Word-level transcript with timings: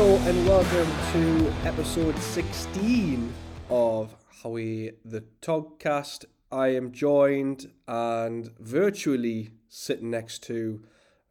Hello 0.00 0.16
and 0.30 0.48
welcome 0.48 0.90
to 1.12 1.68
episode 1.68 2.18
16 2.18 3.34
of 3.68 4.16
Howie 4.42 4.92
the 5.04 5.24
Togcast. 5.42 6.24
I 6.50 6.68
am 6.68 6.90
joined 6.90 7.70
and 7.86 8.50
virtually 8.58 9.50
sitting 9.68 10.08
next 10.08 10.42
to 10.44 10.82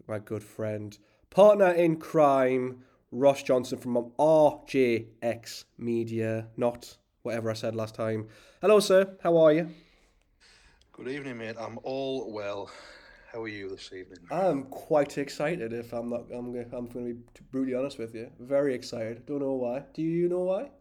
my 0.08 0.20
good 0.20 0.44
friend, 0.44 0.96
partner 1.32 1.72
in 1.72 1.98
crime, 1.98 2.84
Ross 3.12 3.42
Johnson 3.42 3.80
from 3.80 4.12
RJX 4.20 5.64
Media, 5.80 6.50
not 6.56 6.96
whatever 7.24 7.50
I 7.50 7.56
said 7.56 7.76
last 7.76 7.96
time. 7.96 8.28
Hello, 8.62 8.80
sir. 8.80 9.18
How 9.24 9.36
are 9.38 9.52
you? 9.52 9.70
Good 10.92 11.08
evening, 11.08 11.40
mate. 11.40 11.56
I'm 11.60 11.80
all 11.82 12.32
well. 12.32 12.70
How 13.32 13.44
are 13.44 13.48
you 13.48 13.70
this 13.70 13.92
evening? 13.94 14.18
I'm 14.32 14.64
quite 14.64 15.20
excited. 15.20 15.72
If 15.72 15.94
I'm 15.94 16.10
not, 16.10 16.24
I'm 16.34 16.52
gonna, 16.52 16.66
I'm 16.76 16.88
going 16.88 17.06
to 17.06 17.14
be 17.14 17.20
brutally 17.52 17.76
honest 17.76 18.00
with 18.00 18.16
you. 18.16 18.32
Very 18.40 18.74
excited. 18.74 19.28
Don't 19.28 19.42
know 19.42 19.54
why. 19.54 19.84
Do 19.94 20.02
you 20.02 20.28
know 20.28 20.40
why? 20.40 20.72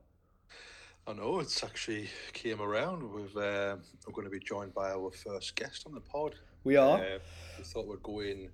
I 1.06 1.12
know 1.12 1.41
it's 1.41 1.62
actually 1.62 2.09
came 2.33 2.62
around. 2.62 3.03
We've 3.12 3.37
uh, 3.37 3.77
we're 4.06 4.15
going 4.15 4.25
to 4.25 4.30
be 4.30 4.41
joined 4.41 4.73
by 4.73 4.92
our 4.92 5.11
first 5.11 5.56
guest 5.56 5.84
on 5.87 5.92
the 5.92 6.01
pod. 6.01 6.37
We 6.65 6.77
are. 6.77 6.98
Uh, 6.98 7.19
we 7.59 7.65
thought 7.65 7.87
we'd 7.87 8.03
go 8.03 8.20
in 8.20 8.48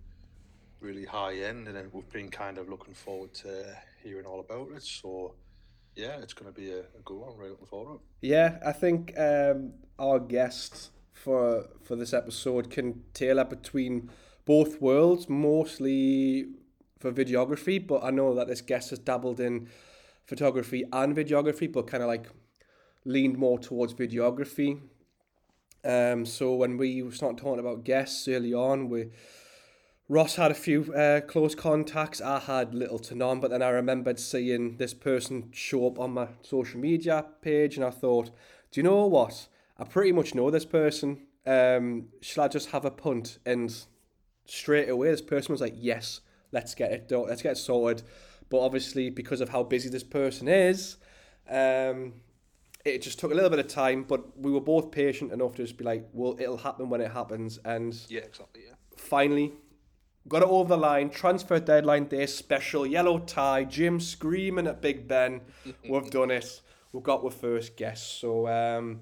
really 0.80 1.04
high 1.04 1.36
end, 1.36 1.68
and 1.68 1.76
then 1.76 1.88
we've 1.92 2.10
been 2.10 2.30
kind 2.30 2.58
of 2.58 2.68
looking 2.68 2.94
forward 2.94 3.32
to 3.34 3.76
hearing 4.02 4.26
all 4.26 4.40
about 4.40 4.72
it. 4.72 4.82
So, 4.82 5.36
yeah, 5.94 6.18
it's 6.20 6.34
going 6.34 6.52
to 6.52 6.60
be 6.60 6.72
a, 6.72 6.80
a 6.80 7.02
good 7.04 7.16
one. 7.16 7.36
Really 7.36 7.50
looking 7.50 7.66
forward 7.66 7.90
to 7.90 7.94
it. 7.94 8.28
Yeah, 8.28 8.58
I 8.66 8.72
think 8.72 9.16
um, 9.16 9.74
our 10.00 10.18
guest 10.18 10.90
for 11.14 11.68
for 11.82 11.96
this 11.96 12.12
episode 12.12 12.70
can 12.70 13.02
tailor 13.14 13.44
between 13.44 14.10
both 14.44 14.80
worlds, 14.82 15.28
mostly 15.28 16.48
for 16.98 17.12
videography. 17.12 17.84
But 17.84 18.04
I 18.04 18.10
know 18.10 18.34
that 18.34 18.48
this 18.48 18.60
guest 18.60 18.90
has 18.90 18.98
dabbled 18.98 19.40
in 19.40 19.68
photography 20.26 20.84
and 20.92 21.16
videography, 21.16 21.72
but 21.72 21.86
kind 21.86 22.02
of 22.02 22.08
like 22.08 22.26
leaned 23.04 23.38
more 23.38 23.58
towards 23.58 23.94
videography. 23.94 24.80
Um, 25.84 26.24
so 26.24 26.54
when 26.54 26.78
we 26.78 27.10
started 27.10 27.38
talking 27.38 27.60
about 27.60 27.84
guests 27.84 28.26
early 28.28 28.54
on, 28.54 28.88
we 28.88 29.10
Ross 30.08 30.36
had 30.36 30.50
a 30.50 30.54
few 30.54 30.92
uh, 30.94 31.22
close 31.22 31.54
contacts. 31.54 32.20
I 32.20 32.38
had 32.40 32.74
little 32.74 32.98
to 33.00 33.14
none, 33.14 33.40
but 33.40 33.50
then 33.50 33.62
I 33.62 33.70
remembered 33.70 34.20
seeing 34.20 34.76
this 34.76 34.92
person 34.92 35.50
show 35.52 35.86
up 35.86 35.98
on 35.98 36.12
my 36.12 36.28
social 36.42 36.78
media 36.78 37.24
page, 37.40 37.76
and 37.76 37.84
I 37.84 37.90
thought, 37.90 38.26
do 38.70 38.80
you 38.80 38.82
know 38.82 39.06
what? 39.06 39.48
I 39.78 39.84
pretty 39.84 40.12
much 40.12 40.34
know 40.34 40.50
this 40.50 40.64
person. 40.64 41.26
Um, 41.46 42.06
shall 42.20 42.44
I 42.44 42.48
just 42.48 42.70
have 42.70 42.84
a 42.84 42.90
punt? 42.90 43.38
And 43.44 43.74
straight 44.46 44.88
away, 44.88 45.10
this 45.10 45.20
person 45.20 45.52
was 45.52 45.60
like, 45.60 45.74
yes, 45.76 46.20
let's 46.52 46.74
get 46.74 46.92
it 46.92 47.08
done. 47.08 47.26
Let's 47.28 47.42
get 47.42 47.52
it 47.52 47.58
sorted. 47.58 48.02
But 48.50 48.60
obviously, 48.60 49.10
because 49.10 49.40
of 49.40 49.48
how 49.48 49.62
busy 49.62 49.88
this 49.88 50.04
person 50.04 50.48
is, 50.48 50.96
um, 51.50 52.14
it 52.84 53.02
just 53.02 53.18
took 53.18 53.32
a 53.32 53.34
little 53.34 53.50
bit 53.50 53.58
of 53.58 53.68
time. 53.68 54.04
But 54.04 54.38
we 54.38 54.52
were 54.52 54.60
both 54.60 54.90
patient 54.90 55.32
enough 55.32 55.56
to 55.56 55.62
just 55.64 55.76
be 55.76 55.84
like, 55.84 56.08
well, 56.12 56.36
it'll 56.38 56.58
happen 56.58 56.88
when 56.88 57.00
it 57.00 57.10
happens. 57.10 57.58
And 57.64 57.98
Yeah, 58.08 58.20
exactly. 58.20 58.62
Yeah. 58.66 58.74
finally 58.96 59.52
got 60.28 60.42
it 60.42 60.48
over 60.48 60.68
the 60.70 60.76
line. 60.76 61.10
Transfer 61.10 61.58
deadline 61.60 62.04
day 62.06 62.26
special, 62.26 62.86
yellow 62.86 63.18
tie, 63.18 63.64
Jim 63.64 64.00
screaming 64.00 64.66
at 64.66 64.80
Big 64.80 65.06
Ben. 65.06 65.40
We've 65.88 66.10
done 66.10 66.30
it. 66.30 66.60
We've 66.92 67.02
got 67.02 67.24
our 67.24 67.30
first 67.30 67.76
guest. 67.76 68.20
So 68.20 68.48
um, 68.48 69.00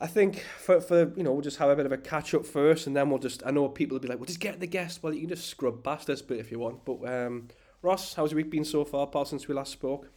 I 0.00 0.06
think 0.06 0.44
for, 0.58 0.80
for 0.80 1.12
you 1.16 1.24
know 1.24 1.32
we'll 1.32 1.42
just 1.42 1.58
have 1.58 1.70
a 1.70 1.76
bit 1.76 1.86
of 1.86 1.92
a 1.92 1.98
catch 1.98 2.32
up 2.34 2.46
first, 2.46 2.86
and 2.86 2.96
then 2.96 3.10
we'll 3.10 3.18
just 3.18 3.42
I 3.44 3.50
know 3.50 3.68
people 3.68 3.96
will 3.96 4.00
be 4.00 4.08
like, 4.08 4.18
well, 4.18 4.26
just 4.26 4.40
get 4.40 4.60
the 4.60 4.66
guest. 4.66 5.02
Well, 5.02 5.12
you 5.12 5.20
can 5.20 5.30
just 5.30 5.48
scrub 5.48 5.82
past 5.82 6.06
this 6.06 6.22
bit 6.22 6.38
if 6.38 6.50
you 6.52 6.58
want. 6.58 6.84
But 6.84 7.06
um, 7.08 7.48
Ross, 7.82 8.14
how's 8.14 8.30
your 8.30 8.36
week 8.36 8.50
been 8.50 8.64
so 8.64 8.84
far, 8.84 9.06
pal, 9.08 9.24
since 9.24 9.48
we 9.48 9.54
last 9.54 9.72
spoke? 9.72 10.08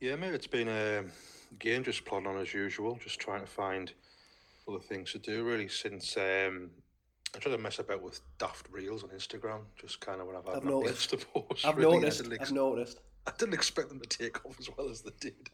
Yeah, 0.00 0.16
mate. 0.16 0.34
It's 0.34 0.46
been 0.46 0.68
a 0.68 1.04
game 1.58 1.82
just 1.82 2.04
plodding 2.04 2.28
on 2.28 2.38
as 2.38 2.54
usual, 2.54 2.98
just 3.02 3.18
trying 3.18 3.40
to 3.40 3.46
find 3.46 3.92
other 4.68 4.80
things 4.80 5.12
to 5.12 5.18
do. 5.18 5.42
Really, 5.44 5.68
since 5.68 6.16
um, 6.16 6.70
I 7.34 7.38
try 7.40 7.50
to 7.50 7.58
mess 7.58 7.80
about 7.80 8.00
with 8.00 8.20
daft 8.38 8.66
reels 8.70 9.02
on 9.02 9.10
Instagram, 9.10 9.62
just 9.76 10.00
kind 10.00 10.20
of 10.20 10.28
when 10.28 10.36
I've 10.36 10.44
had 10.44 10.56
I've 10.56 10.64
nothing 10.64 10.80
noticed. 10.82 11.10
to 11.10 11.16
post. 11.16 11.66
I've 11.66 11.76
really. 11.76 11.98
noticed. 11.98 12.20
I 12.20 12.22
didn't, 12.24 12.40
ex- 12.40 12.50
I've 12.50 12.54
noticed. 12.54 13.00
I 13.26 13.32
didn't 13.38 13.54
expect 13.54 13.88
them 13.88 14.00
to 14.00 14.08
take 14.08 14.44
off 14.44 14.58
as 14.58 14.68
well 14.76 14.88
as 14.88 15.02
they 15.02 15.10
did. 15.20 15.50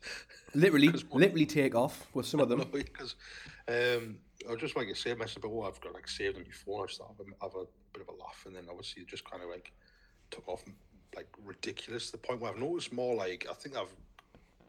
Literally, 0.55 0.89
one- 1.09 1.21
literally 1.21 1.47
take 1.47 1.75
off 1.75 2.07
with 2.15 2.27
some 2.27 2.41
of 2.41 2.49
them. 2.49 2.65
because 2.73 3.17
um, 3.69 4.19
I 4.47 4.53
was 4.53 4.61
just 4.61 4.77
like 4.77 4.89
you 4.89 4.95
say, 4.95 5.15
messing 5.15 5.41
about 5.41 5.53
what 5.53 5.69
I've 5.69 5.81
got 5.81 5.95
like 5.95 6.09
saved 6.09 6.37
on 6.37 6.45
my 6.45 6.51
phone. 6.51 6.83
I 6.83 6.87
just 6.87 6.99
thought 6.99 7.15
I'd 7.21 7.27
have 7.43 7.55
a 7.55 7.67
bit 7.93 8.03
of 8.03 8.09
a 8.09 8.19
laugh, 8.19 8.45
and 8.47 8.57
then 8.57 8.65
obviously 8.71 9.03
it 9.03 9.09
just 9.09 9.29
kind 9.31 9.43
of 9.43 9.51
like 9.51 9.73
took 10.31 10.49
off 10.49 10.65
like 11.15 11.29
ridiculous. 11.45 12.07
To 12.07 12.13
the 12.13 12.19
point 12.19 12.41
where 12.41 12.51
I've 12.51 12.59
noticed 12.59 12.93
more 12.93 13.15
like 13.15 13.47
I 13.51 13.55
think 13.55 13.77
I've. 13.77 13.95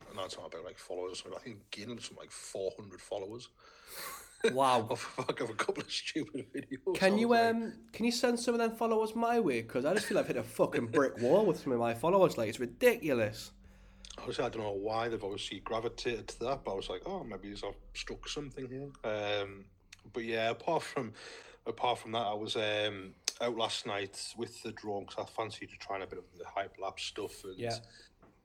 I'm 0.10 0.16
not 0.16 0.34
about 0.34 0.66
like 0.66 0.80
followers. 0.80 1.12
or 1.12 1.16
something, 1.16 1.40
I 1.40 1.44
think 1.44 1.58
gaining 1.70 2.00
some 2.00 2.18
like 2.18 2.32
400 2.32 3.00
followers 3.00 3.50
Wow. 4.54 4.88
off 4.92 5.18
of 5.20 5.50
a 5.50 5.54
couple 5.54 5.84
of 5.84 5.92
stupid 5.92 6.46
videos. 6.54 6.96
Can 6.96 7.18
you 7.18 7.30
like, 7.30 7.50
um 7.56 7.74
can 7.94 8.06
you 8.06 8.12
send 8.12 8.40
some 8.40 8.56
of 8.56 8.60
them 8.60 8.72
followers 8.76 9.16
my 9.16 9.40
way? 9.40 9.62
Because 9.62 9.86
I 9.86 9.94
just 9.94 10.06
feel 10.06 10.18
I've 10.18 10.28
hit 10.28 10.38
a 10.38 10.44
fucking 10.44 10.88
brick 10.88 11.20
wall 11.20 11.46
with 11.46 11.60
some 11.60 11.74
of 11.74 11.80
my 11.80 11.94
followers. 11.94 12.38
Like 12.38 12.50
it's 12.50 12.60
ridiculous. 12.60 13.52
Obviously, 14.18 14.44
I 14.46 14.50
don't 14.50 14.64
know 14.64 14.72
why 14.72 15.08
they've 15.08 15.24
obviously 15.24 15.60
gravitated 15.62 16.28
to 16.30 16.40
that, 16.42 16.64
but 16.66 16.72
I 16.72 16.76
was 16.76 16.90
like, 16.90 17.02
oh, 17.06 17.24
maybe 17.24 17.52
I've 17.52 17.74
struck 17.94 18.28
something 18.28 18.68
here. 18.68 18.90
Um, 19.10 19.66
but 20.12 20.26
yeah, 20.26 20.50
apart 20.50 20.84
from 20.84 21.14
apart 21.66 22.00
from 22.00 22.12
that, 22.14 22.26
I 22.28 22.34
was 22.34 22.56
um, 22.56 23.14
out 23.42 23.56
last 23.56 23.86
night 23.86 24.34
with 24.38 24.62
the 24.64 24.72
drone 24.74 25.06
because 25.06 25.24
I 25.26 25.42
fancied 25.42 25.70
trying 25.80 26.02
a 26.02 26.08
bit 26.08 26.20
of 26.20 26.26
the 26.38 26.44
hyperlapse 26.46 27.00
stuff 27.00 27.44
and 27.46 27.58
Yeah. 27.58 27.76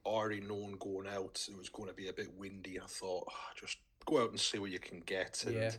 already 0.05 0.39
known 0.39 0.77
going 0.79 1.07
out 1.07 1.45
it 1.49 1.57
was 1.57 1.69
going 1.69 1.89
to 1.89 1.95
be 1.95 2.07
a 2.09 2.13
bit 2.13 2.31
windy. 2.37 2.79
I 2.79 2.85
thought 2.87 3.27
"Ah, 3.29 3.49
just 3.59 3.77
go 4.05 4.21
out 4.23 4.29
and 4.31 4.39
see 4.39 4.59
what 4.59 4.71
you 4.71 4.79
can 4.79 5.01
get. 5.01 5.43
And 5.45 5.55
Yeah. 5.55 5.71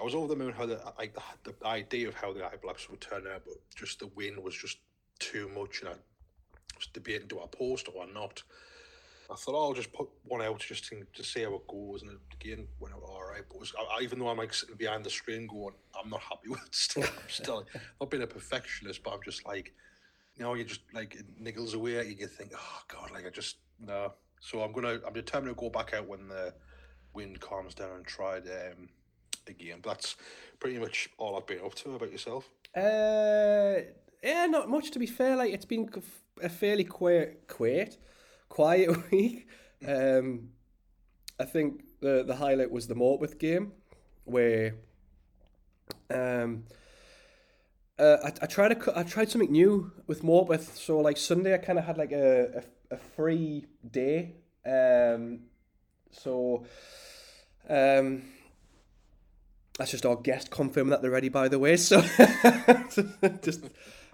I 0.00 0.04
was 0.04 0.14
over 0.14 0.28
the 0.28 0.36
moon 0.36 0.52
how 0.52 0.66
the 0.66 0.80
like 0.96 1.14
the, 1.14 1.52
the 1.52 1.66
idea 1.66 2.06
of 2.08 2.14
how 2.14 2.32
the 2.32 2.48
labs 2.64 2.88
would 2.88 3.00
turn 3.00 3.26
out, 3.26 3.42
but 3.44 3.54
just 3.74 3.98
the 3.98 4.06
wind 4.08 4.38
was 4.42 4.54
just 4.54 4.78
too 5.18 5.48
much, 5.48 5.80
and 5.80 5.88
I 5.88 5.92
was 6.76 6.86
debating 6.92 7.26
do 7.26 7.40
I 7.40 7.46
post 7.46 7.88
or 7.92 8.06
not. 8.06 8.42
I 9.30 9.34
thought 9.34 9.54
oh, 9.56 9.64
I'll 9.68 9.74
just 9.74 9.92
put 9.92 10.08
one 10.24 10.40
out 10.40 10.60
just 10.60 10.86
to, 10.86 11.04
to 11.14 11.24
see 11.24 11.42
how 11.42 11.54
it 11.56 11.66
goes, 11.66 12.02
and 12.02 12.16
again 12.32 12.68
went 12.78 12.94
out 12.94 13.02
all 13.02 13.24
right. 13.28 13.42
But 13.48 13.58
was, 13.58 13.74
I, 13.76 13.96
I- 13.98 14.02
even 14.02 14.20
though 14.20 14.28
I'm 14.28 14.38
like 14.38 14.54
sitting 14.54 14.76
behind 14.76 15.04
the 15.04 15.10
screen 15.10 15.48
going, 15.48 15.74
I'm 16.00 16.08
not 16.10 16.20
happy 16.20 16.48
with 16.48 16.62
it. 16.64 16.74
Still, 16.74 17.02
I'm 17.02 17.28
still 17.28 17.66
not 18.00 18.08
being 18.10 18.22
a 18.22 18.26
perfectionist, 18.28 19.02
but 19.02 19.14
I'm 19.14 19.22
just 19.24 19.44
like, 19.46 19.74
you 20.36 20.44
know, 20.44 20.54
you 20.54 20.62
just 20.64 20.82
like 20.94 21.16
it 21.16 21.42
niggles 21.42 21.74
away 21.74 21.96
at 21.98 22.06
you. 22.06 22.14
You 22.20 22.28
think, 22.28 22.52
oh 22.54 22.82
god, 22.86 23.10
like 23.10 23.26
I 23.26 23.30
just 23.30 23.56
no. 23.84 24.12
So 24.40 24.60
I'm 24.62 24.70
gonna, 24.70 25.00
I'm 25.04 25.12
determined 25.12 25.56
to 25.56 25.60
go 25.60 25.68
back 25.70 25.92
out 25.92 26.06
when 26.06 26.28
the 26.28 26.54
wind 27.14 27.40
calms 27.40 27.74
down 27.74 27.96
and 27.96 28.06
tried 28.06 28.44
um, 28.46 28.88
again. 29.46 29.78
But 29.82 29.90
that's 29.90 30.16
pretty 30.60 30.78
much 30.78 31.08
all 31.18 31.36
I've 31.36 31.46
been 31.46 31.64
up 31.64 31.74
to. 31.76 31.94
About 31.94 32.12
yourself? 32.12 32.48
Uh, 32.76 33.82
yeah, 34.22 34.46
not 34.46 34.68
much 34.68 34.90
to 34.92 34.98
be 34.98 35.06
fair. 35.06 35.36
Like 35.36 35.52
it's 35.52 35.64
been 35.64 35.90
a 36.42 36.48
fairly 36.48 36.84
quiet, 36.84 37.48
quiet, 37.48 37.98
quiet 38.48 39.10
week. 39.10 39.48
Um, 39.86 40.50
I 41.40 41.44
think 41.44 41.84
the 42.00 42.24
the 42.26 42.36
highlight 42.36 42.70
was 42.70 42.88
the 42.88 42.94
Mortwith 42.94 43.38
game, 43.38 43.72
where 44.24 44.74
um, 46.10 46.64
uh, 47.98 48.16
I, 48.24 48.32
I 48.42 48.46
tried 48.46 48.80
to 48.80 48.98
I 48.98 49.02
tried 49.02 49.30
something 49.30 49.52
new 49.52 49.92
with 50.06 50.22
Mortwith. 50.22 50.76
So 50.76 50.98
like 50.98 51.16
Sunday, 51.16 51.54
I 51.54 51.58
kind 51.58 51.78
of 51.78 51.84
had 51.84 51.98
like 51.98 52.12
a, 52.12 52.62
a, 52.90 52.94
a 52.94 52.98
free 52.98 53.66
day. 53.88 54.34
Um, 54.64 55.40
so 56.12 56.64
um, 57.68 58.22
that's 59.78 59.90
just 59.90 60.06
our 60.06 60.16
guest 60.16 60.50
confirming 60.50 60.90
that 60.90 61.02
they're 61.02 61.10
ready. 61.10 61.28
By 61.28 61.48
the 61.48 61.58
way, 61.58 61.76
so 61.76 62.00
just 63.42 63.64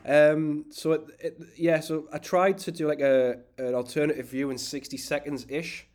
um, 0.06 0.67
so 0.70 0.93
it, 0.93 1.05
it, 1.19 1.38
yeah. 1.56 1.81
So 1.81 2.08
I 2.12 2.19
tried 2.19 2.58
to 2.58 2.73
do 2.73 2.87
like 2.87 3.00
a 3.00 3.38
an 3.58 3.75
alternative 3.75 4.29
view 4.29 4.50
in 4.50 4.58
sixty 4.58 4.96
seconds 4.96 5.46
ish. 5.49 5.87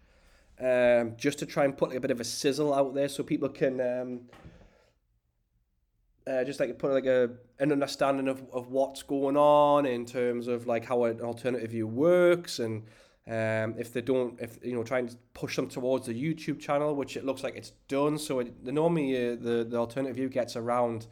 Um, 0.61 1.13
just 1.15 1.39
to 1.39 1.45
try 1.45 1.63
and 1.63 1.77
put 1.77 1.89
like 1.89 1.97
a 1.97 2.01
bit 2.01 2.11
of 2.11 2.19
a 2.19 2.25
sizzle 2.25 2.73
out 2.73 2.93
there 2.93 3.07
so 3.07 3.23
people 3.23 3.47
can 3.47 3.79
um, 3.79 4.21
uh, 6.29 6.43
just 6.43 6.59
like 6.59 6.77
put 6.77 6.91
like 6.91 7.05
a 7.05 7.29
an 7.59 7.71
understanding 7.71 8.27
of, 8.27 8.43
of 8.51 8.69
what's 8.69 9.01
going 9.01 9.37
on 9.37 9.85
in 9.85 10.05
terms 10.05 10.47
of 10.47 10.67
like 10.67 10.85
how 10.85 11.05
an 11.05 11.21
alternative 11.21 11.71
view 11.71 11.87
works 11.87 12.59
and 12.59 12.83
um, 13.29 13.75
if 13.77 13.93
they 13.93 14.01
don't 14.01 14.39
if 14.41 14.57
you 14.63 14.73
know 14.73 14.83
trying 14.83 15.07
to 15.07 15.15
push 15.35 15.55
them 15.55 15.67
towards 15.67 16.07
the 16.07 16.13
YouTube 16.13 16.59
channel 16.59 16.95
which 16.95 17.15
it 17.15 17.23
looks 17.23 17.43
like 17.43 17.55
it's 17.55 17.73
done. 17.87 18.17
So 18.17 18.39
it, 18.39 18.65
the 18.65 18.71
normally 18.71 19.15
uh, 19.15 19.35
the 19.39 19.63
the 19.69 19.77
alternative 19.77 20.15
view 20.15 20.29
gets 20.29 20.55
around 20.55 21.05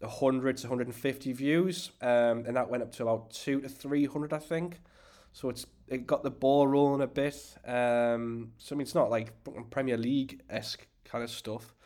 100 0.00 0.56
to 0.58 0.66
150 0.66 1.32
views 1.32 1.92
um, 2.02 2.44
and 2.46 2.56
that 2.56 2.68
went 2.68 2.82
up 2.82 2.92
to 2.92 3.04
about 3.04 3.30
2 3.30 3.60
to 3.60 3.68
300 3.68 4.32
I 4.32 4.38
think. 4.38 4.80
So 5.32 5.48
it's 5.48 5.66
it 5.86 6.06
got 6.06 6.24
the 6.24 6.30
ball 6.30 6.66
rolling 6.66 7.02
a 7.02 7.06
bit. 7.06 7.36
Um, 7.64 8.52
so 8.58 8.74
I 8.74 8.76
mean 8.76 8.82
it's 8.82 8.94
not 8.94 9.08
like 9.08 9.32
Premier 9.70 9.96
League 9.96 10.42
esque 10.50 10.86
kind 11.04 11.22
of 11.22 11.30
stuff. 11.30 11.76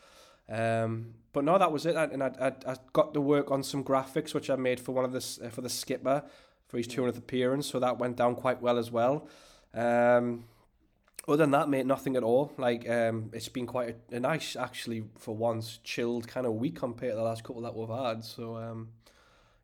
Um, 0.48 1.14
but 1.34 1.44
no, 1.44 1.58
that 1.58 1.70
was 1.70 1.84
it. 1.84 1.96
And 1.96 2.22
I, 2.22 2.32
I, 2.40 2.72
I 2.72 2.76
got 2.94 3.12
to 3.12 3.20
work 3.20 3.50
on 3.50 3.62
some 3.62 3.84
graphics 3.84 4.32
which 4.32 4.48
I 4.48 4.56
made 4.56 4.80
for 4.80 4.92
one 4.92 5.04
of 5.04 5.12
the 5.12 5.20
for 5.50 5.60
the 5.60 5.68
skipper 5.68 6.24
for 6.66 6.76
his 6.76 6.86
200th 6.86 7.18
appearance, 7.18 7.66
so 7.66 7.80
that 7.80 7.98
went 7.98 8.16
down 8.16 8.36
quite 8.36 8.62
well 8.62 8.78
as 8.78 8.90
well. 8.90 9.28
Um, 9.74 10.44
other 11.28 11.38
than 11.38 11.50
that, 11.52 11.68
mate, 11.68 11.86
nothing 11.86 12.16
at 12.16 12.22
all. 12.22 12.52
Like 12.56 12.88
um, 12.88 13.30
it's 13.32 13.48
been 13.48 13.66
quite 13.66 13.96
a, 14.12 14.16
a 14.16 14.20
nice, 14.20 14.56
actually, 14.56 15.04
for 15.18 15.36
once, 15.36 15.78
chilled 15.84 16.26
kind 16.26 16.46
of 16.46 16.54
week 16.54 16.76
compared 16.76 17.12
to 17.12 17.16
the 17.16 17.22
last 17.22 17.44
couple 17.44 17.62
that 17.62 17.74
we've 17.74 17.88
had. 17.88 18.24
So 18.24 18.56
um, 18.56 18.88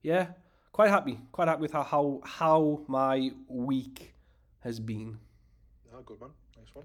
yeah, 0.02 0.28
quite 0.72 0.90
happy, 0.90 1.18
quite 1.32 1.48
happy 1.48 1.62
with 1.62 1.72
how 1.72 1.82
how, 1.82 2.20
how 2.24 2.82
my 2.86 3.30
week 3.48 4.14
has 4.60 4.80
been. 4.80 5.18
Oh, 5.94 6.02
good 6.02 6.20
man. 6.20 6.30
Nice 6.58 6.74
one. 6.74 6.84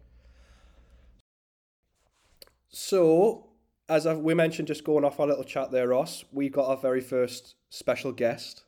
So, 2.70 3.50
as 3.90 4.08
I've, 4.08 4.20
we 4.20 4.34
mentioned, 4.34 4.68
just 4.70 4.86
going 4.86 5.04
off 5.04 5.20
our 5.20 5.28
little 5.28 5.44
chat 5.44 5.72
there, 5.72 5.90
Ross, 5.90 6.24
we 6.32 6.48
got 6.48 6.70
our 6.70 6.78
very 6.78 7.02
first 7.02 7.56
special 7.70 8.14
guest. 8.14 8.64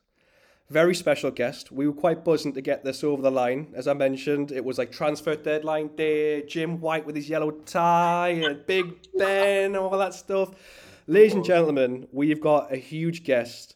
Very 0.73 0.95
special 0.95 1.29
guest. 1.29 1.71
We 1.71 1.85
were 1.85 1.93
quite 1.93 2.25
buzzing 2.25 2.53
to 2.53 2.61
get 2.61 2.83
this 2.83 3.03
over 3.03 3.21
the 3.21 3.29
line. 3.29 3.67
As 3.75 3.87
I 3.87 3.93
mentioned, 3.93 4.51
it 4.51 4.65
was 4.65 4.79
like 4.79 4.91
transfer 4.91 5.35
deadline 5.35 5.95
day, 5.95 6.47
Jim 6.47 6.81
White 6.81 7.05
with 7.05 7.15
his 7.15 7.29
yellow 7.29 7.51
tie, 7.51 8.29
and 8.29 8.65
Big 8.65 8.85
Ben, 9.15 9.65
and 9.65 9.77
all 9.77 9.95
that 9.99 10.15
stuff. 10.15 10.49
Ladies 11.05 11.35
and 11.35 11.45
gentlemen, 11.45 12.07
we've 12.11 12.41
got 12.41 12.73
a 12.73 12.77
huge 12.77 13.23
guest 13.23 13.75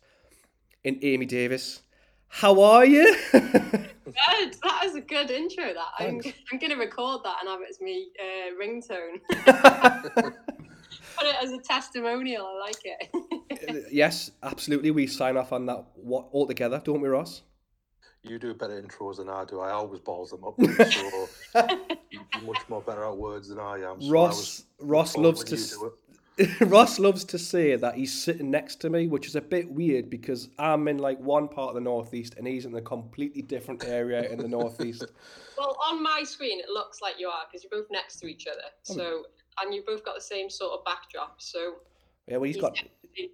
in 0.83 0.97
Amy 1.03 1.27
Davies. 1.27 1.83
How 2.29 2.59
are 2.63 2.83
you? 2.83 3.15
Good. 3.31 4.55
That 4.63 4.81
was 4.83 4.95
a 4.95 5.01
good 5.01 5.29
intro. 5.29 5.65
That 5.65 5.87
I'm, 5.99 6.19
I'm 6.51 6.57
going 6.57 6.71
to 6.71 6.77
record 6.77 7.21
that 7.25 7.37
and 7.41 7.49
have 7.49 7.61
it 7.61 7.69
as 7.69 7.79
me 7.79 8.07
uh, 8.19 8.59
ringtone. 8.59 9.21
Put 11.15 11.27
it 11.27 11.35
as 11.43 11.51
a 11.51 11.59
testimonial. 11.59 12.47
I 12.47 12.59
like 12.59 12.81
it. 12.83 13.11
Yes, 13.91 14.31
absolutely. 14.43 14.91
We 14.91 15.07
sign 15.07 15.37
off 15.37 15.51
on 15.53 15.65
that 15.67 15.85
what 15.95 16.27
altogether, 16.33 16.81
don't 16.83 17.01
we, 17.01 17.09
Ross? 17.09 17.41
You 18.23 18.39
do 18.39 18.53
better 18.53 18.81
intros 18.81 19.17
than 19.17 19.29
I 19.29 19.45
do. 19.45 19.59
I 19.59 19.71
always 19.71 19.99
balls 20.01 20.31
them 20.31 20.43
up. 20.43 20.55
so 20.59 21.27
you- 22.11 22.19
you're 22.33 22.41
much 22.43 22.67
more 22.67 22.81
better 22.81 23.05
at 23.05 23.15
words 23.17 23.47
than 23.49 23.59
I 23.59 23.75
am. 23.89 24.01
So 24.01 24.07
I 24.09 24.11
Ross 24.11 24.37
was 24.37 24.65
Ross 24.79 25.17
loves 25.17 25.43
to 25.45 25.55
you 25.55 25.61
s- 25.61 25.69
do 25.71 25.85
it. 25.85 25.93
Ross 26.61 26.99
loves 26.99 27.23
to 27.25 27.39
say 27.39 27.75
that 27.75 27.95
he's 27.95 28.13
sitting 28.13 28.51
next 28.51 28.75
to 28.81 28.89
me, 28.91 29.07
which 29.07 29.25
is 29.27 29.35
a 29.35 29.41
bit 29.41 29.67
weird 29.71 30.09
because 30.09 30.49
I'm 30.59 30.87
in 30.87 30.99
like 30.99 31.19
one 31.19 31.47
part 31.47 31.69
of 31.69 31.75
the 31.75 31.81
northeast 31.81 32.35
and 32.37 32.45
he's 32.45 32.65
in 32.65 32.75
a 32.75 32.81
completely 32.81 33.41
different 33.41 33.83
area 33.85 34.29
in 34.29 34.37
the 34.39 34.47
northeast. 34.47 35.05
well, 35.57 35.75
on 35.89 36.03
my 36.03 36.21
screen, 36.23 36.59
it 36.59 36.69
looks 36.69 37.01
like 37.01 37.15
you 37.17 37.27
are 37.27 37.41
because 37.49 37.63
you're 37.63 37.81
both 37.81 37.89
next 37.91 38.17
to 38.19 38.27
each 38.27 38.45
other. 38.45 38.61
Oh. 38.89 38.93
So, 38.93 39.23
and 39.63 39.73
you've 39.73 39.85
both 39.87 40.05
got 40.05 40.13
the 40.15 40.21
same 40.21 40.49
sort 40.49 40.73
of 40.73 40.85
backdrop. 40.85 41.41
So, 41.41 41.77
Yeah, 42.27 42.37
well, 42.37 42.43
he's 42.43 42.57
got 42.57 42.75
definitely 42.75 43.31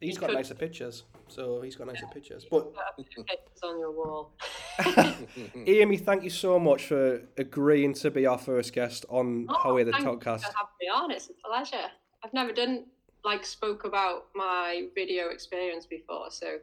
he's 0.00 0.16
he 0.16 0.20
got 0.20 0.32
nicer 0.32 0.54
pictures, 0.54 1.04
so 1.28 1.60
he's 1.60 1.76
got 1.76 1.86
nicer 1.86 2.06
pictures. 2.12 2.46
But 2.50 2.74
put 2.74 2.82
a 2.98 3.04
few 3.04 3.24
pictures 3.24 3.62
on 3.62 3.78
your 3.78 3.92
wall. 3.92 4.32
Amy, 5.66 5.96
thank 5.96 6.24
you 6.24 6.30
so 6.30 6.58
much 6.58 6.86
for 6.86 7.22
agreeing 7.36 7.94
to 7.94 8.10
be 8.10 8.26
our 8.26 8.38
first 8.38 8.72
guest 8.72 9.04
on 9.08 9.46
Oh, 9.48 9.54
How 9.54 9.76
the 9.76 9.92
thank 9.92 10.04
you 10.04 10.20
for 10.20 10.30
having 10.30 10.42
me 10.80 10.88
on. 10.92 11.10
It's 11.10 11.30
a 11.30 11.48
pleasure. 11.48 11.86
I've 12.24 12.34
never 12.34 12.52
done 12.52 12.86
like 13.24 13.44
spoke 13.44 13.84
about 13.84 14.26
my 14.34 14.88
video 14.94 15.28
experience 15.28 15.86
before, 15.86 16.30
so 16.30 16.58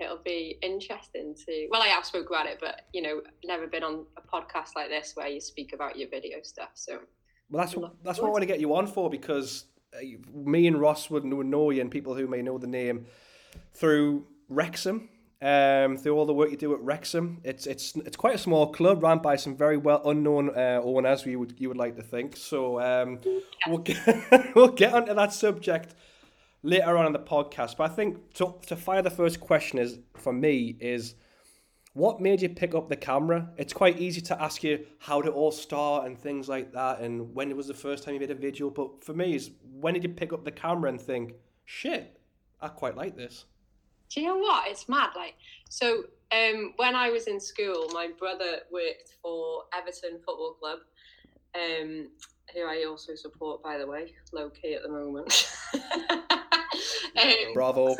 it'll 0.00 0.22
be 0.24 0.58
interesting 0.62 1.34
to. 1.46 1.68
Well, 1.70 1.82
I 1.82 1.88
have 1.88 2.04
spoke 2.04 2.28
about 2.30 2.46
it, 2.46 2.58
but 2.60 2.82
you 2.92 3.02
know, 3.02 3.20
never 3.44 3.66
been 3.66 3.82
on 3.82 4.06
a 4.16 4.22
podcast 4.22 4.74
like 4.76 4.88
this 4.88 5.12
where 5.14 5.28
you 5.28 5.40
speak 5.40 5.72
about 5.72 5.98
your 5.98 6.08
video 6.08 6.38
stuff. 6.42 6.70
So 6.74 7.00
Well, 7.50 7.62
that's 7.62 7.76
what, 7.76 7.94
that's 8.02 8.18
what 8.18 8.28
I 8.28 8.30
want 8.30 8.42
to 8.42 8.46
get 8.46 8.60
you 8.60 8.74
on 8.74 8.86
for 8.86 9.10
because 9.10 9.66
me 10.32 10.66
and 10.66 10.80
Ross 10.80 11.10
would 11.10 11.24
know 11.24 11.70
you 11.70 11.80
and 11.80 11.90
people 11.90 12.14
who 12.14 12.26
may 12.26 12.42
know 12.42 12.58
the 12.58 12.66
name 12.66 13.06
through 13.74 14.26
Wrexham. 14.48 15.08
Um, 15.42 15.96
through 15.96 16.16
all 16.16 16.26
the 16.26 16.34
work 16.34 16.50
you 16.50 16.58
do 16.58 16.74
at 16.74 16.82
Wrexham, 16.82 17.40
it's 17.44 17.66
it's 17.66 17.96
it's 17.96 18.16
quite 18.16 18.34
a 18.34 18.38
small 18.38 18.72
club 18.72 19.02
run 19.02 19.20
by 19.20 19.36
some 19.36 19.56
very 19.56 19.78
well 19.78 20.02
unknown 20.04 20.50
uh, 20.50 20.82
owners. 20.84 21.24
You 21.24 21.38
would 21.38 21.54
you 21.56 21.68
would 21.68 21.78
like 21.78 21.96
to 21.96 22.02
think. 22.02 22.36
So 22.36 22.78
um, 22.78 23.20
we'll 23.66 23.78
get, 23.78 24.54
we'll 24.54 24.68
get 24.68 24.92
onto 24.92 25.14
that 25.14 25.32
subject 25.32 25.94
later 26.62 26.98
on 26.98 27.06
in 27.06 27.14
the 27.14 27.20
podcast. 27.20 27.78
But 27.78 27.90
I 27.90 27.94
think 27.94 28.34
to 28.34 28.54
to 28.66 28.76
fire 28.76 29.00
the 29.00 29.10
first 29.10 29.40
question 29.40 29.78
is 29.78 29.98
for 30.14 30.34
me 30.34 30.76
is 30.78 31.14
what 31.92 32.20
made 32.20 32.40
you 32.40 32.48
pick 32.48 32.74
up 32.74 32.88
the 32.88 32.96
camera? 32.96 33.50
It's 33.56 33.72
quite 33.72 33.98
easy 33.98 34.20
to 34.22 34.40
ask 34.40 34.62
you 34.62 34.86
how 34.98 35.20
did 35.20 35.30
it 35.30 35.34
all 35.34 35.50
start 35.50 36.06
and 36.06 36.18
things 36.18 36.48
like 36.48 36.72
that, 36.72 37.00
and 37.00 37.34
when 37.34 37.50
it 37.50 37.56
was 37.56 37.66
the 37.66 37.74
first 37.74 38.04
time 38.04 38.14
you 38.14 38.20
made 38.20 38.30
a 38.30 38.34
video. 38.34 38.70
But 38.70 39.02
for 39.04 39.12
me, 39.12 39.34
is 39.34 39.50
when 39.80 39.94
did 39.94 40.04
you 40.04 40.10
pick 40.10 40.32
up 40.32 40.44
the 40.44 40.52
camera 40.52 40.88
and 40.88 41.00
think, 41.00 41.34
shit, 41.64 42.20
I 42.60 42.68
quite 42.68 42.96
like 42.96 43.16
this. 43.16 43.44
Do 44.08 44.20
you 44.20 44.26
know 44.26 44.38
what? 44.38 44.68
It's 44.68 44.88
mad. 44.88 45.10
Like, 45.16 45.34
so 45.68 46.04
um, 46.32 46.74
when 46.76 46.94
I 46.94 47.10
was 47.10 47.26
in 47.26 47.40
school, 47.40 47.88
my 47.92 48.10
brother 48.18 48.60
worked 48.70 49.14
for 49.22 49.64
Everton 49.76 50.18
Football 50.24 50.56
Club, 50.60 50.78
um, 51.54 52.08
who 52.54 52.60
I 52.66 52.84
also 52.88 53.14
support, 53.14 53.62
by 53.62 53.78
the 53.78 53.86
way, 53.86 54.14
low 54.32 54.50
key 54.50 54.74
at 54.74 54.82
the 54.82 54.88
moment. 54.88 55.48
um, 57.22 57.34
Bravo. 57.54 57.96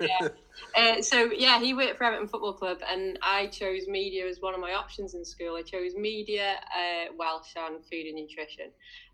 yeah. 0.00 0.28
Uh, 0.76 1.00
so 1.02 1.30
yeah, 1.32 1.60
he 1.60 1.74
worked 1.74 1.98
for 1.98 2.04
Everton 2.04 2.28
Football 2.28 2.52
Club, 2.52 2.78
and 2.90 3.18
I 3.22 3.46
chose 3.46 3.86
media 3.88 4.26
as 4.26 4.40
one 4.40 4.54
of 4.54 4.60
my 4.60 4.72
options 4.72 5.14
in 5.14 5.24
school. 5.24 5.56
I 5.56 5.62
chose 5.62 5.94
media, 5.94 6.56
uh, 6.76 7.12
Welsh, 7.18 7.54
and 7.56 7.84
food 7.84 8.06
and 8.06 8.16
nutrition. 8.16 8.70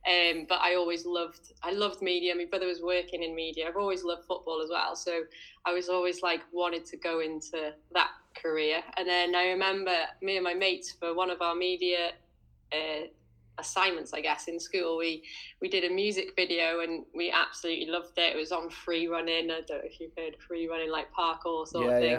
Um, 0.06 0.46
but 0.48 0.60
I 0.62 0.74
always 0.74 1.06
loved, 1.06 1.52
I 1.62 1.72
loved 1.72 2.02
media. 2.02 2.34
My 2.34 2.46
brother 2.46 2.66
was 2.66 2.82
working 2.82 3.22
in 3.22 3.34
media. 3.34 3.68
I've 3.68 3.76
always 3.76 4.04
loved 4.04 4.22
football 4.26 4.60
as 4.62 4.70
well, 4.70 4.96
so 4.96 5.22
I 5.64 5.72
was 5.72 5.88
always 5.88 6.22
like 6.22 6.40
wanted 6.52 6.84
to 6.86 6.96
go 6.96 7.20
into 7.20 7.72
that 7.92 8.10
career. 8.42 8.82
And 8.96 9.08
then 9.08 9.34
I 9.34 9.46
remember 9.48 9.94
me 10.22 10.36
and 10.36 10.44
my 10.44 10.54
mates 10.54 10.94
for 10.98 11.14
one 11.14 11.30
of 11.30 11.40
our 11.40 11.54
media. 11.54 12.12
Uh, 12.72 13.06
assignments 13.58 14.12
i 14.12 14.20
guess 14.20 14.48
in 14.48 14.58
school. 14.60 14.98
We 14.98 15.22
we 15.60 15.68
did 15.68 15.84
a 15.84 15.94
music 15.94 16.32
video 16.36 16.80
and 16.80 17.04
we 17.14 17.30
absolutely 17.30 17.86
loved 17.86 18.16
it. 18.18 18.34
It 18.34 18.38
was 18.38 18.52
on 18.52 18.70
free 18.70 19.06
running. 19.06 19.50
I 19.50 19.60
don't 19.66 19.78
know 19.78 19.84
if 19.84 20.00
you've 20.00 20.12
heard 20.16 20.36
free 20.46 20.66
running 20.68 20.90
like 20.90 21.06
parkour 21.12 21.66
sort 21.66 21.86
Yeah, 21.86 21.90
of 21.92 22.00
thing. 22.00 22.10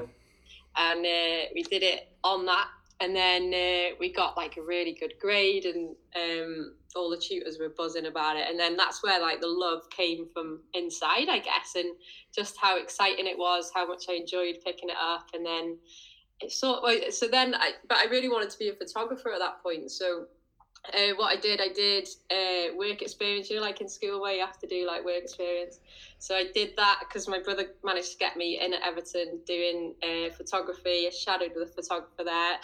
Yeah. 0.77 0.91
and 0.91 1.05
uh, 1.05 1.45
we 1.53 1.63
did 1.63 1.83
it 1.83 2.09
on 2.23 2.45
that. 2.45 2.67
And 3.01 3.13
then 3.15 3.53
uh, 3.53 3.95
we 3.99 4.13
got 4.13 4.37
like 4.37 4.55
a 4.57 4.61
really 4.61 4.93
good 4.97 5.13
grade 5.19 5.65
and 5.65 5.95
um, 6.15 6.75
all 6.95 7.09
the 7.09 7.17
tutors 7.17 7.59
were 7.59 7.67
buzzing 7.77 8.05
about 8.05 8.37
it. 8.37 8.47
And 8.49 8.57
then 8.57 8.77
that's 8.77 9.03
where 9.03 9.19
like 9.21 9.41
the 9.41 9.47
love 9.47 9.89
came 9.89 10.27
from 10.33 10.61
inside 10.73 11.27
i 11.29 11.39
guess 11.39 11.75
and 11.75 11.93
just 12.33 12.55
how 12.57 12.77
exciting 12.77 13.27
it 13.27 13.37
was 13.37 13.69
how 13.73 13.85
much 13.85 14.05
i 14.09 14.13
enjoyed 14.13 14.57
picking 14.63 14.89
it 14.89 14.95
up. 15.01 15.27
And 15.33 15.45
then 15.45 15.77
it 16.39 16.51
sort 16.53 16.83
of, 16.83 17.13
so 17.13 17.27
then 17.27 17.53
I, 17.55 17.71
but 17.89 17.97
i 17.97 18.05
really 18.05 18.29
wanted 18.29 18.49
to 18.51 18.57
be 18.59 18.69
a 18.69 18.73
photographer 18.75 19.31
at 19.33 19.39
that 19.39 19.61
point. 19.61 19.91
So 19.91 20.25
uh, 20.93 21.15
what 21.15 21.37
I 21.37 21.39
did, 21.39 21.61
I 21.61 21.69
did 21.69 22.07
uh, 22.31 22.75
work 22.75 23.01
experience. 23.01 23.49
You 23.49 23.57
know, 23.57 23.61
like 23.61 23.81
in 23.81 23.89
school 23.89 24.21
where 24.21 24.33
you 24.33 24.45
have 24.45 24.59
to 24.59 24.67
do 24.67 24.85
like 24.87 25.03
work 25.05 25.23
experience. 25.23 25.79
So 26.19 26.35
I 26.35 26.45
did 26.53 26.71
that 26.77 26.99
because 27.01 27.27
my 27.27 27.39
brother 27.39 27.67
managed 27.83 28.11
to 28.13 28.17
get 28.17 28.37
me 28.37 28.59
in 28.63 28.73
at 28.73 28.81
Everton 28.83 29.39
doing 29.45 29.95
uh, 30.03 30.33
photography. 30.35 31.07
I 31.07 31.11
shadowed 31.11 31.51
with 31.55 31.69
a 31.69 31.81
photographer 31.81 32.23
there. 32.23 32.57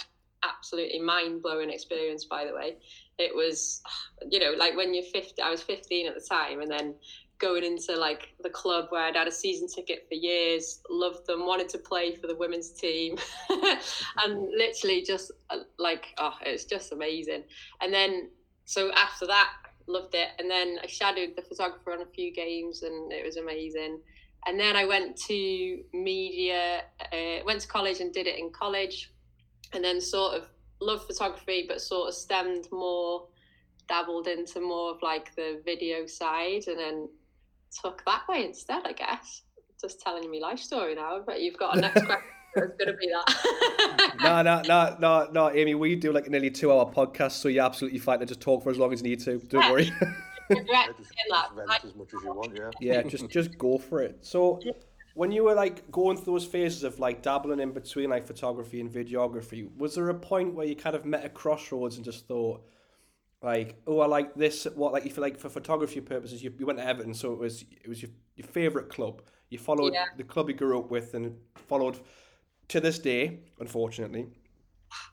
Absolutely 0.44 1.00
mind 1.00 1.44
blowing 1.44 1.70
experience, 1.70 2.25
by 2.25 2.46
the 2.46 2.54
way. 2.54 2.78
It 3.20 3.36
was, 3.36 3.82
you 4.30 4.40
know, 4.40 4.54
like 4.58 4.75
when 4.75 4.94
you're 4.94 5.04
50, 5.04 5.42
I 5.42 5.51
was 5.51 5.62
15 5.62 6.08
at 6.08 6.16
the 6.16 6.22
time, 6.22 6.62
and 6.62 6.72
then 6.72 6.96
going 7.41 7.63
into 7.63 7.98
like 7.98 8.29
the 8.43 8.50
club 8.50 8.86
where 8.89 9.01
I'd 9.01 9.15
had 9.15 9.27
a 9.27 9.31
season 9.31 9.67
ticket 9.67 10.05
for 10.07 10.13
years, 10.13 10.81
loved 10.89 11.25
them, 11.25 11.45
wanted 11.45 11.67
to 11.69 11.79
play 11.79 12.15
for 12.15 12.27
the 12.27 12.36
women's 12.36 12.69
team, 12.69 13.17
and 13.50 14.50
literally 14.55 15.01
just 15.01 15.31
uh, 15.50 15.57
like, 15.77 16.13
oh, 16.19 16.36
it's 16.45 16.65
just 16.65 16.93
amazing. 16.93 17.43
And 17.81 17.91
then, 17.91 18.29
so 18.65 18.91
after 18.93 19.25
that, 19.27 19.50
loved 19.88 20.13
it. 20.13 20.29
And 20.39 20.50
then 20.50 20.77
I 20.83 20.88
shadowed 20.88 21.36
the 21.36 21.41
photographer 21.41 21.91
on 21.91 22.01
a 22.01 22.05
few 22.05 22.31
games, 22.31 22.83
and 22.83 23.12
it 23.12 23.25
was 23.25 23.38
amazing. 23.38 24.00
And 24.45 24.60
then 24.60 24.75
I 24.75 24.86
went 24.86 25.17
to 25.27 25.83
media, 25.93 26.83
uh, 27.12 27.43
went 27.45 27.62
to 27.62 27.67
college 27.67 28.00
and 28.00 28.13
did 28.13 28.27
it 28.27 28.39
in 28.39 28.51
college, 28.51 29.12
and 29.74 29.83
then 29.83 30.00
sort 30.00 30.36
of 30.36 30.48
loved 30.79 31.07
photography, 31.07 31.65
but 31.67 31.81
sort 31.81 32.10
of 32.10 32.13
stemmed 32.13 32.67
more, 32.71 33.27
dabbled 33.88 34.27
into 34.27 34.62
more 34.62 34.91
of 34.91 35.01
like 35.01 35.36
the 35.36 35.62
video 35.65 36.05
side, 36.05 36.67
and 36.67 36.79
then 36.79 37.10
took 37.84 38.04
that 38.06 38.24
way 38.28 38.46
instead, 38.46 38.82
I 38.86 38.94
guess. 38.94 39.44
Just 39.80 40.00
telling 40.01 40.30
me 40.30 40.42
life 40.42 40.60
story 40.60 40.96
now, 40.96 41.22
but 41.25 41.42
you've 41.42 41.58
got 41.58 41.78
a 41.78 41.82
next 41.82 42.01
question. 42.06 42.24
It's 42.54 42.75
going 42.78 42.88
to 42.92 42.98
be 42.98 43.08
that. 43.08 44.13
no, 44.22 44.42
no, 44.42 44.62
no, 44.68 44.98
no, 45.00 45.30
no, 45.32 45.50
Amy. 45.51 45.74
We 45.75 45.96
do 45.96 46.12
like 46.12 46.28
a 46.28 46.30
nearly 46.30 46.51
two-hour 46.51 46.92
podcast, 46.94 47.32
so 47.32 47.48
you're 47.48 47.63
absolutely 47.66 48.00
fine 48.00 48.20
to 48.20 48.25
just 48.25 48.42
talk 48.42 48.62
for 48.63 48.70
as 48.72 48.78
long 48.78 48.92
as 48.94 49.01
you 49.01 49.10
need 49.10 49.22
to. 49.22 49.40
Don't 49.40 49.62
Yeah. 49.62 49.72
worry. 49.72 49.92
Regret 50.50 50.68
Yeah, 50.70 50.86
just, 50.88 50.98
just 51.00 51.13
that. 51.30 51.56
vent 51.56 51.86
as 51.86 51.96
much 51.96 52.08
as 52.13 52.24
you 52.24 52.34
want, 52.34 52.54
yeah. 52.54 52.70
yeah, 52.82 53.01
just 53.04 53.30
just 53.30 53.58
go 53.58 53.78
for 53.78 54.01
it. 54.01 54.18
So, 54.20 54.60
when 55.13 55.32
you 55.32 55.46
were 55.46 55.54
like 55.54 55.90
going 55.92 56.18
through 56.18 56.34
those 56.34 56.46
phases 56.46 56.84
of 56.84 57.00
like 57.00 57.22
dabbling 57.22 57.62
in 57.62 57.72
between 57.72 58.10
like 58.10 58.28
photography 58.28 58.82
and 58.82 58.92
videography, 58.92 59.70
was 59.78 59.96
there 59.96 60.10
a 60.10 60.13
point 60.13 60.54
where 60.54 60.66
you 60.66 60.75
kind 60.75 60.94
of 60.96 61.06
met 61.06 61.24
a 61.24 61.30
crossroads 61.30 61.96
and 61.96 62.04
just 62.04 62.28
thought, 62.28 62.62
like, 63.41 63.81
oh, 63.88 64.00
I 64.00 64.05
like 64.05 64.36
this? 64.36 64.65
What 64.75 64.93
like 64.93 65.05
if 65.05 65.17
like 65.17 65.39
for 65.39 65.50
photography 65.50 66.01
purposes, 66.01 66.43
you, 66.43 66.53
you 66.57 66.65
went 66.65 66.79
to 66.79 66.86
Everton, 66.86 67.13
so 67.13 67.33
it 67.33 67.39
was 67.39 67.65
it 67.83 67.88
was 67.88 68.01
your, 68.01 68.12
your 68.36 68.48
favorite 68.48 68.89
club. 68.89 69.21
You 69.50 69.57
followed 69.57 69.93
Yeah. 69.93 70.05
the 70.17 70.24
club 70.24 70.50
you 70.50 70.55
grew 70.55 70.79
up 70.79 70.91
with 70.91 71.13
and 71.13 71.36
followed 71.67 72.00
to 72.69 72.79
this 72.79 73.00
day, 73.00 73.39
unfortunately. 73.60 74.27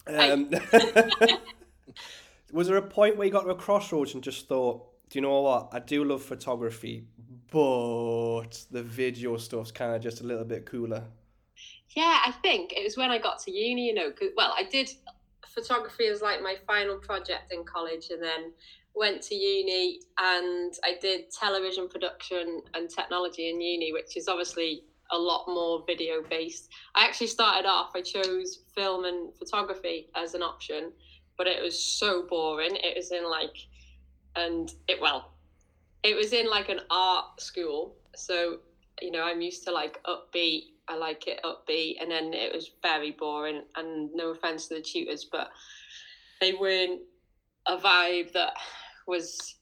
Um, 0.06 0.50
was 2.52 2.68
there 2.68 2.76
a 2.76 2.82
point 2.82 3.16
where 3.16 3.26
you 3.26 3.32
got 3.32 3.42
to 3.42 3.50
a 3.50 3.54
crossroads 3.54 4.14
and 4.14 4.23
just 4.23 4.49
thought, 4.49 4.87
do 5.11 5.18
you 5.18 5.23
know 5.23 5.40
what? 5.40 5.68
I 5.73 5.80
do 5.80 6.04
love 6.04 6.23
photography, 6.23 7.04
but 7.50 8.64
the 8.70 8.82
video 8.82 9.37
stuff's 9.37 9.70
kind 9.70 9.94
of 9.94 10.02
just 10.02 10.20
a 10.20 10.25
little 10.25 10.44
bit 10.44 10.66
cooler. 10.66 11.04
Yeah, 11.90 12.20
I 12.26 12.32
think 12.42 12.73
it 12.73 12.85
was 12.85 12.97
when 12.97 13.11
I 13.11 13.18
got 13.18 13.38
to 13.40 13.50
uni, 13.50 13.87
you 13.87 13.94
know, 13.94 14.12
well, 14.37 14.54
I 14.56 14.64
did 14.64 14.90
photography 15.55 16.11
was 16.11 16.23
like 16.23 16.43
my 16.43 16.57
final 16.67 16.97
project 16.97 17.52
in 17.52 17.64
college 17.64 18.11
and 18.11 18.23
then 18.23 18.52
went 18.95 19.23
to 19.23 19.35
uni 19.35 20.00
and 20.19 20.73
I 20.85 20.97
did 21.00 21.31
television 21.31 21.88
production 21.88 22.62
and 22.75 22.90
technology 22.90 23.50
in 23.50 23.61
uni, 23.61 23.93
which 23.93 24.17
is 24.17 24.28
obviously 24.28 24.85
a 25.11 25.19
lot 25.19 25.47
more 25.49 25.85
video 25.87 26.23
based. 26.28 26.69
I 26.95 27.05
actually 27.05 27.28
started 27.28 27.67
off, 27.67 27.93
I 27.95 28.02
chose 28.02 28.61
film 28.75 29.05
and 29.05 29.35
photography 29.37 30.09
as 30.14 30.35
an 30.35 30.43
option, 30.43 30.93
but 31.37 31.47
it 31.47 31.62
was 31.62 31.81
so 31.81 32.26
boring. 32.28 32.76
It 32.76 32.97
was 32.97 33.11
in 33.12 33.28
like, 33.28 33.57
and 34.37 34.73
it, 34.88 35.00
well, 35.00 35.33
it 36.02 36.17
was 36.17 36.33
in 36.33 36.50
like 36.50 36.69
an 36.69 36.81
art 36.90 37.40
school. 37.40 37.97
So, 38.17 38.59
you 39.00 39.11
know, 39.11 39.23
I'm 39.23 39.40
used 39.40 39.64
to 39.64 39.73
like 39.73 40.02
upbeat 40.05 40.73
I 40.88 40.97
like 40.97 41.26
it 41.26 41.40
upbeat, 41.45 41.97
and 42.00 42.11
then 42.11 42.33
it 42.33 42.52
was 42.54 42.71
very 42.83 43.12
boring. 43.12 43.62
And 43.76 44.11
no 44.14 44.30
offense 44.30 44.68
to 44.68 44.76
the 44.76 44.80
tutors, 44.80 45.26
but 45.30 45.50
they 46.40 46.54
weren't 46.54 47.00
a 47.66 47.76
vibe 47.76 48.33
that 48.33 48.54
was 49.07 49.57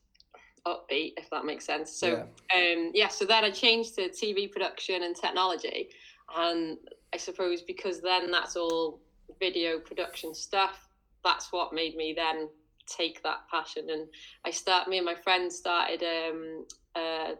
upbeat, 0.67 1.15
if 1.17 1.31
that 1.31 1.45
makes 1.45 1.65
sense. 1.65 1.93
So, 1.93 2.27
yeah. 2.55 2.75
um, 2.75 2.91
yeah. 2.95 3.09
So 3.09 3.25
then 3.25 3.45
I 3.45 3.51
changed 3.51 3.95
to 3.97 4.09
TV 4.09 4.51
production 4.51 5.03
and 5.03 5.17
technology, 5.17 5.89
and 6.37 6.79
I 7.13 7.17
suppose 7.17 7.63
because 7.63 8.01
then 8.01 8.31
that's 8.31 8.57
all 8.57 9.01
video 9.41 9.79
production 9.79 10.35
stuff. 10.35 10.89
That's 11.25 11.53
what 11.53 11.73
made 11.73 11.97
me 11.97 12.15
then 12.17 12.49
take 12.87 13.23
that 13.23 13.49
passion, 13.51 13.91
and 13.91 14.07
I 14.45 14.51
start. 14.51 14.89
Me 14.89 14.99
and 14.99 15.07
my 15.07 15.15
friends 15.15 15.57
started 15.57 16.03
um, 16.03 16.67
uh, 16.95 17.33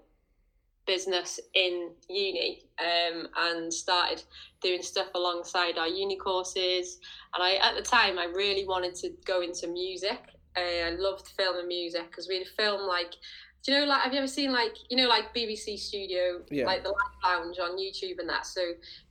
business 0.87 1.41
in 1.55 1.91
uni 2.09 2.63
um, 2.79 3.29
and 3.37 3.73
started 3.73 4.23
doing 4.63 4.83
stuff 4.83 5.09
alongside 5.15 5.79
our 5.79 5.89
uni 5.89 6.17
courses. 6.17 6.99
And 7.35 7.43
I, 7.43 7.57
at 7.57 7.77
the 7.77 7.83
time, 7.83 8.19
I 8.19 8.27
really 8.27 8.67
wanted 8.67 8.95
to 8.97 9.11
go 9.25 9.43
into 9.43 9.67
music. 9.67 10.19
Uh, 10.57 10.87
I 10.87 10.91
loved 10.99 11.29
film 11.37 11.59
and 11.59 11.69
music 11.69 12.07
because 12.11 12.29
we'd 12.29 12.47
film 12.49 12.87
like, 12.87 13.13
do 13.63 13.73
you 13.73 13.81
know, 13.81 13.87
like, 13.87 14.03
have 14.03 14.13
you 14.13 14.19
ever 14.19 14.29
seen 14.29 14.53
like, 14.53 14.77
you 14.89 14.97
know, 14.97 15.09
like 15.09 15.35
BBC 15.35 15.79
Studio, 15.79 16.41
yeah. 16.51 16.65
like 16.65 16.85
the 16.85 16.91
Live 16.91 17.17
Lounge 17.25 17.59
on 17.59 17.77
YouTube 17.77 18.21
and 18.21 18.29
that? 18.29 18.47
So 18.47 18.61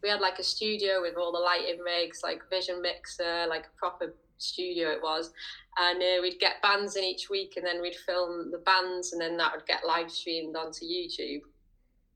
we 0.01 0.09
had 0.09 0.21
like 0.21 0.39
a 0.39 0.43
studio 0.43 1.01
with 1.01 1.17
all 1.17 1.33
the 1.33 1.39
lighting 1.39 1.79
rigs, 1.79 2.21
like 2.23 2.41
Vision 2.49 2.81
Mixer, 2.81 3.47
like 3.49 3.65
a 3.65 3.77
proper 3.77 4.15
studio 4.37 4.89
it 4.89 5.01
was 5.01 5.31
and 5.77 6.01
uh, 6.01 6.21
we'd 6.21 6.39
get 6.39 6.61
bands 6.61 6.97
in 6.97 7.03
each 7.05 7.29
week 7.29 7.53
and 7.55 7.65
then 7.65 7.81
we'd 7.81 7.95
film 7.95 8.51
the 8.51 8.57
bands 8.57 9.13
and 9.13 9.21
then 9.21 9.37
that 9.37 9.49
would 9.55 9.65
get 9.65 9.85
live 9.87 10.11
streamed 10.11 10.57
onto 10.57 10.85
youtube 10.85 11.41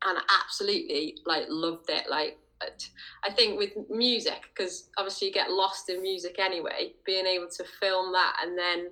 and 0.06 0.18
absolutely 0.44 1.18
like 1.26 1.46
loved 1.50 1.90
it. 1.90 2.10
Like 2.10 2.38
I 3.24 3.32
think 3.32 3.58
with 3.58 3.72
music, 3.90 4.42
because 4.54 4.90
obviously 4.98 5.30
you 5.30 5.34
get 5.34 5.52
lost 5.52 5.90
in 5.90 6.02
music 6.02 6.38
anyway, 6.40 6.94
being 7.06 7.26
able 7.26 7.48
to 7.50 7.64
film 7.80 8.12
that 8.14 8.38
and 8.44 8.58
then 8.58 8.90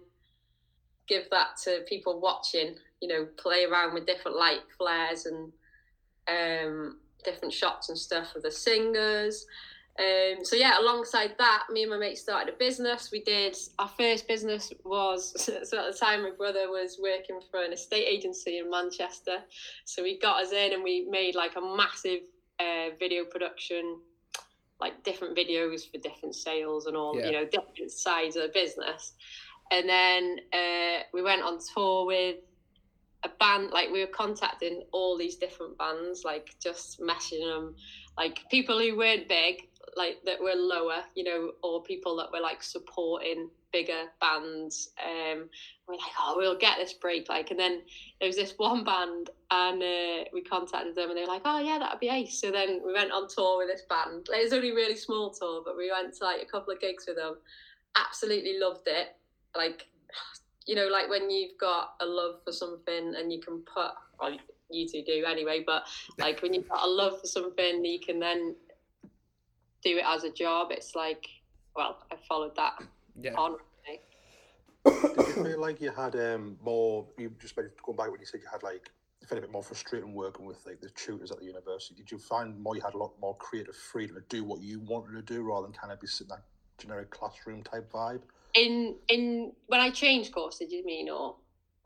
give 1.07 1.29
that 1.31 1.57
to 1.63 1.83
people 1.87 2.19
watching, 2.19 2.75
you 3.01 3.07
know, 3.07 3.27
play 3.37 3.65
around 3.65 3.93
with 3.93 4.05
different 4.05 4.37
light 4.37 4.61
flares 4.77 5.25
and 5.25 5.51
um, 6.27 6.97
different 7.23 7.53
shots 7.53 7.89
and 7.89 7.97
stuff 7.97 8.35
of 8.35 8.43
the 8.43 8.51
singers 8.51 9.45
um, 9.99 10.45
so 10.45 10.55
yeah, 10.55 10.79
alongside 10.79 11.33
that, 11.39 11.63
me 11.71 11.81
and 11.81 11.91
my 11.91 11.97
mate 11.97 12.19
started 12.19 12.53
a 12.53 12.57
business. 12.57 13.09
We 13.11 13.23
did 13.23 13.57
our 13.79 13.89
first 13.97 14.27
business 14.27 14.71
was 14.85 15.33
so 15.37 15.53
at 15.55 15.91
the 15.91 15.97
time 15.99 16.23
my 16.23 16.31
brother 16.37 16.69
was 16.69 16.99
working 17.01 17.39
for 17.49 17.63
an 17.63 17.73
estate 17.73 18.05
agency 18.05 18.59
in 18.59 18.69
Manchester. 18.69 19.37
So 19.85 20.03
he 20.03 20.19
got 20.19 20.43
us 20.43 20.51
in 20.51 20.73
and 20.73 20.83
we 20.83 21.07
made 21.09 21.33
like 21.33 21.55
a 21.55 21.61
massive 21.61 22.21
uh, 22.59 22.95
video 22.99 23.25
production, 23.25 23.99
like 24.79 25.03
different 25.03 25.35
videos 25.35 25.91
for 25.91 25.97
different 25.97 26.35
sales 26.35 26.85
and 26.85 26.95
all, 26.95 27.17
yeah. 27.17 27.25
you 27.25 27.31
know, 27.31 27.45
different 27.45 27.91
sides 27.91 28.35
of 28.35 28.43
the 28.43 28.49
business. 28.49 29.13
And 29.71 29.89
then 29.89 30.37
uh, 30.53 31.03
we 31.11 31.23
went 31.23 31.41
on 31.41 31.57
tour 31.73 32.05
with 32.05 32.37
a 33.23 33.29
band. 33.39 33.71
Like 33.71 33.89
we 33.91 34.01
were 34.01 34.11
contacting 34.11 34.83
all 34.91 35.17
these 35.17 35.37
different 35.37 35.75
bands, 35.79 36.23
like 36.23 36.55
just 36.61 37.01
messaging 37.01 37.51
them, 37.51 37.75
like 38.15 38.43
people 38.51 38.79
who 38.79 38.95
weren't 38.95 39.27
big 39.27 39.63
like 39.97 40.17
that 40.25 40.41
were 40.41 40.55
lower, 40.55 41.01
you 41.15 41.23
know, 41.23 41.51
or 41.63 41.83
people 41.83 42.15
that 42.17 42.31
were 42.31 42.39
like 42.39 42.63
supporting 42.63 43.49
bigger 43.71 44.03
bands. 44.21 44.91
Um, 45.03 45.49
we're 45.87 45.95
like, 45.95 46.13
oh, 46.19 46.35
we'll 46.37 46.57
get 46.57 46.77
this 46.77 46.93
break. 46.93 47.29
Like, 47.29 47.51
and 47.51 47.59
then 47.59 47.81
there 48.19 48.27
was 48.27 48.35
this 48.35 48.53
one 48.57 48.83
band, 48.83 49.29
and 49.51 49.81
uh, 49.81 50.25
we 50.33 50.43
contacted 50.43 50.95
them, 50.95 51.09
and 51.09 51.17
they 51.17 51.21
were 51.21 51.27
like, 51.27 51.41
oh 51.45 51.59
yeah, 51.59 51.79
that'd 51.79 51.99
be 51.99 52.09
ace. 52.09 52.39
So 52.39 52.51
then 52.51 52.81
we 52.85 52.93
went 52.93 53.11
on 53.11 53.27
tour 53.27 53.57
with 53.57 53.67
this 53.67 53.83
band. 53.89 54.27
Like, 54.29 54.39
it 54.39 54.43
was 54.43 54.53
only 54.53 54.71
a 54.71 54.75
really 54.75 54.95
small 54.95 55.31
tour, 55.31 55.61
but 55.65 55.75
we 55.75 55.91
went 55.91 56.15
to 56.15 56.23
like 56.23 56.41
a 56.41 56.45
couple 56.45 56.73
of 56.73 56.79
gigs 56.79 57.05
with 57.07 57.17
them. 57.17 57.35
Absolutely 57.95 58.59
loved 58.59 58.87
it. 58.87 59.15
Like, 59.55 59.87
you 60.67 60.75
know, 60.75 60.87
like 60.87 61.09
when 61.09 61.29
you've 61.29 61.57
got 61.59 61.95
a 62.01 62.05
love 62.05 62.41
for 62.45 62.51
something 62.51 63.15
and 63.15 63.31
you 63.31 63.41
can 63.41 63.61
put. 63.61 63.91
You 64.69 64.85
two 64.85 65.01
do 65.05 65.23
anyway, 65.25 65.63
but 65.65 65.83
like 66.17 66.41
when 66.41 66.53
you've 66.53 66.67
got 66.67 66.83
a 66.83 66.89
love 66.89 67.21
for 67.21 67.27
something, 67.27 67.85
you 67.85 68.01
can 68.01 68.19
then 68.19 68.53
do 69.83 69.97
it 69.97 70.03
as 70.05 70.23
a 70.23 70.31
job. 70.31 70.69
It's 70.71 70.95
like, 70.95 71.27
well, 71.75 71.97
I 72.11 72.15
followed 72.27 72.55
that 72.55 72.73
yeah. 73.19 73.33
on. 73.33 73.57
Did 74.85 75.17
you 75.17 75.43
feel 75.43 75.59
like 75.59 75.81
you 75.81 75.91
had 75.91 76.15
um, 76.15 76.57
more? 76.63 77.05
You 77.17 77.31
just 77.39 77.55
going 77.55 77.97
back 77.97 78.09
when 78.09 78.19
you 78.19 78.25
said 78.25 78.41
you 78.41 78.47
had 78.51 78.63
like 78.63 78.89
you 79.21 79.27
felt 79.27 79.39
a 79.39 79.41
bit 79.41 79.51
more 79.51 79.63
frustrating 79.63 80.13
working 80.13 80.45
with 80.45 80.65
like 80.65 80.79
the 80.79 80.89
tutors 80.91 81.31
at 81.31 81.39
the 81.39 81.45
university. 81.45 81.95
Did 81.95 82.11
you 82.11 82.17
find 82.17 82.57
more 82.59 82.75
you 82.75 82.81
had 82.81 82.93
a 82.93 82.97
lot 82.97 83.13
more 83.19 83.35
creative 83.37 83.75
freedom 83.75 84.15
to 84.15 84.21
do 84.29 84.43
what 84.43 84.61
you 84.61 84.79
wanted 84.81 85.13
to 85.13 85.21
do 85.21 85.43
rather 85.43 85.67
than 85.67 85.73
kind 85.73 85.91
of 85.91 85.99
be 85.99 86.07
sitting 86.07 86.29
that 86.29 86.43
generic 86.77 87.09
classroom 87.09 87.63
type 87.63 87.91
vibe? 87.91 88.21
In 88.53 88.95
in 89.09 89.51
when 89.67 89.79
I 89.79 89.89
changed 89.89 90.31
courses, 90.33 90.71
you 90.71 90.85
mean 90.85 91.09
or? 91.09 91.35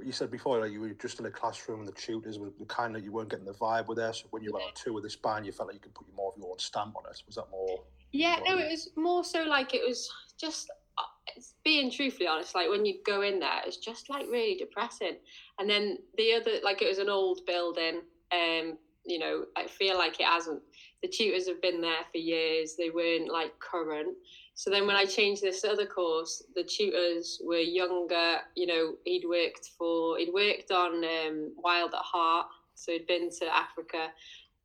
You 0.06 0.12
said 0.12 0.32
before, 0.32 0.60
like 0.60 0.72
you 0.72 0.82
were 0.82 0.90
just 0.90 1.20
in 1.20 1.26
a 1.26 1.32
classroom 1.32 1.80
and 1.80 1.88
the 1.88 1.94
tutors 1.94 2.40
were 2.40 2.50
the 2.60 2.66
kind 2.66 2.94
that 2.96 3.04
you 3.04 3.12
weren't 3.12 3.30
getting 3.30 3.46
the 3.46 3.54
vibe 3.54 3.88
with 3.88 3.98
there. 3.98 4.14
So 4.14 4.26
when 4.32 4.44
you 4.44 4.54
went 4.54 4.66
on 4.66 4.72
tour 4.76 4.94
with 4.94 5.04
this 5.04 5.16
band, 5.16 5.46
you 5.46 5.52
felt 5.52 5.70
like 5.70 5.76
you 5.76 5.82
could 5.82 5.94
put 5.94 6.08
more 6.16 6.32
of 6.32 6.38
your 6.38 6.52
own 6.52 6.60
stamp 6.60 6.96
on 6.98 7.04
it. 7.10 7.22
Was 7.26 7.36
that 7.36 7.50
more? 7.52 7.84
Yeah, 8.12 8.40
no, 8.46 8.58
it 8.58 8.70
was 8.70 8.90
more 8.96 9.24
so 9.24 9.44
like 9.44 9.74
it 9.74 9.82
was 9.88 10.12
just 10.40 10.70
uh, 10.98 11.42
being 11.64 11.90
truthfully 11.90 12.28
honest. 12.28 12.56
Like 12.56 12.70
when 12.70 12.86
you 12.86 12.96
go 13.06 13.22
in 13.22 13.40
there, 13.40 13.62
it's 13.66 13.78
just 13.78 14.10
like 14.10 14.26
really 14.28 14.56
depressing. 14.56 15.18
And 15.60 15.70
then 15.70 15.98
the 16.18 16.34
other, 16.34 16.52
like 16.64 16.82
it 16.82 16.90
was 16.90 16.98
an 16.98 17.10
old 17.10 17.46
building. 17.46 18.02
Um, 18.32 18.78
you 19.06 19.20
know, 19.20 19.46
I 19.58 19.68
feel 19.68 19.98
like 19.98 20.20
it 20.20 20.26
hasn't. 20.26 20.62
The 21.02 21.10
tutors 21.10 21.48
have 21.48 21.62
been 21.62 21.82
there 21.82 22.04
for 22.12 22.18
years. 22.18 22.76
They 22.76 22.90
weren't 22.90 23.32
like 23.32 23.60
current. 23.60 24.16
So 24.54 24.70
then 24.70 24.86
when 24.86 24.96
I 24.96 25.06
changed 25.06 25.42
this 25.42 25.64
other 25.64 25.86
course, 25.86 26.44
the 26.56 26.64
tutors 26.64 27.42
were 27.44 27.58
younger. 27.58 28.38
You 28.56 28.68
know, 28.68 28.94
he'd 29.06 29.26
worked 29.28 29.72
for 29.78 30.18
he'd 30.18 30.34
worked 30.34 30.72
on 30.72 31.04
um, 31.04 31.54
Wild 31.58 31.94
at 31.94 32.02
Heart, 32.02 32.48
so 32.76 32.92
he'd 32.92 33.08
been 33.08 33.32
to 33.40 33.56
Africa, 33.56 34.10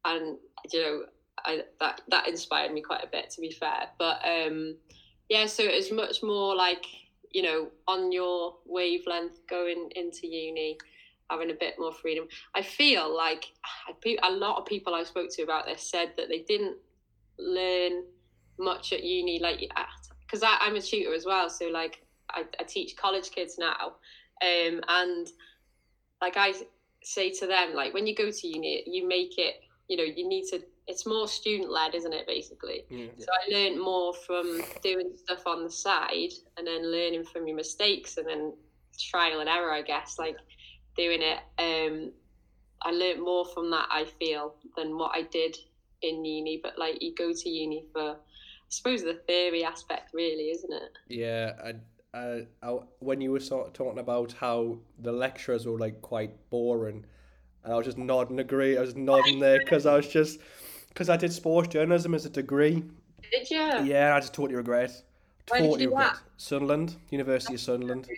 and 0.04 0.36
you 0.72 0.82
know, 0.82 1.02
I, 1.44 1.62
that 1.80 2.02
that 2.08 2.28
inspired 2.28 2.72
me 2.72 2.82
quite 2.82 3.04
a 3.04 3.08
bit 3.08 3.30
to 3.30 3.40
be 3.40 3.50
fair. 3.50 3.88
But 3.98 4.20
um, 4.26 4.76
yeah, 5.28 5.46
so 5.46 5.62
it 5.62 5.74
was 5.74 5.90
much 5.92 6.22
more 6.22 6.54
like 6.54 6.84
you 7.30 7.42
know 7.42 7.68
on 7.88 8.12
your 8.12 8.56
wavelength 8.66 9.46
going 9.48 9.90
into 9.94 10.26
uni 10.26 10.78
having 11.30 11.50
a 11.50 11.54
bit 11.54 11.74
more 11.78 11.92
freedom. 11.92 12.26
I 12.54 12.62
feel 12.62 13.14
like 13.14 13.46
a 14.22 14.30
lot 14.30 14.58
of 14.58 14.66
people 14.66 14.94
I 14.94 15.02
spoke 15.02 15.30
to 15.32 15.42
about 15.42 15.66
this 15.66 15.82
said 15.82 16.12
that 16.16 16.28
they 16.28 16.40
didn't 16.40 16.76
learn 17.38 18.04
much 18.58 18.92
at 18.92 19.02
uni, 19.02 19.38
like 19.40 19.60
because 20.20 20.42
I'm 20.42 20.76
a 20.76 20.80
tutor 20.80 21.14
as 21.14 21.24
well, 21.24 21.48
so 21.50 21.66
like 21.66 22.02
I, 22.30 22.44
I 22.58 22.64
teach 22.64 22.96
college 22.96 23.30
kids 23.30 23.58
now, 23.58 23.94
um, 24.42 24.80
and 24.88 25.26
like 26.20 26.36
I 26.36 26.54
say 27.02 27.30
to 27.32 27.46
them, 27.46 27.74
like 27.74 27.94
when 27.94 28.06
you 28.06 28.14
go 28.14 28.30
to 28.30 28.46
uni, 28.46 28.82
you 28.86 29.06
make 29.06 29.38
it, 29.38 29.56
you 29.88 29.96
know, 29.96 30.04
you 30.04 30.28
need 30.28 30.44
to. 30.50 30.62
It's 30.88 31.04
more 31.04 31.26
student 31.26 31.70
led, 31.70 31.96
isn't 31.96 32.12
it? 32.14 32.26
Basically, 32.28 32.84
yeah. 32.88 33.08
so 33.18 33.26
I 33.26 33.52
learned 33.52 33.80
more 33.80 34.14
from 34.14 34.62
doing 34.82 35.10
stuff 35.16 35.46
on 35.46 35.64
the 35.64 35.70
side, 35.70 36.32
and 36.56 36.66
then 36.66 36.90
learning 36.90 37.24
from 37.24 37.46
your 37.46 37.56
mistakes, 37.56 38.16
and 38.16 38.26
then 38.26 38.52
trial 38.98 39.40
and 39.40 39.48
error, 39.48 39.72
I 39.72 39.82
guess, 39.82 40.16
like 40.18 40.36
doing 40.96 41.20
it. 41.22 41.38
Um, 41.58 42.12
I 42.82 42.90
learned 42.90 43.22
more 43.22 43.44
from 43.46 43.70
that. 43.70 43.88
I 43.90 44.04
feel 44.18 44.54
than 44.76 44.96
what 44.96 45.12
I 45.14 45.22
did 45.22 45.56
in 46.02 46.24
uni, 46.24 46.60
but 46.62 46.78
like 46.78 47.02
you 47.02 47.14
go 47.14 47.32
to 47.32 47.48
uni 47.48 47.84
for 47.92 48.16
I 48.66 48.68
suppose 48.68 49.02
the 49.02 49.14
theory 49.26 49.64
aspect, 49.64 50.12
really, 50.12 50.50
isn't 50.50 50.72
it? 50.72 50.92
Yeah, 51.08 51.52
I, 51.64 52.18
I, 52.18 52.46
I, 52.62 52.78
when 52.98 53.20
you 53.20 53.30
were 53.30 53.40
sort 53.40 53.68
of 53.68 53.72
talking 53.72 54.00
about 54.00 54.32
how 54.32 54.78
the 54.98 55.12
lecturers 55.12 55.66
were 55.66 55.78
like 55.78 56.02
quite 56.02 56.32
boring, 56.50 57.04
and 57.62 57.72
I 57.72 57.76
was 57.76 57.86
just 57.86 57.98
nodding 57.98 58.40
agree. 58.40 58.76
I 58.76 58.80
was 58.80 58.96
nodding 58.96 59.38
there 59.38 59.60
because 59.60 59.86
I 59.86 59.94
was 59.94 60.08
just 60.08 60.40
because 60.88 61.08
I 61.08 61.16
did 61.16 61.32
sports 61.32 61.68
journalism 61.68 62.14
as 62.14 62.26
a 62.26 62.30
degree, 62.30 62.82
Did 63.30 63.50
you? 63.50 63.84
Yeah, 63.84 64.14
I 64.16 64.20
just 64.20 64.34
totally 64.34 64.56
regret. 64.56 65.02
Totally 65.46 65.86
regret. 65.86 66.14
that? 66.14 66.20
Sunderland, 66.38 66.96
University 67.10 67.54
of 67.54 67.60
Sunderland. 67.60 68.08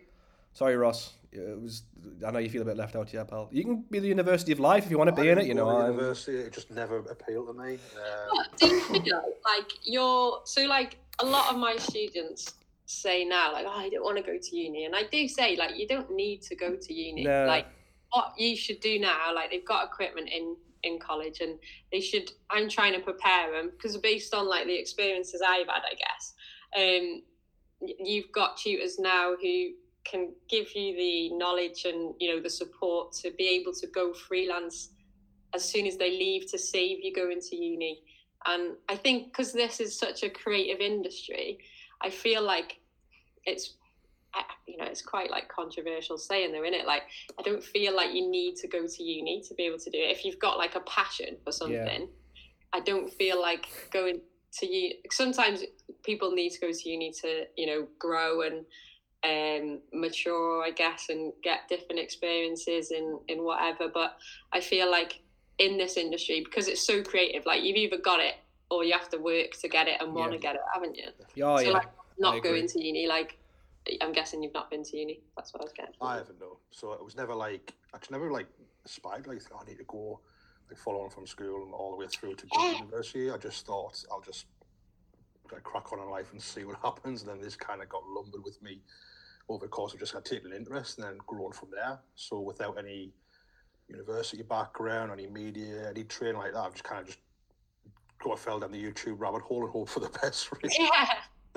Sorry, 0.55 0.77
Ross. 0.77 1.15
It 1.31 1.61
was. 1.61 1.83
I 2.27 2.31
know 2.31 2.39
you 2.39 2.49
feel 2.49 2.63
a 2.63 2.65
bit 2.65 2.77
left 2.77 2.97
out 2.97 3.13
yeah, 3.13 3.25
pal. 3.25 3.49
You 3.53 3.63
can 3.63 3.85
be 3.91 3.99
the 3.99 4.09
University 4.09 4.53
of 4.53 4.61
Life 4.61 4.85
if 4.85 4.91
you 4.91 4.99
want 4.99 5.15
to 5.15 5.21
be 5.21 5.29
I 5.29 5.33
in 5.33 5.39
it. 5.39 5.47
You 5.47 5.55
know. 5.55 5.69
I'm- 5.69 5.93
university, 5.93 6.39
it 6.39 6.53
just 6.53 6.71
never 6.71 6.99
appealed 6.99 7.49
to 7.49 7.53
me. 7.53 7.79
Uh, 7.97 8.45
But 8.61 8.71
you 9.05 9.13
know, 9.13 9.35
like 9.45 9.71
you're 9.83 10.41
so 10.45 10.65
like 10.65 10.97
a 11.19 11.27
lot 11.27 11.53
of 11.53 11.59
my 11.59 11.77
students 11.77 12.55
say 12.87 13.25
now, 13.25 13.53
like, 13.53 13.67
oh, 13.67 13.71
I 13.71 13.91
don't 13.91 14.05
want 14.05 14.17
to 14.17 14.23
go 14.23 14.39
to 14.39 14.57
uni, 14.57 14.87
and 14.87 14.97
I 14.97 15.03
do 15.05 15.29
say 15.29 15.57
like 15.57 15.77
you 15.77 15.87
don't 15.87 16.11
need 16.11 16.43
to 16.43 16.57
go 16.57 16.75
to 16.75 16.95
uni. 16.95 17.25
No. 17.25 17.47
Like 17.47 17.67
what 18.13 18.33
you 18.39 18.57
should 18.57 18.81
do 18.81 18.99
now, 18.99 19.35
like 19.35 19.51
they've 19.51 19.65
got 19.65 19.87
equipment 19.87 20.31
in 20.31 20.57
in 20.83 20.99
college, 20.99 21.41
and 21.41 21.59
they 21.93 22.01
should. 22.01 22.33
I'm 22.49 22.69
trying 22.71 22.95
to 22.95 23.01
prepare 23.01 23.53
them 23.53 23.71
because 23.71 23.97
based 23.99 24.33
on 24.33 24.49
like 24.49 24.67
the 24.67 24.79
experiences 24.79 25.43
I've 25.47 25.67
had, 25.67 25.83
I 25.83 25.95
guess, 25.95 26.35
um, 26.77 27.23
you've 27.81 28.33
got 28.33 28.57
tutors 28.57 28.99
now 28.99 29.35
who 29.41 29.73
can 30.11 30.33
give 30.49 30.75
you 30.75 30.97
the 30.97 31.31
knowledge 31.37 31.85
and 31.85 32.15
you 32.19 32.35
know 32.35 32.41
the 32.41 32.51
support 32.51 33.13
to 33.13 33.31
be 33.33 33.49
able 33.49 33.73
to 33.73 33.87
go 33.89 34.13
freelance 34.13 34.91
as 35.55 35.65
soon 35.65 35.87
as 35.87 35.97
they 35.97 36.11
leave 36.11 36.51
to 36.51 36.59
save 36.59 36.99
you 37.03 37.15
going 37.15 37.41
to 37.41 37.57
uni. 37.57 38.03
And 38.47 38.77
I 38.89 38.97
think 38.97 39.33
because 39.33 39.53
this 39.53 39.81
is 39.81 39.99
such 39.99 40.23
a 40.23 40.31
creative 40.31 40.81
industry, 40.81 41.59
I 42.03 42.11
feel 42.11 42.43
like 42.43 42.79
it's, 43.45 43.75
you 44.67 44.77
know, 44.77 44.85
it's 44.85 45.03
quite 45.03 45.31
like 45.31 45.49
controversial 45.49 46.19
saying 46.19 46.53
there, 46.53 46.65
in 46.65 46.75
it. 46.75 46.87
Like, 46.87 47.03
I 47.39 47.43
don't 47.43 47.65
feel 47.65 47.97
like 47.97 48.15
you 48.15 48.31
need 48.31 48.57
to 48.57 48.69
go 48.69 48.87
to 48.87 49.03
uni 49.03 49.43
to 49.49 49.55
be 49.55 49.65
able 49.65 49.79
to 49.79 49.91
do 49.91 49.99
it. 49.99 50.11
If 50.11 50.25
you've 50.25 50.39
got 50.39 50.59
like 50.59 50.75
a 50.75 50.81
passion 50.81 51.37
for 51.45 51.53
something, 51.53 52.09
I 52.73 52.81
don't 52.81 53.13
feel 53.13 53.41
like 53.41 53.67
going 53.91 54.21
to 54.61 54.67
uni. 54.67 55.01
Sometimes 55.11 55.63
people 56.05 56.31
need 56.31 56.51
to 56.51 56.61
go 56.61 56.71
to 56.71 56.89
uni 56.89 57.13
to, 57.23 57.45
you 57.57 57.67
know, 57.67 57.89
grow 57.99 58.43
and 58.43 58.65
um, 59.25 59.81
mature, 59.93 60.63
I 60.63 60.71
guess, 60.71 61.09
and 61.09 61.33
get 61.43 61.69
different 61.69 62.01
experiences 62.01 62.91
in 62.91 63.19
in 63.29 63.43
whatever. 63.45 63.89
But 63.93 64.17
I 64.53 64.61
feel 64.61 64.91
like 64.91 65.21
in 65.59 65.77
this 65.77 65.97
industry 65.97 66.43
because 66.45 66.69
it's 66.69 66.87
so 66.87 67.03
creative, 67.03 67.45
like 67.47 67.63
you've 67.63 67.77
either 67.77 67.99
got 67.99 68.21
it 68.21 68.37
or 68.71 68.85
you 68.85 68.93
have 68.93 69.09
to 69.11 69.19
work 69.19 69.53
to 69.61 69.69
get 69.69 69.89
it 69.89 70.01
and 70.01 70.15
want 70.15 70.31
to 70.33 70.37
Yeah. 70.37 70.43
get 70.43 70.55
it, 70.57 70.61
haven't 70.73 70.97
you? 70.97 71.09
Oh 71.43 71.57
so 71.57 71.63
yeah. 71.63 71.71
like 71.71 71.89
not 72.19 72.43
going 72.43 72.67
to 72.69 72.85
uni, 72.85 73.07
like 73.07 73.39
I'm 74.01 74.13
guessing 74.13 74.43
you've 74.43 74.55
not 74.55 74.71
been 74.71 74.85
to 74.85 74.97
uni. 74.97 75.21
That's 75.37 75.53
what 75.53 75.63
I 75.63 75.65
was 75.65 75.73
getting. 75.73 75.95
I 76.01 76.17
haven't 76.17 76.39
no. 76.41 76.59
So 76.71 76.93
it 76.93 77.05
was 77.05 77.17
never 77.17 77.35
like 77.35 77.75
I 77.95 77.99
just 77.99 78.11
never 78.11 78.31
like 78.31 78.47
aspired 78.85 79.27
like 79.27 79.43
oh, 79.53 79.61
I 79.65 79.69
need 79.69 79.79
to 79.79 79.85
go 79.85 80.21
like 80.69 80.79
follow 80.79 81.01
on 81.03 81.11
from 81.11 81.27
school 81.27 81.65
and 81.65 81.73
all 81.73 81.91
the 81.91 81.97
way 81.97 82.07
through 82.07 82.35
to 82.35 82.47
go 82.47 82.61
to 82.61 82.77
university. 82.77 83.31
I 83.31 83.39
just 83.39 83.67
thought 83.67 84.05
I'll 84.13 84.21
just 84.21 84.47
like, 85.51 85.63
crack 85.63 85.93
on 85.93 86.01
in 86.01 86.11
life 86.11 86.31
and 86.33 86.43
see 86.43 86.65
what 86.65 86.77
happens. 86.85 87.23
And 87.23 87.31
then 87.31 87.41
this 87.41 87.57
kind 87.57 87.83
of 87.83 87.89
got 87.89 88.07
lumbered 88.07 88.45
with 88.45 88.61
me 88.63 88.81
over 89.49 89.65
the 89.65 89.69
course 89.69 89.95
of 89.95 90.01
just 90.01 90.13
had 90.13 90.25
taken 90.25 90.53
an 90.53 90.57
interest 90.57 90.99
and 90.99 91.07
then 91.07 91.19
grown 91.27 91.53
from 91.53 91.69
there. 91.71 91.99
So 92.15 92.41
without 92.41 92.79
any 92.79 93.13
university 93.89 94.43
background, 94.43 95.11
any 95.13 95.27
media, 95.27 95.89
any 95.89 96.05
training 96.05 96.37
like 96.37 96.53
that, 96.53 96.61
I've 96.61 96.73
just 96.73 96.85
kind 96.85 97.01
of 97.01 97.07
just 97.07 97.19
go 98.23 98.35
fell 98.37 98.61
down 98.61 98.73
the 98.73 98.83
YouTube 98.83 99.19
rabbit 99.19 99.43
hole 99.43 99.65
and 99.65 99.73
hope 99.73 99.89
for 99.89 100.01
the 100.01 100.09
best. 100.23 100.51
Really. 100.53 100.75
yeah, 100.79 101.09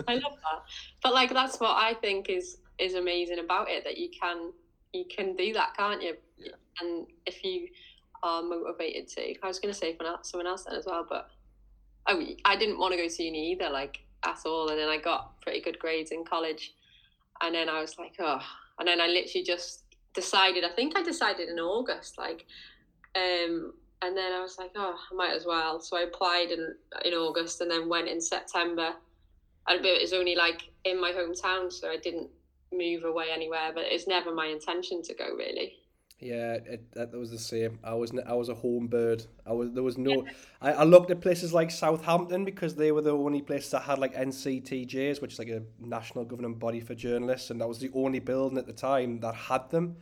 I 0.07 0.15
love 0.15 0.33
that. 0.33 0.63
But 1.03 1.13
like 1.13 1.33
that's 1.33 1.59
what 1.59 1.75
I 1.75 1.93
think 1.95 2.29
is 2.29 2.57
is 2.79 2.95
amazing 2.95 3.39
about 3.39 3.69
it 3.69 3.83
that 3.83 3.97
you 3.97 4.09
can 4.09 4.51
you 4.93 5.05
can 5.05 5.35
do 5.35 5.53
that, 5.53 5.75
can't 5.77 6.01
you? 6.01 6.15
Yeah. 6.37 6.53
And 6.79 7.07
if 7.25 7.43
you 7.43 7.67
are 8.23 8.41
motivated 8.41 9.07
to, 9.09 9.35
I 9.41 9.47
was 9.47 9.59
going 9.59 9.73
to 9.73 9.79
say 9.79 9.95
for 9.95 10.05
someone 10.21 10.47
else 10.47 10.65
then 10.65 10.75
as 10.75 10.85
well, 10.85 11.05
but 11.07 11.29
oh, 12.07 12.23
I 12.45 12.55
didn't 12.55 12.77
want 12.77 12.93
to 12.93 12.97
go 12.97 13.07
to 13.07 13.23
uni 13.23 13.51
either, 13.51 13.69
like 13.69 13.99
at 14.23 14.39
all. 14.45 14.69
And 14.69 14.79
then 14.79 14.89
I 14.89 14.97
got 14.97 15.39
pretty 15.41 15.61
good 15.61 15.79
grades 15.79 16.11
in 16.11 16.23
college, 16.25 16.73
and 17.41 17.55
then 17.55 17.69
I 17.69 17.81
was 17.81 17.97
like, 17.97 18.15
oh, 18.19 18.41
and 18.79 18.87
then 18.87 19.01
I 19.01 19.07
literally 19.07 19.43
just 19.43 19.83
decided. 20.13 20.63
I 20.63 20.69
think 20.69 20.97
I 20.97 21.03
decided 21.03 21.49
in 21.49 21.59
August, 21.59 22.17
like, 22.17 22.45
um, 23.15 23.73
and 24.01 24.17
then 24.17 24.33
I 24.33 24.41
was 24.41 24.57
like, 24.57 24.71
oh, 24.75 24.95
I 25.11 25.15
might 25.15 25.35
as 25.35 25.45
well. 25.45 25.79
So 25.79 25.97
I 25.97 26.01
applied 26.01 26.51
in 26.51 26.75
in 27.05 27.13
August, 27.13 27.61
and 27.61 27.69
then 27.69 27.89
went 27.89 28.07
in 28.07 28.21
September. 28.21 28.93
And 29.67 29.85
it 29.85 30.01
was 30.01 30.13
only 30.13 30.35
like 30.35 30.69
in 30.85 30.99
my 30.99 31.11
hometown, 31.11 31.71
so 31.71 31.89
I 31.89 31.97
didn't 31.97 32.29
move 32.71 33.03
away 33.03 33.27
anywhere. 33.33 33.71
But 33.73 33.85
it's 33.87 34.07
never 34.07 34.33
my 34.33 34.47
intention 34.47 35.01
to 35.03 35.13
go 35.13 35.35
really. 35.35 35.80
Yeah, 36.21 36.53
it, 36.53 36.91
that 36.91 37.13
was 37.13 37.31
the 37.31 37.39
same. 37.39 37.79
I 37.83 37.95
was 37.95 38.13
I 38.27 38.33
was 38.33 38.47
a 38.49 38.53
home 38.53 38.85
bird. 38.85 39.25
I 39.43 39.53
was 39.53 39.71
there 39.71 39.81
was 39.81 39.97
no. 39.97 40.23
I, 40.61 40.71
I 40.73 40.83
looked 40.83 41.09
at 41.09 41.19
places 41.19 41.51
like 41.51 41.71
Southampton 41.71 42.45
because 42.45 42.75
they 42.75 42.91
were 42.91 43.01
the 43.01 43.11
only 43.11 43.41
place 43.41 43.71
that 43.71 43.81
had 43.81 43.97
like 43.97 44.13
NCTJs, 44.13 45.19
which 45.19 45.33
is 45.33 45.39
like 45.39 45.49
a 45.49 45.63
national 45.79 46.25
governing 46.25 46.53
body 46.53 46.79
for 46.79 46.93
journalists, 46.93 47.49
and 47.49 47.59
that 47.59 47.67
was 47.67 47.79
the 47.79 47.89
only 47.95 48.19
building 48.19 48.59
at 48.59 48.67
the 48.67 48.73
time 48.73 49.19
that 49.21 49.33
had 49.33 49.71
them. 49.71 49.97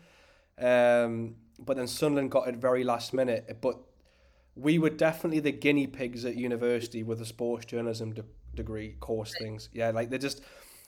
Um, 0.57 1.35
but 1.57 1.77
then 1.77 1.87
Sunderland 1.87 2.31
got 2.31 2.49
it 2.49 2.55
very 2.55 2.83
last 2.83 3.13
minute. 3.13 3.57
But 3.61 3.79
we 4.55 4.77
were 4.77 4.89
definitely 4.89 5.39
the 5.39 5.53
guinea 5.53 5.87
pigs 5.87 6.25
at 6.25 6.35
university 6.35 7.01
with 7.01 7.19
the 7.19 7.25
sports 7.25 7.65
journalism 7.65 8.13
de- 8.13 8.25
degree 8.55 8.97
course 8.99 9.33
things. 9.39 9.69
Yeah, 9.71 9.91
like 9.91 10.09
they 10.09 10.17
just 10.17 10.41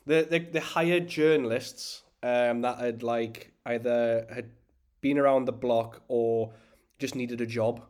they 0.06 0.24
they, 0.24 0.40
they 0.40 0.60
hired 0.60 1.08
journalists 1.08 2.04
um, 2.22 2.62
that 2.64 2.80
had 2.80 3.02
like 3.02 3.54
either 3.66 4.28
had 4.34 4.50
been 5.02 5.18
around 5.18 5.46
the 5.46 5.52
block 5.52 6.04
or 6.08 6.54
just 7.00 7.16
needed 7.16 7.42
a 7.42 7.46
job. 7.46 7.82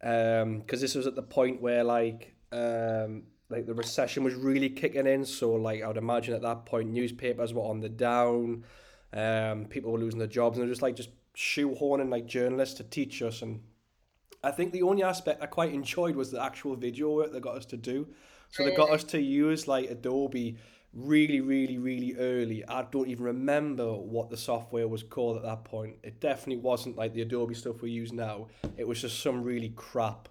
Because 0.00 0.80
this 0.80 0.94
was 0.94 1.06
at 1.06 1.14
the 1.14 1.22
point 1.22 1.60
where 1.60 1.84
like 1.84 2.34
um, 2.52 3.24
like 3.50 3.66
the 3.66 3.74
recession 3.74 4.24
was 4.24 4.34
really 4.34 4.70
kicking 4.70 5.06
in. 5.06 5.24
So 5.24 5.52
like 5.52 5.82
I 5.82 5.88
would 5.88 5.96
imagine 5.96 6.34
at 6.34 6.42
that 6.42 6.64
point 6.64 6.90
newspapers 6.90 7.52
were 7.52 7.62
on 7.62 7.80
the 7.80 7.88
down 7.88 8.64
um, 9.12 9.66
people 9.66 9.90
were 9.90 9.98
losing 9.98 10.18
their 10.18 10.28
jobs 10.28 10.56
and 10.56 10.62
they're 10.62 10.72
just 10.72 10.82
like 10.82 10.96
just 10.96 11.10
shoehorning 11.36 12.10
like 12.10 12.26
journalists 12.26 12.76
to 12.76 12.84
teach 12.84 13.22
us. 13.22 13.42
And 13.42 13.60
I 14.44 14.50
think 14.50 14.72
the 14.72 14.82
only 14.82 15.02
aspect 15.02 15.42
I 15.42 15.46
quite 15.46 15.72
enjoyed 15.72 16.16
was 16.16 16.30
the 16.30 16.42
actual 16.42 16.76
video 16.76 17.10
work 17.14 17.32
they 17.32 17.40
got 17.40 17.56
us 17.56 17.66
to 17.66 17.76
do. 17.76 18.08
So 18.50 18.64
they 18.64 18.74
got 18.74 18.90
us 18.90 19.04
to 19.04 19.20
use 19.20 19.68
like 19.68 19.90
Adobe 19.90 20.56
really, 20.92 21.40
really, 21.40 21.78
really 21.78 22.14
early. 22.18 22.64
I 22.66 22.82
don't 22.90 23.08
even 23.08 23.24
remember 23.24 23.92
what 23.92 24.30
the 24.30 24.36
software 24.36 24.88
was 24.88 25.02
called 25.02 25.36
at 25.36 25.42
that 25.44 25.64
point. 25.64 25.96
It 26.02 26.20
definitely 26.20 26.62
wasn't 26.62 26.96
like 26.96 27.14
the 27.14 27.22
Adobe 27.22 27.54
stuff 27.54 27.82
we 27.82 27.90
use 27.90 28.12
now. 28.12 28.48
It 28.76 28.86
was 28.86 29.00
just 29.00 29.20
some 29.22 29.42
really 29.44 29.70
crap, 29.76 30.28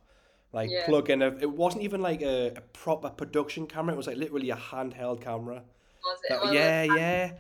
like 0.51 0.69
Yeah. 0.69 0.85
plug 0.85 1.09
in. 1.09 1.21
It 1.21 1.49
wasn't 1.51 1.83
even 1.83 2.01
like 2.01 2.21
a, 2.21 2.47
a 2.55 2.61
proper 2.73 3.09
production 3.09 3.67
camera. 3.67 3.93
It 3.93 3.97
was 3.97 4.07
like 4.07 4.17
literally 4.17 4.49
a 4.49 4.55
handheld 4.57 5.21
camera. 5.21 5.63
Was 6.03 6.19
it? 6.23 6.29
That- 6.29 6.41
Well, 6.43 6.53
yeah, 6.53 6.83
yeah. 6.95 7.31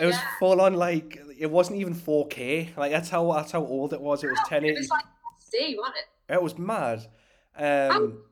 It 0.00 0.06
was 0.06 0.14
yeah. 0.16 0.26
full 0.38 0.60
on 0.62 0.72
like 0.74 1.18
it 1.38 1.50
wasn't 1.50 1.78
even 1.80 1.94
4K. 1.94 2.74
Like 2.78 2.92
that's 2.92 3.10
how 3.10 3.30
that's 3.32 3.52
how 3.52 3.62
old 3.64 3.92
it 3.92 4.00
was. 4.00 4.24
It 4.24 4.28
was 4.30 4.38
It 4.38 4.50
1080. 4.50 4.78
was 4.78 4.88
like 4.88 5.04
SD, 5.38 5.76
wasn't 5.76 5.96
it? 5.98 6.32
It 6.34 6.42
was 6.42 6.56
mad. 6.58 7.06
Um, 7.56 8.22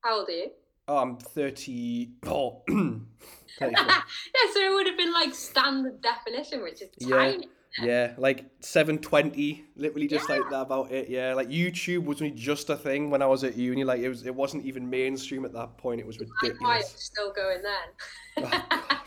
How 0.00 0.20
old 0.20 0.28
are 0.28 0.32
you? 0.32 0.50
Oh, 0.88 0.96
I'm 0.98 1.16
30. 1.16 2.10
Oh, 2.26 2.62
yeah, 3.60 4.02
so 4.52 4.60
it 4.60 4.72
would 4.72 4.86
have 4.86 4.96
been 4.96 5.12
like 5.12 5.34
standard 5.34 6.00
definition, 6.00 6.62
which 6.62 6.80
is 6.82 6.90
Yeah. 6.98 7.16
tiny. 7.18 7.48
Yeah, 7.80 8.14
like 8.18 8.46
720, 8.60 9.64
literally 9.76 10.08
just 10.08 10.28
like 10.28 10.48
that 10.50 10.62
about 10.62 10.90
it. 10.90 11.08
Yeah, 11.08 11.34
like 11.34 11.48
YouTube 11.48 12.04
was 12.06 12.20
only 12.20 12.34
just 12.34 12.70
a 12.70 12.76
thing 12.76 13.08
when 13.10 13.22
I 13.22 13.26
was 13.26 13.44
at 13.44 13.56
uni. 13.56 13.84
Like 13.84 14.00
it 14.00 14.08
was, 14.08 14.26
it 14.26 14.34
wasn't 14.34 14.64
even 14.66 14.90
mainstream 14.90 15.44
at 15.44 15.52
that 15.52 15.76
point. 15.78 16.00
It 16.00 16.06
was 16.06 16.18
My 16.18 16.24
ridiculous. 16.42 16.92
was 16.92 17.04
still 17.04 17.32
going 17.32 17.62
then. 17.62 18.44
Oh, 18.52 19.00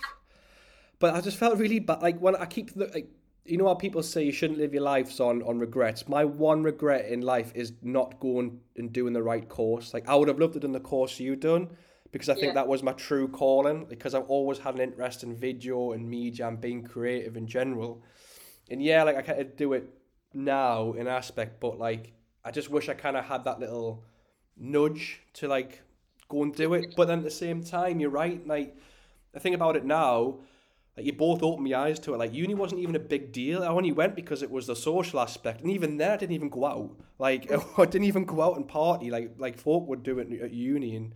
But 1.00 1.16
I 1.16 1.22
just 1.22 1.38
felt 1.38 1.58
really 1.58 1.80
bad. 1.80 2.02
Like 2.02 2.20
when 2.20 2.36
I 2.36 2.46
keep 2.46 2.74
the, 2.74 2.88
like, 2.88 3.10
you 3.46 3.58
know 3.58 3.68
how 3.68 3.74
people 3.74 4.04
say 4.04 4.24
you 4.24 4.32
shouldn't 4.32 4.60
live 4.60 4.74
your 4.74 4.84
lives 4.84 5.20
on 5.20 5.42
on 5.44 5.60
regrets. 5.60 6.08
My 6.08 6.26
one 6.26 6.64
regret 6.64 7.06
in 7.08 7.22
life 7.22 7.52
is 7.56 7.74
not 7.82 8.20
going 8.20 8.60
and 8.78 8.94
doing 8.94 9.14
the 9.14 9.24
right 9.24 9.48
course. 9.48 9.94
Like 9.94 10.08
I 10.08 10.16
would 10.16 10.28
have 10.28 10.40
loved 10.40 10.54
to 10.54 10.60
done 10.60 10.72
the 10.74 10.80
course 10.80 11.20
you 11.20 11.36
done 11.36 11.70
because 12.12 12.30
I 12.30 12.34
think 12.36 12.48
Yeah. 12.48 12.54
that 12.54 12.68
was 12.68 12.84
my 12.84 12.94
true 12.94 13.28
calling. 13.28 13.86
Because 13.86 14.14
I've 14.14 14.30
always 14.30 14.60
had 14.60 14.76
an 14.76 14.82
interest 14.82 15.24
in 15.24 15.36
video 15.36 15.92
and 15.94 16.08
media 16.08 16.48
and 16.48 16.62
being 16.62 16.84
creative 16.84 17.36
in 17.36 17.48
general. 17.48 18.04
And 18.70 18.82
yeah, 18.82 19.04
like 19.04 19.18
I 19.18 19.22
kind 19.22 19.42
of 19.42 19.56
do 19.56 19.74
it 19.74 19.90
now 20.34 20.94
in 20.94 21.08
aspect, 21.08 21.60
but 21.60 21.80
like 21.80 22.14
I 22.46 22.52
just 22.52 22.70
wish 22.70 22.90
I 22.90 22.94
kind 22.94 23.18
of 23.18 23.26
had 23.26 23.44
that 23.46 23.60
little 23.60 24.04
nudge 24.58 25.22
to 25.34 25.48
like 25.48 25.82
go 26.30 26.44
and 26.44 26.54
do 26.56 26.74
it. 26.76 26.94
But 26.96 27.08
then 27.08 27.20
at 27.20 27.24
the 27.26 27.32
same 27.32 27.64
time, 27.64 28.00
you're 28.00 28.10
right. 28.12 28.46
Like 28.46 28.78
I 29.36 29.40
think 29.40 29.56
about 29.56 29.76
it 29.76 29.84
now, 29.86 30.40
like 31.02 31.06
you 31.06 31.14
both 31.14 31.44
opened 31.44 31.68
my 31.70 31.78
eyes 31.78 32.00
to 32.00 32.14
it. 32.14 32.18
Like 32.18 32.34
uni 32.34 32.54
wasn't 32.56 32.82
even 32.82 32.96
a 32.96 33.00
big 33.00 33.32
deal. 33.32 33.64
I 33.64 33.68
only 33.68 33.92
went 33.92 34.16
because 34.16 34.42
it 34.44 34.52
was 34.52 34.68
the 34.68 34.76
social 34.76 35.20
aspect, 35.20 35.62
and 35.62 35.72
even 35.72 35.98
there, 35.98 36.12
I 36.14 36.18
didn't 36.18 36.34
even 36.36 36.50
go 36.50 36.66
out. 36.66 36.92
Like 37.20 37.52
I 37.78 37.86
didn't 37.86 38.06
even 38.06 38.26
go 38.26 38.42
out 38.42 38.58
and 38.58 38.68
party. 38.68 39.10
Like 39.12 39.32
like 39.38 39.58
folk 39.60 39.88
would 39.88 40.04
do 40.04 40.20
it 40.20 40.32
at 40.42 40.52
uni 40.52 40.96
and 40.96 41.14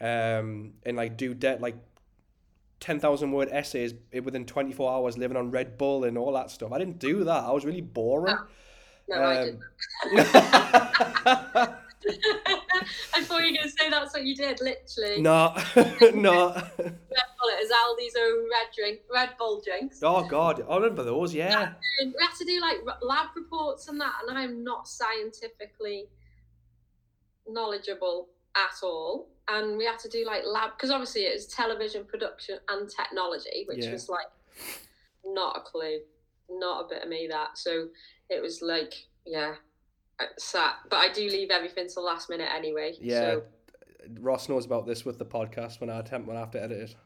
um 0.00 0.74
and 0.84 0.96
like 0.96 1.16
do 1.16 1.34
debt 1.34 1.60
like. 1.60 1.76
10,000 2.80 3.32
word 3.32 3.48
essays 3.50 3.94
within 4.24 4.44
24 4.44 4.92
hours 4.92 5.16
living 5.16 5.36
on 5.38 5.50
Red 5.50 5.78
Bull 5.78 6.04
and 6.04 6.18
all 6.18 6.32
that 6.34 6.50
stuff. 6.50 6.72
I 6.72 6.78
didn't 6.78 6.98
do 6.98 7.24
that. 7.24 7.44
I 7.44 7.50
was 7.52 7.64
really 7.64 7.80
boring. 7.80 8.46
No, 9.08 9.22
I 9.22 9.36
Um, 9.36 9.44
didn't. 9.44 9.64
I 13.14 13.22
thought 13.22 13.40
you 13.42 13.52
were 13.52 13.56
going 13.58 13.62
to 13.62 13.68
say 13.70 13.90
that's 13.90 14.12
what 14.12 14.24
you 14.24 14.34
did, 14.34 14.60
literally. 14.60 15.20
No, 15.22 15.54
no. 16.14 16.52
Red 16.54 16.70
Bull 16.78 17.48
it 17.48 17.64
as 17.64 17.70
Aldi's 17.70 18.16
own 18.18 18.44
red 18.44 18.68
drink, 18.76 19.00
Red 19.12 19.30
Bull 19.38 19.62
drinks. 19.64 20.00
Oh 20.02 20.26
God, 20.26 20.64
I 20.68 20.76
remember 20.76 21.02
those. 21.04 21.34
Yeah. 21.34 21.60
Um, 21.60 21.74
we 22.02 22.14
had 22.20 22.34
to 22.38 22.44
do 22.44 22.60
like 22.60 22.78
lab 23.02 23.28
reports 23.36 23.88
and 23.88 24.00
that, 24.00 24.14
and 24.28 24.36
I'm 24.38 24.64
not 24.64 24.88
scientifically 24.88 26.08
knowledgeable 27.46 28.28
at 28.56 28.82
all. 28.82 29.28
And 29.48 29.76
we 29.76 29.84
had 29.84 29.98
to 30.00 30.08
do 30.08 30.24
like 30.26 30.42
lab 30.46 30.70
because 30.76 30.90
obviously 30.90 31.22
it 31.22 31.34
was 31.34 31.46
television 31.46 32.04
production 32.04 32.58
and 32.70 32.88
technology, 32.88 33.64
which 33.68 33.84
Yeah. 33.84 33.92
was 33.92 34.08
like 34.08 34.26
not 35.24 35.56
a 35.56 35.60
clue, 35.60 36.00
not 36.48 36.84
a 36.86 36.88
bit 36.88 37.02
of 37.02 37.08
me 37.08 37.26
that. 37.30 37.58
So 37.58 37.88
it 38.30 38.40
was 38.40 38.62
like, 38.62 38.94
yeah, 39.26 39.54
sat, 40.38 40.76
but 40.88 40.96
I 40.96 41.12
do 41.12 41.28
leave 41.28 41.50
everything 41.50 41.88
till 41.88 42.04
last 42.04 42.30
minute 42.30 42.48
anyway. 42.54 42.94
Yeah. 43.00 43.20
So 43.20 43.42
Ross 44.20 44.48
knows 44.48 44.66
about 44.66 44.86
this 44.86 45.04
with 45.04 45.18
the 45.18 45.24
podcast 45.24 45.80
when 45.80 45.90
I 45.90 45.98
attempt 45.98 46.28
when 46.28 46.36
I 46.36 46.40
have 46.40 46.50
to 46.52 46.62
edit 46.62 46.90
it. 46.90 46.96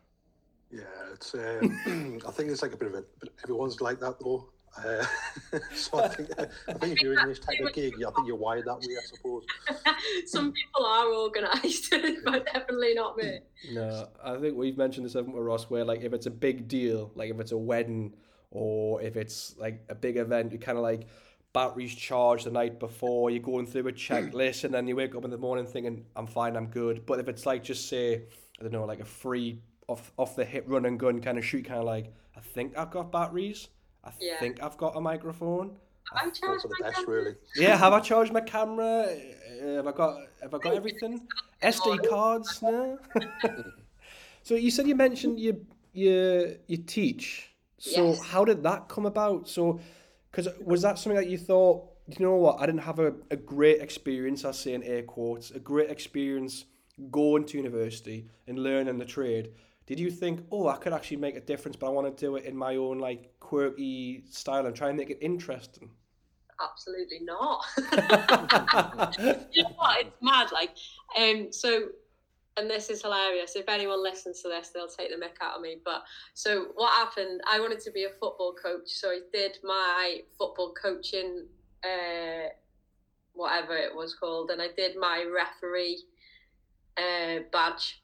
Yeah, 0.70 0.82
it's. 1.12 1.34
Uh, 1.34 1.60
I 1.62 2.30
think 2.32 2.50
it's 2.50 2.62
like 2.62 2.72
a 2.72 2.76
bit 2.76 2.88
of 2.88 2.94
a. 2.94 3.04
but 3.20 3.30
Everyone's 3.44 3.80
like 3.80 4.00
that 4.00 4.16
though. 4.20 4.50
Uh, 4.76 5.04
so 5.74 5.98
I 5.98 6.08
think 6.08 6.30
I 6.38 6.72
think 6.74 6.96
if 6.96 7.00
you're 7.00 7.18
in 7.18 7.28
this 7.28 7.38
type 7.38 7.58
of 7.60 7.72
gig, 7.72 7.94
I 7.94 8.10
think 8.10 8.26
you're 8.26 8.36
wired 8.36 8.66
that 8.66 8.78
way. 8.78 8.94
I 8.96 9.16
suppose. 9.16 9.44
some 10.26 10.52
people 10.52 10.86
are 10.86 11.12
organised, 11.12 11.94
but 12.24 12.46
definitely 12.46 12.94
not 12.94 13.16
me. 13.16 13.40
No, 13.72 14.08
I 14.22 14.36
think 14.36 14.56
we've 14.56 14.76
mentioned 14.76 15.06
this 15.06 15.14
haven't 15.14 15.32
we, 15.32 15.40
Ross, 15.40 15.70
where 15.70 15.84
like 15.84 16.02
if 16.02 16.12
it's 16.12 16.26
a 16.26 16.30
big 16.30 16.68
deal, 16.68 17.10
like 17.14 17.30
if 17.30 17.40
it's 17.40 17.52
a 17.52 17.58
wedding 17.58 18.14
or 18.50 19.00
if 19.02 19.16
it's 19.16 19.54
like 19.58 19.84
a 19.88 19.94
big 19.94 20.16
event, 20.16 20.52
you 20.52 20.58
kind 20.58 20.76
of 20.76 20.82
like 20.82 21.06
batteries 21.52 21.94
charged 21.94 22.46
the 22.46 22.50
night 22.50 22.78
before, 22.78 23.30
you're 23.30 23.42
going 23.42 23.66
through 23.66 23.88
a 23.88 23.92
checklist, 23.92 24.64
and 24.64 24.72
then 24.74 24.86
you 24.86 24.96
wake 24.96 25.14
up 25.14 25.24
in 25.24 25.30
the 25.30 25.38
morning 25.38 25.66
thinking, 25.66 26.04
I'm 26.16 26.26
fine, 26.26 26.56
I'm 26.56 26.66
good. 26.66 27.06
But 27.06 27.20
if 27.20 27.28
it's 27.28 27.46
like 27.46 27.62
just 27.64 27.88
say, 27.88 28.22
I 28.58 28.62
don't 28.62 28.72
know, 28.72 28.84
like 28.84 29.00
a 29.00 29.04
free 29.04 29.60
off 29.88 30.12
off 30.18 30.36
the 30.36 30.44
hip 30.44 30.64
run 30.66 30.84
and 30.84 30.98
gun 30.98 31.20
kind 31.20 31.38
of 31.38 31.44
shoot, 31.44 31.64
kind 31.64 31.78
of 31.80 31.86
like, 31.86 32.12
I 32.36 32.40
think 32.40 32.76
I've 32.76 32.90
got 32.90 33.10
batteries, 33.10 33.68
I 34.04 34.10
Yeah. 34.20 34.38
think 34.40 34.62
I've 34.62 34.76
got 34.76 34.96
a 34.96 35.00
microphone. 35.00 35.76
I'm 36.12 36.28
Hope 36.28 36.34
charged 36.34 36.62
for 36.62 36.68
the 36.68 36.74
my 36.80 36.88
best, 36.88 36.96
camera. 36.98 37.22
really. 37.22 37.34
Yeah, 37.54 37.76
have 37.76 37.92
I 37.92 38.00
charged 38.00 38.32
my 38.32 38.40
camera? 38.40 39.06
Uh, 39.62 39.74
Have 39.76 39.86
I 39.86 39.92
got 39.92 40.16
have 40.42 40.54
I 40.54 40.58
got 40.58 40.74
everything? 40.74 41.28
SD 41.62 41.98
cards? 41.98 42.62
No. 42.62 42.98
so 44.42 44.54
you 44.54 44.70
said 44.70 44.86
you 44.86 44.94
mentioned 44.94 45.38
you 45.40 45.66
you 45.92 46.58
you 46.66 46.76
teach. 46.78 47.50
So 47.78 48.16
Yes. 48.16 48.20
how 48.26 48.44
did 48.44 48.62
that 48.64 48.88
come 48.88 49.06
about? 49.06 49.48
So 49.48 49.80
because 50.30 50.48
was 50.64 50.82
that 50.82 50.98
something 50.98 51.20
that 51.20 51.28
you 51.28 51.38
thought? 51.38 51.88
You 52.06 52.24
know 52.24 52.36
what? 52.36 52.60
I 52.60 52.66
didn't 52.66 52.82
have 52.82 52.98
a, 52.98 53.14
a 53.30 53.36
great 53.36 53.80
experience. 53.80 54.44
I 54.44 54.52
say 54.52 54.74
in 54.74 54.82
air 54.82 55.02
quotes, 55.02 55.50
a 55.50 55.58
great 55.58 55.90
experience 55.90 56.64
going 57.10 57.44
to 57.46 57.56
university 57.56 58.26
and 58.46 58.58
learning 58.58 58.98
the 58.98 59.04
trade. 59.04 59.50
Did 59.86 59.98
you 59.98 60.10
think, 60.10 60.44
oh, 60.52 60.68
I 60.68 60.76
could 60.76 60.92
actually 60.92 61.16
make 61.18 61.36
a 61.36 61.40
difference, 61.40 61.76
but 61.76 61.86
I 61.86 61.90
want 61.90 62.14
to 62.14 62.26
do 62.26 62.36
it 62.36 62.44
in 62.44 62.56
my 62.56 62.76
own 62.76 62.98
like 62.98 63.30
quirky 63.40 64.24
style 64.30 64.66
and 64.66 64.74
try 64.76 64.88
and 64.88 64.98
make 64.98 65.10
it 65.10 65.18
interesting? 65.20 65.90
Absolutely 66.60 67.20
not. 67.20 67.64
you 69.52 69.62
know 69.62 69.70
what? 69.76 70.00
It's 70.00 70.16
mad. 70.20 70.48
Like, 70.52 70.70
um, 71.16 71.52
so, 71.52 71.88
and 72.58 72.68
this 72.68 72.90
is 72.90 73.02
hilarious. 73.02 73.56
If 73.56 73.68
anyone 73.68 74.02
listens 74.02 74.42
to 74.42 74.48
this, 74.48 74.70
they'll 74.70 74.88
take 74.88 75.10
the 75.10 75.16
mick 75.16 75.40
out 75.40 75.56
of 75.56 75.62
me. 75.62 75.76
But 75.84 76.02
so, 76.34 76.66
what 76.74 76.92
happened? 76.92 77.40
I 77.50 77.60
wanted 77.60 77.80
to 77.80 77.90
be 77.90 78.04
a 78.04 78.10
football 78.10 78.54
coach, 78.60 78.88
so 78.88 79.08
I 79.08 79.20
did 79.32 79.58
my 79.62 80.20
football 80.36 80.74
coaching, 80.80 81.46
uh, 81.84 82.48
whatever 83.32 83.76
it 83.76 83.94
was 83.94 84.14
called, 84.14 84.50
and 84.50 84.60
I 84.60 84.68
did 84.76 84.96
my 84.98 85.24
referee 85.32 86.02
uh, 86.98 87.40
badge. 87.52 88.02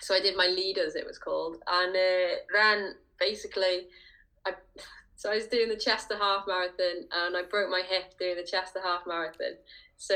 So 0.00 0.14
I 0.14 0.20
did 0.20 0.36
my 0.36 0.46
leaders, 0.46 0.94
it 0.94 1.06
was 1.06 1.18
called, 1.18 1.56
and 1.66 1.96
uh, 1.96 2.36
then 2.54 2.94
basically, 3.18 3.88
I 4.46 4.52
so 5.18 5.32
I 5.32 5.34
was 5.34 5.48
doing 5.48 5.68
the 5.68 5.76
Chester 5.76 6.16
Half 6.16 6.46
Marathon 6.46 7.08
and 7.10 7.36
I 7.36 7.42
broke 7.42 7.68
my 7.70 7.82
hip 7.84 8.16
doing 8.20 8.36
the 8.36 8.44
Chester 8.44 8.80
Half 8.80 9.00
Marathon. 9.04 9.56
So 9.96 10.14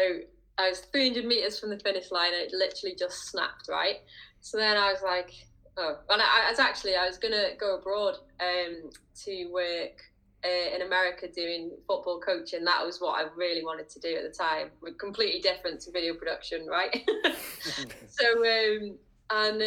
I 0.59 0.69
was 0.69 0.81
300 0.81 1.25
meters 1.25 1.59
from 1.59 1.71
the 1.71 1.79
finish 1.79 2.11
line 2.11 2.33
and 2.35 2.43
it 2.43 2.53
literally 2.53 2.95
just 2.99 3.29
snapped, 3.29 3.69
right? 3.69 3.97
So 4.41 4.59
then 4.59 4.77
I 4.77 4.93
was 4.93 5.03
like, 5.03 5.33
oh, 5.77 5.99
and 6.11 6.21
I, 6.21 6.47
I 6.47 6.51
was 6.51 6.59
actually, 6.59 6.97
I 6.97 7.07
was 7.07 7.19
going 7.19 7.33
to 7.33 7.57
go 7.59 7.79
abroad 7.79 8.17
um, 8.41 8.91
to 9.25 9.47
work 9.53 10.03
uh, 10.45 10.75
in 10.75 10.83
America 10.83 11.29
doing 11.29 11.71
football 11.87 12.21
coaching. 12.21 12.65
That 12.65 12.85
was 12.85 13.01
what 13.01 13.25
I 13.25 13.29
really 13.37 13.65
wanted 13.65 13.88
to 13.91 14.01
do 14.01 14.17
at 14.17 14.25
the 14.25 14.37
time. 14.37 14.71
Completely 14.99 15.41
different 15.41 15.81
to 15.83 15.93
video 15.93 16.15
production, 16.15 16.67
right? 16.67 17.09
so, 18.09 18.27
um, 18.38 18.97
and 19.31 19.59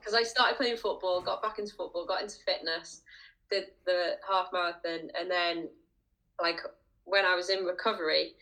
because 0.00 0.14
I 0.14 0.22
started 0.22 0.56
playing 0.56 0.78
football, 0.78 1.20
got 1.20 1.42
back 1.42 1.58
into 1.58 1.74
football, 1.74 2.06
got 2.06 2.22
into 2.22 2.36
fitness, 2.44 3.02
did 3.50 3.66
the 3.84 4.16
half 4.28 4.48
marathon, 4.52 5.10
and 5.18 5.30
then 5.30 5.68
like 6.40 6.60
when 7.04 7.24
I 7.24 7.34
was 7.34 7.50
in 7.50 7.64
recovery, 7.64 8.32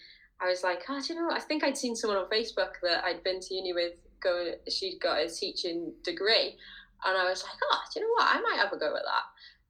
I 0.44 0.48
was 0.48 0.62
like, 0.62 0.82
oh, 0.88 1.00
you 1.08 1.14
know? 1.14 1.30
I 1.30 1.40
think 1.40 1.64
I'd 1.64 1.78
seen 1.78 1.96
someone 1.96 2.18
on 2.18 2.28
Facebook 2.28 2.74
that 2.82 3.04
I'd 3.04 3.22
been 3.24 3.40
to 3.40 3.54
uni 3.54 3.72
with 3.72 3.94
going, 4.20 4.54
she'd 4.68 4.98
got 5.00 5.18
a 5.18 5.28
teaching 5.28 5.92
degree. 6.02 6.56
And 7.04 7.16
I 7.16 7.28
was 7.28 7.42
like, 7.42 7.58
oh, 7.70 7.80
you 7.94 8.02
know 8.02 8.08
what? 8.14 8.36
I 8.36 8.40
might 8.40 8.58
have 8.58 8.72
a 8.72 8.78
go 8.78 8.94
at 8.96 9.02
that. 9.04 9.24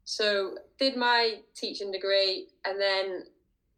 So 0.04 0.56
did 0.78 0.96
my 0.96 1.37
teaching 1.54 1.90
degree 1.90 2.48
and 2.64 2.80
then 2.80 3.24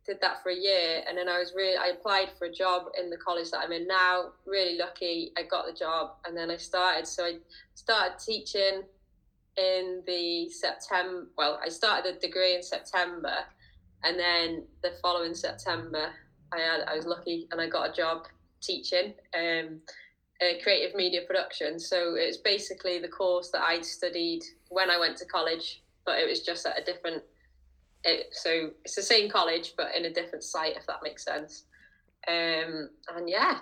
did 0.06 0.18
that 0.22 0.42
for 0.42 0.50
a 0.50 0.54
year. 0.54 1.02
And 1.09 1.18
then 1.18 1.28
I 1.28 1.38
was 1.38 1.52
really, 1.54 1.76
I 1.76 1.88
applied 1.88 2.30
for 2.38 2.46
a 2.46 2.52
job 2.52 2.87
in 2.98 3.11
the 3.11 3.16
college 3.16 3.50
that 3.50 3.59
I'm 3.59 3.72
in 3.72 3.87
now. 3.87 4.32
Really 4.46 4.78
lucky. 4.78 5.32
I 5.37 5.42
got 5.42 5.66
the 5.66 5.72
job 5.72 6.16
and 6.26 6.37
then 6.37 6.50
I 6.50 6.56
started. 6.56 7.06
So 7.06 7.24
I 7.24 7.35
started 7.74 8.18
teaching 8.18 8.82
in 9.56 10.02
the 10.06 10.48
September. 10.50 11.26
Well, 11.37 11.61
I 11.64 11.68
started 11.68 12.14
the 12.14 12.26
degree 12.26 12.54
in 12.54 12.62
September, 12.62 13.37
and 14.04 14.18
then 14.18 14.64
the 14.82 14.92
following 15.02 15.35
September, 15.35 16.11
I 16.52 16.61
had 16.61 16.80
I 16.87 16.94
was 16.94 17.06
lucky 17.06 17.48
and 17.50 17.61
I 17.61 17.68
got 17.68 17.90
a 17.90 17.92
job 17.92 18.26
teaching 18.62 19.14
um, 19.37 19.80
creative 20.62 20.94
media 20.94 21.22
production. 21.26 21.78
So 21.78 22.14
it's 22.14 22.38
basically 22.38 22.98
the 22.98 23.09
course 23.09 23.50
that 23.50 23.62
I 23.62 23.80
studied 23.80 24.42
when 24.68 24.90
I 24.90 24.98
went 24.98 25.16
to 25.18 25.26
college, 25.26 25.82
but 26.04 26.18
it 26.18 26.28
was 26.28 26.40
just 26.42 26.66
at 26.66 26.78
a 26.78 26.85
different. 26.85 27.22
It, 28.04 28.28
so 28.32 28.70
it's 28.85 28.94
the 28.94 29.02
same 29.02 29.28
college, 29.28 29.74
but 29.76 29.94
in 29.96 30.04
a 30.04 30.12
different 30.12 30.44
site, 30.44 30.76
if 30.76 30.87
that 30.87 31.02
makes 31.02 31.24
sense. 31.24 31.64
Um, 32.28 32.90
and 33.16 33.28
yeah, 33.28 33.59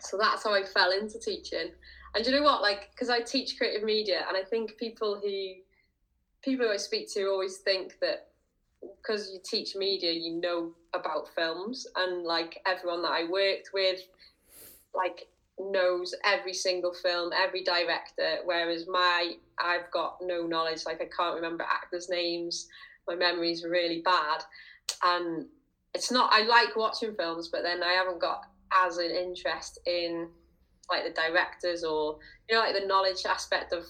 so 0.00 0.18
that's 0.20 0.44
how 0.44 0.54
I 0.54 0.64
fell 0.64 0.90
into 0.90 1.18
teaching. 1.18 1.70
And 2.14 2.26
you 2.26 2.32
know 2.32 2.42
what? 2.42 2.60
Like, 2.60 2.90
because 2.90 3.08
I 3.08 3.20
teach 3.20 3.56
creative 3.56 3.84
media, 3.84 4.24
and 4.28 4.36
I 4.36 4.42
think 4.42 4.76
people 4.76 5.20
who 5.22 5.54
people 6.42 6.66
who 6.66 6.72
I 6.72 6.78
speak 6.78 7.12
to 7.12 7.28
always 7.28 7.58
think 7.58 7.98
that 8.00 8.29
because 9.10 9.32
you 9.32 9.40
teach 9.44 9.74
media, 9.74 10.12
you 10.12 10.40
know 10.40 10.72
about 10.94 11.28
films, 11.34 11.86
and 11.96 12.24
like 12.24 12.60
everyone 12.66 13.02
that 13.02 13.10
I 13.10 13.24
worked 13.28 13.70
with, 13.74 14.00
like 14.94 15.26
knows 15.58 16.14
every 16.24 16.54
single 16.54 16.94
film, 16.94 17.32
every 17.32 17.64
director. 17.64 18.38
Whereas 18.44 18.86
my, 18.88 19.32
I've 19.58 19.90
got 19.90 20.18
no 20.22 20.46
knowledge. 20.46 20.82
Like 20.86 21.00
I 21.00 21.08
can't 21.16 21.34
remember 21.34 21.64
actors' 21.68 22.08
names. 22.08 22.68
My 23.08 23.16
memory's 23.16 23.64
really 23.64 24.02
bad, 24.02 24.42
and 25.02 25.46
it's 25.94 26.12
not. 26.12 26.30
I 26.32 26.42
like 26.42 26.76
watching 26.76 27.14
films, 27.14 27.48
but 27.48 27.62
then 27.62 27.82
I 27.82 27.92
haven't 27.92 28.20
got 28.20 28.42
as 28.86 28.98
an 28.98 29.10
interest 29.10 29.80
in 29.86 30.28
like 30.88 31.04
the 31.04 31.20
directors 31.20 31.82
or 31.82 32.18
you 32.48 32.54
know 32.54 32.62
like 32.62 32.74
the 32.74 32.86
knowledge 32.86 33.24
aspect 33.28 33.72
of 33.72 33.84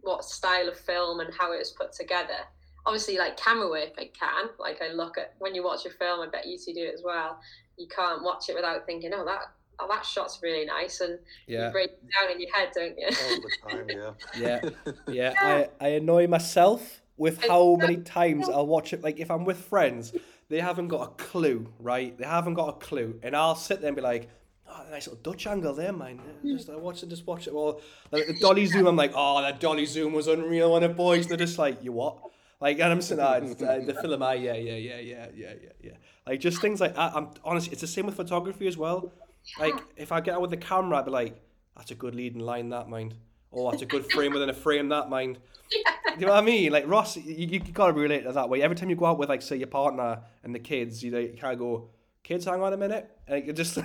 what 0.00 0.24
style 0.24 0.68
of 0.68 0.78
film 0.78 1.20
and 1.20 1.32
how 1.38 1.52
it 1.52 1.58
was 1.58 1.72
put 1.72 1.92
together 1.92 2.46
obviously 2.86 3.18
like 3.18 3.36
camera 3.36 3.68
work 3.68 3.90
i 3.98 4.08
can 4.18 4.48
like 4.58 4.80
i 4.80 4.92
look 4.92 5.18
at 5.18 5.34
when 5.38 5.54
you 5.54 5.62
watch 5.62 5.84
a 5.86 5.90
film 5.90 6.20
i 6.20 6.30
bet 6.30 6.46
you 6.46 6.56
two 6.56 6.72
do 6.72 6.80
it 6.84 6.94
as 6.94 7.02
well 7.04 7.38
you 7.76 7.86
can't 7.88 8.22
watch 8.22 8.48
it 8.48 8.54
without 8.54 8.86
thinking 8.86 9.10
oh 9.12 9.24
that 9.24 9.42
oh 9.80 9.88
that 9.88 10.04
shot's 10.06 10.40
really 10.42 10.64
nice 10.64 11.00
and 11.00 11.18
Yeah. 11.46 11.66
you 11.66 11.72
break 11.72 11.90
it 11.90 12.02
down 12.18 12.32
in 12.32 12.40
your 12.40 12.54
head 12.54 12.70
don't 12.74 12.96
you 12.96 13.06
All 13.06 13.40
the 13.40 13.70
time, 13.70 14.12
yeah. 14.38 14.60
Yeah, 15.12 15.32
yeah. 15.34 15.66
I, 15.80 15.84
I 15.84 15.88
annoy 15.90 16.26
myself 16.28 17.02
with 17.18 17.42
how 17.44 17.76
many 17.76 17.96
times 17.98 18.48
I'll 18.48 18.66
watch 18.66 18.92
it. 18.92 19.02
Like 19.02 19.18
if 19.18 19.30
I'm 19.30 19.44
with 19.44 19.58
friends, 19.58 20.12
they 20.48 20.60
haven't 20.60 20.88
got 20.88 21.02
a 21.02 21.22
clue, 21.22 21.66
right? 21.80 22.16
They 22.16 22.26
haven't 22.26 22.54
got 22.54 22.68
a 22.68 22.72
clue, 22.72 23.18
and 23.22 23.34
I'll 23.34 23.54
sit 23.56 23.80
there 23.80 23.88
and 23.88 23.96
be 23.96 24.02
like, 24.02 24.28
"Oh, 24.68 24.84
nice 24.90 25.06
little 25.08 25.22
Dutch 25.22 25.46
angle 25.46 25.72
there, 25.74 25.92
man. 25.92 26.18
Hmm. 26.18 26.56
Just 26.56 26.68
I 26.68 26.76
watch 26.76 27.02
it, 27.02 27.08
just 27.08 27.26
watch 27.26 27.46
it." 27.46 27.54
Well, 27.54 27.80
like 28.12 28.26
the 28.26 28.38
dolly 28.38 28.66
zoom, 28.66 28.86
I'm 28.86 28.96
like, 28.96 29.12
"Oh, 29.14 29.40
that 29.40 29.60
dolly 29.60 29.86
zoom 29.86 30.12
was 30.12 30.26
unreal 30.26 30.74
on 30.74 30.82
it, 30.82 30.94
boys." 30.94 31.26
They're 31.26 31.38
just 31.38 31.58
like, 31.58 31.82
"You 31.82 31.92
what?" 31.92 32.18
Like, 32.60 32.78
and 32.78 32.90
I'm 32.90 33.02
sitting 33.02 33.22
there, 33.24 33.42
it's, 33.44 33.62
uh, 33.62 33.80
the 33.84 33.94
film, 34.02 34.22
I, 34.22 34.34
yeah, 34.34 34.54
yeah, 34.54 34.76
yeah, 34.76 34.98
yeah, 34.98 35.26
yeah, 35.34 35.52
yeah, 35.62 35.68
yeah. 35.82 35.92
Like 36.26 36.40
just 36.40 36.60
things 36.60 36.80
like 36.80 36.94
that. 36.94 37.14
I'm 37.14 37.30
honestly, 37.44 37.72
it's 37.72 37.82
the 37.82 37.86
same 37.86 38.06
with 38.06 38.16
photography 38.16 38.66
as 38.66 38.76
well. 38.76 39.12
Like 39.58 39.74
if 39.96 40.10
I 40.10 40.20
get 40.20 40.34
out 40.34 40.40
with 40.40 40.50
the 40.50 40.56
camera, 40.56 40.98
I'd 40.98 41.04
be 41.04 41.10
like, 41.10 41.40
"That's 41.76 41.90
a 41.90 41.94
good 41.94 42.14
leading 42.14 42.40
line, 42.40 42.70
that 42.70 42.88
mind." 42.88 43.14
Oh, 43.52 43.70
that's 43.70 43.82
a 43.82 43.86
good 43.86 44.10
frame 44.12 44.32
within 44.32 44.48
a 44.48 44.54
frame, 44.54 44.88
that 44.88 45.08
mind. 45.08 45.38
Do 45.70 46.20
you 46.20 46.26
know 46.26 46.32
what 46.32 46.42
I 46.42 46.46
mean? 46.46 46.72
Like 46.72 46.88
Ross, 46.88 47.16
you, 47.16 47.46
you 47.46 47.60
gotta 47.60 47.92
relate 47.92 48.22
to 48.22 48.32
that 48.32 48.48
way. 48.48 48.62
Every 48.62 48.76
time 48.76 48.90
you 48.90 48.96
go 48.96 49.06
out 49.06 49.18
with 49.18 49.28
like 49.28 49.42
say 49.42 49.56
your 49.56 49.66
partner 49.68 50.20
and 50.42 50.54
the 50.54 50.58
kids, 50.58 51.04
you 51.04 51.10
know, 51.10 51.18
you 51.18 51.36
kind 51.38 51.52
of 51.52 51.58
go, 51.58 51.90
"Kids, 52.22 52.46
hang 52.46 52.62
on 52.62 52.72
a 52.72 52.76
minute," 52.76 53.08
and 53.28 53.46
you 53.46 53.52
just 53.52 53.78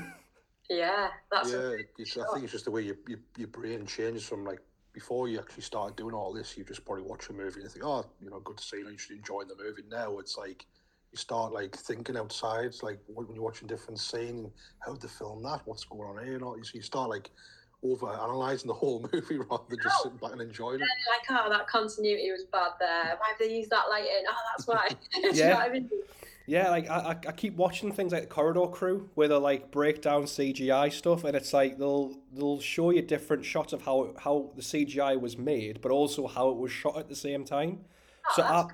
Yeah, 0.69 1.09
that's 1.31 1.51
yeah, 1.51 1.57
a, 1.57 1.77
it's, 1.97 2.17
I 2.17 2.23
think 2.33 2.43
it's 2.45 2.53
just 2.53 2.65
the 2.65 2.71
way 2.71 2.83
your, 2.83 2.95
your 3.07 3.19
your 3.37 3.49
brain 3.49 3.85
changes 3.85 4.25
from 4.25 4.45
like 4.45 4.61
before 4.93 5.27
you 5.29 5.39
actually 5.39 5.63
started 5.63 5.95
doing 5.95 6.13
all 6.13 6.33
this. 6.33 6.57
You 6.57 6.63
just 6.63 6.85
probably 6.85 7.03
watch 7.03 7.29
a 7.29 7.33
movie 7.33 7.61
and 7.61 7.71
think, 7.71 7.85
oh, 7.85 8.05
you 8.21 8.29
know, 8.29 8.39
good 8.39 8.57
to 8.57 8.63
see 8.63 8.77
you. 8.77 8.89
You 8.89 8.97
should 8.97 9.17
enjoy 9.17 9.43
the 9.43 9.55
movie. 9.55 9.83
Now 9.89 10.19
it's 10.19 10.37
like 10.37 10.65
you 11.11 11.17
start 11.17 11.53
like 11.53 11.75
thinking 11.75 12.17
outside, 12.17 12.65
it's 12.65 12.83
like 12.83 12.99
when 13.07 13.27
you're 13.33 13.43
watching 13.43 13.67
different 13.67 13.99
scenes, 13.99 14.49
how 14.79 14.95
to 14.95 15.07
film 15.07 15.43
that, 15.43 15.61
what's 15.65 15.83
going 15.83 16.17
on 16.17 16.25
here, 16.25 16.35
and 16.35 16.43
all. 16.43 16.55
So 16.63 16.71
you 16.73 16.81
start 16.81 17.09
like 17.09 17.29
over 17.83 18.07
analysing 18.07 18.67
the 18.67 18.73
whole 18.73 19.07
movie 19.13 19.37
rather 19.37 19.63
than 19.69 19.79
just 19.81 20.03
sitting 20.03 20.17
back 20.17 20.31
and 20.33 20.41
enjoying 20.41 20.75
it. 20.81 20.81
like, 20.81 21.41
oh, 21.45 21.49
that 21.49 21.67
continuity 21.67 22.31
was 22.31 22.45
bad 22.51 22.71
there. 22.79 23.17
Why 23.17 23.29
have 23.29 23.39
they 23.39 23.53
used 23.53 23.71
that 23.71 23.89
lighting? 23.89 24.23
Oh, 24.29 24.35
that's 24.55 24.67
why. 24.67 24.87
Do 25.13 25.27
you 25.27 25.33
Yeah. 25.33 25.49
know 25.49 25.55
what 25.55 25.69
I 25.69 25.73
mean? 25.73 25.89
Yeah, 26.51 26.69
like 26.69 26.89
I, 26.89 26.95
I- 27.11 27.29
I 27.29 27.31
keep 27.31 27.55
watching 27.55 27.93
things 27.93 28.11
like 28.11 28.23
the 28.23 28.27
Corridor 28.27 28.67
Crew 28.67 29.09
where 29.13 29.29
they 29.29 29.35
like 29.35 29.71
break 29.71 30.01
down 30.01 30.23
CGI 30.23 30.91
stuff, 30.91 31.23
and 31.23 31.33
it's 31.33 31.53
like 31.53 31.77
they'll 31.77 32.13
they'll 32.33 32.59
show 32.59 32.89
you 32.89 33.01
different 33.01 33.45
shots 33.45 33.71
of 33.71 33.83
how 33.83 34.13
how 34.19 34.49
the 34.57 34.61
CGI 34.61 35.17
was 35.17 35.37
made, 35.37 35.79
but 35.79 35.93
also 35.93 36.27
how 36.27 36.49
it 36.49 36.57
was 36.57 36.69
shot 36.69 36.97
at 36.97 37.07
the 37.07 37.15
same 37.15 37.45
time. 37.45 37.85
Oh, 38.27 38.33
so 38.35 38.43
I, 38.43 38.65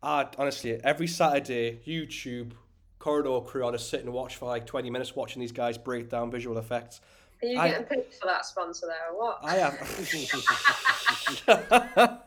I 0.00 0.28
honestly 0.38 0.78
every 0.84 1.08
Saturday 1.08 1.80
YouTube 1.84 2.52
Corridor 3.00 3.40
Crew, 3.40 3.66
I 3.66 3.72
just 3.72 3.90
sit 3.90 4.04
and 4.04 4.12
watch 4.12 4.36
for 4.36 4.44
like 4.46 4.64
twenty 4.64 4.88
minutes 4.88 5.16
watching 5.16 5.40
these 5.40 5.50
guys 5.50 5.76
break 5.76 6.08
down 6.08 6.30
visual 6.30 6.56
effects. 6.56 7.00
Are 7.42 7.48
you 7.48 7.58
I- 7.58 7.68
getting 7.70 7.86
paid 7.86 8.04
for 8.14 8.26
that 8.28 8.46
sponsor 8.46 8.86
there 8.86 9.12
or 9.12 9.18
what? 9.18 9.38
I 9.42 9.56
have. 9.56 9.74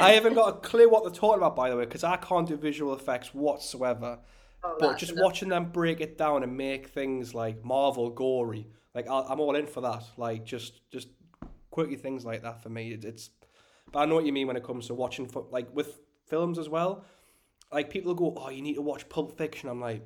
I 0.00 0.12
haven't 0.12 0.32
got 0.34 0.48
a 0.48 0.52
clue 0.52 0.88
what 0.88 1.02
they're 1.04 1.12
talking 1.12 1.36
about, 1.38 1.54
by 1.54 1.68
the 1.68 1.76
way, 1.76 1.84
because 1.84 2.02
I 2.04 2.16
can't 2.16 2.48
do 2.48 2.56
visual 2.56 2.94
effects 2.94 3.34
whatsoever. 3.34 4.18
Oh, 4.64 4.76
But 4.78 4.98
just 4.98 5.12
enough. 5.12 5.24
watching 5.24 5.48
them 5.48 5.70
break 5.70 6.00
it 6.00 6.18
down 6.18 6.42
and 6.42 6.56
make 6.56 6.88
things 6.88 7.34
like 7.34 7.64
Marvel 7.64 8.10
gory, 8.10 8.66
like 8.94 9.08
I- 9.08 9.26
I'm 9.28 9.40
all 9.40 9.54
in 9.54 9.66
for 9.66 9.80
that. 9.82 10.02
Like 10.16 10.44
just 10.44 10.88
just 10.90 11.08
quirky 11.70 11.96
things 11.96 12.24
like 12.24 12.42
that 12.42 12.62
for 12.62 12.68
me. 12.68 12.92
It, 12.92 13.04
it's. 13.04 13.30
But 13.92 14.00
I 14.00 14.04
know 14.06 14.16
what 14.16 14.26
you 14.26 14.32
mean 14.32 14.46
when 14.46 14.56
it 14.56 14.64
comes 14.64 14.88
to 14.88 14.94
watching 14.94 15.26
for 15.26 15.46
like 15.50 15.74
with 15.74 16.00
films 16.26 16.58
as 16.58 16.68
well. 16.68 17.04
Like 17.72 17.90
people 17.90 18.14
go, 18.14 18.34
oh, 18.36 18.50
you 18.50 18.62
need 18.62 18.74
to 18.74 18.82
watch 18.82 19.08
Pulp 19.08 19.36
Fiction. 19.38 19.68
I'm 19.68 19.80
like, 19.80 20.02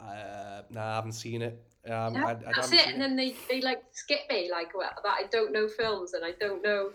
uh, 0.00 0.62
nah, 0.70 0.92
I 0.92 0.94
haven't 0.96 1.12
seen 1.12 1.42
it. 1.42 1.62
Um, 1.86 2.14
Yeah, 2.14 2.26
I, 2.26 2.30
I 2.30 2.34
that's 2.54 2.72
it. 2.72 2.86
And 2.86 3.00
then 3.00 3.16
they, 3.16 3.34
they 3.50 3.60
like 3.60 3.82
skip 3.92 4.20
me 4.30 4.48
like 4.50 4.74
well, 4.76 4.90
that 5.02 5.16
I 5.18 5.24
don't 5.30 5.52
know 5.52 5.66
films 5.68 6.12
and 6.12 6.24
I 6.24 6.32
don't 6.38 6.62
know 6.62 6.90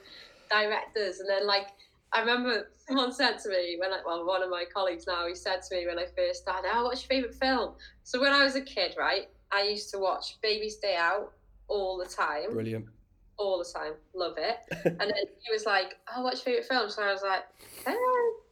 directors. 0.50 1.20
And 1.20 1.30
then 1.30 1.46
like 1.46 1.68
I 2.14 2.20
remember 2.22 2.70
someone 2.88 3.12
said 3.12 3.38
to 3.40 3.50
me 3.50 3.78
when 3.80 3.92
I, 3.94 4.00
well 4.06 4.26
one 4.26 4.44
of 4.44 4.50
my 4.50 4.66
colleagues 4.74 5.06
now 5.08 5.28
he 5.28 5.36
said 5.36 5.62
to 5.64 5.76
me 5.76 5.88
when 5.88 6.00
I 6.00 6.06
first 6.16 6.42
started, 6.42 6.70
"Oh, 6.74 6.86
what's 6.86 7.02
your 7.02 7.10
favorite 7.10 7.36
film?" 7.36 7.76
So 8.04 8.22
when 8.22 8.34
I 8.34 8.44
was 8.44 8.56
a 8.56 8.62
kid, 8.62 8.96
right, 8.98 9.28
I 9.52 9.64
used 9.64 9.92
to 9.92 10.00
watch 10.00 10.40
Baby's 10.42 10.78
Day 10.78 10.96
Out 10.98 11.34
all 11.68 11.98
the 11.98 12.06
time, 12.06 12.54
Brilliant. 12.54 12.86
all 13.38 13.58
the 13.58 13.66
time, 13.66 13.94
love 14.14 14.38
it. 14.38 14.58
and 14.86 15.00
then 15.00 15.10
he 15.10 15.52
was 15.52 15.66
like, 15.66 15.98
"Oh, 16.16 16.24
what's 16.24 16.46
your 16.46 16.56
favorite 16.56 16.68
film?" 16.68 16.90
So 16.90 17.04
I 17.04 17.12
was 17.12 17.24
like, 17.24 17.44
eh, 17.86 17.94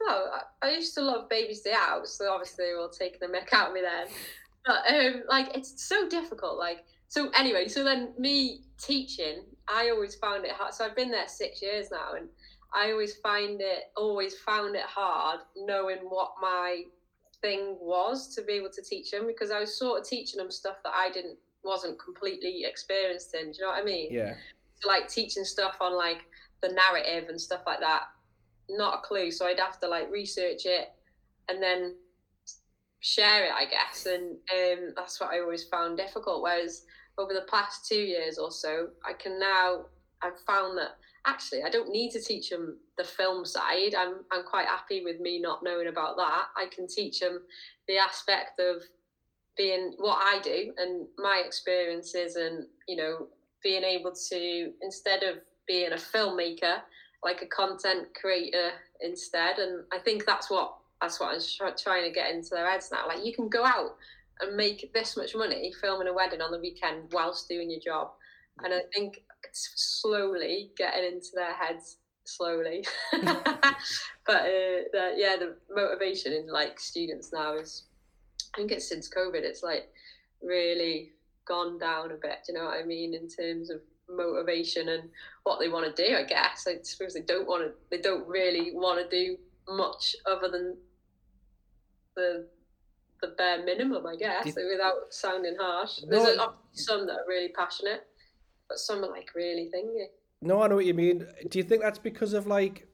"No, 0.02 0.28
I, 0.62 0.72
used 0.72 0.94
to 0.96 1.02
love 1.02 1.30
Baby's 1.30 1.62
Day 1.62 1.74
Out." 1.76 2.08
So 2.08 2.32
obviously 2.32 2.66
they 2.66 2.74
were 2.74 2.82
all 2.82 2.90
taking 2.90 3.20
the 3.20 3.28
mick 3.28 3.54
out 3.54 3.70
of 3.70 3.74
me 3.74 3.82
then. 3.82 4.08
But 4.66 4.94
um, 4.94 5.24
like 5.30 5.56
it's 5.56 5.82
so 5.84 6.10
difficult. 6.10 6.58
Like 6.58 6.84
so 7.08 7.30
anyway, 7.38 7.68
so 7.68 7.84
then 7.84 8.14
me 8.18 8.62
teaching, 8.78 9.44
I 9.68 9.90
always 9.90 10.16
found 10.16 10.44
it 10.44 10.52
hard. 10.52 10.74
So 10.74 10.86
I've 10.86 10.96
been 10.96 11.12
there 11.12 11.28
six 11.28 11.62
years 11.62 11.88
now, 11.92 12.14
and 12.18 12.28
I 12.76 12.92
always 12.92 13.16
find 13.16 13.62
it 13.62 13.86
always 13.96 14.38
found 14.38 14.76
it 14.76 14.84
hard 14.84 15.40
knowing 15.56 16.00
what 16.10 16.34
my 16.42 16.84
thing 17.42 17.78
was 17.80 18.36
to 18.36 18.42
be 18.42 18.54
able 18.54 18.72
to 18.72 18.82
teach 18.82 19.12
them 19.12 19.28
because 19.28 19.52
I 19.52 19.60
was 19.60 19.78
sort 19.78 20.02
of 20.02 20.08
teaching 20.08 20.38
them 20.38 20.52
stuff 20.52 20.78
that 20.84 20.94
I 20.94 21.10
didn't 21.12 21.38
wasn't 21.64 21.98
completely 22.00 22.64
experienced 22.66 23.34
in. 23.34 23.52
Do 23.52 23.58
you 23.58 23.64
know 23.64 23.72
what 23.72 23.82
I 23.82 23.86
mean? 23.86 24.10
Yeah. 24.12 24.36
So, 24.82 24.88
like 24.88 25.08
teaching 25.08 25.44
stuff 25.44 25.78
on 25.82 25.98
like 25.98 26.26
the 26.62 26.70
narrative 26.70 27.30
and 27.30 27.40
stuff 27.40 27.62
like 27.66 27.80
that, 27.80 28.04
not 28.70 29.00
a 29.00 29.08
clue. 29.08 29.32
So 29.32 29.48
I'd 29.48 29.60
have 29.60 29.80
to 29.80 29.88
like 29.88 30.12
research 30.12 30.66
it 30.66 30.90
and 31.50 31.62
then 31.62 31.96
share 33.00 33.46
it, 33.46 33.52
I 33.52 33.66
guess. 33.66 34.06
And 34.06 34.38
um, 34.54 34.94
that's 34.96 35.20
what 35.20 35.32
I 35.32 35.40
always 35.40 35.64
found 35.64 35.98
difficult. 35.98 36.42
Whereas 36.42 36.84
over 37.18 37.34
the 37.34 37.46
past 37.50 37.88
two 37.88 38.02
years 38.02 38.38
or 38.38 38.52
so, 38.52 38.90
I 39.04 39.14
can 39.14 39.40
now 39.40 39.86
I've 40.22 40.40
found 40.48 40.78
that 40.78 40.98
actually 41.26 41.64
I 41.64 41.70
don't 41.70 41.90
need 41.90 42.12
to 42.12 42.22
teach 42.22 42.50
them 42.50 42.78
the 42.98 43.04
film 43.04 43.46
side. 43.46 43.96
I'm 43.98 44.26
I'm 44.32 44.44
quite 44.44 44.68
happy 44.68 45.04
with 45.04 45.20
me 45.20 45.40
not 45.40 45.64
knowing 45.64 45.88
about 45.88 46.18
that. 46.18 46.46
I 46.56 46.68
can 46.74 46.88
teach 46.88 47.20
them 47.20 47.42
the 47.88 47.98
aspect 47.98 48.60
of 48.60 48.84
being 49.58 49.94
what 49.98 50.18
I 50.22 50.40
do 50.42 50.74
and 50.78 51.08
my 51.18 51.42
experiences 51.46 52.36
and 52.36 52.66
you 52.88 52.98
know 52.98 53.28
being 53.64 53.84
able 53.84 54.14
to 54.30 54.72
instead 54.82 55.24
of 55.24 55.38
being 55.68 55.94
a 55.94 55.96
filmmaker 55.96 56.80
like 57.24 57.42
a 57.42 57.48
content 57.48 58.08
creator 58.20 58.72
instead 59.02 59.58
and 59.60 59.84
I 59.92 60.00
think 60.00 60.26
that's 60.26 60.50
what 60.50 60.76
that's 61.02 61.20
what 61.20 61.34
I'm 61.34 61.74
trying 61.82 62.04
to 62.04 62.14
get 62.14 62.34
into 62.34 62.50
their 62.52 62.70
heads 62.70 62.90
now 62.92 63.08
like 63.08 63.26
you 63.26 63.34
can 63.34 63.50
go 63.50 63.66
out 63.66 63.96
and 64.42 64.56
make 64.56 64.92
this 64.94 65.16
much 65.16 65.36
money 65.36 65.74
filming 65.82 66.08
a 66.08 66.14
wedding 66.14 66.42
on 66.42 66.52
the 66.52 66.60
weekend 66.60 67.04
whilst 67.12 67.48
doing 67.48 67.72
your 67.72 67.80
job 67.80 68.12
and 68.64 68.74
I 68.74 68.82
think 68.94 69.22
slowly 69.54 70.72
getting 70.78 71.14
into 71.14 71.30
their 71.34 71.54
heads 71.54 71.98
slowly. 72.24 72.86
But 74.26 74.42
uh, 74.42 74.90
the, 74.92 75.14
yeah 75.16 75.38
the 75.38 75.56
motivation 75.74 76.34
in 76.34 76.48
like 76.48 76.80
students 76.80 77.32
now 77.32 77.56
is 77.56 77.84
I 78.54 78.58
think 78.58 78.72
it's 78.72 78.90
since 78.90 79.08
COVID 79.08 79.44
it's 79.44 79.62
like 79.62 79.90
really 80.42 81.12
gone 81.48 81.78
down 81.78 82.12
a 82.12 82.16
bit 82.16 82.40
do 82.46 82.54
you 82.54 82.58
know 82.58 82.66
what 82.66 82.80
I 82.80 82.84
mean 82.84 83.14
in 83.14 83.28
terms 83.30 83.70
of 83.70 83.82
motivation 84.10 84.90
and 84.90 85.10
what 85.44 85.60
they 85.60 85.70
want 85.70 85.96
to 85.96 86.04
do 86.08 86.16
I 86.16 86.24
guess. 86.24 86.66
I 86.68 86.78
suppose 86.82 87.14
they 87.14 87.22
don't 87.22 87.48
want 87.48 87.66
to 87.66 87.74
they 87.92 88.02
don't 88.02 88.28
really 88.28 88.72
want 88.74 89.00
to 89.00 89.16
do 89.16 89.38
much 89.70 90.16
other 90.26 90.50
than 90.50 90.76
the 92.16 92.48
the 93.22 93.28
bare 93.38 93.64
minimum 93.64 94.08
I 94.08 94.16
guess 94.16 94.56
Do 94.56 94.68
without 94.72 95.12
sounding 95.14 95.56
harsh. 95.60 96.02
No, 96.08 96.24
there's 96.24 96.38
a, 96.38 96.54
some 96.74 97.06
that 97.06 97.14
are 97.14 97.28
really 97.28 97.50
passionate 97.50 98.08
some 98.76 99.04
are 99.04 99.10
like 99.10 99.30
really 99.36 99.70
thingy 99.74 100.06
No, 100.42 100.62
I 100.62 100.68
know 100.68 100.76
what 100.76 100.86
you 100.86 100.94
mean. 100.94 101.26
Do 101.50 101.58
you 101.60 101.64
think 101.64 101.82
that's 101.82 102.00
because 102.00 102.34
of 102.34 102.48
like 102.48 102.88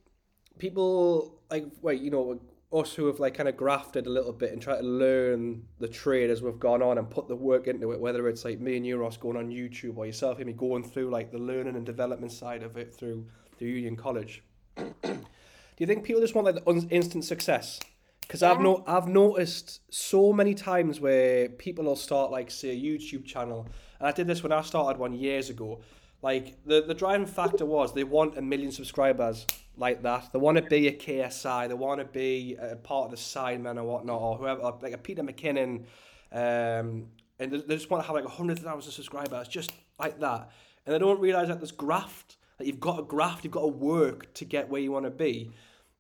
people 0.57 1.39
like 1.49 1.65
wait, 1.81 2.01
you 2.01 2.12
know, 2.12 2.39
us 2.73 2.93
who 2.93 3.07
have 3.07 3.19
like 3.19 3.34
kind 3.34 3.49
of 3.49 3.57
grafted 3.57 4.07
a 4.07 4.10
little 4.10 4.31
bit 4.31 4.51
and 4.53 4.62
tried 4.62 4.77
to 4.77 4.84
learn 4.84 5.63
the 5.79 5.88
trade 5.88 6.29
as 6.29 6.41
we've 6.41 6.60
gone 6.60 6.81
on 6.81 6.97
and 6.97 7.10
put 7.10 7.27
the 7.27 7.36
work 7.36 7.67
into 7.67 7.91
it, 7.91 7.99
whether 7.99 8.27
it's 8.29 8.45
like 8.45 8.60
me 8.60 8.77
and 8.77 8.86
you, 8.86 8.97
Ross, 8.97 9.17
going 9.17 9.38
on 9.38 9.49
YouTube 9.49 9.97
or 9.97 10.05
yourself, 10.05 10.39
Amy, 10.39 10.53
going 10.53 10.84
through 10.84 11.10
like 11.10 11.31
the 11.31 11.38
learning 11.38 11.75
and 11.75 11.86
development 11.86 12.31
side 12.31 12.63
of 12.63 12.77
it 12.77 12.95
through 12.95 13.25
the 13.57 13.65
Union 13.65 13.95
College. 13.95 14.43
Do 14.77 15.77
you 15.77 15.88
think 15.88 16.03
people 16.03 16.21
just 16.21 16.36
want 16.36 16.45
like 16.45 16.63
the 16.63 16.88
instant 16.89 17.25
success? 17.25 17.79
Because 18.21 18.43
I've 18.43 18.57
Yeah. 18.57 18.63
no, 18.63 18.84
I've 18.88 19.07
noticed 19.07 19.81
so 19.89 20.31
many 20.31 20.53
times 20.53 21.01
where 21.01 21.49
people 21.49 21.86
will 21.86 21.95
start 21.97 22.31
like 22.31 22.49
say 22.49 22.69
a 22.69 22.75
YouTube 22.75 23.25
channel, 23.25 23.67
and 24.02 24.08
I 24.08 24.12
did 24.12 24.26
this 24.26 24.42
when 24.42 24.52
I 24.52 24.62
started 24.64 25.00
one 25.00 25.14
years 25.14 25.52
ago. 25.52 25.80
Like 26.24 26.66
the 26.66 26.82
the 26.82 26.96
driving 26.96 27.28
factor 27.28 27.66
was 27.66 27.94
they 27.94 28.04
want 28.04 28.36
a 28.36 28.42
million 28.42 28.72
subscribers 28.72 29.46
like 29.78 30.02
that. 30.02 30.34
They 30.34 30.40
want 30.40 30.58
to 30.58 30.64
be 30.64 30.88
a 30.88 30.92
KSI. 30.92 31.68
They 31.68 31.76
want 31.76 32.00
to 32.00 32.06
be 32.06 32.58
a 32.60 32.76
part 32.78 33.06
of 33.06 33.12
the 33.12 33.18
Sidemen 33.18 33.78
or 33.78 33.84
whatnot, 33.84 34.20
or 34.20 34.38
whoever, 34.38 34.62
or 34.62 34.80
like 34.82 34.94
a 34.94 34.98
Peter 34.98 35.22
McKinnon, 35.22 35.86
um, 36.32 37.10
and 37.40 37.52
they, 37.52 37.58
they 37.58 37.76
just 37.76 37.92
want 37.92 38.04
to 38.04 38.08
have 38.08 38.16
like 38.16 38.26
hundred 38.26 38.58
thousand 38.58 38.92
subscribers, 38.92 39.48
just 39.48 39.72
like 40.00 40.20
that. 40.20 40.50
And 40.86 40.96
they 40.96 41.00
don't 41.00 41.20
realize 41.20 41.48
that 41.50 41.60
there's 41.60 41.72
graft. 41.72 42.38
That 42.58 42.66
you've 42.66 42.80
got 42.80 42.98
to 42.98 43.04
graft. 43.04 43.44
You've 43.44 43.54
got 43.54 43.62
to 43.62 43.68
work 43.68 44.34
to 44.34 44.46
get 44.46 44.68
where 44.68 44.82
you 44.82 44.92
want 44.92 45.06
to 45.06 45.12
be. 45.12 45.52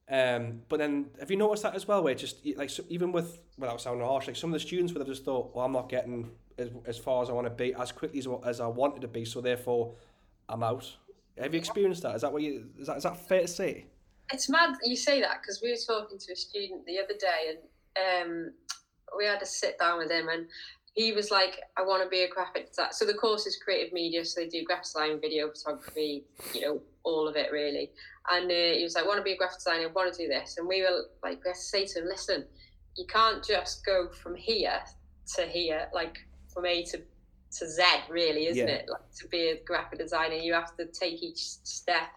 Um, 0.09 0.61
but 0.69 0.79
then, 0.79 1.11
have 1.19 1.29
you 1.29 1.37
noticed 1.37 1.63
that 1.63 1.75
as 1.75 1.87
well? 1.87 2.03
Where 2.03 2.15
just 2.15 2.45
like 2.57 2.71
so, 2.71 2.83
even 2.89 3.11
with 3.11 3.39
without 3.59 3.79
sounding 3.79 4.05
harsh, 4.05 4.25
like 4.25 4.35
some 4.35 4.49
of 4.49 4.53
the 4.53 4.59
students 4.59 4.91
would 4.93 5.01
have 5.01 5.07
just 5.07 5.23
thought, 5.23 5.55
"Well, 5.55 5.65
I'm 5.65 5.71
not 5.71 5.87
getting 5.87 6.31
as, 6.61 6.69
as 6.85 6.97
far 6.97 7.21
as 7.23 7.29
I 7.29 7.33
want 7.33 7.47
to 7.47 7.51
be 7.51 7.73
as 7.73 7.91
quickly 7.91 8.19
as, 8.19 8.27
as 8.45 8.59
I 8.59 8.67
wanted 8.67 9.01
to 9.01 9.07
be, 9.07 9.25
so 9.25 9.41
therefore, 9.41 9.93
I'm 10.47 10.63
out." 10.63 10.89
Have 11.37 11.53
you 11.53 11.59
experienced 11.59 12.03
that? 12.03 12.15
Is 12.15 12.21
that 12.21 12.31
what 12.31 12.41
you? 12.41 12.67
Is 12.79 12.87
that 12.87 12.97
is 12.97 13.03
that 13.03 13.17
fair 13.17 13.41
to 13.41 13.47
say? 13.47 13.85
It's 14.33 14.49
mad 14.49 14.75
you 14.83 14.95
say 14.95 15.19
that 15.21 15.41
because 15.41 15.61
we 15.61 15.71
were 15.71 15.77
talking 15.85 16.17
to 16.17 16.33
a 16.33 16.35
student 16.35 16.85
the 16.85 16.99
other 16.99 17.15
day 17.19 17.57
and 17.97 18.31
um, 18.31 18.53
we 19.17 19.25
had 19.25 19.39
to 19.39 19.45
sit 19.45 19.77
down 19.77 19.97
with 19.97 20.09
him 20.09 20.29
and 20.29 20.47
he 20.93 21.13
was 21.13 21.31
like, 21.31 21.59
I 21.77 21.83
want 21.83 22.03
to 22.03 22.09
be 22.09 22.23
a 22.23 22.29
graphic 22.29 22.69
designer. 22.69 22.89
So 22.91 23.05
the 23.05 23.13
course 23.13 23.45
is 23.45 23.57
creative 23.63 23.93
media, 23.93 24.25
so 24.25 24.41
they 24.41 24.47
do 24.47 24.63
graphic 24.63 24.85
design, 24.85 25.21
video 25.21 25.49
photography, 25.49 26.25
you 26.53 26.61
know, 26.61 26.81
all 27.03 27.27
of 27.27 27.35
it 27.35 27.51
really. 27.51 27.91
And 28.29 28.51
uh, 28.51 28.75
he 28.77 28.83
was 28.83 28.95
like, 28.95 29.05
I 29.05 29.07
want 29.07 29.19
to 29.19 29.23
be 29.23 29.33
a 29.33 29.37
graphic 29.37 29.59
designer, 29.59 29.87
I 29.87 29.91
want 29.91 30.13
to 30.13 30.21
do 30.21 30.27
this. 30.27 30.57
And 30.57 30.67
we 30.67 30.81
were 30.81 31.05
like, 31.23 31.43
we 31.43 31.49
had 31.49 31.55
to 31.55 31.61
say 31.61 31.85
to 31.85 31.99
him, 31.99 32.05
listen, 32.07 32.45
you 32.97 33.05
can't 33.07 33.43
just 33.43 33.85
go 33.85 34.09
from 34.09 34.35
here 34.35 34.79
to 35.35 35.43
here, 35.43 35.87
like 35.93 36.17
from 36.53 36.65
A 36.65 36.83
to 36.85 37.01
to 37.59 37.67
Z, 37.67 37.83
really, 38.09 38.47
isn't 38.47 38.65
Yeah. 38.65 38.75
it? 38.75 38.85
Like 38.87 39.11
to 39.19 39.27
be 39.27 39.49
a 39.49 39.57
graphic 39.65 39.99
designer, 39.99 40.35
you 40.35 40.53
have 40.53 40.73
to 40.77 40.85
take 40.85 41.21
each 41.21 41.57
step 41.63 42.07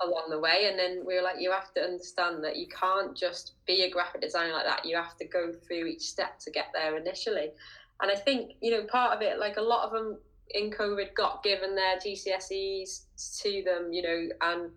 along 0.00 0.30
the 0.30 0.38
way. 0.40 0.66
And 0.66 0.78
then 0.78 1.04
we 1.04 1.14
were 1.14 1.20
like, 1.20 1.40
you 1.40 1.50
have 1.52 1.74
to 1.74 1.82
understand 1.82 2.42
that 2.44 2.56
you 2.56 2.68
can't 2.68 3.14
just 3.14 3.52
be 3.66 3.82
a 3.82 3.90
graphic 3.90 4.22
designer 4.22 4.54
like 4.54 4.64
that. 4.64 4.86
You 4.86 4.96
have 4.96 5.14
to 5.18 5.26
go 5.26 5.52
through 5.52 5.84
each 5.88 6.00
step 6.00 6.38
to 6.40 6.50
get 6.50 6.68
there 6.72 6.96
initially. 6.96 7.52
And 8.00 8.10
I 8.10 8.14
think, 8.14 8.52
you 8.62 8.70
know, 8.70 8.84
part 8.84 9.14
of 9.14 9.20
it, 9.20 9.38
like 9.38 9.58
a 9.58 9.62
lot 9.62 9.84
of 9.84 9.92
them 9.92 10.18
in 10.54 10.70
COVID 10.70 11.14
got 11.14 11.42
given 11.42 11.74
their 11.74 11.98
GCSEs 11.98 13.42
to 13.42 13.62
them, 13.66 13.92
you 13.92 14.02
know, 14.02 14.28
and 14.40 14.70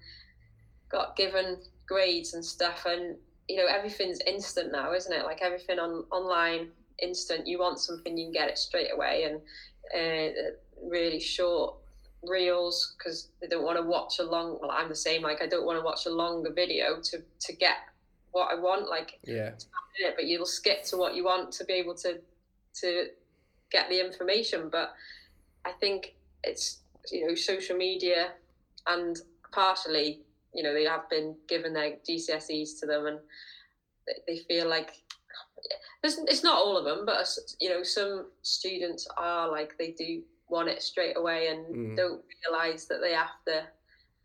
got 0.89 1.15
given 1.15 1.57
grades 1.87 2.33
and 2.33 2.43
stuff, 2.43 2.85
and 2.85 3.17
you 3.47 3.57
know 3.57 3.67
everything's 3.67 4.19
instant 4.25 4.71
now, 4.71 4.93
isn't 4.93 5.11
it? 5.13 5.23
Like 5.25 5.41
everything 5.41 5.79
on 5.79 6.05
online, 6.11 6.69
instant. 7.01 7.47
You 7.47 7.59
want 7.59 7.79
something, 7.79 8.17
you 8.17 8.25
can 8.25 8.33
get 8.33 8.49
it 8.49 8.57
straight 8.57 8.89
away, 8.93 9.23
and 9.23 9.41
uh, 9.93 10.33
really 10.89 11.19
short 11.19 11.75
reels 12.23 12.95
because 12.97 13.29
they 13.41 13.47
don't 13.47 13.63
want 13.63 13.77
to 13.77 13.83
watch 13.83 14.19
a 14.19 14.23
long. 14.23 14.57
Well, 14.61 14.71
I'm 14.71 14.89
the 14.89 14.95
same. 14.95 15.21
Like 15.21 15.41
I 15.41 15.47
don't 15.47 15.65
want 15.65 15.79
to 15.79 15.83
watch 15.85 16.05
a 16.05 16.09
longer 16.09 16.51
video 16.51 16.99
to 17.01 17.21
to 17.39 17.55
get 17.55 17.77
what 18.31 18.51
I 18.51 18.55
want. 18.55 18.89
Like 18.89 19.19
Yeah. 19.23 19.51
but 20.15 20.25
you'll 20.25 20.45
skip 20.45 20.83
to 20.85 20.97
what 20.97 21.15
you 21.15 21.23
want 21.23 21.51
to 21.53 21.65
be 21.65 21.73
able 21.73 21.95
to 21.95 22.19
to 22.81 23.07
get 23.71 23.89
the 23.89 24.03
information. 24.03 24.69
But 24.69 24.93
I 25.65 25.71
think 25.71 26.15
it's 26.43 26.79
you 27.11 27.27
know 27.27 27.35
social 27.35 27.77
media 27.77 28.31
and 28.87 29.17
partially 29.51 30.21
you 30.53 30.63
know 30.63 30.73
they 30.73 30.85
have 30.85 31.09
been 31.09 31.35
given 31.47 31.73
their 31.73 31.97
GCSEs 32.07 32.79
to 32.79 32.85
them 32.85 33.05
and 33.05 33.19
they 34.27 34.37
feel 34.37 34.67
like 34.67 35.01
it's, 36.03 36.17
it's 36.27 36.43
not 36.43 36.57
all 36.57 36.77
of 36.77 36.85
them, 36.85 37.05
but 37.05 37.27
you 37.59 37.69
know 37.69 37.83
some 37.83 38.27
students 38.41 39.07
are 39.17 39.49
like 39.49 39.73
they 39.77 39.91
do 39.97 40.21
want 40.47 40.69
it 40.69 40.81
straight 40.81 41.17
away 41.17 41.47
and 41.47 41.65
Mm. 41.75 41.97
don't 41.97 42.23
realize 42.47 42.87
that 42.87 43.01
they 43.01 43.13
have 43.13 43.35
to 43.47 43.67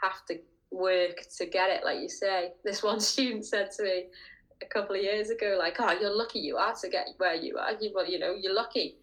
have 0.02 0.24
to 0.28 0.38
work 0.70 1.16
to 1.38 1.46
get 1.46 1.70
it. 1.70 1.84
Like 1.84 2.00
you 2.00 2.08
say, 2.08 2.52
this 2.64 2.82
one 2.82 3.00
student 3.00 3.44
said 3.46 3.70
to 3.76 3.82
me 3.82 4.04
a 4.62 4.66
couple 4.66 4.94
of 4.96 5.02
years 5.02 5.30
ago, 5.30 5.56
like, 5.58 5.76
"Oh, 5.78 5.92
you're 5.92 6.14
lucky 6.14 6.40
you 6.40 6.56
are 6.56 6.74
to 6.74 6.88
get 6.88 7.08
where 7.18 7.34
you 7.34 7.56
are. 7.58 7.72
You, 7.80 7.92
well, 7.94 8.06
you 8.06 8.18
know, 8.18 8.34
you're 8.38 8.54
lucky 8.54 8.96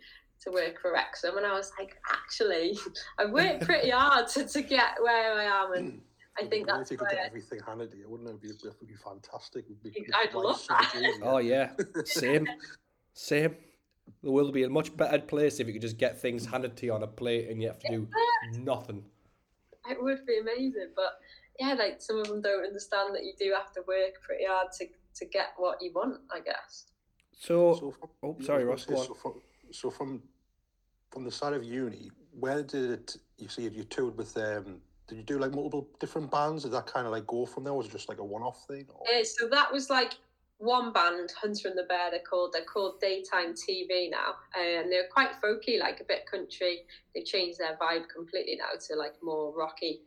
to 0.44 0.52
work 0.52 0.80
for 0.82 0.92
Wrexham." 0.94 1.38
And 1.38 1.46
I 1.46 1.54
was 1.54 1.72
like, 1.80 1.96
"Actually, 2.12 2.78
I 3.20 3.26
worked 3.26 3.66
pretty 3.66 3.90
hard 3.90 4.28
to, 4.30 4.46
to 4.48 4.62
get 4.62 5.02
where 5.02 5.34
I 5.34 5.44
am, 5.64 5.74
and 5.74 6.02
I 6.40 6.46
think 6.46 6.68
Well, 6.68 6.78
that's 6.78 6.92
if 6.92 7.00
you 7.00 7.06
could 7.06 7.16
get 7.16 7.26
everything 7.26 7.60
handed 7.66 7.92
to 7.92 7.98
you, 7.98 8.10
wouldn't 8.10 8.30
it? 8.30 8.34
It'd 8.34 8.42
be, 8.62 8.68
it 8.68 8.76
would 8.80 8.88
be 8.88 8.96
fantastic. 8.96 9.66
It'd 9.66 9.82
be, 9.84 10.06
I'd 10.14 10.34
love 10.34 10.64
that. 10.70 10.94
easier. 10.96 11.12
Oh 11.24 11.38
yeah. 11.40 11.72
Same. 12.06 12.48
Same. 13.14 13.56
The 14.24 14.32
world 14.32 14.48
would 14.48 14.54
be 14.54 14.64
a 14.64 14.70
much 14.70 14.96
better 14.96 15.20
place 15.20 15.60
if 15.60 15.68
you 15.68 15.74
could 15.74 15.82
just 15.82 15.98
get 15.98 16.20
things 16.20 16.46
handed 16.46 16.78
to 16.78 16.86
you 16.86 16.94
on 16.94 17.04
a 17.04 17.08
plate 17.08 17.50
and 17.50 17.62
you 17.62 17.68
have 17.68 17.80
to 17.80 17.90
do 17.90 18.08
nothing. 18.60 19.04
it 19.90 20.02
would 20.02 20.26
be 20.26 20.40
amazing." 20.40 20.90
But 20.96 21.20
yeah, 21.60 21.74
like 21.74 22.02
some 22.02 22.20
of 22.20 22.28
them 22.28 22.42
don't 22.42 22.66
understand 22.66 23.14
that 23.16 23.24
you 23.26 23.34
do 23.38 23.54
have 23.56 23.72
to 23.74 23.82
work 23.88 24.22
pretty 24.22 24.46
hard 24.46 24.72
to 24.80 24.86
to 25.16 25.26
get 25.26 25.48
what 25.58 25.82
you 25.82 25.92
want. 25.94 26.22
I 26.32 26.40
guess. 26.40 26.86
So, 27.34 27.76
So 27.76 27.92
from, 27.92 28.10
oh, 28.24 28.38
sorry, 28.42 28.64
I 28.64 28.66
Ross, 28.66 28.86
was 28.86 28.86
go 28.86 28.94
gonna 28.96 29.02
on. 29.02 29.08
say, 29.08 29.14
So 29.14 29.20
from, 29.22 29.42
so 29.72 29.90
from 29.92 30.24
from 31.12 31.24
the 31.24 31.32
side 31.32 31.54
of 31.54 31.64
uni, 31.64 32.10
where 32.40 32.64
did 32.64 32.92
it, 32.92 33.18
you 33.38 33.48
see 33.50 33.64
you 33.64 33.84
toured 33.84 34.16
with 34.18 34.38
um 34.38 34.82
did 35.08 35.18
you 35.18 35.24
do 35.24 35.40
like 35.40 35.54
multiple 35.54 35.88
different 36.00 36.30
bands? 36.30 36.64
Did 36.64 36.74
that 36.74 36.86
kind 36.86 37.06
of 37.06 37.12
like 37.12 37.26
go 37.28 37.46
from 37.46 37.64
there? 37.64 37.74
or 37.74 37.78
Was 37.78 37.88
it 37.88 37.94
just 37.94 38.10
like 38.10 38.20
a 38.20 38.26
one-off 38.26 38.66
thing? 38.68 38.86
Or? 38.94 39.08
Uh, 39.08 39.24
so 39.24 39.48
that 39.48 39.72
was 39.72 39.90
like 39.90 40.14
one 40.58 40.92
band, 40.92 41.32
Hunter 41.40 41.70
and 41.70 41.78
the 41.78 41.84
Bear. 41.84 42.12
They're 42.12 42.20
called. 42.20 42.52
They're 42.54 42.66
called 42.66 43.00
Daytime 43.00 43.54
TV 43.54 44.10
now, 44.10 44.36
uh, 44.58 44.82
and 44.82 44.92
they're 44.92 45.08
quite 45.12 45.30
folky, 45.42 45.80
like 45.80 46.02
a 46.02 46.04
bit 46.04 46.30
country. 46.30 46.82
They 47.16 47.22
changed 47.22 47.60
their 47.60 47.78
vibe 47.78 48.10
completely 48.14 48.58
now 48.58 48.78
to 48.88 48.96
like 48.96 49.14
more 49.22 49.54
rocky. 49.56 50.02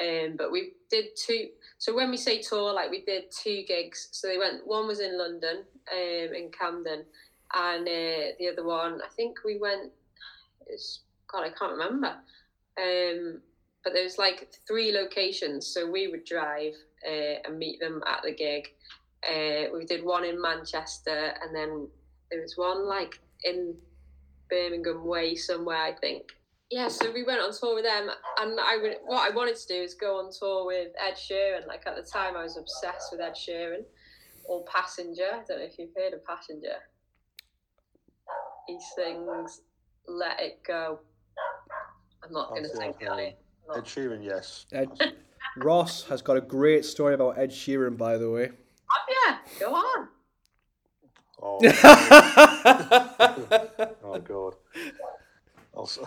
Um, 0.00 0.34
but 0.36 0.52
we 0.52 0.72
did 0.90 1.16
two. 1.16 1.48
So 1.78 1.94
when 1.94 2.10
we 2.10 2.16
say 2.16 2.40
tour, 2.40 2.72
like 2.72 2.90
we 2.90 3.04
did 3.04 3.30
two 3.30 3.64
gigs. 3.66 4.08
So 4.12 4.28
they 4.28 4.38
went. 4.38 4.66
One 4.66 4.86
was 4.86 5.00
in 5.00 5.18
London, 5.18 5.64
um, 5.92 6.34
in 6.34 6.50
Camden, 6.56 7.04
and 7.54 7.88
uh, 7.88 8.34
the 8.38 8.48
other 8.52 8.64
one, 8.64 9.00
I 9.02 9.08
think 9.16 9.38
we 9.44 9.58
went. 9.58 9.90
It's 10.66 11.00
God, 11.26 11.44
I 11.44 11.50
can't 11.50 11.72
remember. 11.72 12.14
Um, 12.78 13.40
but 13.84 13.92
there 13.92 14.02
was 14.02 14.18
like 14.18 14.48
three 14.66 14.90
locations, 14.92 15.66
so 15.66 15.88
we 15.88 16.08
would 16.08 16.24
drive 16.24 16.72
uh, 17.06 17.36
and 17.44 17.58
meet 17.58 17.78
them 17.80 18.02
at 18.06 18.22
the 18.24 18.34
gig. 18.34 18.68
Uh, 19.28 19.70
we 19.74 19.84
did 19.84 20.04
one 20.04 20.24
in 20.24 20.40
Manchester, 20.40 21.34
and 21.42 21.54
then 21.54 21.88
there 22.30 22.40
was 22.40 22.56
one 22.56 22.88
like 22.88 23.20
in 23.44 23.74
Birmingham 24.50 25.06
Way 25.06 25.36
somewhere, 25.36 25.82
I 25.82 25.92
think. 25.92 26.32
Yeah, 26.70 26.88
so 26.88 27.12
we 27.12 27.22
went 27.22 27.40
on 27.40 27.52
tour 27.52 27.74
with 27.74 27.84
them, 27.84 28.08
and 28.40 28.58
I 28.58 28.78
would 28.80 28.96
what 29.04 29.30
I 29.30 29.34
wanted 29.34 29.56
to 29.56 29.66
do 29.68 29.74
is 29.74 29.94
go 29.94 30.18
on 30.18 30.30
tour 30.36 30.66
with 30.66 30.88
Ed 30.98 31.14
Sheeran. 31.14 31.66
Like 31.66 31.86
at 31.86 31.94
the 31.94 32.02
time, 32.02 32.36
I 32.36 32.42
was 32.42 32.56
obsessed 32.56 33.12
with 33.12 33.20
Ed 33.20 33.34
Sheeran 33.34 33.84
or 34.44 34.64
Passenger. 34.64 35.28
I 35.34 35.42
don't 35.46 35.58
know 35.58 35.64
if 35.64 35.78
you've 35.78 35.94
heard 35.96 36.14
of 36.14 36.24
Passenger. 36.24 36.76
He 38.66 38.78
sings 38.96 39.60
"Let 40.08 40.40
It 40.40 40.60
Go." 40.66 41.00
I'm 42.24 42.32
not 42.32 42.48
going 42.50 42.62
to 42.62 42.70
sing 42.70 42.94
it. 42.98 43.08
on 43.08 43.18
it. 43.18 43.43
I'm 43.70 43.78
Ed 43.78 43.84
Sheeran, 43.84 44.24
yes. 44.24 44.66
Ed, 44.72 44.88
Ross 45.56 46.04
has 46.04 46.22
got 46.22 46.36
a 46.36 46.40
great 46.40 46.84
story 46.84 47.14
about 47.14 47.38
Ed 47.38 47.50
Sheeran, 47.50 47.96
by 47.96 48.16
the 48.18 48.30
way. 48.30 48.50
Oh, 48.90 49.28
yeah, 49.28 49.38
go 49.60 49.74
on. 49.74 50.08
Oh, 51.42 51.58
oh 54.04 54.18
god. 54.20 54.54
Also, 55.74 56.06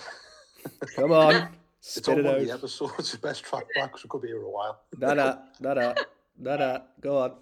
Come 0.96 1.12
on, 1.12 1.36
it's 1.80 1.96
spit 1.96 2.10
on 2.10 2.20
it 2.20 2.26
one 2.26 2.36
of 2.36 2.46
the 2.46 2.52
out. 2.52 2.58
episodes. 2.60 3.16
Best 3.18 3.44
track 3.44 3.66
back, 3.76 3.98
so 3.98 4.06
it 4.06 4.10
could 4.10 4.22
be 4.22 4.30
here 4.30 4.42
a 4.42 4.50
while. 4.50 4.80
Nah, 4.98 5.14
nah, 5.14 5.36
nah, 5.60 5.74
nah, 5.74 5.94
nah, 6.40 6.56
nah. 6.56 6.80
Go 7.02 7.18
on. 7.18 7.34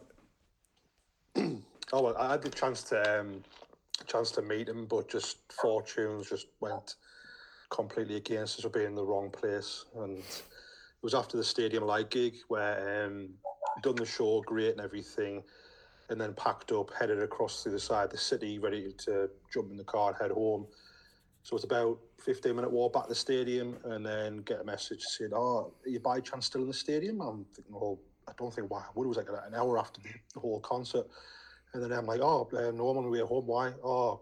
Oh 1.93 2.01
well, 2.01 2.17
I 2.17 2.31
had 2.31 2.41
the 2.41 2.49
chance 2.49 2.81
to 2.83 3.19
um, 3.19 3.43
chance 4.07 4.31
to 4.31 4.41
meet 4.41 4.67
him, 4.67 4.85
but 4.85 5.07
just 5.09 5.37
fortunes 5.51 6.29
just 6.29 6.47
went 6.59 6.95
completely 7.69 8.15
against 8.15 8.57
us 8.57 8.63
for 8.63 8.69
being 8.69 8.87
in 8.87 8.95
the 8.95 9.05
wrong 9.05 9.29
place. 9.29 9.85
And 9.95 10.19
it 10.19 10.43
was 11.03 11.13
after 11.13 11.37
the 11.37 11.43
Stadium 11.43 11.85
Light 11.85 12.09
gig 12.09 12.35
where 12.47 13.05
um, 13.05 13.29
done 13.81 13.95
the 13.95 14.05
show, 14.05 14.41
great 14.45 14.71
and 14.71 14.81
everything, 14.81 15.43
and 16.09 16.19
then 16.19 16.33
packed 16.33 16.71
up, 16.71 16.91
headed 16.97 17.21
across 17.21 17.63
to 17.63 17.69
the 17.69 17.79
side 17.79 18.05
of 18.05 18.11
the 18.11 18.17
city, 18.17 18.59
ready 18.59 18.93
to 19.05 19.29
jump 19.53 19.71
in 19.71 19.77
the 19.77 19.83
car 19.83 20.09
and 20.09 20.17
head 20.21 20.31
home. 20.31 20.67
So 21.43 21.55
it's 21.55 21.65
about 21.65 21.99
15 22.23 22.55
minute 22.55 22.71
walk 22.71 22.93
back 22.93 23.03
to 23.03 23.09
the 23.09 23.15
stadium, 23.15 23.77
and 23.85 24.05
then 24.05 24.37
get 24.37 24.61
a 24.61 24.63
message 24.63 25.01
saying, 25.01 25.31
"Oh, 25.33 25.73
are 25.85 25.89
you 25.89 25.99
by 25.99 26.19
chance 26.19 26.47
still 26.47 26.61
in 26.61 26.67
the 26.67 26.73
stadium?" 26.73 27.21
I'm 27.21 27.45
thinking, 27.55 27.75
"Oh, 27.75 27.99
I 28.27 28.31
don't 28.37 28.53
think 28.53 28.71
why. 28.71 28.83
What 28.95 29.07
was 29.07 29.17
like 29.17 29.27
an 29.29 29.53
hour 29.53 29.77
after 29.77 30.01
the, 30.01 30.39
whole 30.39 30.59
concert?" 30.59 31.05
And 31.73 31.83
then 31.83 31.91
I'm 31.91 32.07
like, 32.07 32.21
"Oh, 32.21 32.49
uh, 32.51 32.71
no, 32.71 32.89
I'm 32.89 32.97
on 32.97 33.03
the 33.03 33.09
way 33.11 33.19
home. 33.19 33.45
Why? 33.45 33.73
Oh, 33.83 34.21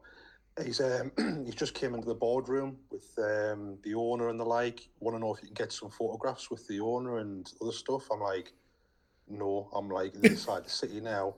he's 0.62 0.82
um, 0.82 1.12
he 1.46 1.52
just 1.52 1.74
came 1.74 1.94
into 1.94 2.08
the 2.08 2.16
boardroom 2.16 2.78
with 2.92 3.08
um, 3.18 3.78
the 3.84 3.96
owner 3.96 4.30
and 4.30 4.40
the 4.40 4.46
like. 4.46 4.88
Want 5.00 5.16
to 5.16 5.20
know 5.20 5.34
if 5.34 5.42
you 5.42 5.48
can 5.48 5.56
get 5.56 5.72
some 5.72 5.90
photographs 5.90 6.52
with 6.52 6.68
the 6.68 6.80
owner 6.80 7.18
and 7.18 7.52
other 7.62 7.72
stuff?" 7.72 8.08
I'm 8.12 8.22
like, 8.22 8.54
"No, 9.28 9.70
I'm 9.74 9.90
like 9.90 10.16
inside 10.16 10.66
the 10.66 10.70
city 10.70 11.00
now." 11.00 11.36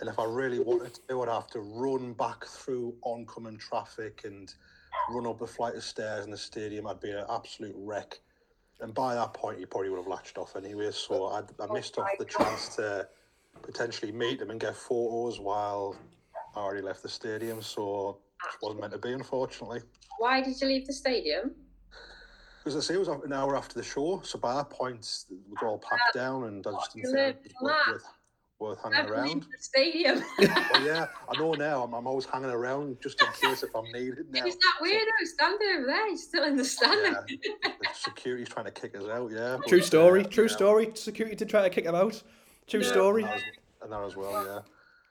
And 0.00 0.08
if 0.08 0.18
I 0.18 0.24
really 0.24 0.58
wanted 0.58 0.98
to, 1.08 1.22
I'd 1.22 1.28
have 1.28 1.46
to 1.48 1.60
run 1.60 2.14
back 2.14 2.44
through 2.44 2.94
oncoming 3.02 3.56
traffic 3.58 4.22
and 4.24 4.52
run 5.10 5.26
up 5.26 5.40
a 5.40 5.46
flight 5.46 5.76
of 5.76 5.84
stairs 5.84 6.24
in 6.24 6.30
the 6.30 6.36
stadium. 6.36 6.86
I'd 6.86 7.00
be 7.00 7.10
an 7.10 7.24
absolute 7.30 7.74
wreck. 7.76 8.18
And 8.80 8.92
by 8.92 9.14
that 9.14 9.32
point, 9.34 9.60
he 9.60 9.66
probably 9.66 9.90
would 9.90 9.98
have 9.98 10.08
latched 10.08 10.36
off 10.36 10.56
anyway. 10.56 10.90
So 10.90 11.26
I, 11.26 11.42
I 11.62 11.72
missed 11.72 11.96
off 11.96 12.08
the 12.18 12.24
chance 12.24 12.74
to 12.76 13.08
potentially 13.62 14.12
meet 14.12 14.40
him 14.40 14.50
and 14.50 14.60
get 14.60 14.76
photos 14.76 15.38
while 15.38 15.96
I 16.56 16.58
already 16.58 16.82
left 16.82 17.02
the 17.02 17.08
stadium. 17.08 17.62
So 17.62 18.18
it 18.52 18.58
wasn't 18.62 18.80
meant 18.80 18.92
to 18.92 18.98
be, 18.98 19.12
unfortunately. 19.12 19.80
Why 20.18 20.40
did 20.42 20.60
you 20.60 20.66
leave 20.68 20.86
the 20.86 20.92
stadium? 20.92 21.52
Because 22.62 22.76
I 22.76 22.80
say, 22.80 22.94
it 22.94 22.98
was 22.98 23.08
an 23.08 23.32
hour 23.32 23.56
after 23.56 23.74
the 23.74 23.82
show. 23.84 24.22
So 24.24 24.38
by 24.38 24.54
that 24.54 24.70
point, 24.70 25.06
we 25.30 25.36
were 25.60 25.68
all 25.68 25.78
packed 25.78 26.14
down, 26.14 26.44
and 26.44 26.66
I 26.66 26.70
just 26.72 26.94
didn't 26.94 27.10
You 27.10 27.14
think 27.16 27.36
it 27.44 27.52
was 27.60 27.72
worth, 27.86 28.02
worth, 28.58 28.78
worth 28.82 28.82
hanging 28.94 29.10
around. 29.10 29.42
the 29.42 29.58
stadium. 29.60 30.22
Oh 30.74 30.78
yeah, 30.84 31.06
I 31.28 31.38
know 31.38 31.52
now. 31.52 31.82
I'm, 31.84 31.92
I'm 31.94 32.06
always 32.06 32.24
hanging 32.24 32.50
around 32.50 32.96
just 33.02 33.20
in 33.20 33.28
case 33.48 33.62
if 33.62 33.74
I'm 33.74 33.84
needed 33.92 34.26
now. 34.30 34.44
He's 34.44 34.54
that 34.56 34.74
weirdo 34.82 35.26
standing 35.26 35.68
over 35.76 35.86
there. 35.86 36.08
He's 36.08 36.22
still 36.26 36.44
in 36.44 36.56
the 36.56 36.64
standing. 36.64 37.14
Yeah, 37.28 37.70
the 37.80 37.88
security's 37.92 38.48
trying 38.48 38.64
to 38.66 38.70
kick 38.72 38.96
us 38.96 39.04
out. 39.08 39.30
Yeah. 39.30 39.58
True 39.68 39.78
but, 39.80 39.86
story. 39.86 40.24
uh, 40.24 40.28
True 40.28 40.46
yeah, 40.46 40.56
story. 40.56 40.90
Security 40.94 41.36
to 41.36 41.44
try 41.44 41.62
to 41.62 41.70
kick 41.70 41.84
him 41.84 41.94
out. 41.94 42.22
True 42.66 42.80
No. 42.80 42.86
story. 42.86 43.22
And 43.24 43.30
that, 43.32 43.36
as, 43.36 43.42
and 43.82 43.92
that 43.92 44.02
as 44.04 44.16
well. 44.16 44.64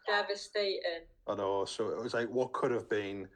Yeah. 0.08 0.22
Devastating. 0.22 0.82
I 1.28 1.36
know. 1.36 1.66
So 1.66 1.90
it 1.90 2.02
was 2.02 2.14
like 2.14 2.30
what 2.30 2.54
could 2.54 2.72
have 2.72 2.90
been. 2.90 3.28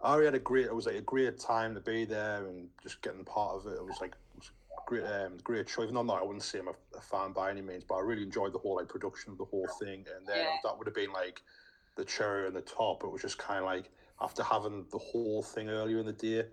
I 0.00 0.12
already 0.12 0.26
had 0.26 0.34
a 0.34 0.40
great. 0.40 0.66
It 0.66 0.74
was 0.74 0.86
like 0.86 0.96
a 0.96 1.00
great 1.00 1.38
time 1.38 1.74
to 1.74 1.80
be 1.80 2.04
there 2.04 2.46
and 2.46 2.68
just 2.82 3.02
getting 3.02 3.24
part 3.24 3.56
of 3.56 3.66
it. 3.66 3.76
It 3.76 3.84
was 3.84 4.00
like 4.00 4.12
it 4.12 4.36
was 4.36 4.50
great, 4.86 5.04
um, 5.04 5.38
great 5.42 5.68
show. 5.68 5.82
Even 5.82 5.94
though 5.94 6.10
I 6.10 6.22
wouldn't 6.22 6.42
say 6.42 6.58
I'm 6.58 6.68
a, 6.68 6.74
a 6.96 7.00
fan 7.00 7.32
by 7.32 7.50
any 7.50 7.62
means, 7.62 7.84
but 7.84 7.96
I 7.96 8.00
really 8.00 8.22
enjoyed 8.22 8.52
the 8.52 8.58
whole 8.58 8.76
like 8.76 8.88
production 8.88 9.32
of 9.32 9.38
the 9.38 9.44
whole 9.44 9.68
thing. 9.80 10.04
And 10.16 10.26
then 10.26 10.36
Yeah. 10.36 10.50
that 10.64 10.76
would 10.78 10.86
have 10.86 10.94
been 10.94 11.12
like 11.12 11.42
the 11.96 12.04
cherry 12.04 12.46
on 12.46 12.54
the 12.54 12.60
top. 12.60 13.02
It 13.04 13.10
was 13.10 13.22
just 13.22 13.38
kind 13.38 13.60
of 13.60 13.64
like 13.64 13.90
after 14.20 14.42
having 14.42 14.86
the 14.90 14.98
whole 14.98 15.42
thing 15.42 15.68
earlier 15.68 15.98
in 15.98 16.06
the 16.06 16.12
day, 16.12 16.44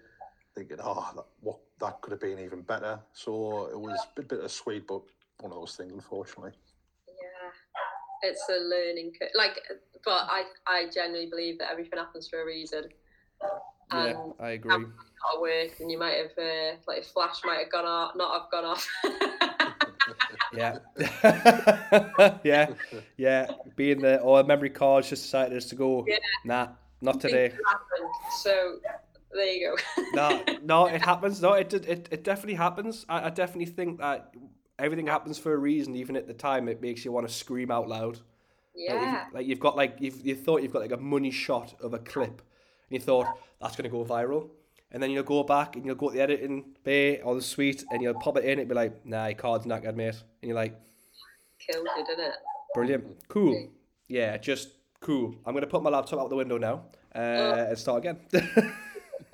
thinking, 0.56 0.78
oh, 0.82 1.12
that, 1.16 1.26
what 1.42 1.60
that 1.80 2.02
could 2.02 2.12
have 2.12 2.22
been 2.22 2.40
even 2.40 2.62
better. 2.62 3.00
So 3.14 3.66
it 3.68 3.80
was 3.80 4.00
a 4.00 4.22
bit 4.22 4.30
bittersweet, 4.30 4.88
but 4.88 5.02
one 5.40 5.52
of 5.52 5.58
those 5.58 5.76
things, 5.76 5.94
unfortunately. 5.94 6.52
It's 8.24 8.46
a 8.50 8.60
learning 8.60 9.14
curve. 9.20 9.30
Like, 9.36 9.60
but 10.06 10.28
I, 10.30 10.44
I 10.68 10.90
genuinely 10.94 11.30
believe 11.30 11.60
that 11.60 11.72
everything 11.72 11.98
happens 12.00 12.28
for 12.28 12.42
a 12.42 12.46
reason. 12.46 12.86
Yeah, 13.94 14.16
I 14.40 14.52
agree. 14.52 14.70
not 14.72 15.42
work, 15.42 15.72
and 15.80 15.92
you 15.92 16.00
might 16.00 16.16
have 16.16 16.38
uh, 16.38 16.76
like 16.88 17.04
flash 17.04 17.42
might 17.44 17.60
have 17.60 17.72
gone 17.72 17.86
off, 17.86 18.16
not 18.16 18.42
have 18.42 18.52
gone 18.52 18.66
off. 18.66 18.88
Yeah. 20.54 20.80
yeah. 22.44 22.68
Yeah. 23.18 23.48
Being 23.76 24.02
there, 24.02 24.22
or 24.22 24.44
memory 24.44 24.70
cards 24.70 25.10
just 25.10 25.24
decided 25.24 25.62
to 25.62 25.76
go. 25.76 26.06
Yeah. 26.08 26.18
Nah, 26.46 26.68
not 27.02 27.22
today. 27.22 27.54
So 28.42 28.80
there 29.32 29.46
you 29.46 29.76
go. 29.96 30.04
no, 30.14 30.44
no, 30.64 30.86
it 30.88 31.02
happens. 31.06 31.42
No, 31.42 31.54
it 31.54 31.70
did. 31.70 31.86
It, 31.86 32.10
it 32.12 32.24
definitely 32.24 32.56
happens. 32.56 33.06
I, 33.08 33.28
I 33.28 33.30
definitely 33.30 33.74
think 33.74 34.00
that 34.00 34.34
everything 34.80 35.08
happens 35.08 35.38
for 35.38 35.54
a 35.54 35.58
reason. 35.58 35.96
Even 35.96 36.16
at 36.16 36.28
the 36.28 36.34
time, 36.34 36.68
it 36.68 36.82
makes 36.82 37.06
you 37.06 37.12
want 37.12 37.28
to 37.28 37.34
scream 37.34 37.72
out 37.72 37.88
loud. 37.88 38.16
Like, 38.16 38.22
yeah. 38.76 39.26
you've, 39.26 39.34
like 39.34 39.48
you've 39.48 39.60
got 39.60 39.76
like 39.76 39.98
you've 40.00 40.26
you 40.26 40.36
thought 40.36 40.64
you've 40.64 40.74
got 40.74 40.82
like 40.82 40.92
a 40.92 40.98
money 40.98 41.32
shot 41.32 41.76
of 41.82 41.94
a 41.94 42.00
clip, 42.00 42.42
and 42.90 42.90
you 42.90 43.00
thought 43.00 43.28
that's 43.62 43.76
gonna 43.76 43.90
go 43.90 44.06
viral, 44.06 44.50
and 44.92 45.02
then 45.02 45.12
you'll 45.12 45.24
go 45.24 45.44
back 45.44 45.76
and 45.76 45.86
you'll 45.86 45.96
go 45.96 46.10
to 46.10 46.16
the 46.16 46.22
editing 46.22 46.76
bay 46.84 47.22
or 47.22 47.36
the 47.36 47.42
suite 47.42 47.84
and 47.92 48.02
you'll 48.02 48.14
pop 48.16 48.38
it 48.38 48.46
in. 48.46 48.60
It'll 48.60 48.70
be 48.70 48.76
like, 48.76 49.06
nah, 49.06 49.28
your 49.28 49.36
card's 49.36 49.66
knackered, 49.66 49.96
mate, 49.96 50.16
and 50.42 50.50
you're 50.50 50.56
like, 50.56 50.80
Killed 51.60 51.88
it, 51.98 52.08
didn't 52.08 52.26
it? 52.26 52.34
brilliant, 52.74 53.28
cool, 53.28 53.70
yeah, 54.08 54.38
just 54.38 54.70
cool. 55.00 55.36
I'm 55.46 55.54
gonna 55.54 55.68
put 55.68 55.84
my 55.84 55.90
laptop 55.90 56.20
out 56.20 56.30
the 56.30 56.36
window 56.36 56.58
now 56.58 56.86
uh, 57.14 57.68
and 57.70 57.78
start 57.78 58.06
again. 58.06 58.20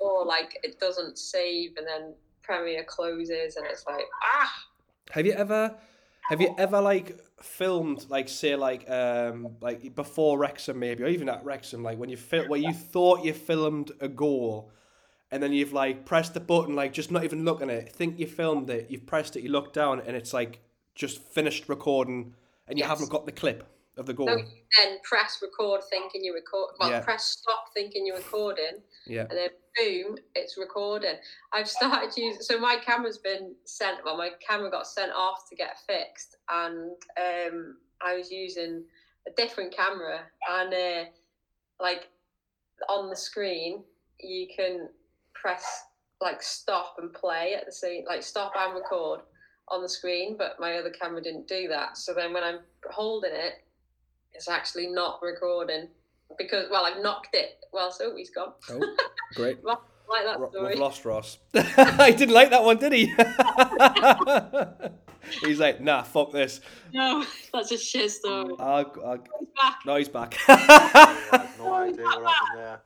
Or 0.00 0.24
like 0.24 0.58
it 0.62 0.78
doesn't 0.78 1.18
save, 1.18 1.76
and 1.76 1.86
then 1.86 2.14
Premiere 2.42 2.84
closes, 2.84 3.56
and 3.56 3.66
it's 3.66 3.84
like 3.86 4.04
ah. 4.22 4.52
Have 5.10 5.26
you 5.26 5.32
ever 5.32 5.74
have 6.28 6.40
you 6.40 6.54
ever 6.58 6.80
like 6.80 7.18
filmed 7.42 8.04
like 8.10 8.28
say 8.28 8.56
like 8.56 8.88
um 8.90 9.56
like 9.60 9.94
before 9.94 10.38
Wrexham 10.38 10.78
maybe 10.78 11.04
or 11.04 11.06
even 11.06 11.28
at 11.28 11.44
Wrexham 11.44 11.82
like 11.82 11.98
when 11.98 12.10
you 12.10 12.16
fil- 12.16 12.48
where 12.48 12.60
you 12.60 12.72
thought 12.72 13.24
you 13.24 13.32
filmed 13.32 13.92
a 14.00 14.08
goal 14.08 14.70
and 15.30 15.42
then 15.42 15.52
you've 15.52 15.72
like 15.72 16.04
pressed 16.04 16.34
the 16.34 16.40
button 16.40 16.74
like 16.74 16.92
just 16.92 17.10
not 17.10 17.24
even 17.24 17.44
looking 17.44 17.70
at 17.70 17.76
it 17.76 17.92
think 17.92 18.18
you 18.18 18.26
filmed 18.26 18.68
it 18.70 18.90
you've 18.90 19.06
pressed 19.06 19.36
it 19.36 19.42
you 19.42 19.50
look 19.50 19.72
down 19.72 20.00
and 20.00 20.16
it's 20.16 20.32
like 20.34 20.60
just 20.94 21.22
finished 21.22 21.68
recording 21.68 22.34
and 22.66 22.76
you 22.78 22.82
Yes. 22.82 22.88
haven't 22.90 23.08
got 23.10 23.24
the 23.24 23.32
clip 23.32 23.64
of 23.96 24.04
the 24.06 24.12
goal 24.12 24.26
So 24.28 24.36
you 24.36 24.44
then 24.76 24.98
press 25.02 25.38
record, 25.42 25.80
thinking 25.90 26.22
you 26.24 26.34
record. 26.34 26.70
Well, 26.78 26.90
Yeah. 26.90 27.00
press 27.00 27.24
stop, 27.24 27.72
thinking 27.74 28.06
you're 28.06 28.16
recording, 28.16 28.82
yeah 29.08 29.22
and 29.22 29.30
then 29.30 29.48
boom, 29.78 30.16
it's 30.34 30.56
recording. 30.58 31.14
I've 31.52 31.68
started 31.68 32.10
using. 32.16 32.42
So 32.42 32.58
my 32.58 32.76
camera's 32.84 33.18
been 33.18 33.54
sent. 33.64 33.98
Well, 34.04 34.16
my 34.16 34.30
camera 34.46 34.70
got 34.70 34.86
sent 34.86 35.12
off 35.12 35.48
to 35.48 35.56
get 35.56 35.78
fixed, 35.86 36.36
and 36.48 36.92
um, 37.16 37.76
I 38.04 38.16
was 38.16 38.30
using 38.30 38.84
a 39.26 39.30
different 39.36 39.74
camera, 39.74 40.20
and 40.48 40.74
uh, 40.74 41.04
like 41.80 42.08
on 42.88 43.08
the 43.08 43.16
screen, 43.16 43.82
you 44.20 44.46
can 44.54 44.88
press 45.34 45.84
like 46.20 46.42
stop 46.42 46.96
and 46.98 47.12
play 47.12 47.54
at 47.54 47.66
the 47.66 47.72
same, 47.72 48.04
like 48.06 48.22
stop 48.22 48.52
and 48.56 48.74
record 48.74 49.20
on 49.68 49.82
the 49.82 49.88
screen. 49.88 50.36
But 50.36 50.58
my 50.58 50.74
other 50.74 50.90
camera 50.90 51.22
didn't 51.22 51.48
do 51.48 51.68
that. 51.68 51.96
So 51.96 52.14
then 52.14 52.32
when 52.32 52.42
I'm 52.42 52.60
holding 52.90 53.32
it, 53.32 53.64
it's 54.32 54.48
actually 54.48 54.88
not 54.88 55.20
recording 55.22 55.88
because 56.36 56.66
well, 56.70 56.84
I've 56.84 57.02
knocked 57.02 57.34
it. 57.34 57.64
Well, 57.72 57.90
so 57.90 58.14
he's 58.16 58.30
gone. 58.30 58.52
oh 58.70 58.96
great 59.34 59.58
Like 60.08 60.24
that 60.24 60.40
Ro- 60.40 60.48
story. 60.48 60.68
We've 60.70 60.78
lost 60.78 61.04
Ross. 61.04 61.36
he 61.52 61.60
didn't 62.12 62.32
like 62.32 62.48
that 62.48 62.64
one, 62.64 62.78
did 62.78 62.92
he? 62.92 63.14
He's 65.46 65.60
like, 65.60 65.82
nah, 65.82 66.02
fuck 66.02 66.32
this. 66.32 66.62
No, 66.94 67.22
that's 67.52 67.70
a 67.72 67.76
shit 67.76 68.10
story. 68.10 68.54
I'll, 68.58 68.90
I'll... 69.04 69.18
He's 69.38 69.48
back. 69.54 69.74
No, 69.84 69.96
he's 69.96 70.08
back. 70.08 70.34
No 71.58 71.74
idea 71.74 72.04
what 72.04 72.32
happened 72.32 72.56
there. 72.56 72.80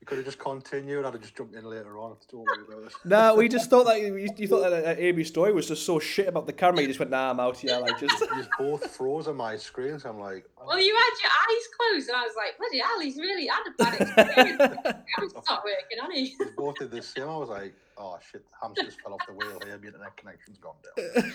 You 0.00 0.06
could 0.06 0.16
have 0.16 0.24
just 0.24 0.38
continued. 0.38 1.04
I'd 1.04 1.12
have 1.12 1.20
just 1.20 1.36
jumped 1.36 1.54
in 1.54 1.64
later 1.64 1.98
on. 1.98 2.16
Don't 2.30 2.42
worry 2.42 2.64
about 2.66 2.84
it. 2.84 2.92
no, 3.04 3.34
we 3.34 3.48
just 3.50 3.68
thought 3.68 3.84
that 3.84 4.00
you, 4.00 4.28
you 4.36 4.48
thought 4.48 4.70
that 4.70 4.72
uh, 4.86 4.94
Amy's 4.98 5.28
story 5.28 5.52
was 5.52 5.68
just 5.68 5.84
so 5.84 5.98
shit 5.98 6.26
about 6.26 6.46
the 6.46 6.54
camera. 6.54 6.80
You 6.80 6.86
just 6.86 6.98
went, 6.98 7.10
nah, 7.10 7.30
I'm 7.30 7.38
out 7.38 7.58
here. 7.58 7.78
Like, 7.78 8.00
just 8.00 8.18
You 8.18 8.46
both 8.58 8.90
froze 8.96 9.28
on 9.28 9.36
my 9.36 9.56
screen, 9.58 9.98
so 9.98 10.08
I'm 10.08 10.18
like, 10.18 10.48
oh, 10.58 10.64
Well, 10.66 10.80
you 10.80 10.94
had 10.94 11.10
your 11.22 11.30
eyes 11.30 11.68
closed, 11.76 12.08
and 12.08 12.16
I 12.16 12.22
was 12.22 12.32
like, 12.34 12.56
bloody 12.56 12.78
hell, 12.78 13.00
he's 13.00 13.16
really 13.18 13.46
had 13.46 13.60
a 13.66 13.70
bad 13.76 14.00
experience. 14.00 14.76
It's 15.22 15.34
not 15.50 15.62
working, 15.64 15.98
on 16.02 16.10
he? 16.12 16.34
we 16.38 16.46
both 16.56 16.78
did 16.78 16.90
the 16.90 17.02
same. 17.02 17.24
I 17.24 17.36
was 17.36 17.50
like, 17.50 17.74
oh 17.98 18.18
shit, 18.32 18.42
the 18.48 18.54
hamsters 18.62 18.96
fell 19.02 19.12
off 19.12 19.20
the 19.26 19.34
wheel 19.34 19.60
here. 19.66 19.78
My 19.78 19.86
internet 19.86 20.16
connection's 20.16 20.56
gone 20.56 20.76
down. 20.96 21.34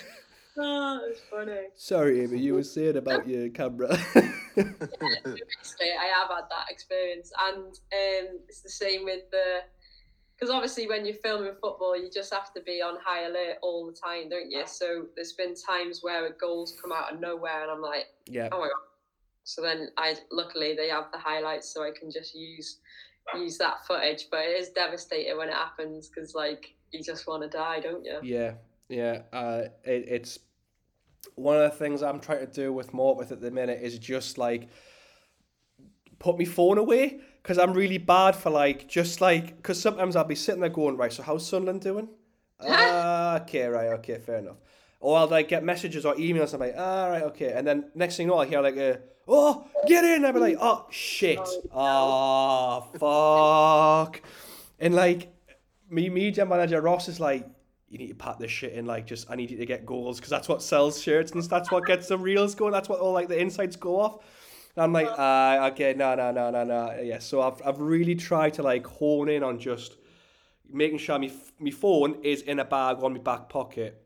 Oh, 0.57 1.01
it's 1.09 1.21
funny. 1.29 1.67
sorry, 1.75 2.23
Amy. 2.23 2.39
You 2.39 2.53
were 2.53 2.63
saying 2.63 2.95
about 2.95 3.27
your 3.27 3.49
camera. 3.49 3.89
Basically, 4.55 5.91
I 5.99 6.05
have 6.15 6.29
had 6.29 6.45
that 6.49 6.67
experience, 6.69 7.31
and 7.47 7.65
um, 7.65 8.39
it's 8.47 8.61
the 8.61 8.69
same 8.69 9.03
with 9.03 9.29
the. 9.31 9.61
Because 10.35 10.53
obviously, 10.53 10.87
when 10.87 11.05
you're 11.05 11.15
filming 11.15 11.53
football, 11.61 11.97
you 11.97 12.09
just 12.13 12.33
have 12.33 12.53
to 12.53 12.61
be 12.61 12.81
on 12.81 12.97
high 13.03 13.25
alert 13.25 13.57
all 13.61 13.85
the 13.85 13.93
time, 13.93 14.29
don't 14.29 14.51
you? 14.51 14.63
So 14.65 15.05
there's 15.15 15.33
been 15.33 15.55
times 15.55 15.99
where 16.01 16.29
goals 16.39 16.73
come 16.81 16.91
out 16.91 17.13
of 17.13 17.19
nowhere, 17.19 17.63
and 17.63 17.71
I'm 17.71 17.81
like, 17.81 18.05
yeah, 18.25 18.49
oh 18.51 18.59
my 18.59 18.65
god. 18.65 18.71
So 19.43 19.61
then 19.61 19.89
I 19.97 20.15
luckily 20.31 20.73
they 20.75 20.89
have 20.89 21.11
the 21.11 21.19
highlights, 21.19 21.73
so 21.73 21.83
I 21.83 21.91
can 21.97 22.11
just 22.11 22.33
use 22.33 22.79
use 23.35 23.57
that 23.57 23.85
footage. 23.85 24.27
But 24.31 24.41
it 24.41 24.59
is 24.61 24.69
devastating 24.69 25.37
when 25.37 25.49
it 25.49 25.55
happens 25.55 26.09
because 26.09 26.33
like 26.33 26.73
you 26.91 27.03
just 27.03 27.27
want 27.27 27.43
to 27.43 27.49
die, 27.49 27.81
don't 27.81 28.05
you? 28.05 28.19
yeah, 28.23 28.53
yeah. 28.89 29.21
Uh, 29.33 29.63
it, 29.83 30.05
it's 30.07 30.39
one 31.35 31.57
of 31.57 31.63
the 31.71 31.77
things 31.77 32.01
I'm 32.03 32.19
trying 32.19 32.45
to 32.45 32.51
do 32.51 32.71
with 32.71 32.91
Morpeth 32.91 33.31
at 33.31 33.41
the 33.41 33.51
minute 33.51 33.81
is 33.81 33.97
just 33.99 34.37
like 34.37 34.69
put 36.19 36.37
my 36.37 36.45
phone 36.45 36.77
away 36.77 37.19
because 37.41 37.57
I'm 37.57 37.73
really 37.73 37.97
bad 37.97 38.35
for 38.35 38.49
like 38.49 38.87
just 38.87 39.21
like 39.21 39.57
because 39.57 39.81
sometimes 39.81 40.15
I'll 40.15 40.23
be 40.23 40.35
sitting 40.35 40.61
there 40.61 40.69
going 40.69 40.97
right. 40.97 41.11
So 41.11 41.23
how's 41.23 41.47
Sunderland 41.47 41.81
doing? 41.81 42.09
Ah, 42.67 43.41
okay, 43.41 43.67
right, 43.67 43.89
okay, 43.99 44.17
fair 44.17 44.37
enough. 44.37 44.55
Or 45.01 45.17
I'll 45.17 45.27
like 45.27 45.49
get 45.49 45.63
messages 45.63 46.05
or 46.05 46.15
emails. 46.15 46.53
and 46.53 46.63
I'm 46.63 46.69
like, 46.69 46.75
ah, 46.77 47.07
right, 47.07 47.23
okay. 47.23 47.51
And 47.53 47.67
then 47.67 47.91
next 47.95 48.17
thing 48.17 48.27
you 48.27 48.31
know, 48.31 48.39
I 48.39 48.45
hear 48.45 48.61
like 48.61 48.77
a, 48.77 48.99
oh, 49.27 49.67
get 49.87 50.05
in. 50.05 50.23
I'll 50.23 50.33
be 50.33 50.39
like, 50.39 50.57
oh, 50.59 50.87
shit. 50.89 51.39
Oh, 51.73 52.87
fuck. 52.97 54.21
And 54.79 54.95
like, 54.95 55.33
me 55.89 56.09
media 56.09 56.45
manager 56.45 56.81
Ross 56.81 57.09
is 57.09 57.19
like, 57.19 57.47
you 57.95 58.05
need 58.07 58.11
to 58.11 58.15
pat 58.15 58.39
this 58.39 58.51
shit 58.51 58.73
in. 58.73 58.85
Like, 58.85 59.05
just 59.05 59.29
I 59.29 59.35
need 59.35 59.51
you 59.51 59.57
to 59.57 59.65
get 59.65 59.85
goals 59.85 60.19
because 60.19 60.29
that's 60.29 60.49
what 60.49 60.61
sells 60.61 61.01
shirts 61.01 61.31
and 61.31 61.41
that's 61.43 61.71
what 61.71 61.85
gets 61.85 62.07
the 62.07 62.17
reels 62.17 62.55
going. 62.55 62.71
That's 62.71 62.89
what 62.89 62.99
all 62.99 63.13
like 63.13 63.27
the 63.27 63.39
insights 63.39 63.75
go 63.75 63.99
off. 63.99 64.23
And 64.75 64.83
I'm 64.83 64.93
like, 64.93 65.07
ah, 65.17 65.67
okay, 65.67 65.93
no, 65.95 66.15
no, 66.15 66.31
no, 66.31 66.51
no, 66.51 66.63
no. 66.63 66.99
Yeah, 67.01 67.19
so 67.19 67.41
I've 67.41 67.61
I've 67.65 67.79
really 67.79 68.15
tried 68.15 68.55
to 68.55 68.63
like 68.63 68.85
hone 68.85 69.29
in 69.29 69.43
on 69.43 69.59
just 69.59 69.97
making 70.69 70.97
sure 70.97 71.17
my 71.17 71.31
my 71.59 71.71
phone 71.71 72.19
is 72.23 72.41
in 72.41 72.59
a 72.59 72.65
bag 72.65 72.97
on 73.01 73.13
my 73.13 73.19
back 73.19 73.47
pocket 73.49 74.03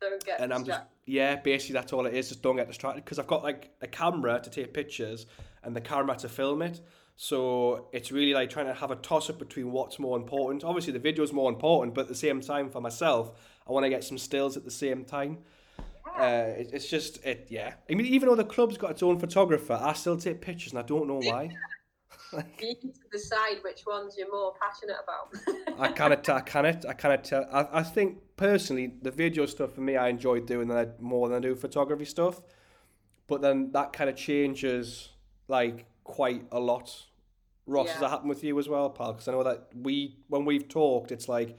Don't 0.00 0.24
get 0.24 0.40
and 0.40 0.54
I'm 0.54 0.64
just 0.64 0.80
yeah, 1.04 1.36
basically 1.36 1.74
that's 1.74 1.92
all 1.92 2.06
it 2.06 2.14
is. 2.14 2.28
Just 2.28 2.42
don't 2.42 2.56
get 2.56 2.66
distracted 2.66 3.04
because 3.04 3.18
I've 3.18 3.26
got 3.26 3.44
like 3.44 3.70
a 3.80 3.86
camera 3.86 4.40
to 4.42 4.50
take 4.50 4.74
pictures 4.74 5.26
and 5.62 5.74
the 5.76 5.80
camera 5.80 6.16
to 6.16 6.28
film 6.28 6.62
it. 6.62 6.80
So 7.16 7.88
it's 7.92 8.12
really 8.12 8.34
like 8.34 8.50
trying 8.50 8.66
to 8.66 8.74
have 8.74 8.90
a 8.90 8.96
toss 8.96 9.30
up 9.30 9.38
between 9.38 9.72
what's 9.72 9.98
more 9.98 10.16
important. 10.18 10.64
Obviously, 10.64 10.92
the 10.92 10.98
video 10.98 11.24
is 11.24 11.32
more 11.32 11.50
important, 11.50 11.94
but 11.94 12.02
at 12.02 12.08
the 12.08 12.14
same 12.14 12.42
time, 12.42 12.68
for 12.68 12.80
myself, 12.80 13.32
I 13.66 13.72
want 13.72 13.84
to 13.84 13.90
get 13.90 14.04
some 14.04 14.18
stills 14.18 14.56
at 14.56 14.64
the 14.64 14.70
same 14.70 15.04
time. 15.04 15.38
Uh, 16.18 16.52
it, 16.58 16.70
it's 16.72 16.88
just 16.88 17.24
it, 17.24 17.46
yeah. 17.48 17.74
I 17.90 17.94
mean, 17.94 18.06
even 18.06 18.28
though 18.28 18.34
the 18.34 18.44
club's 18.44 18.76
got 18.76 18.90
its 18.90 19.02
own 19.02 19.18
photographer, 19.18 19.78
I 19.80 19.94
still 19.94 20.18
take 20.18 20.42
pictures, 20.42 20.72
and 20.72 20.78
I 20.78 20.82
don't 20.82 21.08
know 21.08 21.20
why. 21.20 21.50
You 22.32 22.42
need 22.60 22.80
to 22.80 22.92
decide 23.12 23.58
which 23.62 23.86
ones 23.86 24.16
you're 24.18 24.30
more 24.30 24.52
passionate 24.60 24.96
about. 25.02 25.78
I 25.80 25.92
cannot, 25.92 26.28
I 26.28 26.40
cannot, 26.40 26.84
I 26.84 26.92
cannot 26.92 27.24
tell. 27.24 27.46
I, 27.52 27.80
I 27.80 27.82
think 27.84 28.18
personally, 28.36 28.94
the 29.00 29.12
video 29.12 29.46
stuff 29.46 29.74
for 29.74 29.80
me, 29.80 29.96
I 29.96 30.08
enjoy 30.08 30.40
doing 30.40 30.68
that 30.68 31.00
more 31.00 31.28
than 31.28 31.36
I 31.36 31.40
do 31.40 31.54
photography 31.54 32.04
stuff. 32.04 32.42
But 33.28 33.42
then 33.42 33.70
that 33.72 33.92
kind 33.92 34.10
of 34.10 34.16
changes 34.16 35.10
like 35.46 35.86
quite 36.06 36.46
a 36.52 36.58
lot. 36.60 37.04
Ross, 37.66 37.90
has 37.90 38.00
that 38.00 38.10
happened 38.10 38.28
with 38.28 38.44
you 38.44 38.56
as 38.60 38.68
well, 38.68 38.88
pal? 38.90 39.12
Because 39.12 39.26
I 39.26 39.32
know 39.32 39.42
that 39.42 39.68
we, 39.74 40.16
when 40.28 40.44
we've 40.44 40.68
talked, 40.68 41.10
it's 41.10 41.28
like 41.28 41.58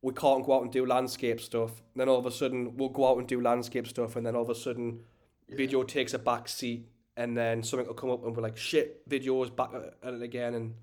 we 0.00 0.12
can't 0.12 0.46
go 0.46 0.54
out 0.56 0.62
and 0.62 0.72
do 0.72 0.86
landscape 0.86 1.40
stuff. 1.40 1.82
Then 1.96 2.08
all 2.08 2.18
of 2.18 2.26
a 2.26 2.30
sudden, 2.30 2.76
we'll 2.76 2.90
go 2.90 3.08
out 3.10 3.18
and 3.18 3.26
do 3.26 3.40
landscape 3.40 3.88
stuff, 3.88 4.14
and 4.16 4.24
then 4.24 4.36
all 4.36 4.42
of 4.42 4.50
a 4.50 4.54
sudden, 4.54 5.00
video 5.48 5.82
takes 5.82 6.14
a 6.14 6.18
back 6.18 6.48
seat, 6.48 6.86
and 7.16 7.36
then 7.36 7.62
something 7.64 7.86
will 7.88 7.94
come 7.94 8.10
up, 8.10 8.24
and 8.24 8.36
we're 8.36 8.42
like, 8.42 8.56
shit, 8.56 9.02
video's 9.08 9.50
back 9.50 9.70
at 9.74 9.94
at 10.06 10.14
it 10.14 10.22
again. 10.22 10.54
And 10.54 10.74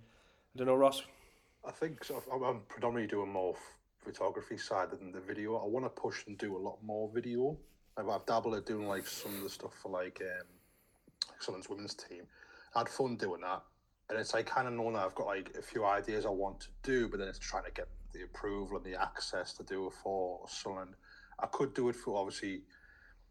I 0.54 0.58
don't 0.58 0.68
know, 0.68 0.76
Ross. 0.76 1.04
I 1.66 1.72
think 1.72 2.04
so. 2.04 2.22
I'm- 2.32 2.44
I'm 2.44 2.60
predominantly 2.68 3.08
doing 3.10 3.32
more 3.32 3.56
photography 4.04 4.58
side 4.58 4.92
than 4.92 5.12
the 5.12 5.22
video. 5.22 5.56
I 5.56 5.66
want 5.66 5.86
to 5.86 5.90
push 5.90 6.26
and 6.28 6.38
do 6.38 6.58
a 6.58 6.62
lot 6.68 6.84
more 6.84 7.10
video. 7.14 7.58
I've, 7.98 8.10
I've 8.10 8.26
dabbled 8.26 8.56
at 8.56 8.66
doing 8.66 8.88
like 8.88 9.08
some 9.08 9.36
of 9.38 9.44
the 9.44 9.50
stuff 9.50 9.74
for 9.82 9.90
like 9.90 10.22
um, 10.22 10.48
Sunderland's 11.40 11.70
women's 11.70 11.94
team. 11.96 12.24
Had 12.76 12.90
fun 12.90 13.16
doing 13.16 13.42
that, 13.42 13.64
and 14.10 14.20
it's 14.20 14.34
like 14.34 14.46
kind 14.46 14.68
of 14.68 14.74
knowing 14.74 14.94
that 14.94 15.06
I've 15.06 15.16
got 15.16 15.28
like 15.28 15.56
a 15.58 15.62
few 15.62 15.86
ideas 15.86 16.26
I 16.26 16.30
want 16.30 16.60
to 16.62 16.68
do, 16.84 17.08
but 17.08 17.20
then 17.20 17.28
it's 17.28 17.40
trying 17.40 17.66
to 17.66 17.72
get 17.72 17.88
the 18.14 18.24
approval 18.24 18.78
and 18.78 18.86
the 18.86 19.02
access 19.02 19.54
to 19.54 19.64
do 19.64 19.88
it 19.88 19.94
for 20.04 20.42
Sunderland. 20.48 20.96
I 21.40 21.48
could 21.48 21.74
do 21.74 21.90
it 21.90 21.96
for 21.96 22.18
obviously, 22.18 22.64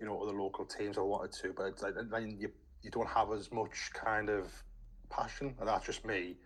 you 0.00 0.06
know, 0.06 0.20
other 0.20 0.32
local 0.32 0.64
teams 0.64 0.98
I 0.98 1.02
wanted 1.02 1.32
to, 1.42 1.52
but 1.52 1.64
it's 1.64 1.82
like 1.82 1.94
then 2.10 2.36
you 2.38 2.50
you 2.82 2.90
don't 2.90 3.08
have 3.08 3.32
as 3.32 3.50
much 3.52 3.90
kind 3.92 4.28
of 4.28 4.50
passion, 5.10 5.54
and 5.58 5.68
that's 5.68 5.86
just 5.86 6.04
me 6.04 6.36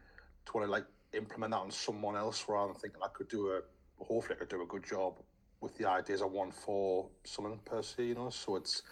to 0.46 0.52
want 0.52 0.66
to 0.66 0.70
like 0.70 0.86
implement 1.12 1.52
that 1.52 1.58
on 1.58 1.70
someone 1.70 2.16
else 2.16 2.44
rather 2.48 2.72
than 2.72 2.80
thinking 2.80 3.00
I 3.02 3.08
could 3.12 3.28
do 3.28 3.48
a 3.48 3.60
hopefully 4.02 4.36
I 4.36 4.38
could 4.38 4.48
do 4.48 4.62
a 4.62 4.66
good 4.66 4.84
job 4.84 5.14
with 5.60 5.76
the 5.76 5.88
ideas 5.88 6.22
I 6.22 6.26
want 6.26 6.54
for 6.54 7.08
someone 7.24 7.58
per 7.64 7.82
se, 7.82 8.04
you 8.04 8.14
know. 8.14 8.30
So 8.30 8.56
it's 8.56 8.82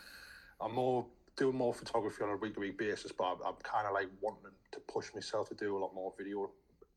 I'm 0.61 0.75
more 0.75 1.07
doing 1.41 1.57
more 1.57 1.73
photography 1.73 2.23
on 2.23 2.29
a 2.29 2.37
week 2.37 2.53
to 2.55 2.61
week 2.61 2.79
basis, 2.79 3.13
but 3.13 3.25
I'm, 3.25 3.39
I'm 3.47 3.55
kind 3.63 3.87
of 3.87 3.95
like 3.95 4.09
wanting 4.21 4.53
to 4.73 4.81
push 4.81 5.07
myself 5.15 5.49
to 5.49 5.55
do 5.55 5.77
a 5.77 5.81
lot 5.81 5.95
more 5.95 6.13
video. 6.17 6.51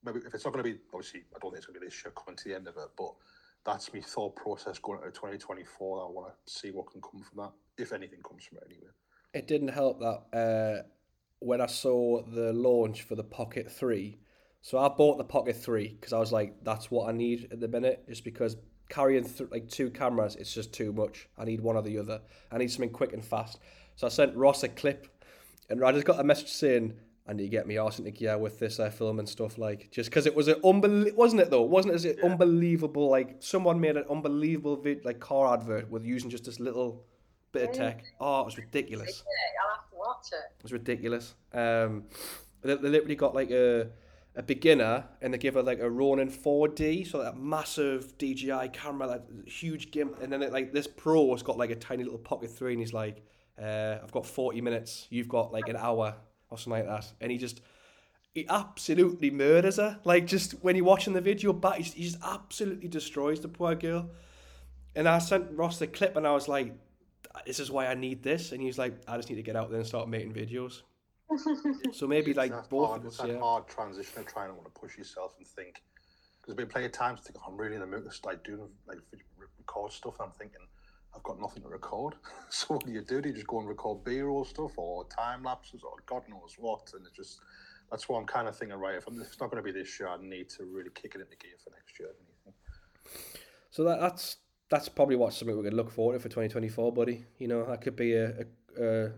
Maybe 0.06 0.20
if 0.20 0.34
it's 0.34 0.44
not 0.44 0.54
going 0.54 0.66
to 0.66 0.70
be 0.70 0.80
obviously 0.94 1.22
I 1.34 1.40
don't 1.42 1.52
think 1.52 1.60
it's 1.60 1.66
going 1.66 1.76
to 1.76 1.80
be 1.80 1.88
this 1.88 2.04
year 2.04 2.12
coming 2.12 2.36
to 2.36 2.50
the 2.50 2.56
end 2.56 2.68
of 2.68 2.76
it, 2.76 2.90
but 2.98 3.14
that's 3.66 3.94
my 3.94 4.02
thought 4.02 4.36
process 4.36 4.78
going 4.80 5.00
into 5.00 5.12
2024. 5.12 6.06
I 6.06 6.12
want 6.12 6.34
to 6.46 6.54
see 6.54 6.72
what 6.72 6.92
can 6.92 7.02
come 7.02 7.24
from 7.24 7.38
that, 7.44 7.52
if 7.82 7.94
anything 7.94 8.20
comes 8.22 8.44
from 8.44 8.58
it 8.58 8.66
anyway. 8.70 8.92
It 9.34 9.48
didn't 9.48 9.70
help 9.70 10.02
that 10.02 10.38
uh, 10.38 10.84
when 11.40 11.62
I 11.62 11.68
saw 11.68 12.22
the 12.24 12.52
launch 12.52 13.04
for 13.04 13.16
the 13.16 13.24
Pocket 13.24 13.72
3. 13.72 14.20
So 14.62 14.78
I 14.78 14.90
bought 14.90 15.18
the 15.18 15.24
Pocket 15.24 15.56
3 15.56 15.88
because 15.88 16.12
I 16.12 16.20
was 16.20 16.34
like, 16.34 16.56
that's 16.64 16.92
what 16.92 17.08
I 17.08 17.14
need 17.14 17.48
at 17.50 17.62
the 17.62 17.70
minute, 17.70 18.04
just 18.10 18.26
because 18.26 18.58
carrying 18.90 19.24
th- 19.24 19.50
like 19.52 19.70
two 19.70 19.90
cameras, 19.90 20.36
it's 20.36 20.54
just 20.54 20.74
too 20.74 20.92
much. 20.92 21.28
I 21.38 21.46
need 21.46 21.62
one 21.62 21.76
or 21.76 21.82
the 21.82 21.98
other. 21.98 22.22
I 22.52 22.58
need 22.58 22.72
something 22.72 22.92
quick 22.92 23.14
and 23.14 23.24
fast. 23.24 23.60
So 23.96 24.08
I 24.08 24.10
sent 24.10 24.36
Ross 24.36 24.64
a 24.64 24.70
clip, 24.70 25.08
and 25.70 25.84
I 25.84 25.92
just 25.92 26.06
got 26.06 26.20
a 26.20 26.24
message 26.24 26.50
saying, 26.50 26.94
"I 27.28 27.34
need 27.34 27.44
to 27.44 27.50
get 27.50 27.68
me 27.68 27.78
arse 27.78 28.00
into 28.00 28.12
gear 28.12 28.38
with 28.38 28.60
this 28.60 28.80
uh, 28.80 28.90
film 28.90 29.20
and 29.20 29.28
stuff." 29.28 29.58
Like, 29.58 29.92
just 29.92 30.10
because 30.10 30.26
it 30.26 30.36
was 30.36 30.48
an 30.48 30.56
unbelievable, 30.64 31.18
wasn't 31.18 31.42
it 31.42 31.50
though? 31.50 31.62
Wasn't 31.62 32.06
it 32.06 32.18
yeah. 32.18 32.30
unbelievable? 32.30 33.10
Like, 33.10 33.38
someone 33.40 33.80
made 33.80 33.98
an 33.98 34.06
unbelievable 34.10 34.78
vid- 34.78 35.06
like 35.06 35.20
car 35.20 35.54
advert 35.54 35.90
with 35.90 36.06
using 36.06 36.30
just 36.30 36.46
this 36.46 36.60
little 36.60 37.06
bit 37.52 37.70
of 37.70 37.76
tech. 37.76 38.04
Oh, 38.20 38.42
it 38.42 38.46
was 38.46 38.58
ridiculous. 38.58 39.24
I'll 39.64 39.76
have 39.76 39.90
to 39.90 39.96
watch 39.96 40.28
it. 40.32 40.52
It 40.58 40.64
was 40.64 40.74
ridiculous. 40.74 41.36
Um, 41.54 42.06
they, 42.62 42.76
they 42.76 42.90
literally 42.90 43.16
got 43.16 43.36
like 43.36 43.52
a 43.52 43.90
a 44.36 44.42
beginner 44.42 45.06
and 45.22 45.34
they 45.34 45.38
give 45.38 45.54
her 45.54 45.62
like 45.62 45.80
a 45.80 45.90
Ronin 45.90 46.30
4D, 46.30 47.08
so 47.10 47.22
that 47.22 47.38
massive 47.38 48.18
DJI 48.18 48.70
camera, 48.74 49.08
that 49.08 49.26
huge 49.48 49.92
gimp, 49.92 50.22
and 50.22 50.32
then 50.32 50.42
it, 50.42 50.52
like 50.52 50.74
this 50.74 50.88
pro 50.88 51.32
has 51.32 51.44
got 51.44 51.58
like 51.58 51.70
a 51.70 51.76
tiny 51.76 52.04
little 52.04 52.20
pocket 52.20 52.50
three, 52.50 52.74
and 52.74 52.82
he's 52.82 52.94
like, 52.94 53.24
uh, 53.62 53.98
"I've 54.04 54.12
got 54.12 54.26
40 54.26 54.62
minutes, 54.62 55.08
you've 55.10 55.28
got 55.28 55.52
like 55.52 55.70
an 55.70 55.76
hour 55.76 56.16
or 56.50 56.58
something 56.58 56.86
like 56.86 57.02
that," 57.02 57.12
and 57.22 57.32
he 57.32 57.38
just 57.38 57.62
he 58.34 58.48
absolutely 58.50 59.30
murders 59.30 59.78
her. 59.78 60.00
Like 60.04 60.26
just 60.26 60.54
when 60.64 60.76
you're 60.76 60.86
watching 60.86 61.14
the 61.14 61.22
video 61.22 61.54
back, 61.54 61.78
he 61.78 62.04
just 62.04 62.18
absolutely 62.24 62.88
destroys 62.88 63.40
the 63.42 63.48
poor 63.48 63.76
girl. 63.76 64.10
And 64.96 65.08
I 65.08 65.20
sent 65.20 65.52
Ross 65.52 65.80
the 65.80 65.88
clip, 65.88 66.16
and 66.16 66.28
I 66.28 66.32
was 66.32 66.48
like, 66.48 66.74
"This 67.46 67.60
is 67.60 67.72
why 67.72 67.88
I 67.88 67.94
need 67.94 68.24
this," 68.24 68.52
and 68.52 68.62
he's 68.62 68.78
like, 68.78 68.94
"I 69.08 69.18
just 69.18 69.30
need 69.30 69.36
to 69.36 69.44
get 69.44 69.56
out 69.56 69.70
there 69.70 69.80
and 69.80 69.88
start 69.88 70.08
making 70.10 70.34
videos." 70.34 70.82
so 71.94 72.08
maybe 72.08 72.34
like 72.34 72.52
that's 72.52 72.68
both 72.68 72.90
hard, 72.90 73.02
of 73.02 73.08
us, 73.08 73.18
that 73.18 73.30
yeah. 73.30 73.40
hard 73.40 73.68
transition 73.68 74.20
of 74.20 74.28
trying 74.28 74.50
to 74.50 74.54
want 74.54 74.66
to 74.66 74.80
push 74.80 74.98
yourself 74.98 75.34
and 75.38 75.48
think. 75.48 75.82
Because 76.40 76.54
I've 76.54 76.58
been 76.58 76.68
plenty 76.68 76.88
of 76.88 76.92
times 76.92 77.22
to 77.22 77.32
think 77.32 77.38
I'm 77.48 77.56
really 77.56 77.76
in 77.76 77.82
the 77.82 77.88
mood 77.88 78.04
to 78.04 78.12
start 78.12 78.44
doing 78.44 78.68
like 78.88 78.98
record 79.38 79.92
stuff. 79.94 80.16
And 80.20 80.28
I'm 80.28 80.34
thinking 80.34 80.60
I've 81.16 81.24
got 81.24 81.40
nothing 81.40 81.64
to 81.64 81.70
record. 81.70 82.16
so 82.50 82.76
what 82.76 82.86
do 82.86 82.92
you 82.92 83.02
do? 83.02 83.22
Do 83.22 83.30
you 83.30 83.36
just 83.36 83.48
go 83.48 83.60
and 83.60 83.68
record 83.68 84.04
B-roll 84.04 84.46
stuff 84.46 84.78
or 84.78 85.06
time 85.08 85.44
lapses 85.44 85.84
or 85.84 85.92
God 86.06 86.24
knows 86.30 86.56
what? 86.58 86.92
And 86.96 87.06
it's 87.06 87.16
just 87.16 87.40
that's 87.92 88.10
what 88.10 88.18
I'm 88.20 88.26
kind 88.26 88.48
of 88.48 88.58
thinking. 88.58 88.78
Right, 88.78 88.96
if, 88.96 89.08
I'm, 89.08 89.22
if 89.22 89.28
it's 89.28 89.40
not 89.40 89.52
going 89.52 89.64
to 89.64 89.72
be 89.72 89.78
this 89.78 90.00
year, 90.00 90.10
I 90.10 90.18
need 90.20 90.50
to 90.52 90.64
really 90.64 90.90
kick 90.94 91.16
it 91.16 91.22
into 91.22 91.36
gear 91.38 91.54
for 91.64 91.70
next 91.72 92.00
year. 92.00 92.10
So 93.70 93.84
that, 93.84 94.00
that's 94.00 94.38
that's 94.70 94.90
probably 94.90 95.16
what 95.16 95.34
something 95.34 95.56
we're 95.56 95.62
going 95.62 95.72
to 95.72 95.78
look 95.78 95.92
forward 95.92 96.14
to 96.14 96.20
for 96.20 96.30
2024, 96.30 96.92
buddy. 96.94 97.26
You 97.38 97.48
know, 97.48 97.66
that 97.66 97.82
could 97.82 97.96
be 97.96 98.14
a, 98.14 98.46
a, 98.80 98.84
a 98.84 99.12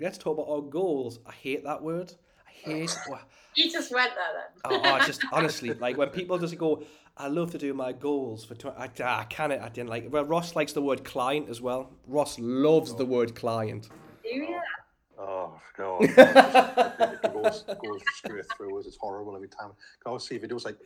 let's 0.00 0.18
talk 0.18 0.38
about 0.38 0.50
our 0.50 0.62
goals. 0.62 1.20
I 1.26 1.32
hate 1.32 1.64
that 1.64 1.82
word. 1.82 2.12
I 2.46 2.50
hate. 2.50 2.96
you 3.54 3.70
just 3.70 3.92
went 3.92 4.10
there 4.14 4.70
then. 4.72 4.82
oh, 4.84 4.98
oh, 5.00 5.06
just 5.06 5.22
honestly, 5.32 5.72
like 5.74 5.96
when 5.96 6.08
people 6.08 6.38
just 6.38 6.56
go, 6.58 6.82
I 7.16 7.28
love 7.28 7.52
to 7.52 7.58
do 7.58 7.72
my 7.74 7.92
goals 7.92 8.44
for. 8.44 8.54
20, 8.54 8.76
I, 8.76 8.84
I 8.84 9.24
can't. 9.24 9.52
I 9.52 9.68
didn't 9.68 9.88
like. 9.88 10.08
Well, 10.10 10.24
Ross 10.24 10.56
likes 10.56 10.72
the 10.72 10.82
word 10.82 11.04
client 11.04 11.48
as 11.48 11.60
well. 11.60 11.90
Ross 12.06 12.38
loves 12.38 12.92
oh. 12.92 12.96
the 12.96 13.06
word 13.06 13.34
client. 13.34 13.88
Do 14.22 14.28
you? 14.28 14.60
Oh 15.16 15.60
god, 15.76 16.02
it, 16.02 16.16
goes, 17.32 17.64
it 17.68 17.78
goes 17.84 18.00
straight 18.14 18.44
through 18.56 18.80
us. 18.80 18.86
It's 18.86 18.96
horrible 18.96 19.36
every 19.36 19.48
time. 19.48 19.70
I 20.04 20.08
always 20.08 20.24
see 20.24 20.38
videos 20.38 20.64
like 20.64 20.76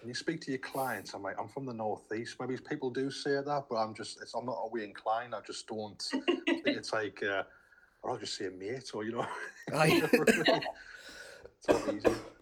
when 0.00 0.08
you 0.08 0.14
speak 0.14 0.40
to 0.42 0.52
your 0.52 0.60
clients. 0.60 1.14
I'm 1.14 1.22
like, 1.22 1.36
I'm 1.38 1.48
from 1.48 1.66
the 1.66 1.74
northeast. 1.74 2.36
Maybe 2.38 2.56
people 2.58 2.90
do 2.90 3.10
say 3.10 3.34
that, 3.44 3.64
but 3.68 3.76
I'm 3.76 3.92
just, 3.94 4.22
it's, 4.22 4.34
I'm 4.34 4.46
not 4.46 4.56
always 4.56 4.84
inclined. 4.84 5.34
I 5.34 5.40
just 5.40 5.66
don't. 5.66 6.02
it's 6.46 6.92
like. 6.92 7.22
Uh, 7.22 7.42
or 8.02 8.10
I'll 8.10 8.18
just 8.18 8.36
say 8.36 8.48
mate, 8.48 8.90
or 8.94 9.04
you 9.04 9.12
know. 9.12 9.26
Aye. 9.72 10.02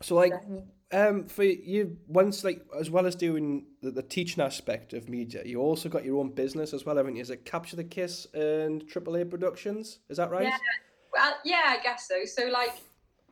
so 0.00 0.14
like, 0.14 0.32
um, 0.92 1.26
for 1.26 1.44
you, 1.44 1.98
once 2.06 2.44
like 2.44 2.64
as 2.78 2.90
well 2.90 3.06
as 3.06 3.14
doing 3.14 3.66
the, 3.82 3.90
the 3.90 4.02
teaching 4.02 4.42
aspect 4.42 4.92
of 4.92 5.08
media, 5.08 5.42
you 5.44 5.60
also 5.60 5.88
got 5.88 6.04
your 6.04 6.18
own 6.20 6.30
business 6.30 6.72
as 6.72 6.84
well, 6.84 6.96
haven't 6.96 7.16
you? 7.16 7.22
Is 7.22 7.30
it 7.30 7.44
Capture 7.44 7.76
the 7.76 7.84
Kiss 7.84 8.26
and 8.34 8.86
AAA 8.86 9.28
Productions? 9.28 10.00
Is 10.08 10.16
that 10.16 10.30
right? 10.30 10.44
Yeah. 10.44 10.56
Well, 11.12 11.34
yeah, 11.44 11.62
I 11.66 11.82
guess 11.82 12.06
so. 12.08 12.24
So 12.24 12.48
like, 12.48 12.70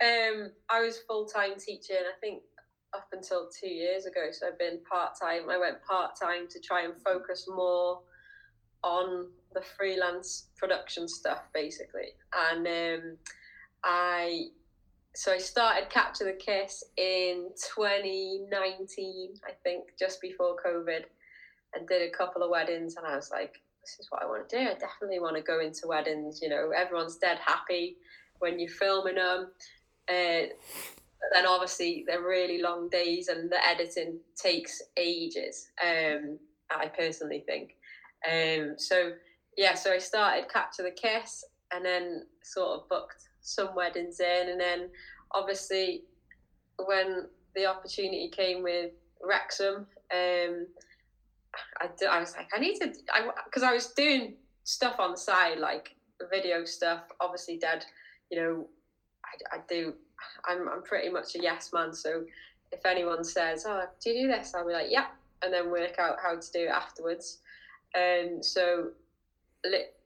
um, 0.03 0.51
I 0.69 0.81
was 0.81 0.99
full 1.07 1.27
time 1.27 1.53
teaching. 1.59 1.97
I 1.97 2.19
think 2.21 2.43
up 2.95 3.09
until 3.13 3.49
two 3.49 3.69
years 3.69 4.07
ago. 4.07 4.29
So 4.33 4.49
I've 4.49 4.59
been 4.59 4.81
part 4.91 5.13
time. 5.21 5.51
I 5.51 5.59
went 5.59 5.83
part 5.83 6.19
time 6.19 6.49
to 6.49 6.61
try 6.61 6.85
and 6.85 6.95
focus 7.03 7.47
more 7.49 8.01
on 8.83 9.29
the 9.57 9.63
freelance 9.63 10.49
production 10.57 11.09
stuff 11.09 11.49
basically 11.55 12.13
and 12.51 12.67
um, 12.67 13.17
i 13.85 14.45
so 15.17 15.33
i 15.33 15.39
started 15.39 15.89
capture 15.89 16.25
the 16.25 16.33
kiss 16.33 16.85
in 16.97 17.49
2019 17.75 19.35
i 19.47 19.53
think 19.65 19.85
just 19.99 20.21
before 20.21 20.57
covid 20.65 21.05
and 21.75 21.89
did 21.89 22.03
a 22.03 22.17
couple 22.17 22.43
of 22.43 22.51
weddings 22.51 22.97
and 22.97 23.07
i 23.07 23.17
was 23.17 23.31
like 23.31 23.61
this 23.83 23.97
is 23.99 24.09
what 24.11 24.23
i 24.23 24.27
want 24.27 24.49
to 24.49 24.57
do. 24.57 24.63
I 24.63 24.75
definitely 24.75 25.21
want 25.21 25.37
to 25.37 25.43
go 25.43 25.61
into 25.61 25.87
weddings 25.87 26.41
you 26.43 26.49
know 26.49 26.71
everyone's 26.77 27.17
dead 27.17 27.39
happy 27.45 27.97
when 28.41 28.59
you're 28.59 28.69
filming 28.69 29.17
them 29.17 29.49
uh, 30.09 30.47
then 31.33 31.47
obviously 31.49 32.05
they're 32.07 32.23
really 32.23 32.61
long 32.61 32.89
days 32.89 33.29
and 33.29 33.51
the 33.51 33.67
editing 33.67 34.19
takes 34.37 34.83
ages 34.97 35.69
um, 35.83 36.39
i 36.71 36.87
personally 36.87 37.43
think. 37.47 37.77
Um, 38.31 38.75
so 38.77 39.13
yeah, 39.57 39.75
so 39.75 39.93
I 39.93 39.99
started 39.99 40.51
Capture 40.51 40.83
the 40.83 40.91
Kiss 40.91 41.45
and 41.73 41.85
then 41.85 42.27
sort 42.43 42.81
of 42.81 42.89
booked 42.89 43.29
some 43.47 43.75
weddings 43.75 44.21
in. 44.21 44.49
And 44.51 44.61
then 44.61 44.89
obviously, 45.33 46.03
when 46.85 47.27
the 47.55 47.67
opportunity 47.67 48.29
came 48.29 48.63
with 48.63 48.91
Wrexham, 49.23 49.87
um, 50.13 50.67
I, 51.81 51.89
I 52.11 52.21
was 52.21 52.35
like, 52.37 52.51
I 52.55 52.61
need 52.61 52.79
to, 52.81 52.89
because 53.45 53.63
I, 53.63 53.71
I, 53.71 53.73
was 53.73 53.93
doing 53.95 54.35
stuff 54.65 54.97
on 54.99 55.13
the 55.13 55.17
side, 55.17 55.59
like 55.59 55.95
video 56.31 56.65
stuff, 56.65 57.05
obviously, 57.21 57.57
Dad, 57.57 57.85
you 58.31 58.39
know, 58.39 58.67
I, 59.25 59.57
I 59.57 59.61
do, 59.69 59.95
I'm, 60.47 60.69
I'm 60.69 60.83
pretty 60.83 61.09
much 61.09 61.35
a 61.35 61.41
yes 61.41 61.71
man. 61.73 61.95
So 61.95 62.25
if 62.73 62.85
anyone 62.85 63.25
says, 63.25 63.65
Oh, 63.67 63.85
do 64.03 64.11
you 64.11 64.23
do 64.27 64.33
this? 64.33 64.55
I'll 64.55 64.67
be 64.67 64.73
like, 64.73 64.89
Yeah. 64.91 65.07
And 65.43 65.53
then 65.53 65.71
work 65.71 65.99
out 65.99 66.17
how 66.23 66.35
to 66.35 66.53
do 66.53 66.65
it 66.65 66.71
afterwards. 66.71 67.39
And 67.95 68.37
um, 68.37 68.43
so 68.43 68.89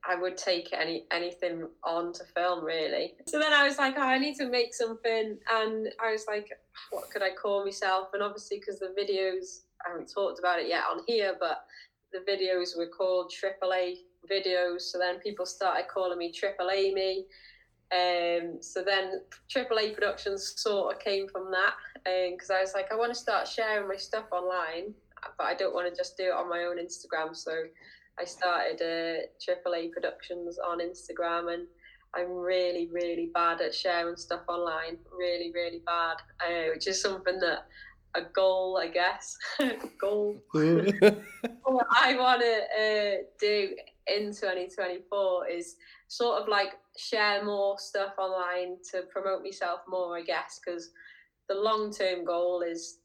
I 0.09 0.17
would 0.17 0.37
take 0.37 0.73
any 0.73 1.05
anything 1.11 1.69
on 1.85 2.13
to 2.15 2.25
film 2.35 2.65
really. 2.65 3.15
So 3.27 3.39
then 3.39 3.53
I 3.53 3.65
was 3.65 3.79
like, 3.79 3.95
oh, 3.99 4.03
I 4.03 4.19
need 4.19 4.37
to 4.37 4.49
make 4.49 4.75
something, 4.75 5.39
and 5.53 5.89
I 6.03 6.13
was 6.13 6.25
like, 6.27 6.49
what 6.91 7.11
could 7.11 7.23
I 7.23 7.31
call 7.31 7.65
myself? 7.65 8.09
And 8.15 8.23
obviously, 8.23 8.59
because 8.59 8.79
the 8.79 8.95
videos 8.99 9.61
I 9.85 9.91
haven't 9.91 10.13
talked 10.13 10.39
about 10.39 10.59
it 10.59 10.69
yet 10.69 10.85
on 10.91 11.03
here, 11.07 11.37
but 11.39 11.65
the 12.13 12.21
videos 12.21 12.77
were 12.77 12.89
called 12.89 13.33
AAA 13.33 13.99
videos. 14.31 14.83
So 14.83 14.99
then 14.99 15.19
people 15.21 15.47
started 15.47 15.87
calling 15.93 16.19
me 16.19 16.33
Triple 16.33 16.71
Amy. 16.71 17.27
Um, 17.93 18.59
so 18.61 18.83
then 18.83 19.23
AAA 19.55 19.95
Productions 19.95 20.55
sort 20.57 20.95
of 20.95 21.01
came 21.01 21.29
from 21.29 21.51
that, 21.51 21.75
because 22.31 22.51
um, 22.51 22.57
I 22.57 22.61
was 22.61 22.73
like, 22.75 22.93
I 22.93 22.97
want 22.97 23.13
to 23.13 23.19
start 23.19 23.49
sharing 23.49 23.89
my 23.89 23.97
stuff 23.97 24.27
online, 24.31 24.95
but 25.37 25.45
I 25.45 25.55
don't 25.55 25.75
want 25.75 25.93
to 25.93 25.97
just 25.97 26.17
do 26.17 26.25
it 26.25 26.33
on 26.33 26.49
my 26.49 26.61
own 26.61 26.79
Instagram. 26.79 27.35
So 27.35 27.53
I 28.21 28.25
started 28.25 28.83
uh, 28.83 29.51
AAA 29.53 29.93
Productions 29.93 30.59
on 30.59 30.81
Instagram, 30.81 31.55
and 31.55 31.67
I'm 32.15 32.31
really, 32.31 32.89
really 32.93 33.31
bad 33.33 33.61
at 33.61 33.75
sharing 33.75 34.17
stuff 34.17 34.43
online. 34.49 34.99
Really, 35.17 35.53
really 35.55 35.83
bad, 35.87 36.17
uh, 36.45 36.71
which 36.75 36.87
is 36.87 37.01
something 37.01 37.39
that 37.41 37.67
a 38.15 38.23
goal, 38.35 38.79
I 38.83 38.89
guess, 38.89 39.37
goal. 40.01 40.43
what 40.53 41.87
I 41.91 42.17
want 42.17 42.43
to 42.43 42.63
uh, 42.79 43.17
do 43.39 43.75
in 44.07 44.33
2024 44.33 45.49
is 45.49 45.77
sort 46.09 46.43
of 46.43 46.49
like 46.49 46.73
share 46.99 47.45
more 47.45 47.79
stuff 47.79 48.15
online 48.19 48.79
to 48.91 49.03
promote 49.13 49.43
myself 49.43 49.81
more, 49.89 50.19
I 50.19 50.23
guess, 50.23 50.61
because 50.65 50.91
the 51.49 51.55
long 51.55 51.93
term 51.93 52.25
goal 52.25 52.63
is 52.63 52.99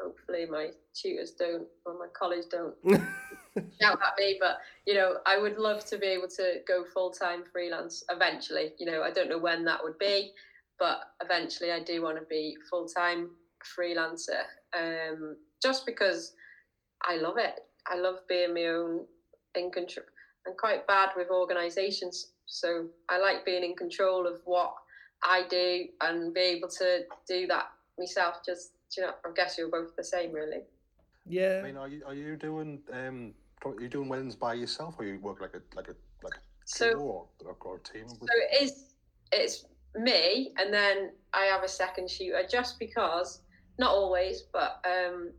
hopefully 0.00 0.46
my 0.46 0.68
tutors 0.94 1.32
don't 1.32 1.66
or 1.84 1.98
my 1.98 2.06
college 2.18 2.44
don't 2.50 2.74
shout 3.80 3.98
at 4.06 4.14
me 4.18 4.36
but 4.40 4.58
you 4.86 4.94
know 4.94 5.16
i 5.26 5.38
would 5.38 5.58
love 5.58 5.84
to 5.84 5.98
be 5.98 6.06
able 6.06 6.28
to 6.28 6.60
go 6.66 6.84
full-time 6.92 7.42
freelance 7.52 8.04
eventually 8.10 8.72
you 8.78 8.86
know 8.86 9.02
i 9.02 9.10
don't 9.10 9.28
know 9.28 9.38
when 9.38 9.64
that 9.64 9.82
would 9.82 9.98
be 9.98 10.32
but 10.80 11.12
eventually 11.22 11.70
I 11.70 11.80
do 11.80 12.02
want 12.02 12.18
to 12.18 12.24
be 12.24 12.56
full 12.68 12.88
time 12.88 13.30
freelancer. 13.78 14.42
Um, 14.76 15.36
just 15.62 15.86
because 15.86 16.32
I 17.02 17.16
love 17.16 17.36
it. 17.36 17.60
I 17.86 17.96
love 17.96 18.20
being 18.28 18.54
my 18.54 18.66
own 18.66 19.04
in 19.54 19.70
control. 19.70 20.06
I'm 20.46 20.54
quite 20.58 20.86
bad 20.86 21.10
with 21.16 21.28
organisations, 21.30 22.32
so 22.46 22.86
I 23.10 23.18
like 23.18 23.44
being 23.44 23.62
in 23.62 23.76
control 23.76 24.26
of 24.26 24.40
what 24.46 24.72
I 25.22 25.42
do 25.50 25.84
and 26.00 26.32
be 26.32 26.40
able 26.40 26.68
to 26.68 27.00
do 27.28 27.46
that 27.48 27.66
myself. 27.98 28.36
Just 28.44 28.72
you 28.96 29.04
know, 29.04 29.12
I 29.24 29.28
guess 29.36 29.56
you're 29.58 29.68
both 29.68 29.94
the 29.96 30.04
same, 30.04 30.32
really. 30.32 30.62
Yeah. 31.26 31.60
I 31.62 31.66
mean, 31.66 31.76
are 31.76 31.88
you 31.88 32.02
are 32.06 32.14
you 32.14 32.36
doing 32.36 32.80
um 32.92 33.34
are 33.64 33.80
you 33.80 33.88
doing 33.88 34.08
weddings 34.08 34.36
by 34.36 34.54
yourself, 34.54 34.96
or 34.98 35.04
you 35.04 35.18
work 35.20 35.40
like 35.40 35.54
a 35.54 35.62
like 35.76 35.88
a 35.88 35.94
like 36.22 36.34
a 36.34 36.40
So 36.64 36.92
or, 36.92 37.26
or 37.60 37.76
a 37.76 37.92
team? 37.92 38.08
So 38.08 38.16
it 38.50 38.62
is. 38.62 38.94
It's 39.32 39.64
me, 39.94 40.52
and 40.58 40.72
then 40.74 41.12
I 41.32 41.44
have 41.44 41.62
a 41.62 41.68
second 41.68 42.10
shooter, 42.10 42.42
just 42.50 42.78
because. 42.78 43.42
Not 43.78 43.92
always, 43.92 44.42
but 44.52 44.84
um, 44.84 45.32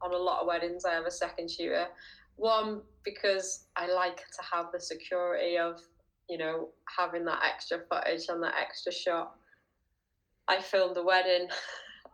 on 0.00 0.12
a 0.12 0.16
lot 0.16 0.40
of 0.40 0.48
weddings, 0.48 0.84
I 0.84 0.94
have 0.94 1.06
a 1.06 1.12
second 1.12 1.48
shooter. 1.48 1.86
One 2.34 2.80
because 3.04 3.66
I 3.76 3.86
like 3.86 4.16
to 4.16 4.42
have 4.52 4.72
the 4.72 4.80
security 4.80 5.58
of, 5.58 5.80
you 6.28 6.38
know, 6.38 6.70
having 6.98 7.24
that 7.26 7.40
extra 7.48 7.78
footage 7.88 8.24
and 8.28 8.42
that 8.42 8.54
extra 8.60 8.90
shot. 8.90 9.36
I 10.48 10.60
filmed 10.60 10.96
a 10.96 11.04
wedding, 11.04 11.46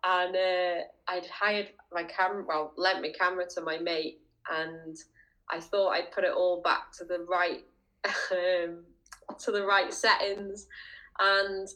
and 0.04 0.36
uh, 0.36 0.82
I'd 1.08 1.26
hired 1.26 1.68
my 1.94 2.04
camera, 2.04 2.44
well, 2.46 2.74
lent 2.76 3.00
my 3.00 3.12
camera 3.18 3.46
to 3.54 3.62
my 3.62 3.78
mate, 3.78 4.20
and 4.50 4.98
I 5.50 5.60
thought 5.60 5.90
I'd 5.90 6.12
put 6.12 6.24
it 6.24 6.32
all 6.32 6.60
back 6.62 6.92
to 6.98 7.04
the 7.04 7.26
right. 7.28 7.64
Um, 8.30 8.84
to 9.40 9.50
the 9.50 9.64
right 9.64 9.92
settings. 9.92 10.66
And 11.20 11.68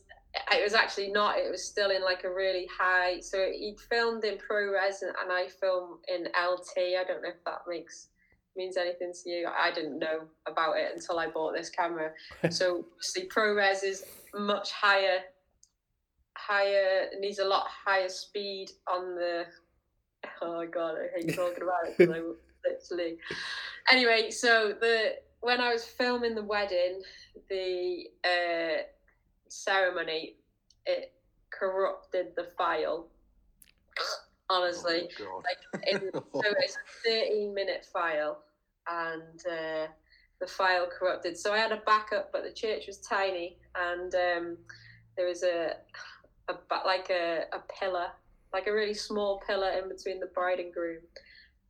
it 0.53 0.63
was 0.63 0.73
actually 0.75 1.11
not 1.11 1.37
it 1.37 1.51
was 1.51 1.63
still 1.63 1.91
in 1.91 2.03
like 2.03 2.25
a 2.25 2.33
really 2.33 2.67
high 2.79 3.21
so 3.21 3.51
he 3.53 3.77
filmed 3.91 4.25
in 4.25 4.39
ProRes 4.39 5.03
and, 5.03 5.13
and 5.23 5.31
I 5.31 5.49
film 5.61 5.99
in 6.09 6.25
LT 6.25 6.99
I 6.99 7.05
don't 7.07 7.23
know 7.23 7.29
if 7.29 7.45
that 7.45 7.63
makes 7.69 8.09
means 8.57 8.77
anything 8.77 9.13
to 9.25 9.31
you. 9.31 9.49
I 9.49 9.73
didn't 9.73 9.99
know 9.99 10.23
about 10.47 10.77
it 10.77 10.91
until 10.95 11.19
I 11.19 11.27
bought 11.29 11.55
this 11.55 11.71
camera. 11.71 12.13
So 12.51 12.85
obviously 12.95 13.29
ProRes 13.29 13.83
is 13.83 14.05
much 14.35 14.73
higher 14.73 15.21
higher 16.37 17.09
needs 17.21 17.39
a 17.39 17.45
lot 17.45 17.67
higher 17.69 18.09
speed 18.09 18.71
on 18.87 19.15
the 19.15 19.45
oh 20.41 20.67
god 20.67 20.97
I 20.97 21.21
hate 21.21 21.35
talking 21.35 21.63
about 21.63 21.99
it 21.99 22.25
literally 22.65 23.17
anyway 23.91 24.31
so 24.31 24.75
the 24.81 25.15
when 25.43 25.61
I 25.61 25.73
was 25.73 25.85
filming 25.85 26.35
the 26.35 26.43
wedding, 26.43 27.03
the 27.51 28.05
uh, 28.25 28.83
ceremony, 29.49 30.37
it 30.87 31.13
corrupted 31.51 32.29
the 32.37 32.45
file. 32.57 33.09
Honestly, 34.49 35.09
Oh, 35.21 35.43
like 35.45 35.89
in, 35.89 36.11
so 36.13 36.43
it's 36.59 36.77
a 36.77 37.09
13 37.09 37.55
minute 37.55 37.85
file, 37.93 38.39
and 38.89 39.41
uh, 39.47 39.87
the 40.41 40.47
file 40.47 40.87
corrupted. 40.87 41.37
So 41.37 41.53
I 41.53 41.59
had 41.59 41.73
a 41.73 41.83
backup, 41.85 42.31
but 42.33 42.45
the 42.45 42.53
church 42.53 42.87
was 42.87 42.99
tiny, 42.99 43.57
and 43.75 44.15
um, 44.15 44.57
there 45.17 45.27
was 45.27 45.43
a, 45.43 45.77
a 46.49 46.55
like 46.85 47.11
a, 47.11 47.45
a 47.53 47.61
pillar, 47.81 48.09
like 48.53 48.69
a 48.69 48.73
really 48.73 48.95
small 48.95 49.43
pillar 49.45 49.71
in 49.71 49.89
between 49.89 50.21
the 50.21 50.27
bride 50.27 50.61
and 50.61 50.73
groom. 50.73 51.01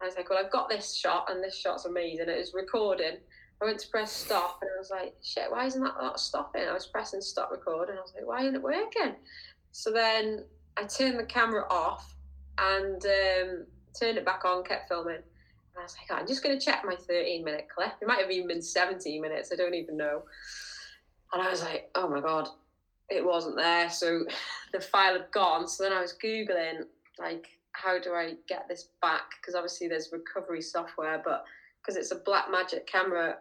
I 0.02 0.06
was 0.06 0.16
like, 0.16 0.28
well, 0.28 0.38
I've 0.44 0.50
got 0.50 0.68
this 0.68 0.94
shot, 0.94 1.30
and 1.30 1.42
this 1.42 1.56
shot's 1.56 1.84
amazing. 1.84 2.28
It 2.28 2.38
was 2.38 2.52
recording. 2.54 3.18
I 3.60 3.64
went 3.64 3.78
to 3.80 3.88
press 3.88 4.10
stop, 4.10 4.58
and 4.60 4.70
I 4.74 4.78
was 4.78 4.90
like, 4.90 5.14
shit, 5.22 5.50
why 5.50 5.66
isn't 5.66 5.82
that 5.82 5.94
not 6.00 6.18
stopping? 6.18 6.62
I 6.68 6.72
was 6.72 6.86
pressing 6.86 7.20
stop 7.20 7.50
record, 7.50 7.88
and 7.88 7.98
I 7.98 8.02
was 8.02 8.12
like, 8.14 8.26
why 8.26 8.42
isn't 8.42 8.56
it 8.56 8.62
working? 8.62 9.14
So 9.70 9.90
then 9.92 10.44
I 10.76 10.84
turned 10.84 11.18
the 11.18 11.24
camera 11.24 11.64
off 11.70 12.14
and 12.58 13.04
um, 13.04 13.66
turned 13.98 14.18
it 14.18 14.24
back 14.24 14.44
on, 14.44 14.64
kept 14.64 14.88
filming. 14.88 15.14
And 15.14 15.80
I 15.80 15.82
was 15.82 15.96
like, 15.96 16.10
"Oh, 16.10 16.20
I'm 16.20 16.26
just 16.26 16.42
going 16.42 16.58
to 16.58 16.64
check 16.64 16.82
my 16.84 16.96
13 16.96 17.44
minute 17.44 17.68
clip. 17.74 17.92
It 18.00 18.08
might 18.08 18.20
have 18.20 18.30
even 18.30 18.48
been 18.48 18.62
17 18.62 19.20
minutes. 19.22 19.50
I 19.52 19.56
don't 19.56 19.74
even 19.74 19.96
know. 19.96 20.22
And 21.32 21.40
I 21.40 21.50
was 21.50 21.62
like, 21.62 21.90
oh 21.94 22.08
my 22.08 22.20
God, 22.20 22.48
it 23.08 23.24
wasn't 23.24 23.56
there. 23.56 23.88
So 23.88 24.24
the 24.72 24.80
file 24.80 25.14
had 25.14 25.30
gone. 25.30 25.66
So 25.66 25.84
then 25.84 25.92
I 25.92 26.00
was 26.00 26.14
Googling, 26.22 26.84
like, 27.18 27.46
how 27.72 27.98
do 27.98 28.12
I 28.12 28.34
get 28.48 28.68
this 28.68 28.88
back? 29.00 29.22
Because 29.40 29.54
obviously 29.54 29.88
there's 29.88 30.10
recovery 30.12 30.62
software, 30.62 31.20
but 31.24 31.44
because 31.80 31.96
it's 31.96 32.12
a 32.12 32.16
Blackmagic 32.20 32.86
camera, 32.86 33.38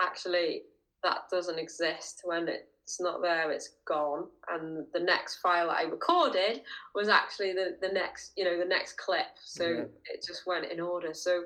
actually 0.00 0.62
that 1.02 1.28
doesn't 1.30 1.58
exist 1.58 2.20
when 2.24 2.46
it's 2.48 3.00
not 3.00 3.22
there, 3.22 3.50
it's 3.50 3.70
gone. 3.86 4.26
And 4.50 4.86
the 4.92 5.00
next 5.00 5.36
file 5.36 5.70
I 5.70 5.82
recorded 5.82 6.62
was 6.94 7.08
actually 7.08 7.52
the, 7.52 7.76
the 7.80 7.88
next, 7.88 8.32
you 8.36 8.44
know, 8.44 8.58
the 8.58 8.64
next 8.64 8.98
clip. 8.98 9.26
So 9.44 9.64
Yeah. 9.64 9.84
it 10.12 10.24
just 10.26 10.46
went 10.46 10.66
in 10.66 10.80
order. 10.80 11.14
So 11.14 11.44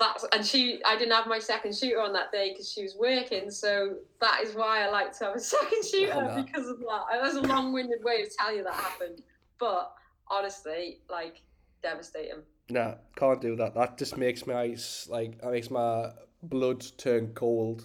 that's, 0.00 0.24
and 0.32 0.44
she, 0.44 0.80
I 0.84 0.96
didn't 0.96 1.12
have 1.12 1.26
my 1.26 1.38
second 1.38 1.76
shooter 1.76 2.00
on 2.00 2.12
that 2.14 2.32
day 2.32 2.52
because 2.52 2.72
she 2.72 2.82
was 2.82 2.96
working. 2.98 3.50
So 3.50 3.96
that 4.20 4.40
is 4.42 4.54
why 4.54 4.82
I 4.84 4.90
like 4.90 5.16
to 5.18 5.24
have 5.26 5.36
a 5.36 5.40
second 5.56 5.84
shooter 5.84 6.42
because 6.44 6.68
of 6.68 6.78
that. 6.78 7.02
That's 7.22 7.36
a 7.36 7.42
long 7.42 7.72
winded 7.72 8.02
way 8.02 8.22
of 8.22 8.28
telling 8.36 8.56
you 8.56 8.64
that 8.64 8.74
happened. 8.74 9.22
But 9.60 9.92
honestly, 10.32 10.98
like, 11.10 11.42
devastating. 11.82 12.42
Nah, 12.70 12.94
can't 13.16 13.40
do 13.40 13.54
that. 13.56 13.74
That 13.74 13.98
just 13.98 14.16
makes 14.16 14.46
my 14.46 14.54
ice 14.54 15.06
like 15.10 15.40
that 15.42 15.50
makes 15.52 15.70
my 15.70 16.10
blood 16.42 16.84
turn 16.96 17.32
cold. 17.34 17.84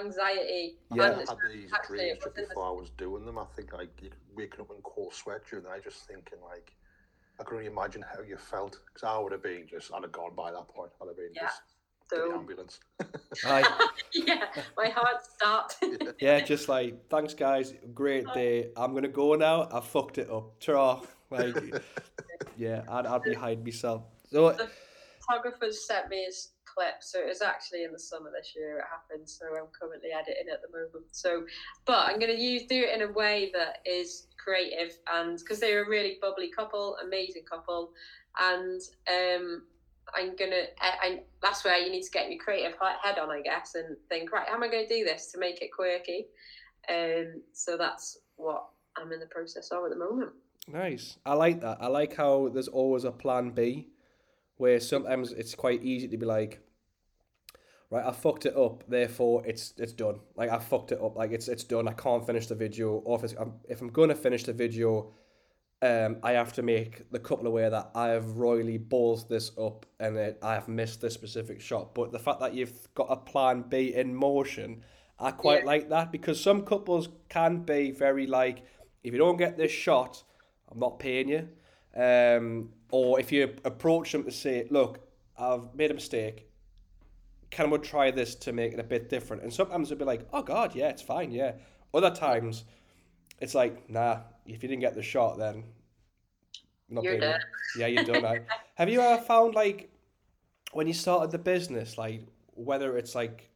Anxiety. 0.00 0.76
Yeah. 0.94 1.02
I 1.02 1.06
had 1.06 1.16
these 1.52 1.70
dreams 1.88 2.18
just 2.18 2.26
wasn't 2.26 2.48
before 2.48 2.66
I 2.66 2.70
was 2.70 2.90
doing 2.96 3.24
them. 3.26 3.38
I 3.38 3.44
think 3.56 3.72
like 3.72 3.90
you 4.00 4.10
waking 4.36 4.60
up 4.60 4.70
in 4.70 4.80
cold 4.82 5.12
sweat 5.14 5.40
during 5.48 5.64
the 5.64 5.70
night, 5.70 5.82
just 5.84 6.06
thinking 6.06 6.38
like 6.48 6.72
I 7.40 7.44
can 7.44 7.54
only 7.56 7.66
imagine 7.66 8.02
how 8.02 8.22
you 8.22 8.36
felt 8.36 8.78
because 8.86 9.02
I 9.02 9.18
would 9.18 9.32
have 9.32 9.42
been 9.42 9.66
just 9.68 9.92
I'd 9.92 10.02
have 10.02 10.12
gone 10.12 10.34
by 10.36 10.52
that 10.52 10.68
point. 10.68 10.92
I'd 11.02 11.08
have 11.08 11.16
been 11.16 11.32
Yeah. 11.34 11.42
just 11.42 11.62
to 12.10 12.16
the 12.28 12.34
ambulance. 12.34 12.78
Aye. 13.46 13.88
yeah, 14.12 14.44
my 14.76 14.90
heart 14.90 15.24
stopped. 15.24 15.76
Yeah, 16.20 16.40
just 16.40 16.68
like 16.68 17.08
thanks 17.08 17.34
guys, 17.34 17.74
great 17.94 18.26
day. 18.34 18.70
I'm 18.76 18.94
gonna 18.94 19.08
go 19.08 19.34
now. 19.34 19.68
I 19.72 19.80
fucked 19.80 20.18
it 20.18 20.30
up. 20.30 20.60
Ta. 20.60 21.00
Like 21.30 21.82
yeah, 22.56 22.82
I'd 22.88 23.06
I'd 23.06 23.22
be 23.22 23.34
hiding 23.34 23.64
myself. 23.64 24.02
So 24.30 24.56
Photographers 25.26 25.86
sent 25.86 26.08
me 26.08 26.24
his 26.24 26.50
clip, 26.64 26.96
so 27.00 27.20
it 27.20 27.28
was 27.28 27.42
actually 27.42 27.84
in 27.84 27.92
the 27.92 27.98
summer 27.98 28.30
this 28.36 28.54
year 28.56 28.78
it 28.78 28.84
happened. 28.90 29.28
So 29.28 29.46
I'm 29.46 29.68
currently 29.78 30.10
editing 30.12 30.52
at 30.52 30.60
the 30.62 30.68
moment. 30.76 31.06
So, 31.12 31.44
but 31.86 32.08
I'm 32.08 32.18
going 32.18 32.34
to 32.34 32.40
use 32.40 32.64
do 32.64 32.82
it 32.82 32.94
in 32.94 33.08
a 33.08 33.12
way 33.12 33.50
that 33.54 33.78
is 33.84 34.28
creative, 34.42 34.96
and 35.12 35.38
because 35.38 35.60
they're 35.60 35.84
a 35.84 35.88
really 35.88 36.18
bubbly 36.20 36.50
couple, 36.50 36.96
amazing 37.04 37.44
couple, 37.48 37.92
and 38.38 38.80
um, 39.08 39.62
I'm 40.16 40.36
gonna. 40.36 40.64
I, 40.80 40.92
I, 41.02 41.22
that's 41.42 41.64
where 41.64 41.78
you 41.78 41.90
need 41.90 42.02
to 42.02 42.10
get 42.10 42.30
your 42.30 42.42
creative 42.42 42.76
head 43.02 43.18
on, 43.18 43.30
I 43.30 43.42
guess, 43.42 43.74
and 43.74 43.96
think, 44.08 44.32
right, 44.32 44.48
how 44.48 44.54
am 44.54 44.62
I 44.62 44.68
going 44.68 44.86
to 44.86 44.94
do 44.94 45.04
this 45.04 45.30
to 45.32 45.38
make 45.38 45.62
it 45.62 45.70
quirky? 45.72 46.26
Um, 46.88 47.42
so 47.52 47.76
that's 47.76 48.18
what 48.36 48.66
I'm 48.96 49.12
in 49.12 49.20
the 49.20 49.26
process 49.26 49.70
of 49.70 49.84
at 49.84 49.90
the 49.90 49.96
moment. 49.96 50.30
Nice. 50.68 51.18
I 51.26 51.34
like 51.34 51.60
that. 51.62 51.78
I 51.80 51.88
like 51.88 52.16
how 52.16 52.48
there's 52.48 52.68
always 52.68 53.04
a 53.04 53.12
plan 53.12 53.50
B, 53.50 53.88
where 54.56 54.80
sometimes 54.80 55.32
it's 55.32 55.54
quite 55.54 55.82
easy 55.82 56.06
to 56.08 56.16
be 56.16 56.26
like, 56.26 56.60
right, 57.90 58.04
I 58.04 58.12
fucked 58.12 58.46
it 58.46 58.56
up, 58.56 58.84
therefore 58.88 59.42
it's 59.46 59.74
it's 59.78 59.92
done. 59.92 60.20
Like 60.36 60.50
I 60.50 60.58
fucked 60.58 60.92
it 60.92 61.00
up, 61.02 61.16
like 61.16 61.32
it's 61.32 61.48
it's 61.48 61.64
done. 61.64 61.88
I 61.88 61.92
can't 61.92 62.24
finish 62.26 62.46
the 62.46 62.54
video. 62.54 62.90
Or 63.04 63.18
if 63.18 63.24
it's, 63.24 63.34
I'm, 63.34 63.54
if 63.68 63.80
I'm 63.80 63.88
gonna 63.88 64.14
finish 64.14 64.44
the 64.44 64.52
video, 64.52 65.12
um, 65.82 66.18
I 66.22 66.32
have 66.32 66.52
to 66.52 66.62
make 66.62 67.10
the 67.10 67.18
couple 67.18 67.46
aware 67.46 67.70
that 67.70 67.90
I 67.94 68.08
have 68.08 68.36
royally 68.36 68.78
balls 68.78 69.26
this 69.26 69.50
up 69.58 69.86
and 69.98 70.16
that 70.16 70.38
I 70.42 70.54
have 70.54 70.68
missed 70.68 71.00
this 71.00 71.14
specific 71.14 71.60
shot. 71.60 71.94
But 71.94 72.12
the 72.12 72.18
fact 72.18 72.38
that 72.40 72.54
you've 72.54 72.88
got 72.94 73.08
a 73.10 73.16
plan 73.16 73.62
B 73.62 73.94
in 73.94 74.14
motion, 74.14 74.84
I 75.18 75.32
quite 75.32 75.60
Yeah. 75.60 75.66
like 75.66 75.88
that 75.88 76.12
because 76.12 76.40
some 76.40 76.62
couples 76.62 77.08
can 77.28 77.62
be 77.64 77.90
very 77.90 78.26
like, 78.26 78.62
if 79.02 79.12
you 79.14 79.18
don't 79.18 79.38
get 79.38 79.56
this 79.56 79.72
shot, 79.72 80.22
I'm 80.70 80.78
not 80.78 80.98
paying 80.98 81.28
you. 81.28 81.48
Um, 81.96 82.70
or 82.90 83.18
if 83.20 83.32
you 83.32 83.54
approach 83.64 84.12
them 84.12 84.24
to 84.24 84.30
say, 84.30 84.66
look, 84.70 85.00
I've 85.38 85.74
made 85.74 85.90
a 85.90 85.94
mistake. 85.94 86.46
Can 87.50 87.70
we 87.70 87.78
try 87.78 88.10
this 88.10 88.34
to 88.36 88.52
make 88.52 88.72
it 88.72 88.78
a 88.78 88.84
bit 88.84 89.08
different? 89.08 89.42
And 89.42 89.52
sometimes 89.52 89.88
they'll 89.88 89.98
be 89.98 90.04
like, 90.04 90.26
oh 90.32 90.42
God, 90.42 90.74
yeah, 90.74 90.88
it's 90.88 91.02
fine, 91.02 91.32
yeah. 91.32 91.52
Other 91.92 92.10
times, 92.10 92.64
it's 93.40 93.54
like, 93.54 93.90
nah, 93.90 94.20
if 94.46 94.62
you 94.62 94.68
didn't 94.68 94.82
get 94.82 94.94
the 94.94 95.02
shot, 95.02 95.38
then 95.38 95.64
not 96.88 97.04
You're 97.04 97.18
paying 97.18 97.32
done. 97.32 97.40
Yeah, 97.76 97.86
you're 97.86 98.04
done. 98.04 98.40
Have 98.74 98.88
you 98.88 99.00
ever 99.00 99.22
found 99.22 99.54
like 99.54 99.90
when 100.72 100.86
you 100.86 100.92
started 100.92 101.30
the 101.30 101.38
business, 101.38 101.98
like 101.98 102.26
whether 102.54 102.96
it's 102.96 103.14
like 103.14 103.50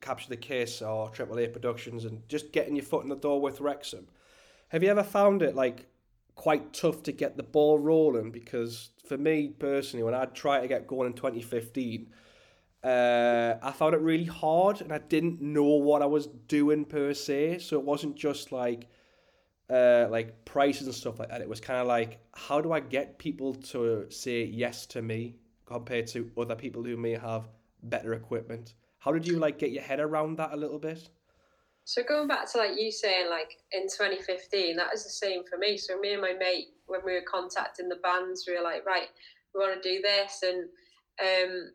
Capture 0.00 0.28
the 0.28 0.36
Kiss 0.36 0.82
or 0.82 1.08
Triple 1.10 1.38
A 1.38 1.46
Productions, 1.46 2.04
and 2.04 2.28
just 2.28 2.52
getting 2.52 2.76
your 2.76 2.84
foot 2.84 3.04
in 3.04 3.08
the 3.08 3.16
door 3.16 3.40
with 3.40 3.60
Wrexham? 3.60 4.06
Have 4.68 4.82
you 4.82 4.90
ever 4.90 5.02
found 5.02 5.42
it 5.42 5.54
like 5.54 5.86
quite 6.34 6.72
tough 6.72 7.02
to 7.04 7.12
get 7.12 7.36
the 7.36 7.42
ball 7.42 7.78
rolling? 7.78 8.30
Because 8.30 8.90
for 9.06 9.18
me 9.18 9.48
personally, 9.48 10.02
when 10.02 10.14
I 10.14 10.24
tried 10.26 10.60
to 10.62 10.68
get 10.68 10.86
going 10.86 11.06
in 11.06 11.12
2015, 11.14 12.08
uh, 12.84 13.54
I 13.62 13.70
found 13.72 13.94
it 13.94 14.00
really 14.00 14.24
hard, 14.24 14.80
and 14.80 14.92
I 14.92 14.98
didn't 14.98 15.40
know 15.40 15.64
what 15.64 16.02
I 16.02 16.06
was 16.06 16.26
doing 16.26 16.84
per 16.84 17.14
se. 17.14 17.58
So 17.58 17.78
it 17.78 17.84
wasn't 17.84 18.16
just 18.16 18.50
like 18.50 18.88
uh, 19.72 20.06
like 20.10 20.44
prices 20.44 20.86
and 20.86 20.94
stuff 20.94 21.18
like 21.18 21.30
that, 21.30 21.40
it 21.40 21.48
was 21.48 21.60
kind 21.60 21.80
of 21.80 21.86
like, 21.86 22.20
how 22.34 22.60
do 22.60 22.72
I 22.72 22.80
get 22.80 23.18
people 23.18 23.54
to 23.54 24.06
say 24.10 24.44
yes 24.44 24.86
to 24.86 25.00
me 25.00 25.36
compared 25.64 26.06
to 26.08 26.30
other 26.36 26.54
people 26.54 26.82
who 26.82 26.96
may 26.96 27.12
have 27.12 27.48
better 27.84 28.12
equipment? 28.12 28.74
How 28.98 29.12
did 29.12 29.26
you 29.26 29.38
like 29.38 29.58
get 29.58 29.72
your 29.72 29.82
head 29.82 29.98
around 29.98 30.36
that 30.36 30.52
a 30.52 30.56
little 30.56 30.78
bit? 30.78 31.08
So 31.84 32.02
going 32.08 32.28
back 32.28 32.50
to 32.52 32.58
like 32.58 32.78
you 32.78 32.92
saying, 32.92 33.28
like 33.28 33.56
in 33.72 33.82
2015, 33.82 34.76
that 34.76 34.94
is 34.94 35.04
the 35.04 35.10
same 35.10 35.42
for 35.48 35.58
me. 35.58 35.76
So 35.76 35.98
me 35.98 36.12
and 36.12 36.22
my 36.22 36.32
mate, 36.38 36.68
when 36.86 37.00
we 37.04 37.12
were 37.12 37.24
contacting 37.28 37.88
the 37.88 37.96
bands, 37.96 38.44
we 38.46 38.54
were 38.54 38.62
like, 38.62 38.86
right, 38.86 39.08
we 39.54 39.60
want 39.60 39.82
to 39.82 39.88
do 39.88 40.00
this, 40.00 40.42
and 40.42 40.68
um, 41.20 41.70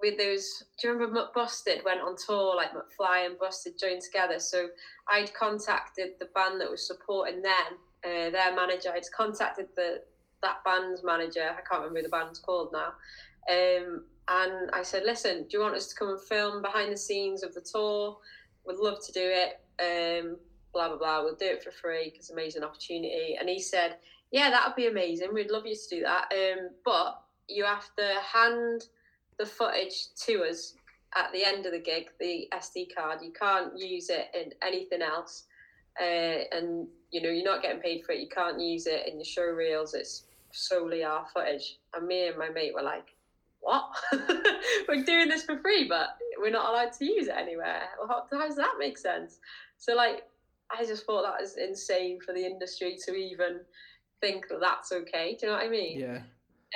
with 0.00 0.16
those, 0.18 0.64
do 0.80 0.88
you 0.88 0.94
remember 0.94 1.28
Busted 1.34 1.84
went 1.84 2.00
on 2.00 2.16
tour, 2.26 2.56
like 2.56 2.70
McFly 2.72 3.26
and 3.26 3.38
Busted 3.38 3.78
joined 3.78 4.02
together. 4.02 4.38
So 4.38 4.68
I'd 5.08 5.32
contacted 5.34 6.12
the 6.18 6.28
band 6.34 6.60
that 6.60 6.70
was 6.70 6.86
supporting 6.86 7.42
them, 7.42 7.78
uh, 8.04 8.30
their 8.30 8.54
manager. 8.54 8.90
I'd 8.94 9.04
contacted 9.14 9.66
the 9.76 10.02
that 10.42 10.64
band's 10.64 11.04
manager. 11.04 11.50
I 11.50 11.60
can't 11.68 11.82
remember 11.82 12.02
the 12.02 12.08
band's 12.08 12.38
called 12.38 12.72
now. 12.72 12.94
Um, 13.50 14.04
and 14.28 14.70
I 14.72 14.82
said, 14.82 15.02
listen, 15.04 15.42
do 15.42 15.58
you 15.58 15.60
want 15.60 15.74
us 15.74 15.88
to 15.88 15.94
come 15.94 16.08
and 16.08 16.20
film 16.22 16.62
behind 16.62 16.92
the 16.92 16.96
scenes 16.96 17.42
of 17.42 17.52
the 17.52 17.60
tour? 17.60 18.16
Would 18.66 18.78
love 18.78 19.04
to 19.06 19.12
do 19.12 19.22
it. 19.22 19.60
Um, 19.80 20.36
blah 20.72 20.88
blah 20.88 20.98
blah. 20.98 21.22
We'll 21.22 21.36
do 21.36 21.46
it 21.46 21.62
for 21.62 21.70
free 21.70 22.10
because 22.10 22.30
amazing 22.30 22.62
opportunity. 22.62 23.36
And 23.38 23.48
he 23.48 23.58
said, 23.58 23.96
yeah, 24.30 24.50
that 24.50 24.66
would 24.66 24.76
be 24.76 24.86
amazing. 24.86 25.34
We'd 25.34 25.50
love 25.50 25.66
you 25.66 25.74
to 25.74 25.88
do 25.96 26.02
that. 26.02 26.32
Um, 26.32 26.70
but 26.84 27.22
you 27.48 27.64
have 27.64 27.94
to 27.96 28.14
hand 28.32 28.84
the 29.38 29.46
footage 29.46 30.14
to 30.26 30.44
us 30.44 30.74
at 31.16 31.32
the 31.32 31.44
end 31.44 31.66
of 31.66 31.72
the 31.72 31.80
gig, 31.80 32.10
the 32.20 32.48
SD 32.54 32.94
card. 32.94 33.20
You 33.22 33.32
can't 33.32 33.76
use 33.76 34.08
it 34.10 34.28
in 34.34 34.52
anything 34.62 35.02
else. 35.02 35.46
Uh, 36.00 36.44
and 36.52 36.86
you 37.10 37.20
know, 37.20 37.30
you're 37.30 37.44
not 37.44 37.62
getting 37.62 37.80
paid 37.80 38.04
for 38.04 38.12
it. 38.12 38.20
You 38.20 38.28
can't 38.28 38.60
use 38.60 38.86
it 38.86 39.08
in 39.08 39.16
your 39.16 39.24
show 39.24 39.46
reels. 39.46 39.94
It's 39.94 40.24
solely 40.52 41.02
our 41.02 41.26
footage. 41.34 41.78
And 41.94 42.06
me 42.06 42.28
and 42.28 42.38
my 42.38 42.48
mate 42.48 42.74
were 42.74 42.82
like, 42.82 43.08
what? 43.60 43.84
we're 44.88 45.04
doing 45.04 45.28
this 45.28 45.44
for 45.44 45.58
free, 45.58 45.86
but 45.88 46.16
we're 46.38 46.50
not 46.50 46.68
allowed 46.68 46.92
to 46.94 47.04
use 47.04 47.28
it 47.28 47.34
anywhere. 47.36 47.82
Well, 47.98 48.08
how, 48.08 48.38
how 48.38 48.46
does 48.46 48.56
that 48.56 48.74
make 48.78 48.98
sense? 48.98 49.38
So, 49.78 49.94
like, 49.94 50.24
I 50.70 50.84
just 50.84 51.04
thought 51.04 51.22
that 51.22 51.40
was 51.40 51.56
insane 51.56 52.18
for 52.24 52.32
the 52.32 52.44
industry 52.44 52.96
to 53.06 53.14
even 53.14 53.60
think 54.20 54.48
that 54.48 54.60
that's 54.60 54.92
okay. 54.92 55.36
Do 55.38 55.46
you 55.46 55.52
know 55.52 55.58
what 55.58 55.66
I 55.66 55.68
mean? 55.68 56.00
Yeah. 56.00 56.20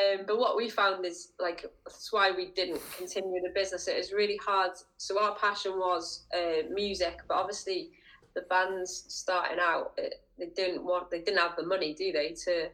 Um, 0.03 0.25
but 0.27 0.39
what 0.39 0.57
we 0.57 0.69
found 0.69 1.07
is 1.07 1.33
like 1.39 1.65
that's 1.85 2.13
why 2.13 2.33
we 2.33 2.47
didn't 2.57 2.81
continue 2.97 3.41
the 3.41 3.53
business. 3.55 3.87
It 3.87 3.97
was 3.97 4.13
really 4.13 4.39
hard. 4.45 4.73
So 4.97 5.23
our 5.23 5.37
passion 5.37 5.79
was 5.79 6.27
uh, 6.37 6.69
music, 6.73 7.21
but 7.29 7.37
obviously 7.37 7.91
the 8.35 8.43
bands 8.43 9.05
starting 9.09 9.59
out, 9.61 9.93
it, 9.97 10.15
they 10.37 10.47
didn't 10.47 10.85
want, 10.85 11.11
they 11.11 11.21
didn't 11.21 11.39
have 11.39 11.55
the 11.57 11.65
money, 11.65 11.95
do 11.95 12.11
they, 12.11 12.35
to 12.45 12.71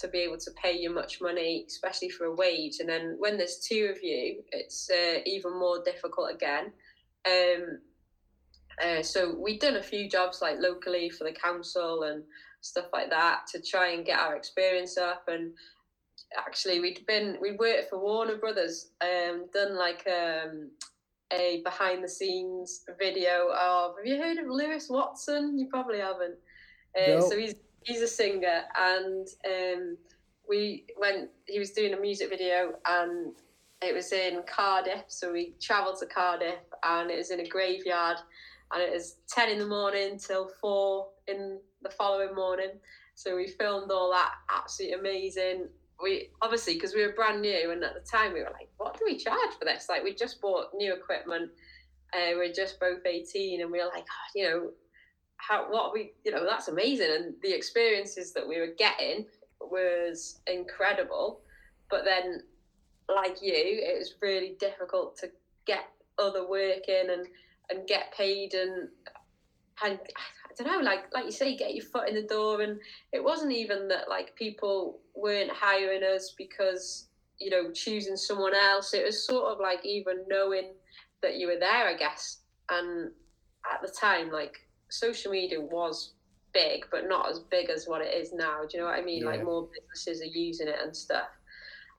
to 0.00 0.08
be 0.08 0.18
able 0.18 0.38
to 0.38 0.50
pay 0.62 0.76
you 0.76 0.90
much 0.90 1.20
money, 1.20 1.64
especially 1.66 2.08
for 2.08 2.26
a 2.26 2.34
wage. 2.34 2.76
And 2.80 2.88
then 2.88 3.16
when 3.18 3.36
there's 3.36 3.58
two 3.58 3.92
of 3.94 4.02
you, 4.02 4.42
it's 4.52 4.90
uh, 4.90 5.20
even 5.26 5.58
more 5.58 5.82
difficult 5.84 6.32
again. 6.32 6.72
Um, 7.26 7.78
uh, 8.82 9.02
so 9.02 9.34
we've 9.36 9.60
done 9.60 9.76
a 9.76 9.82
few 9.82 10.08
jobs 10.08 10.40
like 10.40 10.58
locally 10.60 11.10
for 11.10 11.24
the 11.24 11.32
council 11.32 12.04
and 12.04 12.22
stuff 12.60 12.86
like 12.92 13.10
that 13.10 13.46
to 13.48 13.60
try 13.60 13.92
and 13.92 14.06
get 14.06 14.20
our 14.20 14.36
experience 14.36 14.96
up 14.96 15.24
and 15.28 15.52
actually 16.36 16.80
we'd 16.80 17.04
been 17.06 17.36
we 17.40 17.52
worked 17.52 17.90
for 17.90 17.98
Warner 17.98 18.36
Brothers, 18.36 18.90
um, 19.00 19.46
done 19.52 19.76
like 19.76 20.06
um, 20.06 20.70
a 21.32 21.62
behind 21.64 22.04
the 22.04 22.08
scenes 22.08 22.84
video 22.98 23.48
of. 23.58 23.96
Have 23.96 24.06
you 24.06 24.20
heard 24.20 24.38
of 24.38 24.46
Lewis 24.48 24.88
Watson? 24.88 25.58
You 25.58 25.68
probably 25.68 25.98
haven't. 25.98 26.36
Uh, 26.96 27.20
no. 27.20 27.28
So 27.28 27.38
he's 27.38 27.54
he's 27.88 28.02
a 28.02 28.08
singer, 28.08 28.62
and 28.78 29.26
um, 29.46 29.96
we 30.48 30.84
went. 30.98 31.30
He 31.46 31.58
was 31.58 31.72
doing 31.72 31.94
a 31.94 32.00
music 32.00 32.30
video, 32.30 32.74
and 32.86 33.34
it 33.82 33.94
was 33.94 34.12
in 34.12 34.42
Cardiff. 34.46 35.04
So 35.08 35.32
we 35.32 35.54
travelled 35.60 35.98
to 36.00 36.06
Cardiff, 36.06 36.60
and 36.84 37.10
it 37.10 37.16
was 37.16 37.30
in 37.30 37.40
a 37.40 37.48
graveyard, 37.48 38.18
and 38.72 38.82
it 38.82 38.92
was 38.92 39.16
ten 39.28 39.50
in 39.50 39.58
the 39.58 39.66
morning 39.66 40.18
till 40.18 40.50
four 40.60 41.08
in 41.26 41.58
the 41.82 41.90
following 41.90 42.34
morning. 42.34 42.78
So 43.14 43.34
we 43.34 43.48
filmed 43.48 43.90
all 43.90 44.10
that, 44.12 44.32
absolutely 44.48 44.98
amazing 44.98 45.68
we 46.02 46.30
obviously 46.42 46.74
because 46.74 46.94
we 46.94 47.04
were 47.04 47.12
brand 47.12 47.42
new 47.42 47.70
and 47.72 47.82
at 47.82 47.94
the 47.94 48.08
time 48.08 48.32
we 48.32 48.40
were 48.40 48.50
like 48.52 48.68
what 48.76 48.96
do 48.98 49.00
we 49.04 49.16
charge 49.16 49.52
for 49.58 49.64
this 49.64 49.86
like 49.88 50.04
we 50.04 50.14
just 50.14 50.40
bought 50.40 50.66
new 50.74 50.94
equipment 50.94 51.50
uh, 52.14 52.38
we 52.38 52.48
are 52.48 52.52
just 52.52 52.80
both 52.80 53.04
18 53.04 53.60
and 53.60 53.70
we 53.70 53.78
were 53.78 53.90
like 53.92 54.06
oh, 54.08 54.30
you 54.34 54.44
know 54.44 54.70
how 55.38 55.70
what 55.70 55.92
we 55.92 56.12
you 56.24 56.30
know 56.30 56.44
that's 56.44 56.68
amazing 56.68 57.10
and 57.10 57.34
the 57.42 57.52
experiences 57.52 58.32
that 58.32 58.46
we 58.46 58.58
were 58.58 58.74
getting 58.78 59.24
was 59.60 60.40
incredible 60.46 61.40
but 61.90 62.04
then 62.04 62.42
like 63.08 63.40
you 63.40 63.52
it 63.54 63.98
was 63.98 64.14
really 64.20 64.56
difficult 64.60 65.16
to 65.16 65.30
get 65.66 65.88
other 66.18 66.48
work 66.48 66.88
in 66.88 67.10
and 67.10 67.26
and 67.70 67.86
get 67.86 68.12
paid 68.14 68.54
and 68.54 68.88
and 69.82 69.98
I 70.58 70.62
don't 70.64 70.66
know, 70.66 70.84
like 70.84 71.04
like 71.14 71.24
you 71.24 71.32
say, 71.32 71.56
get 71.56 71.74
your 71.74 71.84
foot 71.84 72.08
in 72.08 72.14
the 72.14 72.22
door. 72.22 72.62
And 72.62 72.80
it 73.12 73.22
wasn't 73.22 73.52
even 73.52 73.88
that 73.88 74.08
like 74.08 74.34
people 74.34 75.00
weren't 75.14 75.50
hiring 75.52 76.02
us 76.02 76.34
because 76.36 77.08
you 77.38 77.50
know 77.50 77.70
choosing 77.72 78.16
someone 78.16 78.54
else. 78.54 78.94
It 78.94 79.04
was 79.04 79.24
sort 79.24 79.52
of 79.52 79.60
like 79.60 79.84
even 79.84 80.24
knowing 80.28 80.72
that 81.22 81.36
you 81.36 81.46
were 81.46 81.58
there, 81.58 81.86
I 81.86 81.96
guess. 81.96 82.38
And 82.70 83.10
at 83.72 83.82
the 83.82 83.88
time, 83.88 84.30
like 84.30 84.56
social 84.90 85.32
media 85.32 85.60
was 85.60 86.14
big, 86.52 86.86
but 86.90 87.08
not 87.08 87.28
as 87.28 87.40
big 87.40 87.70
as 87.70 87.86
what 87.86 88.00
it 88.00 88.14
is 88.14 88.32
now. 88.32 88.62
Do 88.62 88.68
you 88.72 88.78
know 88.80 88.88
what 88.88 88.98
I 88.98 89.02
mean? 89.02 89.22
Yeah. 89.22 89.30
Like 89.30 89.44
more 89.44 89.68
businesses 89.72 90.22
are 90.22 90.38
using 90.38 90.68
it 90.68 90.78
and 90.82 90.96
stuff. 90.96 91.28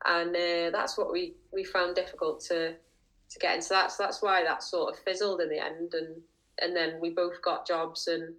And 0.05 0.35
uh, 0.35 0.69
that's 0.71 0.97
what 0.97 1.11
we 1.11 1.35
we 1.53 1.63
found 1.63 1.95
difficult 1.95 2.41
to 2.45 2.73
to 2.73 3.39
get 3.39 3.55
into 3.55 3.69
that. 3.69 3.91
So 3.91 4.03
that's 4.03 4.21
why 4.21 4.43
that 4.43 4.63
sort 4.63 4.93
of 4.93 5.03
fizzled 5.03 5.41
in 5.41 5.49
the 5.49 5.63
end. 5.63 5.93
And 5.93 6.21
and 6.61 6.75
then 6.75 6.99
we 7.01 7.09
both 7.11 7.41
got 7.41 7.67
jobs 7.67 8.07
and 8.07 8.33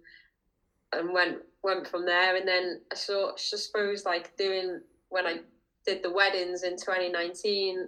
and 0.93 1.13
went 1.13 1.37
went 1.63 1.87
from 1.87 2.05
there. 2.05 2.35
And 2.35 2.47
then 2.47 2.81
I 2.91 2.95
sort 2.95 3.35
I 3.35 3.57
suppose 3.57 4.05
like 4.05 4.35
doing 4.37 4.81
when 5.09 5.27
I 5.27 5.39
did 5.85 6.03
the 6.03 6.11
weddings 6.11 6.63
in 6.63 6.77
2019, 6.77 7.87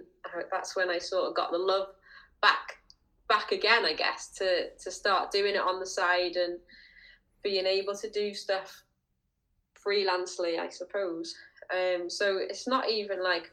that's 0.50 0.76
when 0.76 0.90
I 0.90 0.98
sort 0.98 1.28
of 1.28 1.36
got 1.36 1.52
the 1.52 1.58
love 1.58 1.88
back 2.42 2.76
back 3.28 3.52
again, 3.52 3.84
I 3.84 3.94
guess, 3.94 4.28
to 4.38 4.70
to 4.82 4.90
start 4.90 5.30
doing 5.30 5.54
it 5.54 5.60
on 5.60 5.80
the 5.80 5.86
side 5.86 6.36
and 6.36 6.58
being 7.42 7.66
able 7.66 7.94
to 7.96 8.10
do 8.10 8.34
stuff 8.34 8.82
freelancely, 9.86 10.58
I 10.58 10.68
suppose. 10.68 11.34
Um, 11.72 12.08
so 12.08 12.38
it's 12.38 12.66
not 12.66 12.90
even 12.90 13.22
like 13.22 13.50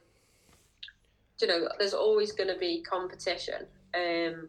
you 1.42 1.48
know, 1.48 1.68
there's 1.80 1.94
always 1.94 2.32
going 2.32 2.50
to 2.50 2.58
be 2.58 2.84
competition. 2.88 3.66
Um, 3.96 4.48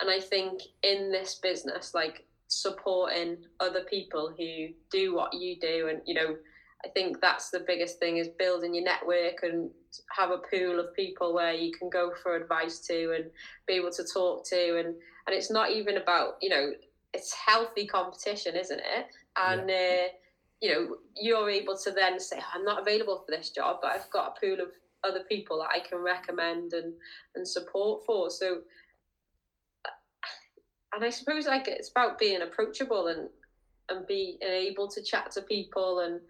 and 0.00 0.10
I 0.10 0.20
think 0.20 0.60
in 0.82 1.10
this 1.10 1.36
business, 1.36 1.94
like 1.94 2.24
supporting 2.48 3.38
other 3.60 3.82
people 3.84 4.32
who 4.36 4.68
do 4.90 5.14
what 5.14 5.32
you 5.32 5.56
do 5.58 5.88
and 5.88 6.00
you 6.06 6.14
know 6.14 6.36
i 6.84 6.88
think 6.90 7.20
that's 7.20 7.50
the 7.50 7.64
biggest 7.66 7.98
thing 7.98 8.18
is 8.18 8.28
building 8.28 8.74
your 8.74 8.84
network 8.84 9.42
and 9.42 9.70
have 10.10 10.30
a 10.30 10.38
pool 10.38 10.80
of 10.80 10.94
people 10.94 11.34
where 11.34 11.52
you 11.52 11.72
can 11.72 11.88
go 11.90 12.12
for 12.22 12.36
advice 12.36 12.80
to 12.80 13.12
and 13.14 13.30
be 13.66 13.74
able 13.74 13.90
to 13.90 14.04
talk 14.04 14.44
to. 14.48 14.78
And 14.78 14.94
and 15.26 15.34
it's 15.34 15.50
not 15.50 15.70
even 15.70 15.96
about 15.96 16.36
you 16.40 16.48
know 16.48 16.72
it's 17.12 17.32
healthy 17.32 17.86
competition 17.86 18.56
isn't 18.56 18.80
it? 18.80 19.06
And 19.36 19.68
yeah. 19.68 19.76
uh, 19.76 20.08
you 20.60 20.72
know 20.72 20.96
you're 21.16 21.50
able 21.50 21.76
to 21.76 21.90
then 21.90 22.18
say 22.18 22.36
oh, 22.40 22.50
i'm 22.54 22.64
not 22.64 22.80
available 22.80 23.22
for 23.26 23.36
this 23.36 23.50
job 23.50 23.78
but 23.82 23.90
i've 23.90 24.08
got 24.10 24.34
a 24.34 24.40
pool 24.40 24.60
of 24.60 24.68
other 25.02 25.24
people 25.28 25.58
that 25.58 25.68
i 25.74 25.86
can 25.86 25.98
recommend 25.98 26.72
and 26.72 26.94
and 27.34 27.46
support 27.46 28.04
for. 28.06 28.30
So 28.30 28.60
and 30.94 31.04
I 31.04 31.10
suppose 31.10 31.46
like 31.46 31.66
it's 31.66 31.90
about 31.90 32.18
being 32.18 32.42
approachable 32.42 33.08
and 33.08 33.28
and 33.90 34.06
be 34.06 34.38
able 34.42 34.88
to 34.88 35.02
chat 35.02 35.30
to 35.32 35.42
people 35.42 36.00
and 36.00 36.20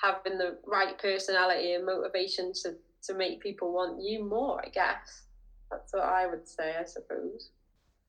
having 0.00 0.38
the 0.38 0.58
right 0.66 0.98
personality 0.98 1.74
and 1.74 1.86
motivation 1.86 2.52
to 2.62 2.74
to 3.04 3.14
make 3.14 3.40
people 3.40 3.72
want 3.72 4.02
you 4.02 4.24
more. 4.24 4.60
I 4.64 4.68
guess 4.68 5.22
that's 5.70 5.92
what 5.92 6.04
I 6.04 6.26
would 6.26 6.46
say. 6.48 6.74
I 6.78 6.84
suppose. 6.84 7.50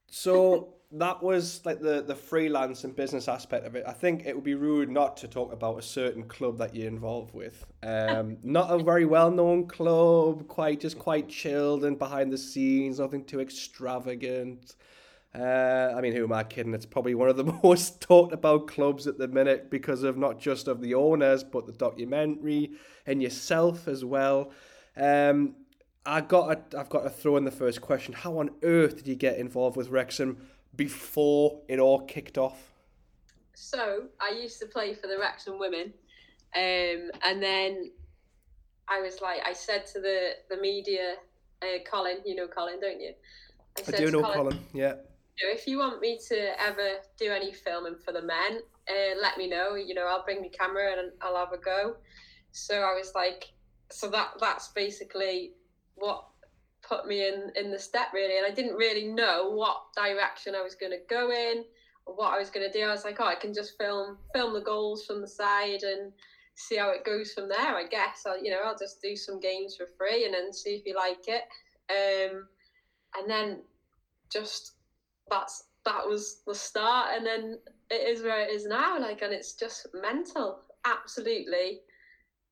So 0.10 0.74
that 0.94 1.22
was 1.22 1.66
like 1.66 1.82
the 1.82 2.02
the 2.02 2.16
freelance 2.16 2.84
and 2.84 2.96
business 2.96 3.28
aspect 3.28 3.66
of 3.66 3.76
it. 3.76 3.84
I 3.88 3.94
think 3.94 4.26
it 4.26 4.36
would 4.36 4.44
be 4.44 4.56
rude 4.56 4.90
not 4.90 5.18
to 5.18 5.28
talk 5.28 5.52
about 5.52 5.78
a 5.78 5.82
certain 5.82 6.24
club 6.24 6.58
that 6.60 6.76
you're 6.76 6.88
involved 6.88 7.34
with. 7.34 7.66
Um, 7.84 8.38
not 8.44 8.72
a 8.72 8.84
very 8.84 9.06
well 9.06 9.32
known 9.32 9.68
club, 9.68 10.48
quite 10.48 10.80
just 10.80 10.98
quite 10.98 11.30
chilled 11.30 11.86
and 11.86 12.00
behind 12.00 12.32
the 12.32 12.38
scenes, 12.38 13.00
nothing 13.00 13.26
too 13.26 13.42
extravagant. 13.42 14.76
Uh, 15.38 15.94
I 15.96 16.02
mean, 16.02 16.14
who 16.14 16.24
am 16.24 16.34
I 16.34 16.44
kidding? 16.44 16.74
It's 16.74 16.86
probably 16.86 17.14
one 17.16 17.30
of 17.30 17.38
the 17.38 17.44
most 17.64 18.02
talked 18.02 18.34
about 18.34 18.68
clubs 18.68 19.06
at 19.06 19.18
the 19.18 19.28
minute 19.28 19.70
because 19.70 20.04
of 20.04 20.18
not 20.18 20.40
just 20.40 20.68
of 20.68 20.82
the 20.82 20.96
owners, 20.96 21.44
but 21.44 21.66
the 21.66 21.74
documentary 21.74 22.72
and 23.06 23.22
yourself 23.22 23.88
as 23.88 24.04
well. 24.04 24.52
Um, 24.96 25.56
I 26.06 26.22
got 26.22 26.72
to, 26.72 26.80
I've 26.80 26.90
got 26.90 27.04
to 27.04 27.10
throw 27.10 27.38
in 27.38 27.44
the 27.44 27.52
first 27.52 27.82
question. 27.82 28.14
How 28.14 28.40
on 28.40 28.50
earth 28.64 28.98
did 28.98 29.08
you 29.08 29.16
get 29.16 29.38
involved 29.38 29.78
with 29.78 29.90
Wrexham 29.90 30.48
before 30.76 31.62
it 31.68 31.80
all 31.80 32.02
kicked 32.06 32.38
off? 32.38 32.72
so 33.60 34.04
I 34.22 34.30
used 34.40 34.60
to 34.60 34.68
play 34.68 34.94
for 34.94 35.08
the 35.08 35.18
Wrexham 35.18 35.58
women, 35.58 35.92
um, 36.56 37.12
and 37.26 37.42
then 37.42 37.92
I 38.88 39.02
was 39.02 39.20
like, 39.20 39.40
I 39.44 39.54
said 39.54 39.88
to 39.88 40.00
the 40.00 40.34
the 40.50 40.58
media, 40.58 41.16
uh, 41.64 41.80
Colin, 41.90 42.18
you 42.24 42.36
know 42.36 42.48
Colin, 42.48 42.80
don't 42.80 43.02
you? 43.02 43.14
I, 43.88 43.92
do 43.92 44.12
know 44.12 44.22
Colin, 44.22 44.38
Colin. 44.38 44.60
Yeah. 44.74 44.94
If 45.40 45.68
you 45.68 45.78
want 45.80 46.02
me 46.02 46.20
to 46.30 46.62
ever 46.62 46.96
do 47.18 47.32
any 47.32 47.54
filming 47.54 47.96
for 48.04 48.12
the 48.12 48.22
men, 48.22 48.60
uh, 48.90 49.22
let 49.22 49.38
me 49.38 49.48
know. 49.48 49.76
You 49.76 49.94
know, 49.94 50.08
I'll 50.08 50.24
bring 50.24 50.42
my 50.42 50.50
camera 50.50 50.92
and 50.92 51.12
I'll 51.22 51.38
have 51.38 51.54
a 51.54 51.58
go. 51.58 51.98
So 52.52 52.76
I 52.76 52.94
was 52.94 53.12
like, 53.14 53.46
so 53.92 54.10
that 54.10 54.32
that's 54.40 54.70
basically 54.70 55.54
what 55.96 56.26
put 56.88 57.08
me 57.08 57.28
in 57.28 57.52
in 57.56 57.72
the 57.72 57.80
step 57.80 58.08
really, 58.14 58.38
and 58.38 58.46
I 58.46 58.54
didn't 58.54 58.76
really 58.76 59.06
know 59.06 59.52
what 59.52 59.94
direction 59.96 60.56
I 60.56 60.62
was 60.62 60.76
going 60.76 60.92
to 60.92 61.00
go 61.10 61.32
in 61.32 61.64
or 62.06 62.16
what 62.16 62.34
I 62.34 62.40
was 62.40 62.50
going 62.50 62.70
to 62.70 62.78
do. 62.78 62.86
I 62.86 62.92
was 62.92 63.04
like, 63.04 63.18
oh, 63.20 63.26
I 63.26 63.36
can 63.36 63.54
just 63.54 63.78
film 63.78 64.18
film 64.34 64.54
the 64.54 64.62
goals 64.62 65.06
from 65.06 65.22
the 65.22 65.28
side 65.28 65.84
and 65.84 66.12
see 66.56 66.78
how 66.78 66.90
it 66.90 67.06
goes 67.06 67.34
from 67.34 67.48
there. 67.48 67.76
I 67.76 67.86
guess 67.90 68.24
I'll 68.26 68.44
you 68.44 68.52
know 68.52 68.62
I'll 68.66 68.78
just 68.78 69.02
do 69.02 69.16
some 69.16 69.40
games 69.40 69.76
for 69.76 69.88
free 69.98 70.26
and 70.26 70.34
then 70.34 70.52
see 70.52 70.72
if 70.72 70.86
you 70.86 70.96
like 70.96 71.28
it. 71.28 71.44
Um, 71.90 72.48
and 73.18 73.30
then 73.30 73.62
just 74.32 74.74
that's 75.30 75.66
that 75.86 76.06
was 76.06 76.42
the 76.46 76.56
start, 76.56 77.16
and 77.16 77.26
then 77.26 77.60
it 77.90 78.08
is 78.08 78.22
where 78.22 78.42
it 78.42 78.52
is 78.52 78.66
now. 78.66 79.00
Like, 79.00 79.22
and 79.22 79.34
it's 79.34 79.54
just 79.54 79.88
mental, 79.94 80.60
absolutely 80.86 81.80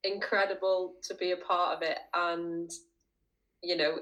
incredible 0.03 0.95
to 1.03 1.15
be 1.15 1.32
a 1.32 1.38
part 1.38 1.78
of 1.78 1.82
it, 1.84 1.97
and 2.13 2.71
you 3.61 3.76
know, 3.76 3.99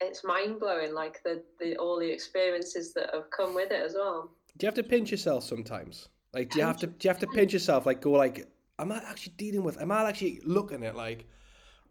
it's 0.00 0.24
mind 0.24 0.60
blowing. 0.60 0.94
Like 0.94 1.22
the 1.22 1.42
the 1.60 1.76
all 1.76 1.98
the 1.98 2.10
experiences 2.10 2.92
that 2.94 3.10
have 3.14 3.30
come 3.30 3.54
with 3.54 3.70
it 3.70 3.82
as 3.82 3.94
well. 3.94 4.30
Do 4.58 4.64
you 4.64 4.68
have 4.68 4.74
to 4.74 4.82
pinch 4.82 5.10
yourself 5.10 5.44
sometimes? 5.44 6.08
Like, 6.34 6.50
do 6.50 6.58
you 6.58 6.64
have 6.64 6.78
to 6.78 6.86
do 6.86 7.06
you 7.06 7.10
have 7.10 7.20
to 7.20 7.26
pinch 7.26 7.52
yourself? 7.52 7.86
Like, 7.86 8.00
go 8.00 8.12
like, 8.12 8.48
am 8.78 8.92
I 8.92 9.02
actually 9.06 9.34
dealing 9.36 9.62
with? 9.62 9.80
Am 9.80 9.92
I 9.92 10.08
actually 10.08 10.40
looking 10.44 10.84
at 10.84 10.96
like 10.96 11.26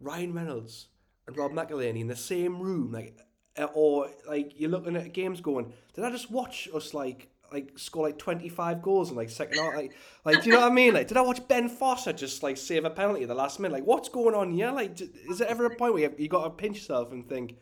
Ryan 0.00 0.34
Reynolds 0.34 0.88
and 1.26 1.36
Rob 1.36 1.52
McElhenney 1.52 2.00
in 2.00 2.08
the 2.08 2.16
same 2.16 2.60
room? 2.60 2.92
Like, 2.92 3.16
Uh, 3.58 3.66
or 3.74 4.08
like 4.26 4.54
you're 4.56 4.70
looking 4.70 4.96
at 4.96 5.12
games 5.12 5.40
going, 5.40 5.72
did 5.94 6.04
I 6.04 6.10
just 6.10 6.30
watch 6.30 6.68
us 6.74 6.94
like 6.94 7.28
like 7.52 7.78
score 7.78 8.06
like 8.06 8.18
25 8.18 8.82
goals 8.82 9.10
in 9.10 9.16
like 9.16 9.30
second 9.30 9.58
half? 9.58 9.74
Like 9.74 9.92
like 10.24 10.42
do 10.42 10.50
you 10.50 10.56
know 10.56 10.62
what 10.62 10.72
I 10.72 10.74
mean? 10.74 10.94
Like 10.94 11.08
did 11.08 11.16
I 11.16 11.20
watch 11.20 11.46
Ben 11.48 11.68
Foster 11.68 12.12
just 12.12 12.42
like 12.42 12.56
save 12.56 12.84
a 12.84 12.90
penalty 12.90 13.22
at 13.22 13.28
the 13.28 13.34
last 13.34 13.60
minute? 13.60 13.74
Like 13.74 13.86
what's 13.86 14.08
going 14.08 14.34
on 14.34 14.50
here? 14.52 14.70
Like 14.70 15.00
is 15.00 15.38
there 15.38 15.48
ever 15.48 15.66
a 15.66 15.76
point 15.76 15.94
where 15.94 16.02
you, 16.02 16.14
you 16.18 16.28
got 16.28 16.44
to 16.44 16.50
pinch 16.50 16.78
yourself 16.78 17.12
and 17.12 17.28
think 17.28 17.56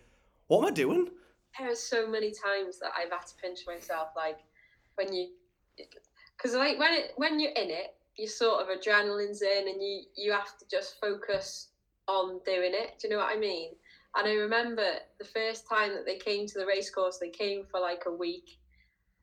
what 0.46 0.60
am 0.60 0.66
I 0.66 0.70
doing? 0.70 1.08
There 1.58 1.70
are 1.70 1.74
so 1.74 2.08
many 2.08 2.30
times 2.32 2.78
that 2.78 2.92
I've 2.96 3.10
had 3.10 3.26
to 3.26 3.34
pinch 3.42 3.60
myself 3.66 4.08
like 4.16 4.38
when 4.94 5.12
you 5.12 5.28
because 6.36 6.54
like 6.54 6.78
when 6.78 6.92
it 6.92 7.12
when 7.16 7.40
you're 7.40 7.52
in 7.52 7.70
it 7.70 7.94
you 8.16 8.28
sort 8.28 8.62
of 8.62 8.68
adrenaline's 8.68 9.42
in 9.42 9.68
and 9.68 9.82
you 9.82 10.02
you 10.16 10.32
have 10.32 10.56
to 10.58 10.64
just 10.70 11.00
focus 11.00 11.68
on 12.06 12.40
doing 12.44 12.72
it. 12.74 12.98
Do 13.00 13.08
you 13.08 13.14
know 13.14 13.20
what 13.20 13.34
I 13.34 13.38
mean 13.38 13.70
and 14.16 14.26
I 14.26 14.32
remember 14.34 14.86
the 15.18 15.24
first 15.24 15.68
time 15.68 15.94
that 15.94 16.04
they 16.04 16.16
came 16.16 16.46
to 16.46 16.58
the 16.58 16.66
racecourse, 16.66 17.18
they 17.18 17.30
came 17.30 17.64
for 17.70 17.80
like 17.80 18.02
a 18.06 18.12
week. 18.12 18.58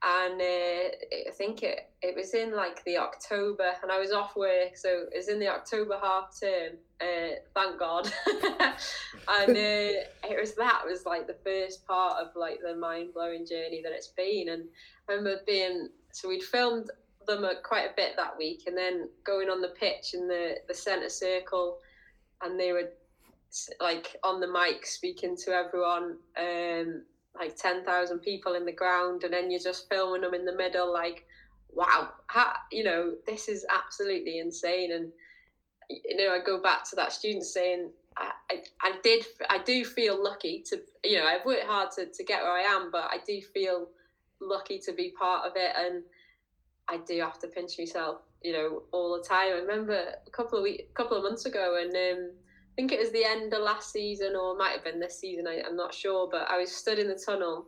And 0.03 0.39
uh, 0.39 0.89
I 1.27 1.31
think 1.33 1.63
it, 1.63 1.89
it 2.03 2.15
was 2.15 2.35
in 2.35 2.55
like 2.55 2.83
the 2.85 2.97
October, 2.97 3.71
and 3.81 3.91
I 3.91 3.99
was 3.99 4.11
off 4.11 4.35
work, 4.35 4.77
so 4.77 5.05
it 5.11 5.17
was 5.17 5.27
in 5.27 5.39
the 5.39 5.47
October 5.47 5.97
half 6.01 6.39
term. 6.39 6.77
Uh, 7.01 7.35
thank 7.55 7.79
God. 7.79 8.05
and 8.27 9.49
uh, 9.49 10.05
it 10.29 10.39
was 10.39 10.53
that 10.53 10.83
was 10.85 11.05
like 11.05 11.25
the 11.25 11.37
first 11.43 11.85
part 11.87 12.17
of 12.17 12.27
like 12.35 12.59
the 12.63 12.75
mind 12.75 13.13
blowing 13.13 13.45
journey 13.45 13.81
that 13.83 13.91
it's 13.91 14.09
been. 14.15 14.49
And 14.49 14.65
I 15.09 15.13
remember 15.13 15.41
being 15.47 15.89
so 16.11 16.29
we'd 16.29 16.43
filmed 16.43 16.91
them 17.25 17.45
quite 17.63 17.85
a 17.85 17.95
bit 17.97 18.13
that 18.17 18.37
week, 18.37 18.63
and 18.67 18.77
then 18.77 19.09
going 19.25 19.49
on 19.49 19.61
the 19.61 19.73
pitch 19.79 20.13
in 20.13 20.27
the 20.27 20.57
the 20.67 20.75
centre 20.75 21.09
circle, 21.09 21.79
and 22.43 22.59
they 22.59 22.71
were 22.71 22.91
like 23.79 24.15
on 24.23 24.39
the 24.39 24.47
mic 24.47 24.85
speaking 24.85 25.35
to 25.37 25.51
everyone, 25.51 26.17
um, 26.39 27.03
like 27.37 27.55
10,000 27.55 28.19
people 28.19 28.55
in 28.55 28.65
the 28.65 28.71
ground, 28.71 29.23
and 29.23 29.33
then 29.33 29.51
you're 29.51 29.59
just 29.59 29.89
filming 29.89 30.21
them 30.21 30.33
in 30.33 30.45
the 30.45 30.55
middle, 30.55 30.91
like, 30.91 31.25
wow, 31.71 32.09
how, 32.27 32.53
you 32.71 32.83
know, 32.83 33.13
this 33.25 33.47
is 33.47 33.65
absolutely 33.69 34.39
insane. 34.39 34.91
And, 34.91 35.11
you 35.89 36.17
know, 36.17 36.33
I 36.33 36.39
go 36.43 36.61
back 36.61 36.83
to 36.89 36.95
that 36.95 37.13
student 37.13 37.45
saying, 37.45 37.89
I, 38.17 38.31
I, 38.51 38.55
I 38.81 38.93
did, 39.03 39.25
I 39.49 39.59
do 39.59 39.85
feel 39.85 40.21
lucky 40.21 40.63
to, 40.69 40.81
you 41.03 41.17
know, 41.17 41.25
I've 41.25 41.45
worked 41.45 41.65
hard 41.65 41.91
to, 41.91 42.07
to 42.07 42.23
get 42.23 42.43
where 42.43 42.53
I 42.53 42.61
am, 42.61 42.89
but 42.91 43.05
I 43.11 43.17
do 43.25 43.39
feel 43.53 43.89
lucky 44.41 44.79
to 44.79 44.93
be 44.93 45.13
part 45.17 45.45
of 45.45 45.53
it. 45.55 45.71
And 45.77 46.03
I 46.89 46.97
do 47.05 47.19
have 47.19 47.39
to 47.39 47.47
pinch 47.47 47.73
myself, 47.77 48.21
you 48.41 48.53
know, 48.53 48.83
all 48.91 49.17
the 49.17 49.23
time. 49.23 49.53
I 49.53 49.59
remember 49.59 50.13
a 50.25 50.29
couple 50.31 50.57
of 50.57 50.63
weeks, 50.63 50.83
a 50.89 50.93
couple 50.93 51.17
of 51.17 51.23
months 51.23 51.45
ago, 51.45 51.79
and 51.81 51.95
um, 51.95 52.31
think 52.77 52.91
it 52.91 52.99
was 52.99 53.11
the 53.11 53.25
end 53.25 53.53
of 53.53 53.63
last 53.63 53.91
season 53.91 54.35
or 54.35 54.53
it 54.53 54.59
might 54.59 54.71
have 54.71 54.83
been 54.83 54.99
this 54.99 55.19
season. 55.19 55.47
I, 55.47 55.67
am 55.67 55.75
not 55.75 55.93
sure, 55.93 56.29
but 56.31 56.49
I 56.49 56.59
was 56.59 56.71
stood 56.71 56.99
in 56.99 57.07
the 57.07 57.19
tunnel, 57.25 57.65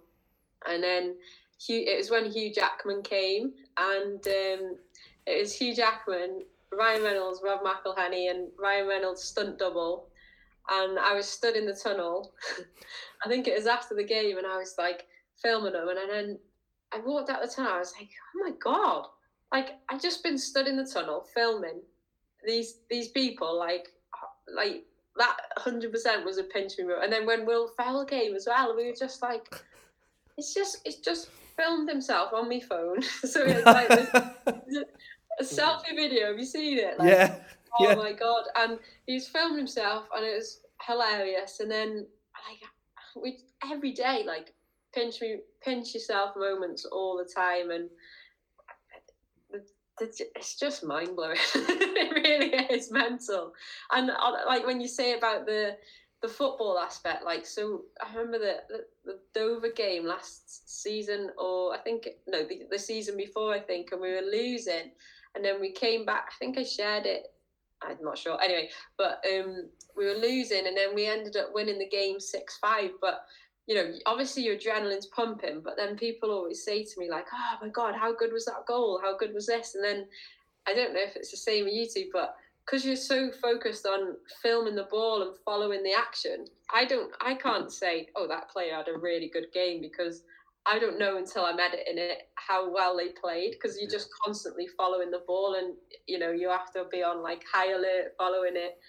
and 0.67 0.81
then 0.81 1.15
Hugh, 1.59 1.83
it 1.85 1.97
was 1.97 2.11
when 2.11 2.31
Hugh 2.31 2.53
Jackman 2.53 3.01
came, 3.01 3.53
and 3.77 4.25
um, 4.27 4.77
it 5.25 5.41
was 5.41 5.53
Hugh 5.53 5.75
Jackman, 5.75 6.43
Ryan 6.71 7.03
Reynolds, 7.03 7.41
Rob 7.43 7.61
McElhenney, 7.63 8.29
and 8.29 8.49
Ryan 8.57 8.87
Reynolds 8.87 9.23
stunt 9.23 9.57
double, 9.57 10.09
and 10.69 10.99
I 10.99 11.15
was 11.15 11.27
stood 11.27 11.55
in 11.55 11.65
the 11.65 11.73
tunnel. 11.73 12.31
I 13.25 13.27
think 13.27 13.47
it 13.47 13.57
was 13.57 13.65
after 13.65 13.95
the 13.95 14.03
game, 14.03 14.37
and 14.37 14.45
I 14.45 14.57
was 14.57 14.75
like 14.77 15.07
filming 15.41 15.73
them, 15.73 15.89
and 15.89 15.97
then 16.09 16.39
I 16.93 16.99
walked 16.99 17.31
out 17.31 17.41
the 17.41 17.47
tunnel. 17.47 17.73
I 17.73 17.79
was 17.79 17.93
like, 17.99 18.09
oh 18.35 18.47
my 18.47 18.55
god. 18.63 19.05
Like 19.51 19.79
I 19.89 19.97
just 19.97 20.21
been 20.23 20.37
stood 20.37 20.67
in 20.67 20.77
the 20.77 20.85
tunnel 20.85 21.25
filming 21.33 21.81
these 22.45 22.81
these 22.89 23.09
people 23.09 23.57
like 23.57 23.89
like 24.55 24.85
that 25.19 25.37
hundred 25.57 25.91
percent 25.91 26.25
was 26.25 26.37
a 26.37 26.43
pinch 26.43 26.77
me 26.77 26.85
moment. 26.85 27.03
And 27.03 27.13
then 27.13 27.25
when 27.25 27.45
Will 27.45 27.69
Ferrell 27.77 28.05
came 28.05 28.33
as 28.35 28.47
well, 28.47 28.75
we 28.75 28.87
were 28.87 28.95
just 28.97 29.21
like, 29.21 29.47
it's 30.37 30.53
just 30.53 30.81
it's 30.85 30.97
just 30.97 31.29
filmed 31.55 31.89
himself 31.89 32.33
on 32.33 32.49
my 32.49 32.59
phone. 32.59 33.01
so 33.23 33.43
it's 33.45 33.65
like 33.65 33.89
a 33.89 34.35
selfie 35.43 35.95
video. 35.95 36.27
Have 36.27 36.39
you 36.39 36.45
seen 36.45 36.79
it? 36.79 36.97
Like, 36.97 37.09
yeah. 37.09 37.35
Oh 37.79 37.89
yeah. 37.89 37.95
my 37.95 38.13
god! 38.13 38.45
And 38.57 38.79
he's 39.05 39.27
filmed 39.27 39.57
himself, 39.57 40.05
and 40.15 40.25
it 40.25 40.35
was 40.35 40.61
hilarious. 40.87 41.59
And 41.59 41.69
then 41.69 42.07
like 42.47 42.61
we 43.21 43.39
every 43.71 43.91
day 43.91 44.23
like 44.25 44.53
pinch 44.93 45.21
me 45.21 45.37
pinch 45.63 45.93
yourself 45.93 46.35
moments 46.35 46.85
all 46.85 47.17
the 47.17 47.29
time 47.31 47.71
and 47.71 47.89
it's 50.01 50.55
just 50.55 50.83
mind 50.83 51.15
blowing. 51.15 51.37
it 51.55 52.13
really 52.13 52.55
is 52.73 52.91
mental. 52.91 53.53
And 53.91 54.09
uh, 54.09 54.31
like 54.45 54.65
when 54.65 54.81
you 54.81 54.87
say 54.87 55.17
about 55.17 55.45
the 55.45 55.77
the 56.21 56.27
football 56.27 56.77
aspect, 56.77 57.23
like 57.23 57.45
so, 57.45 57.83
I 58.03 58.09
remember 58.13 58.39
the, 58.39 58.83
the, 59.05 59.19
Dover 59.33 59.71
game 59.71 60.05
last 60.05 60.81
season, 60.81 61.29
or 61.37 61.73
I 61.73 61.77
think 61.77 62.09
no, 62.27 62.43
the, 62.43 62.63
the 62.69 62.79
season 62.79 63.15
before, 63.15 63.53
I 63.53 63.59
think, 63.59 63.93
and 63.93 64.01
we 64.01 64.11
were 64.11 64.21
losing, 64.21 64.91
and 65.35 65.45
then 65.45 65.61
we 65.61 65.71
came 65.71 66.05
back. 66.05 66.29
I 66.29 66.35
think 66.37 66.57
I 66.57 66.63
shared 66.63 67.05
it. 67.05 67.27
I'm 67.81 67.97
not 68.01 68.17
sure. 68.17 68.37
Anyway, 68.43 68.69
but 68.97 69.23
um, 69.33 69.69
we 69.95 70.05
were 70.05 70.19
losing, 70.19 70.67
and 70.67 70.75
then 70.75 70.93
we 70.93 71.05
ended 71.05 71.37
up 71.37 71.53
winning 71.53 71.79
the 71.79 71.87
game 71.87 72.19
six 72.19 72.57
five. 72.57 72.91
But 72.99 73.21
you 73.69 73.75
know, 73.75 73.93
obviously 74.07 74.41
your 74.41 74.55
adrenaline's 74.55 75.05
pumping, 75.05 75.61
but 75.63 75.77
then 75.77 75.95
people 75.95 76.31
always 76.31 76.65
say 76.65 76.83
to 76.83 76.99
me 76.99 77.07
like, 77.07 77.27
"Oh 77.31 77.57
my 77.61 77.69
god, 77.69 77.93
how 77.93 78.11
good 78.11 78.33
was 78.33 78.45
that 78.45 78.65
goal? 78.67 78.99
How 78.99 79.15
good 79.15 79.31
was 79.31 79.45
this?" 79.45 79.75
And 79.75 79.83
then 79.83 80.07
I 80.67 80.73
don't 80.73 80.91
know 80.91 81.01
if 81.01 81.15
it's 81.15 81.29
the 81.29 81.37
same 81.37 81.65
with 81.65 81.75
you 81.75 81.87
two, 81.87 82.09
but 82.11 82.35
because 82.65 82.83
you're 82.83 82.95
so 82.95 83.31
focused 83.31 83.85
on 83.85 84.17
filming 84.41 84.73
the 84.73 84.87
ball 84.89 85.21
and 85.21 85.37
following 85.45 85.83
the 85.83 85.93
action, 85.93 86.45
I 86.73 86.85
don't, 86.85 87.13
I 87.21 87.35
can't 87.35 87.71
say, 87.71 88.09
"Oh, 88.15 88.27
that 88.27 88.49
player 88.49 88.73
had 88.73 88.87
a 88.87 88.97
really 88.97 89.29
good 89.29 89.51
game," 89.53 89.81
because 89.81 90.23
I 90.65 90.79
don't 90.79 90.97
know 90.97 91.17
until 91.17 91.45
I'm 91.45 91.59
editing 91.59 91.99
it 91.99 92.27
how 92.35 92.73
well 92.73 92.97
they 92.97 93.09
played 93.09 93.51
because 93.51 93.79
you're 93.79 93.89
just 93.89 94.09
constantly 94.25 94.65
following 94.65 95.11
the 95.11 95.21
ball 95.27 95.53
and 95.59 95.75
you 96.07 96.17
know 96.17 96.31
you 96.31 96.49
have 96.49 96.73
to 96.73 96.85
be 96.91 97.03
on 97.03 97.21
like 97.21 97.43
high 97.53 97.71
alert 97.73 98.15
following 98.17 98.55
it. 98.55 98.79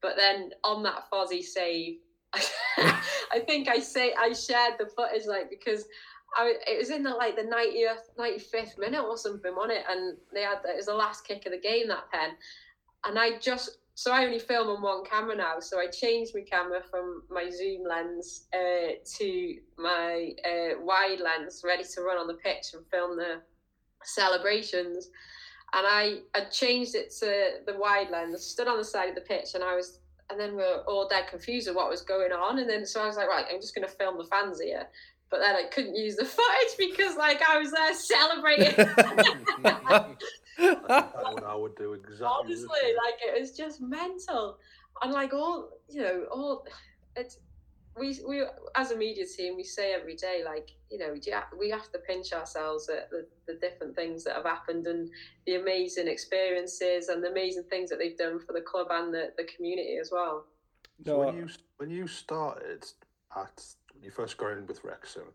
But 0.00 0.16
then 0.16 0.52
on 0.64 0.82
that 0.84 1.10
Fozzie 1.12 1.42
save, 1.42 1.98
I 2.78 3.40
think 3.46 3.68
I 3.68 3.78
say 3.78 4.14
I 4.18 4.32
shared 4.32 4.74
the 4.78 4.86
footage 4.86 5.26
like 5.26 5.50
because 5.50 5.84
I 6.36 6.54
it 6.66 6.78
was 6.78 6.90
in 6.90 7.02
the 7.02 7.10
like 7.10 7.36
the 7.36 7.42
90th 7.42 8.16
95th 8.18 8.78
minute 8.78 9.02
or 9.02 9.16
something 9.16 9.52
on 9.52 9.70
it? 9.70 9.84
And 9.88 10.16
they 10.32 10.42
had 10.42 10.58
it 10.64 10.76
was 10.76 10.86
the 10.86 10.94
last 10.94 11.26
kick 11.26 11.46
of 11.46 11.52
the 11.52 11.58
game 11.58 11.88
that 11.88 12.10
pen. 12.10 12.30
And 13.04 13.18
I 13.18 13.38
just 13.38 13.78
so 13.96 14.12
I 14.12 14.24
only 14.24 14.40
film 14.40 14.68
on 14.68 14.82
one 14.82 15.04
camera 15.04 15.36
now 15.36 15.60
so 15.60 15.78
I 15.78 15.86
changed 15.86 16.32
my 16.34 16.40
camera 16.40 16.82
from 16.90 17.22
my 17.30 17.48
zoom 17.48 17.86
lens 17.88 18.46
uh, 18.52 18.94
to 19.18 19.56
my 19.78 20.32
uh, 20.44 20.80
wide 20.80 21.20
lens 21.20 21.62
ready 21.64 21.84
to 21.94 22.02
run 22.02 22.18
on 22.18 22.26
the 22.26 22.34
pitch 22.34 22.74
and 22.74 22.84
film 22.90 23.16
the 23.16 23.40
celebrations. 24.04 25.10
And 25.76 25.86
I, 25.86 26.18
I 26.34 26.44
changed 26.50 26.94
it 26.94 27.12
to 27.18 27.60
the 27.66 27.78
wide 27.78 28.10
lens 28.10 28.44
stood 28.44 28.68
on 28.68 28.78
the 28.78 28.84
side 28.84 29.08
of 29.08 29.14
the 29.14 29.20
pitch 29.22 29.54
and 29.54 29.64
I 29.64 29.74
was 29.74 29.98
and 30.30 30.40
then 30.40 30.56
we 30.56 30.62
are 30.62 30.80
all 30.86 31.08
dead 31.08 31.26
confused 31.28 31.68
of 31.68 31.76
what 31.76 31.90
was 31.90 32.02
going 32.02 32.32
on. 32.32 32.58
And 32.58 32.68
then 32.68 32.86
so 32.86 33.02
I 33.02 33.06
was 33.06 33.16
like, 33.16 33.28
right, 33.28 33.44
I'm 33.50 33.60
just 33.60 33.74
going 33.74 33.86
to 33.86 33.94
film 33.94 34.18
the 34.18 34.24
fans 34.24 34.60
here. 34.60 34.88
but 35.30 35.40
then 35.40 35.56
I 35.56 35.64
couldn't 35.64 35.96
use 35.96 36.16
the 36.16 36.24
footage 36.36 36.76
because 36.78 37.16
like 37.16 37.42
I 37.48 37.58
was 37.58 37.72
there 37.72 37.94
celebrating. 37.94 38.74
I 39.64 40.14
would, 41.34 41.44
I 41.44 41.54
would 41.54 41.76
do 41.76 41.94
exactly. 41.94 42.26
Honestly, 42.26 42.66
like 42.68 43.18
it 43.26 43.40
was 43.40 43.56
just 43.56 43.80
mental, 43.80 44.58
and 45.02 45.12
like 45.12 45.34
all 45.34 45.70
you 45.88 46.02
know, 46.02 46.26
all 46.30 46.66
it's 47.16 47.38
we 47.98 48.18
we 48.26 48.42
as 48.74 48.90
a 48.90 48.96
media 48.96 49.24
team 49.24 49.56
we 49.56 49.62
say 49.62 49.92
every 49.94 50.16
day 50.16 50.42
like 50.44 50.70
you 50.90 50.98
know 50.98 51.14
yeah, 51.22 51.44
we 51.58 51.70
have 51.70 51.90
to 51.92 51.98
pinch 51.98 52.32
ourselves 52.32 52.88
at 52.88 53.08
the, 53.10 53.26
the 53.46 53.54
different 53.60 53.94
things 53.94 54.24
that 54.24 54.34
have 54.34 54.44
happened 54.44 54.86
and 54.86 55.08
the 55.46 55.54
amazing 55.56 56.08
experiences 56.08 57.08
and 57.08 57.22
the 57.22 57.28
amazing 57.30 57.64
things 57.70 57.90
that 57.90 57.98
they've 57.98 58.16
done 58.18 58.40
for 58.40 58.52
the 58.52 58.60
club 58.60 58.88
and 58.90 59.14
the, 59.14 59.32
the 59.38 59.44
community 59.44 59.96
as 60.00 60.10
well. 60.12 60.44
So 61.04 61.12
No, 61.12 61.18
when 61.20 61.28
I- 61.28 61.32
you 61.32 61.48
when 61.76 61.90
you 61.90 62.06
started 62.06 62.84
at 63.36 63.64
when 63.92 64.02
you 64.02 64.10
first 64.10 64.36
got 64.38 64.52
in 64.52 64.66
with 64.66 64.82
Wrexham, 64.84 65.32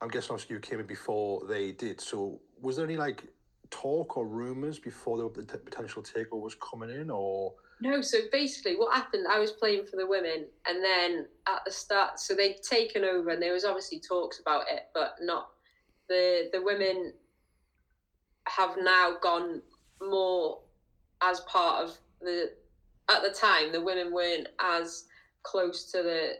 I'm 0.00 0.08
guessing 0.08 0.32
obviously 0.32 0.54
you 0.54 0.60
came 0.60 0.80
in 0.80 0.86
before 0.86 1.46
they 1.46 1.72
did. 1.72 2.00
So 2.00 2.40
was 2.60 2.76
there 2.76 2.84
any 2.84 2.96
like 2.96 3.24
talk 3.70 4.16
or 4.18 4.26
rumours 4.26 4.78
before 4.78 5.16
the, 5.16 5.42
the 5.42 5.58
potential 5.58 6.02
takeover 6.02 6.42
was 6.42 6.54
coming 6.56 6.90
in, 6.90 7.10
or 7.10 7.54
No, 7.82 8.00
so 8.00 8.18
basically, 8.30 8.76
what 8.76 8.94
happened? 8.94 9.26
I 9.28 9.40
was 9.40 9.50
playing 9.50 9.86
for 9.86 9.96
the 9.96 10.06
women, 10.06 10.46
and 10.68 10.84
then 10.84 11.26
at 11.48 11.64
the 11.64 11.72
start, 11.72 12.20
so 12.20 12.32
they'd 12.32 12.62
taken 12.62 13.02
over, 13.02 13.30
and 13.30 13.42
there 13.42 13.52
was 13.52 13.64
obviously 13.64 13.98
talks 13.98 14.38
about 14.38 14.66
it, 14.70 14.84
but 14.94 15.16
not 15.20 15.48
the 16.08 16.48
the 16.52 16.62
women 16.62 17.12
have 18.46 18.76
now 18.80 19.16
gone 19.20 19.62
more 20.00 20.60
as 21.24 21.40
part 21.40 21.84
of 21.84 21.98
the. 22.20 22.52
At 23.10 23.22
the 23.24 23.30
time, 23.30 23.72
the 23.72 23.82
women 23.82 24.14
weren't 24.14 24.46
as 24.60 25.06
close 25.42 25.90
to 25.90 26.04
the 26.04 26.34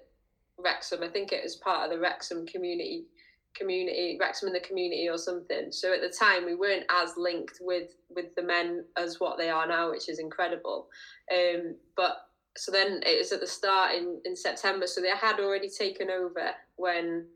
Wrexham. 0.58 1.02
I 1.02 1.08
think 1.08 1.32
it 1.32 1.42
was 1.42 1.56
part 1.56 1.86
of 1.86 1.90
the 1.90 2.00
Wrexham 2.00 2.46
community, 2.46 3.06
community 3.54 4.16
Wrexham 4.20 4.48
in 4.48 4.54
the 4.54 4.60
community 4.60 5.08
or 5.08 5.18
something. 5.18 5.70
So 5.70 5.92
at 5.92 6.00
the 6.00 6.08
time, 6.08 6.44
we 6.44 6.54
weren't 6.54 6.84
as 6.90 7.16
linked 7.16 7.58
with 7.60 7.94
with 8.14 8.34
the 8.34 8.42
men 8.42 8.84
as 8.96 9.20
what 9.20 9.38
they 9.38 9.50
are 9.50 9.66
now, 9.66 9.90
which 9.90 10.08
is 10.08 10.18
incredible. 10.18 10.88
Um, 11.32 11.76
but 11.96 12.28
so 12.56 12.70
then 12.70 13.00
it 13.06 13.18
was 13.18 13.32
at 13.32 13.40
the 13.40 13.46
start 13.46 13.94
in, 13.94 14.20
in 14.24 14.36
September. 14.36 14.86
So 14.86 15.00
they 15.00 15.08
had 15.08 15.40
already 15.40 15.70
taken 15.70 16.10
over 16.10 16.50
when 16.76 17.26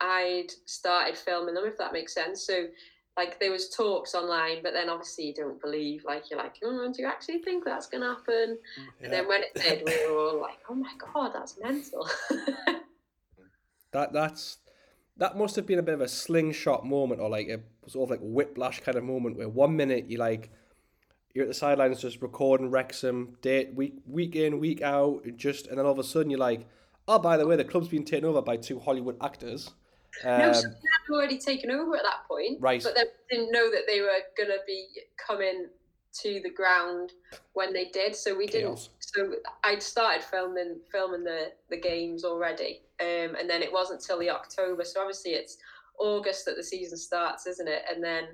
I'd 0.00 0.48
started 0.66 1.16
filming 1.16 1.54
them, 1.54 1.64
if 1.66 1.78
that 1.78 1.92
makes 1.92 2.14
sense. 2.14 2.44
So 2.44 2.66
like 3.16 3.38
there 3.38 3.52
was 3.52 3.68
talks 3.68 4.14
online, 4.14 4.62
but 4.62 4.72
then 4.72 4.88
obviously 4.88 5.26
you 5.26 5.34
don't 5.34 5.60
believe. 5.60 6.04
Like 6.04 6.30
you're 6.30 6.40
like, 6.40 6.56
oh, 6.64 6.92
do 6.92 7.02
you 7.02 7.08
actually 7.08 7.38
think 7.38 7.64
that's 7.64 7.86
gonna 7.86 8.14
happen? 8.14 8.58
And 9.02 9.12
then 9.12 9.28
when 9.28 9.42
it 9.42 9.54
did, 9.54 9.82
we 9.86 10.12
were 10.12 10.18
all 10.18 10.40
like, 10.40 10.58
oh 10.68 10.74
my 10.74 10.92
god, 11.12 11.32
that's 11.34 11.58
mental. 11.60 12.08
That 13.92 14.12
that's 14.12 14.58
that 15.20 15.36
must 15.36 15.54
have 15.54 15.66
been 15.66 15.78
a 15.78 15.82
bit 15.82 15.94
of 15.94 16.00
a 16.00 16.08
slingshot 16.08 16.84
moment 16.84 17.20
or 17.20 17.28
like 17.28 17.46
a 17.48 17.60
sort 17.88 18.06
of 18.06 18.10
like 18.10 18.20
whiplash 18.22 18.80
kind 18.80 18.98
of 18.98 19.04
moment 19.04 19.36
where 19.36 19.48
one 19.48 19.76
minute 19.76 20.10
you 20.10 20.18
like 20.18 20.50
you're 21.34 21.44
at 21.44 21.48
the 21.48 21.54
sidelines 21.54 22.00
just 22.00 22.20
recording 22.20 22.70
Wrexham 22.70 23.36
date 23.42 23.74
week 23.74 23.94
week 24.06 24.34
in 24.34 24.58
week 24.58 24.82
out 24.82 25.22
just 25.36 25.68
and 25.68 25.78
then 25.78 25.86
all 25.86 25.92
of 25.92 25.98
a 25.98 26.04
sudden 26.04 26.30
you're 26.30 26.40
like 26.40 26.66
oh 27.06 27.18
by 27.18 27.36
the 27.36 27.46
way 27.46 27.54
the 27.54 27.64
club's 27.64 27.88
been 27.88 28.04
taken 28.04 28.24
over 28.24 28.42
by 28.42 28.56
two 28.56 28.80
Hollywood 28.80 29.16
actors 29.20 29.70
um, 30.24 30.38
no, 30.38 30.52
so 30.52 30.62
they 30.62 30.68
had 30.68 31.14
already 31.14 31.38
taken 31.38 31.70
over 31.70 31.96
at 31.96 32.02
that 32.02 32.26
point, 32.26 32.60
Right. 32.60 32.82
But 32.82 32.96
they 32.96 33.04
didn't 33.30 33.52
know 33.52 33.70
that 33.70 33.82
they 33.86 34.00
were 34.00 34.08
gonna 34.36 34.58
be 34.66 34.86
coming 35.16 35.68
to 36.22 36.40
the 36.42 36.50
ground 36.50 37.12
when 37.52 37.72
they 37.72 37.86
did. 37.86 38.14
So 38.16 38.36
we 38.36 38.46
didn't. 38.46 38.88
So 38.98 39.34
I'd 39.64 39.82
started 39.82 40.22
filming 40.22 40.80
filming 40.90 41.24
the 41.24 41.52
the 41.68 41.80
games 41.80 42.24
already, 42.24 42.82
um, 43.00 43.34
and 43.36 43.48
then 43.48 43.62
it 43.62 43.72
wasn't 43.72 44.00
till 44.00 44.18
the 44.18 44.30
October. 44.30 44.84
So 44.84 45.00
obviously 45.00 45.32
it's 45.32 45.56
August 45.98 46.44
that 46.46 46.56
the 46.56 46.64
season 46.64 46.98
starts, 46.98 47.46
isn't 47.46 47.68
it? 47.68 47.82
And 47.92 48.02
then 48.02 48.24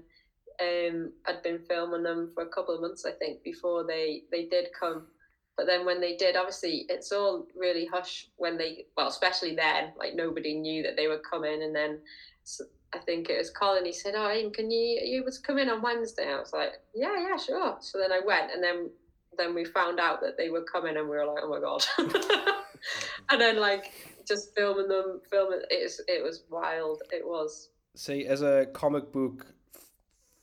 um, 0.60 1.12
I'd 1.26 1.42
been 1.42 1.58
filming 1.58 2.02
them 2.02 2.30
for 2.34 2.44
a 2.44 2.48
couple 2.48 2.74
of 2.74 2.80
months, 2.80 3.04
I 3.04 3.12
think, 3.12 3.42
before 3.42 3.84
they 3.84 4.22
they 4.30 4.46
did 4.46 4.68
come. 4.78 5.08
But 5.56 5.66
then 5.66 5.86
when 5.86 6.00
they 6.00 6.16
did, 6.16 6.36
obviously 6.36 6.84
it's 6.88 7.12
all 7.12 7.46
really 7.56 7.86
hush 7.86 8.28
when 8.36 8.58
they 8.58 8.86
well, 8.96 9.08
especially 9.08 9.54
then, 9.54 9.92
like 9.98 10.14
nobody 10.14 10.54
knew 10.54 10.82
that 10.82 10.96
they 10.96 11.08
were 11.08 11.20
coming. 11.30 11.62
And 11.62 11.74
then 11.74 12.00
so 12.44 12.64
I 12.92 12.98
think 12.98 13.28
it 13.28 13.38
was 13.38 13.50
Colin. 13.50 13.84
He 13.84 13.92
said, 13.92 14.14
"Oh, 14.16 14.30
Ian, 14.30 14.52
can 14.52 14.70
you 14.70 15.00
you 15.02 15.24
was 15.24 15.38
come 15.38 15.58
in 15.58 15.68
on 15.68 15.82
Wednesday?" 15.82 16.32
I 16.32 16.38
was 16.38 16.52
like, 16.52 16.72
"Yeah, 16.94 17.16
yeah, 17.18 17.36
sure." 17.36 17.76
So 17.80 17.98
then 17.98 18.12
I 18.12 18.20
went, 18.24 18.52
and 18.52 18.62
then 18.62 18.90
then 19.36 19.54
we 19.54 19.64
found 19.64 20.00
out 20.00 20.20
that 20.22 20.36
they 20.36 20.48
were 20.48 20.64
coming, 20.64 20.96
and 20.96 21.08
we 21.08 21.16
were 21.16 21.26
like, 21.26 21.42
"Oh 21.42 21.50
my 21.50 21.60
god!" 21.60 21.84
and 23.30 23.40
then 23.40 23.58
like 23.58 23.92
just 24.26 24.54
filming 24.54 24.88
them, 24.88 25.20
filming 25.30 25.60
it 25.70 25.82
was 25.82 26.00
it 26.08 26.22
was 26.22 26.44
wild. 26.50 27.02
It 27.10 27.26
was. 27.26 27.70
see 27.94 28.26
as 28.26 28.42
a 28.42 28.66
comic 28.72 29.12
book 29.12 29.46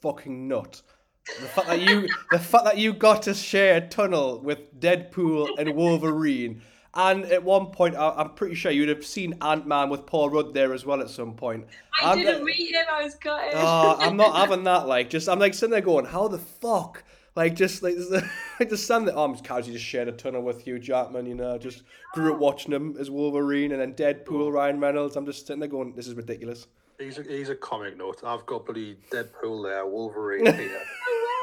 fucking 0.01 0.47
nut 0.49 0.81
the 1.25 1.47
fact 1.47 1.67
that 1.67 1.81
you 1.81 2.07
the 2.31 2.39
fact 2.39 2.65
that 2.65 2.77
you 2.77 2.93
got 2.93 3.21
to 3.23 3.33
share 3.33 3.77
a 3.77 3.81
tunnel 3.81 4.41
with 4.41 4.77
Deadpool 4.79 5.47
and 5.57 5.73
Wolverine 5.75 6.61
and 6.95 7.25
at 7.25 7.43
one 7.43 7.67
point 7.67 7.95
I, 7.95 8.09
I'm 8.09 8.31
pretty 8.31 8.55
sure 8.55 8.71
you'd 8.71 8.89
have 8.89 9.05
seen 9.05 9.35
Ant-Man 9.41 9.89
with 9.89 10.05
Paul 10.05 10.29
Rudd 10.29 10.53
there 10.53 10.73
as 10.73 10.85
well 10.85 11.01
at 11.01 11.09
some 11.09 11.33
point 11.33 11.65
I 12.01 12.11
I'm 12.11 12.17
didn't 12.17 12.45
meet 12.45 12.73
him. 12.73 12.85
I 12.91 13.03
was 13.03 13.15
gutted. 13.15 13.53
Oh, 13.55 13.97
I'm 13.99 14.17
not 14.17 14.35
having 14.47 14.63
that. 14.65 14.87
Like, 14.87 15.09
just 15.09 15.29
I'm 15.29 15.39
like 15.39 15.53
sitting 15.53 15.71
there 15.71 15.81
going, 15.81 16.05
how 16.05 16.27
the 16.27 16.39
fuck? 16.39 17.03
Like, 17.35 17.55
just 17.55 17.81
like, 17.81 17.95
like 18.59 18.69
just 18.69 18.85
standing 18.85 19.07
there. 19.07 19.17
Oh, 19.17 19.23
I'm 19.23 19.33
just 19.33 19.43
casually 19.43 19.73
just 19.73 19.85
shared 19.85 20.07
a 20.07 20.11
tunnel 20.11 20.41
with 20.41 20.61
Hugh 20.61 20.79
Jackman. 20.79 21.25
You 21.25 21.35
know, 21.35 21.57
just 21.57 21.83
grew 22.13 22.31
up 22.33 22.37
oh. 22.37 22.43
watching 22.43 22.73
him 22.73 22.95
as 22.99 23.09
Wolverine, 23.09 23.71
and 23.71 23.81
then 23.81 23.93
Deadpool, 23.93 24.47
oh. 24.47 24.49
Ryan 24.49 24.79
Reynolds. 24.79 25.15
I'm 25.15 25.25
just 25.25 25.45
sitting 25.47 25.59
there 25.59 25.69
going, 25.69 25.93
this 25.95 26.07
is 26.07 26.13
ridiculous. 26.15 26.67
he's 26.99 27.17
a, 27.17 27.23
he's 27.23 27.49
a 27.49 27.55
comic 27.55 27.97
note. 27.97 28.21
I've 28.23 28.45
got 28.45 28.65
bloody 28.65 28.97
Deadpool 29.11 29.63
there, 29.63 29.85
Wolverine 29.85 30.45
here, 30.53 30.81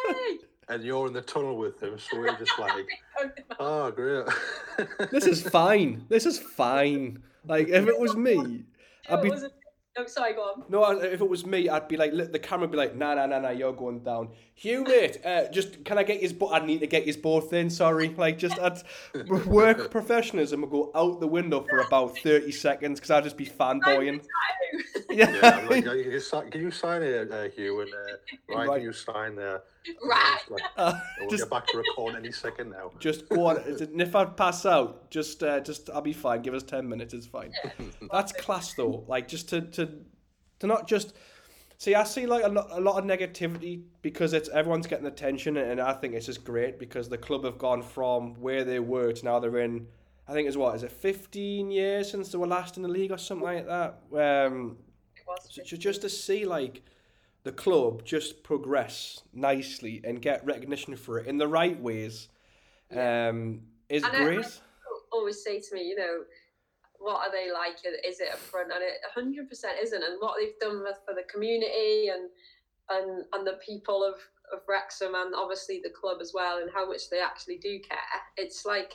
no 0.09 0.15
way. 0.15 0.39
And 0.71 0.83
you're 0.83 1.07
in 1.07 1.13
the 1.13 1.21
tunnel 1.23 1.57
with 1.57 1.83
him. 1.83 1.99
So 1.99 2.19
we're 2.19 2.37
just 2.39 2.59
like, 2.59 2.89
oh 3.59 3.91
great. 3.91 4.25
This 5.11 5.27
is 5.27 5.43
fine. 5.43 6.07
This 6.09 6.25
is 6.27 6.39
fine. 6.39 7.23
Like, 7.47 7.69
if 7.69 7.87
it 7.87 7.99
was 7.99 8.17
me, 8.17 8.65
I'd 9.09 9.23
be. 9.23 9.31
was 9.31 9.43
it? 9.43 9.53
I'm 9.99 10.07
sorry, 10.09 10.35
go 10.35 10.43
on. 10.43 10.65
No, 10.69 10.85
if 11.01 11.21
it 11.21 11.29
was 11.29 11.45
me, 11.45 11.69
I'd 11.69 11.89
be 11.89 11.97
like, 11.97 12.13
look, 12.13 12.33
the 12.33 12.39
camera 12.39 12.67
would 12.67 12.71
be 12.71 12.77
like, 12.79 12.95
nah, 12.95 13.15
nah, 13.15 13.27
nah, 13.27 13.41
nah, 13.41 13.51
you're 13.51 13.73
going 13.73 13.99
down. 13.99 14.29
Hugh, 14.55 14.85
mate, 14.85 15.19
uh, 15.27 15.49
just 15.51 15.85
can 15.85 15.99
I 15.99 16.05
get 16.05 16.21
his? 16.21 16.33
But 16.33 16.47
I 16.53 16.65
need 16.65 16.81
to 16.81 16.87
get 16.87 17.05
his 17.05 17.17
both 17.17 17.53
in. 17.53 17.69
Sorry, 17.69 18.09
like 18.11 18.39
just 18.39 18.59
I'd 18.59 18.81
work 19.47 19.91
professionalism 19.91 20.61
would 20.63 20.71
go 20.71 20.93
out 20.95 21.19
the 21.21 21.27
window 21.27 21.67
for 21.69 21.81
about 21.81 22.17
thirty 22.19 22.53
seconds 22.53 23.01
because 23.01 23.11
I'd 23.11 23.25
just 23.25 23.37
be 23.37 23.47
fanboying. 23.47 24.25
yeah, 25.11 25.29
Yeah, 25.43 25.67
like, 25.69 25.85
can 25.85 25.99
you 25.99 26.21
sign, 26.21 26.51
can 26.51 26.61
you 26.61 26.71
sign 26.71 27.03
here, 27.03 27.29
uh, 27.31 27.49
Hugh? 27.55 27.81
And 27.81 27.91
uh, 27.93 27.97
Ryan, 28.55 28.69
Right. 28.69 28.77
can 28.77 28.83
you 28.87 28.93
sign 28.93 29.35
there? 29.35 29.63
Right. 30.05 30.39
Like, 30.51 30.63
Uh, 30.77 31.01
we'll 31.21 31.31
just 31.31 31.45
get 31.45 31.51
back 31.51 31.67
to 31.69 31.79
recording 31.79 32.17
any 32.19 32.33
second 32.33 32.71
now. 32.71 32.93
just 32.99 33.29
go 33.29 33.47
on. 33.47 33.57
And 33.59 34.01
if 34.01 34.15
I 34.15 34.25
pass 34.25 34.67
out, 34.67 35.11
just 35.11 35.43
uh, 35.43 35.61
just 35.61 35.89
I'll 35.91 36.01
be 36.03 36.13
fine. 36.13 36.43
Give 36.43 36.55
us 36.55 36.63
ten 36.63 36.89
minutes. 36.89 37.15
It's 37.15 37.27
fine. 37.27 37.53
That's 38.13 38.33
class 38.33 38.75
though. 38.75 39.05
Like 39.09 39.27
just 39.29 39.49
to 39.51 39.63
to 39.63 39.89
to 40.61 40.67
not 40.67 40.87
just 40.87 41.15
see. 41.79 41.95
I 41.95 42.05
see 42.05 42.27
like 42.27 42.45
a 42.45 42.49
lot, 42.49 42.69
a 42.71 42.81
lot 42.81 42.99
of 42.99 43.05
negativity 43.05 43.83
because 44.03 44.33
it's 44.35 44.49
everyone's 44.51 44.87
getting 44.87 45.07
attention, 45.07 45.57
and 45.57 45.81
I 45.81 45.95
think 45.95 46.15
it's 46.15 46.27
just 46.27 46.45
great 46.45 46.79
because 46.79 47.09
the 47.09 47.19
club 47.19 47.45
have 47.45 47.57
gone 47.59 47.83
from 47.83 48.35
where 48.35 48.65
they 48.65 48.81
were 48.81 49.13
to 49.13 49.25
now 49.25 49.39
they're 49.39 49.59
in. 49.59 49.87
I 50.29 50.33
think 50.33 50.47
it's 50.47 50.57
what 50.57 50.77
is 50.77 50.83
it, 50.83 50.93
fifteen 50.93 51.71
years 51.71 52.11
since 52.11 52.31
they 52.31 52.39
were 52.39 52.47
last 52.47 52.77
in 52.77 52.83
the 52.83 52.89
league 52.89 53.11
or 53.13 53.19
something 53.19 53.45
like 53.45 53.67
that. 53.67 53.99
Um, 54.13 54.77
It 55.17 55.23
was 55.27 55.59
so 55.65 55.77
just 55.77 56.03
to 56.03 56.09
see 56.11 56.45
like 56.45 56.83
the 57.43 57.53
club 57.53 58.05
just 58.05 58.43
progress 58.43 59.23
nicely 59.33 60.01
and 60.05 60.21
get 60.21 60.45
recognition 60.45 60.97
for 60.97 61.19
it 61.19 61.27
in 61.27 61.39
the 61.39 61.49
right 61.49 61.81
ways 61.81 62.29
um, 62.93 63.63
is 63.89 64.03
And 64.05 64.15
I- 64.17 64.25
great. 64.25 64.61
always 65.13 65.43
say 65.43 65.61
to 65.61 65.75
me, 65.75 65.83
you 65.89 65.97
know, 65.97 66.25
what 66.99 67.17
are 67.27 67.33
they 67.33 67.51
like? 67.51 67.77
Is 68.07 68.21
it 68.21 68.29
a 68.33 68.37
front? 68.37 68.71
And 68.73 68.83
it 68.83 68.99
100% 69.17 69.83
isn't. 69.83 70.03
And 70.03 70.17
what 70.21 70.35
they've 70.39 70.59
done 70.61 70.83
with, 70.83 70.99
for 71.07 71.15
the 71.15 71.23
community 71.33 72.09
and 72.09 72.29
and 72.91 73.25
and 73.33 73.47
the 73.47 73.59
people 73.65 74.03
of 74.05 74.17
of 74.53 74.61
Wrexham 74.69 75.15
and 75.15 75.33
obviously 75.35 75.81
the 75.83 75.91
club 75.91 76.19
as 76.21 76.33
well, 76.35 76.59
and 76.59 76.71
how 76.75 76.87
much 76.89 77.09
they 77.09 77.21
actually 77.21 77.57
do 77.59 77.79
care. 77.79 77.99
It's 78.37 78.67
like, 78.67 78.95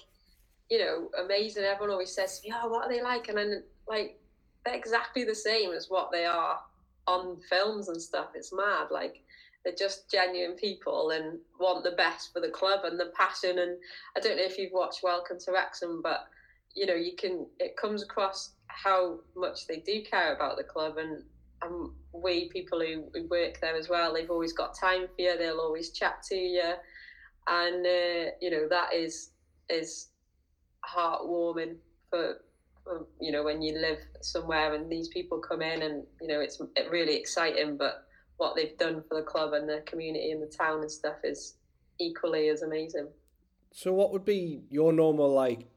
you 0.69 0.77
know, 0.79 1.09
amazing. 1.23 1.63
Everyone 1.63 1.91
always 1.91 2.13
says 2.13 2.39
to 2.41 2.47
me, 2.49 2.53
"Oh, 2.55 2.67
what 2.69 2.85
are 2.85 2.89
they 2.93 3.01
like?" 3.01 3.27
And 3.29 3.37
then 3.37 3.63
like 3.87 4.19
they're 4.65 4.75
exactly 4.75 5.23
the 5.23 5.33
same 5.33 5.71
as 5.71 5.89
what 5.89 6.11
they 6.11 6.25
are 6.25 6.59
on 7.08 7.38
films 7.49 7.89
and 7.89 8.01
stuff. 8.01 8.30
It's 8.36 8.53
mad. 8.53 8.88
Like 8.91 9.24
they're 9.64 9.74
just 9.78 10.10
genuine 10.10 10.56
people 10.56 11.12
and 11.12 11.39
want 11.60 11.84
the 11.84 11.91
best 11.91 12.32
for 12.34 12.39
the 12.39 12.49
club 12.49 12.82
and 12.84 12.99
the 12.99 13.12
passion. 13.18 13.60
And 13.60 13.78
I 14.16 14.20
don't 14.20 14.38
know 14.38 14.43
if 14.43 14.58
you've 14.58 14.74
watched 14.74 15.03
Welcome 15.03 15.38
to 15.45 15.51
Wrexham, 15.51 16.01
but 16.03 16.28
you 16.76 16.86
know, 16.86 16.95
you 16.95 17.16
can 17.18 17.47
it 17.60 17.78
comes 17.78 18.03
across 18.03 18.51
how 18.68 19.20
much 19.36 19.68
they 19.68 19.78
do 19.78 20.03
care 20.03 20.36
about 20.36 20.58
the 20.58 20.64
club 20.64 20.97
and 20.97 21.24
and 21.62 21.89
we 22.14 22.49
people 22.49 22.80
who, 22.80 23.06
who 23.14 23.28
work 23.28 23.60
there 23.62 23.76
as 23.76 23.89
well, 23.89 24.14
they've 24.14 24.30
always 24.30 24.53
got 24.53 24.78
time 24.78 25.08
for 25.08 25.22
you, 25.22 25.38
they'll 25.38 25.60
always 25.60 25.91
chat 25.91 26.22
to 26.30 26.36
you. 26.36 26.74
And 27.47 27.86
uh, 27.86 28.32
you 28.41 28.51
know, 28.51 28.68
that 28.70 28.93
is 28.93 29.32
is 29.70 30.10
heartwarming 30.86 31.78
for 32.10 32.41
you 33.19 33.31
know 33.31 33.43
when 33.43 33.61
you 33.61 33.77
live 33.79 33.97
somewhere 34.21 34.73
and 34.73 34.91
these 34.91 35.07
people 35.09 35.39
come 35.39 35.61
in 35.61 35.81
and 35.81 36.03
you 36.21 36.27
know 36.27 36.39
it's 36.39 36.61
really 36.91 37.15
exciting 37.15 37.77
but 37.77 38.05
what 38.38 38.55
they've 38.55 38.77
done 38.77 39.03
for 39.07 39.19
the 39.19 39.25
club 39.25 39.53
and 39.53 39.67
the 39.67 39.81
community 39.86 40.31
and 40.31 40.41
the 40.41 40.47
town 40.47 40.81
and 40.81 40.91
stuff 40.91 41.15
is 41.23 41.55
equally 41.99 42.49
as 42.49 42.61
amazing 42.61 43.07
so 43.71 43.91
what 43.93 44.11
would 44.11 44.25
be 44.25 44.61
your 44.69 44.93
normal 44.93 45.31
like 45.33 45.67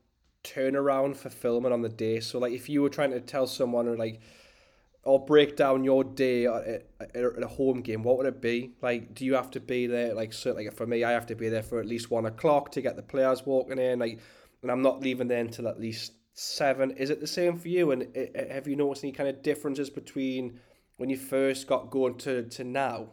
turnaround 0.44 1.16
for 1.16 1.30
filming 1.30 1.72
on 1.72 1.82
the 1.82 1.88
day 1.88 2.20
so 2.20 2.38
like 2.38 2.52
if 2.52 2.68
you 2.68 2.82
were 2.82 2.88
trying 2.88 3.10
to 3.10 3.20
tell 3.20 3.46
someone 3.46 3.88
or 3.88 3.96
like 3.96 4.20
or 5.04 5.24
break 5.24 5.56
down 5.56 5.84
your 5.84 6.04
day 6.04 6.46
at, 6.46 6.84
a 7.14 7.46
home 7.46 7.80
game, 7.80 8.02
what 8.02 8.18
would 8.18 8.26
it 8.26 8.42
be? 8.42 8.72
Like, 8.82 9.14
do 9.14 9.24
you 9.24 9.34
have 9.34 9.50
to 9.52 9.60
be 9.60 9.86
there? 9.86 10.12
Like, 10.12 10.34
like 10.44 10.74
for 10.74 10.86
me, 10.86 11.02
I 11.02 11.12
have 11.12 11.26
to 11.26 11.34
be 11.34 11.48
there 11.48 11.62
for 11.62 11.80
at 11.80 11.86
least 11.86 12.10
one 12.10 12.26
o'clock 12.26 12.72
to 12.72 12.82
get 12.82 12.96
the 12.96 13.02
players 13.02 13.46
walking 13.46 13.78
in. 13.78 14.00
Like, 14.00 14.18
and 14.60 14.70
I'm 14.70 14.82
not 14.82 15.00
leaving 15.00 15.28
there 15.28 15.40
until 15.40 15.66
at 15.68 15.80
least 15.80 16.12
seven. 16.34 16.92
Is 16.92 17.10
it 17.10 17.20
the 17.20 17.26
same 17.26 17.56
for 17.56 17.68
you? 17.68 17.90
And 17.90 18.14
have 18.50 18.68
you 18.68 18.76
noticed 18.76 19.04
any 19.04 19.12
kind 19.12 19.28
of 19.28 19.42
differences 19.42 19.90
between 19.90 20.60
when 20.96 21.10
you 21.10 21.16
first 21.16 21.66
got 21.66 21.90
going 21.90 22.16
to 22.18 22.44
to 22.44 22.64
now? 22.64 23.08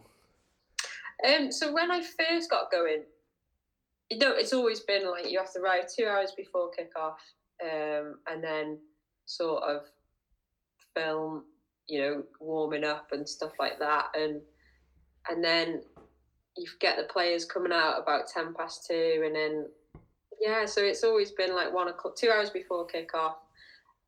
Um. 1.27 1.51
So 1.51 1.73
when 1.73 1.91
I 1.91 2.01
first 2.01 2.49
got 2.49 2.71
going, 2.71 3.03
you 4.09 4.17
know, 4.17 4.33
it's 4.33 4.53
always 4.53 4.81
been 4.81 5.09
like 5.09 5.29
you 5.29 5.39
have 5.39 5.51
to 5.53 5.59
arrive 5.59 5.85
two 5.95 6.05
hours 6.05 6.33
before 6.35 6.71
kickoff, 6.71 7.15
um, 7.63 8.19
and 8.27 8.43
then 8.43 8.77
sort 9.25 9.63
of 9.63 9.81
film 10.93 11.43
you 11.87 12.01
know, 12.01 12.23
warming 12.39 12.83
up 12.83 13.11
and 13.11 13.27
stuff 13.27 13.53
like 13.59 13.79
that. 13.79 14.07
And 14.15 14.41
and 15.29 15.43
then 15.43 15.81
you 16.57 16.65
get 16.79 16.97
the 16.97 17.11
players 17.11 17.45
coming 17.45 17.71
out 17.71 18.01
about 18.01 18.27
ten 18.27 18.53
past 18.53 18.85
two, 18.87 19.23
and 19.25 19.35
then 19.35 19.67
yeah, 20.41 20.65
so 20.65 20.81
it's 20.81 21.03
always 21.03 21.31
been 21.31 21.55
like 21.55 21.73
one 21.73 21.87
o'clock, 21.87 22.15
two 22.15 22.29
hours 22.29 22.49
before 22.49 22.87
kickoff. 22.87 23.35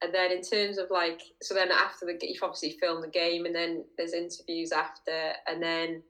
And 0.01 0.13
then 0.13 0.32
in 0.32 0.41
terms 0.41 0.78
of 0.78 0.91
like, 0.91 1.21
so 1.41 1.55
then 1.55 1.71
after 1.71 2.05
the 2.05 2.17
you've 2.21 2.43
obviously 2.43 2.78
filmed 2.80 3.03
the 3.03 3.07
game, 3.07 3.45
and 3.45 3.55
then 3.55 3.84
there's 3.97 4.13
interviews 4.13 4.71
after, 4.71 5.34
and 5.47 5.61
then 5.61 6.03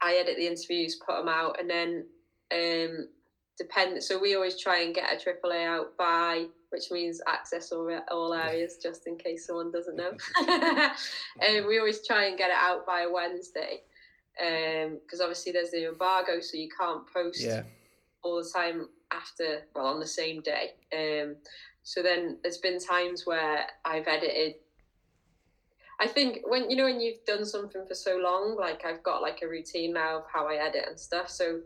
I 0.00 0.14
edit 0.14 0.36
the 0.36 0.46
interviews, 0.46 0.98
put 1.06 1.16
them 1.16 1.28
out, 1.28 1.60
and 1.60 1.68
then 1.68 2.06
um, 2.52 3.08
depend. 3.58 4.02
So 4.02 4.18
we 4.18 4.34
always 4.34 4.58
try 4.58 4.82
and 4.82 4.94
get 4.94 5.12
a 5.12 5.16
AAA 5.16 5.66
out 5.66 5.96
by 5.98 6.46
which 6.70 6.90
means 6.90 7.20
access 7.26 7.72
all, 7.72 7.90
all 8.10 8.32
areas 8.32 8.78
just 8.82 9.06
in 9.06 9.16
case 9.16 9.46
someone 9.46 9.70
doesn't 9.72 9.96
know. 9.96 10.12
and 11.40 11.66
we 11.66 11.78
always 11.78 12.06
try 12.06 12.26
and 12.26 12.38
get 12.38 12.50
it 12.50 12.56
out 12.56 12.86
by 12.86 13.06
Wednesday 13.12 13.80
because 14.36 15.20
um, 15.20 15.24
obviously 15.24 15.52
there's 15.52 15.70
the 15.70 15.88
embargo, 15.88 16.40
so 16.40 16.56
you 16.56 16.68
can't 16.78 17.02
post 17.12 17.42
yeah. 17.42 17.62
all 18.22 18.42
the 18.42 18.48
time 18.48 18.88
after, 19.12 19.62
well, 19.74 19.86
on 19.86 20.00
the 20.00 20.06
same 20.06 20.42
day. 20.42 20.72
Um, 20.92 21.36
so 21.82 22.02
then 22.02 22.38
there's 22.42 22.58
been 22.58 22.78
times 22.78 23.26
where 23.26 23.66
I've 23.84 24.06
edited. 24.06 24.54
I 26.00 26.06
think 26.06 26.40
when 26.44 26.70
you 26.70 26.76
know 26.76 26.84
when 26.84 27.00
you've 27.00 27.24
done 27.26 27.44
something 27.44 27.84
for 27.86 27.94
so 27.94 28.16
long, 28.16 28.56
like 28.58 28.84
I've 28.84 29.02
got 29.02 29.22
like 29.22 29.40
a 29.42 29.48
routine 29.48 29.92
now 29.94 30.18
of 30.18 30.24
how 30.32 30.48
I 30.48 30.56
edit 30.56 30.84
and 30.88 30.98
stuff. 30.98 31.28
So 31.28 31.60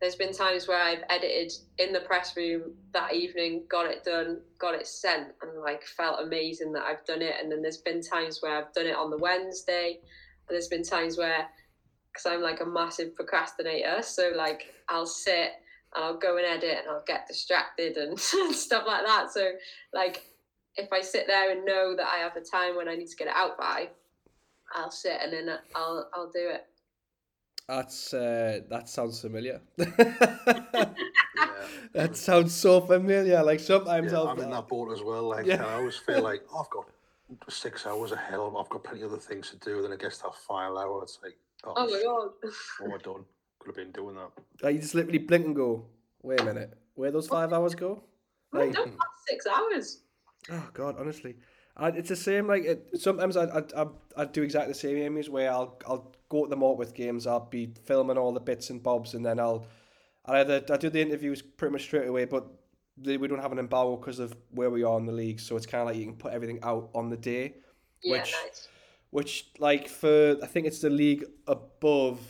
there's 0.00 0.16
been 0.16 0.32
times 0.32 0.68
where 0.68 0.80
I've 0.80 1.04
edited 1.08 1.52
in 1.78 1.92
the 1.92 2.00
press 2.00 2.36
room 2.36 2.74
that 2.92 3.14
evening, 3.14 3.64
got 3.68 3.86
it 3.86 4.04
done, 4.04 4.40
got 4.58 4.74
it 4.74 4.86
sent, 4.86 5.28
and 5.40 5.60
like 5.62 5.84
felt 5.84 6.20
amazing 6.20 6.72
that 6.72 6.84
I've 6.84 7.04
done 7.06 7.22
it. 7.22 7.34
And 7.40 7.50
then 7.50 7.62
there's 7.62 7.78
been 7.78 8.02
times 8.02 8.40
where 8.40 8.58
I've 8.58 8.72
done 8.72 8.86
it 8.86 8.96
on 8.96 9.10
the 9.10 9.18
Wednesday, 9.18 9.98
and 10.48 10.54
there's 10.54 10.68
been 10.68 10.82
times 10.82 11.16
where, 11.16 11.48
because 12.12 12.26
I'm 12.26 12.42
like 12.42 12.60
a 12.60 12.66
massive 12.66 13.14
procrastinator, 13.14 14.02
so 14.02 14.32
like 14.36 14.74
I'll 14.88 15.06
sit 15.06 15.52
and 15.94 16.04
I'll 16.04 16.18
go 16.18 16.36
and 16.36 16.46
edit 16.46 16.78
and 16.80 16.88
I'll 16.88 17.04
get 17.06 17.26
distracted 17.26 17.96
and 17.96 18.18
stuff 18.20 18.84
like 18.86 19.04
that. 19.04 19.30
So 19.32 19.52
like 19.92 20.24
if 20.76 20.92
I 20.92 21.00
sit 21.00 21.26
there 21.26 21.50
and 21.52 21.64
know 21.64 21.94
that 21.96 22.06
I 22.06 22.18
have 22.18 22.36
a 22.36 22.40
time 22.40 22.76
when 22.76 22.88
I 22.88 22.94
need 22.94 23.08
to 23.08 23.16
get 23.16 23.28
it 23.28 23.34
out 23.34 23.56
by, 23.58 23.88
I'll 24.74 24.90
sit 24.90 25.18
and 25.22 25.32
then 25.32 25.48
I'll 25.74 26.08
I'll 26.14 26.30
do 26.30 26.48
it. 26.50 26.66
That's 27.68 28.14
uh, 28.14 28.60
that 28.70 28.88
sounds 28.88 29.20
familiar. 29.20 29.60
yeah. 29.76 30.86
That 31.92 32.16
sounds 32.16 32.52
so 32.54 32.80
familiar. 32.80 33.42
Like 33.42 33.60
sometimes 33.60 34.12
yeah, 34.12 34.22
I'm 34.22 34.38
in 34.38 34.50
that 34.50 34.68
boat 34.68 34.92
as 34.92 35.02
well. 35.02 35.28
Like 35.28 35.46
yeah. 35.46 35.64
I 35.64 35.74
always 35.74 35.96
feel 35.96 36.22
like 36.30 36.42
oh, 36.52 36.60
I've 36.60 36.70
got 36.70 36.86
six 37.48 37.86
hours 37.86 38.12
ahead. 38.12 38.34
I've 38.34 38.68
got 38.68 38.84
plenty 38.84 39.02
of 39.02 39.12
other 39.12 39.20
things 39.20 39.50
to 39.50 39.56
do. 39.56 39.82
Then 39.82 39.92
I 39.92 39.96
guess 39.96 40.18
that 40.18 40.34
final 40.34 40.78
hour, 40.78 41.02
it's 41.02 41.18
like 41.22 41.36
oh, 41.64 41.74
oh 41.76 41.86
my 41.86 42.02
god, 42.02 42.50
what 42.78 42.86
am 42.86 42.94
I 42.94 43.02
done? 43.02 43.24
Could 43.66 43.76
have 43.76 43.92
been 43.92 44.00
doing 44.00 44.14
that. 44.14 44.30
Like 44.62 44.76
you 44.76 44.80
just 44.80 44.94
literally 44.94 45.18
blink 45.18 45.44
and 45.44 45.56
go. 45.56 45.86
Wait 46.22 46.40
a 46.40 46.44
minute, 46.44 46.72
where 46.94 47.10
those 47.10 47.26
five 47.26 47.52
hours 47.52 47.74
go? 47.74 48.00
Like, 48.52 48.72
don't 48.72 48.94
six 49.26 49.44
hours. 49.44 50.02
Oh 50.52 50.68
god, 50.72 50.94
honestly. 51.00 51.34
I, 51.76 51.88
it's 51.88 52.08
the 52.08 52.16
same. 52.16 52.46
Like 52.46 52.64
it, 52.64 52.88
sometimes 52.94 53.36
I, 53.36 53.46
I 53.46 53.62
I 53.76 53.86
I 54.18 54.24
do 54.26 54.44
exactly 54.44 54.72
the 54.72 54.78
same. 54.78 54.98
Amy's 54.98 55.28
where 55.28 55.50
I'll 55.50 55.80
I'll 55.84 56.14
go 56.28 56.44
to 56.44 56.50
the 56.50 56.56
Morpeth 56.56 56.94
games. 56.94 57.26
I'll 57.26 57.40
be 57.40 57.74
filming 57.84 58.16
all 58.16 58.32
the 58.32 58.38
bits 58.38 58.70
and 58.70 58.80
bobs, 58.80 59.14
and 59.14 59.26
then 59.26 59.40
I'll 59.40 59.66
I 60.24 60.40
either 60.40 60.64
I 60.70 60.76
do 60.76 60.88
the 60.88 61.00
interviews 61.00 61.42
pretty 61.42 61.72
much 61.72 61.82
straight 61.82 62.06
away, 62.06 62.24
but 62.24 62.46
they, 62.96 63.16
we 63.16 63.26
don't 63.26 63.42
have 63.42 63.50
an 63.52 63.58
embargo 63.58 63.96
because 63.96 64.20
of 64.20 64.32
where 64.52 64.70
we 64.70 64.84
are 64.84 64.96
in 64.96 65.06
the 65.06 65.12
league. 65.12 65.40
So 65.40 65.56
it's 65.56 65.66
kind 65.66 65.80
of 65.82 65.88
like 65.88 65.96
you 65.96 66.04
can 66.04 66.14
put 66.14 66.32
everything 66.32 66.60
out 66.62 66.90
on 66.94 67.10
the 67.10 67.16
day. 67.16 67.56
Yeah, 68.04 68.18
which, 68.18 68.32
nice. 68.44 68.68
Which 69.10 69.48
like 69.58 69.88
for 69.88 70.36
I 70.40 70.46
think 70.46 70.68
it's 70.68 70.80
the 70.80 70.90
league 70.90 71.24
above. 71.48 72.20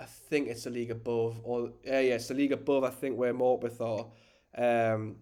I 0.00 0.04
think 0.04 0.48
it's 0.48 0.64
the 0.64 0.70
league 0.70 0.90
above, 0.90 1.40
or 1.42 1.72
yeah, 1.84 2.00
yeah, 2.00 2.14
it's 2.14 2.28
the 2.28 2.34
league 2.34 2.52
above. 2.52 2.84
I 2.84 2.90
think 2.90 3.16
where 3.18 3.34
Morpeth 3.34 3.80
are. 3.80 4.06
Um, 4.56 5.16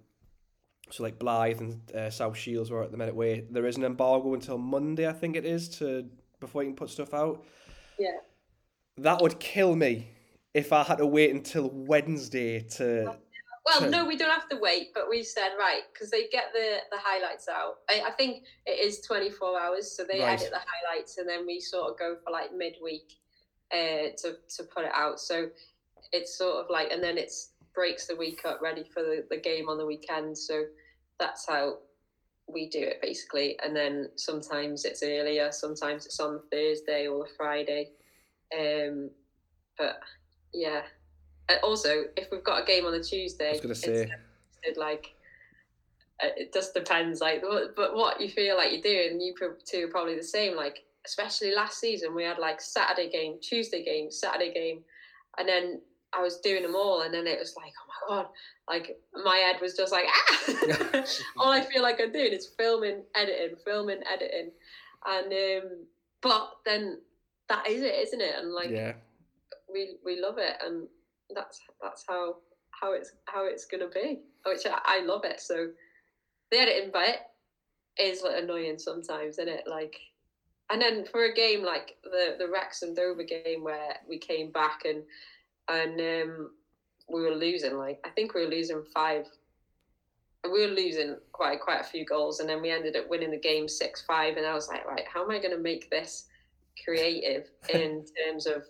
so 0.90 1.02
like 1.02 1.18
Blyth 1.18 1.60
and 1.60 1.80
uh, 1.94 2.10
South 2.10 2.36
Shields 2.36 2.70
were 2.70 2.82
at 2.82 2.90
the 2.90 2.96
minute 2.96 3.14
where 3.14 3.42
there 3.50 3.66
is 3.66 3.76
an 3.76 3.84
embargo 3.84 4.34
until 4.34 4.58
Monday, 4.58 5.08
I 5.08 5.12
think 5.12 5.36
it 5.36 5.44
is, 5.44 5.68
to 5.78 6.06
before 6.40 6.62
you 6.62 6.70
can 6.70 6.76
put 6.76 6.90
stuff 6.90 7.14
out. 7.14 7.44
Yeah. 7.98 8.18
That 8.98 9.20
would 9.20 9.40
kill 9.40 9.74
me 9.74 10.08
if 10.54 10.72
I 10.72 10.82
had 10.82 10.98
to 10.98 11.06
wait 11.06 11.34
until 11.34 11.70
Wednesday 11.70 12.60
to. 12.60 13.16
Well, 13.64 13.80
to... 13.80 13.90
no, 13.90 14.04
we 14.06 14.16
don't 14.16 14.30
have 14.30 14.48
to 14.50 14.56
wait, 14.56 14.88
but 14.94 15.08
we 15.08 15.22
said 15.22 15.50
right 15.58 15.82
because 15.92 16.10
they 16.10 16.28
get 16.28 16.52
the 16.52 16.78
the 16.90 16.98
highlights 16.98 17.48
out. 17.48 17.78
I, 17.90 18.02
I 18.06 18.10
think 18.12 18.44
it 18.64 18.78
is 18.78 19.00
twenty 19.00 19.30
four 19.30 19.60
hours, 19.60 19.90
so 19.90 20.04
they 20.04 20.20
right. 20.20 20.38
edit 20.38 20.50
the 20.52 20.60
highlights 20.60 21.18
and 21.18 21.28
then 21.28 21.46
we 21.46 21.60
sort 21.60 21.90
of 21.90 21.98
go 21.98 22.16
for 22.24 22.30
like 22.30 22.54
midweek 22.54 23.14
uh, 23.72 24.10
to 24.18 24.36
to 24.56 24.64
put 24.64 24.84
it 24.84 24.92
out. 24.94 25.20
So 25.20 25.48
it's 26.12 26.36
sort 26.36 26.64
of 26.64 26.70
like, 26.70 26.90
and 26.90 27.02
then 27.02 27.18
it's 27.18 27.50
breaks 27.74 28.06
the 28.06 28.16
week 28.16 28.40
up 28.44 28.60
ready 28.62 28.84
for 28.92 29.02
the, 29.02 29.24
the 29.28 29.36
game 29.36 29.68
on 29.68 29.78
the 29.78 29.86
weekend. 29.86 30.36
So 30.36 30.64
that's 31.20 31.46
how 31.49 31.78
we 32.53 32.68
do 32.68 32.80
it 32.80 33.00
basically. 33.03 33.58
And 33.62 33.76
then 33.76 34.08
sometimes 34.16 34.84
it's 34.84 35.03
earlier, 35.03 35.53
sometimes 35.53 36.07
it's 36.07 36.18
on 36.18 36.34
the 36.34 36.42
Thursday 36.50 37.07
or 37.07 37.24
the 37.24 37.30
Friday. 37.36 37.91
Um, 38.58 39.11
but 39.76 40.00
yeah. 40.54 40.82
And 41.49 41.61
also, 41.62 42.04
if 42.16 42.28
we've 42.32 42.42
got 42.42 42.62
a 42.62 42.66
game 42.66 42.86
on 42.86 42.92
the 42.92 43.03
Tuesday, 43.03 43.49
I 43.49 43.53
was 43.53 43.61
gonna 43.61 43.74
say, 43.74 44.11
It's, 44.62 44.78
like 44.78 45.14
uh, 46.22 46.28
it 46.36 46.53
just 46.53 46.74
depends. 46.74 47.20
Like, 47.20 47.42
but 47.76 47.95
what 47.95 48.20
you 48.20 48.28
feel 48.28 48.57
like 48.57 48.72
you're 48.72 48.80
doing, 48.80 49.20
you 49.20 49.34
two 49.64 49.84
are 49.84 49.88
probably 49.88 50.16
the 50.16 50.24
same. 50.24 50.57
Like, 50.57 50.84
especially 51.07 51.54
last 51.54 51.78
season, 51.80 52.14
we 52.14 52.24
had 52.24 52.38
like 52.38 52.61
Saturday 52.61 53.08
game, 53.08 53.37
Tuesday 53.41 53.84
game, 53.84 54.11
Saturday 54.11 54.53
game, 54.53 54.80
and 55.38 55.49
then 55.49 55.80
I 56.12 56.22
was 56.22 56.41
doing 56.41 56.62
them 56.62 56.74
all, 56.74 57.03
and 57.03 57.12
then 57.12 57.26
it 57.26 57.38
was 57.38 57.54
like, 57.57 57.72
oh 57.80 57.87
my 57.88 58.16
god, 58.16 58.26
like 58.68 58.99
my 59.24 59.37
head 59.37 59.61
was 59.61 59.74
just 59.74 59.92
like 59.92 60.07
ah. 60.08 61.04
all 61.38 61.53
I 61.53 61.61
feel 61.62 61.83
like 61.83 62.00
I'm 62.00 62.12
doing 62.12 62.33
is 62.33 62.50
filming, 62.58 63.03
editing, 63.14 63.57
filming, 63.64 64.00
editing, 64.12 64.50
and 65.07 65.33
um, 65.33 65.70
but 66.22 66.50
then 66.64 66.99
that 67.49 67.68
is 67.68 67.83
it, 67.83 67.95
isn't 67.95 68.20
it? 68.20 68.34
And 68.38 68.53
like, 68.53 68.70
yeah, 68.70 68.95
we 69.72 69.96
we 70.04 70.20
love 70.20 70.38
it, 70.38 70.57
and 70.64 70.88
that's 71.34 71.61
that's 71.83 72.04
how 72.08 72.37
how 72.70 72.92
it's 72.92 73.12
how 73.26 73.46
it's 73.46 73.66
gonna 73.66 73.88
be, 73.88 74.20
which 74.45 74.66
I, 74.66 74.78
I 74.84 75.04
love 75.04 75.24
it. 75.24 75.41
So 75.41 75.68
the 76.50 76.58
editing 76.58 76.92
bit 76.92 77.18
is 77.99 78.22
like 78.22 78.42
annoying 78.42 78.78
sometimes, 78.78 79.38
isn't 79.38 79.49
it? 79.49 79.64
Like. 79.68 79.96
And 80.71 80.83
then 80.83 81.05
for 81.05 81.25
a 81.25 81.34
game 81.34 81.63
like 81.63 81.97
the 82.03 82.34
the 82.38 82.49
Wrexham 82.49 82.95
Dover 82.95 83.22
game 83.22 83.63
where 83.63 83.97
we 84.09 84.18
came 84.18 84.51
back 84.51 84.83
and 84.84 85.03
and 85.68 86.01
um, 86.01 86.51
we 87.09 87.22
were 87.22 87.34
losing. 87.34 87.76
Like 87.76 88.01
I 88.05 88.11
think 88.11 88.34
we 88.34 88.45
were 88.45 88.51
losing 88.51 88.83
five. 88.95 89.26
We 90.45 90.67
were 90.67 90.75
losing 90.75 91.17
quite 91.33 91.61
quite 91.61 91.80
a 91.80 91.84
few 91.84 92.05
goals, 92.05 92.41
and 92.41 92.49
then 92.49 92.63
we 92.63 92.71
ended 92.71 92.97
up 92.97 93.09
winning 93.09 93.30
the 93.30 93.38
game 93.38 93.68
six 93.68 94.03
five. 94.03 94.37
And 94.37 94.47
I 94.47 94.55
was 94.55 94.68
like, 94.68 94.87
right, 94.87 95.05
how 95.13 95.22
am 95.25 95.30
I 95.30 95.38
going 95.38 95.57
to 95.57 95.63
make 95.63 95.91
this 95.91 96.26
creative 96.84 97.49
in 97.68 98.05
terms 98.25 98.47
of 98.47 98.64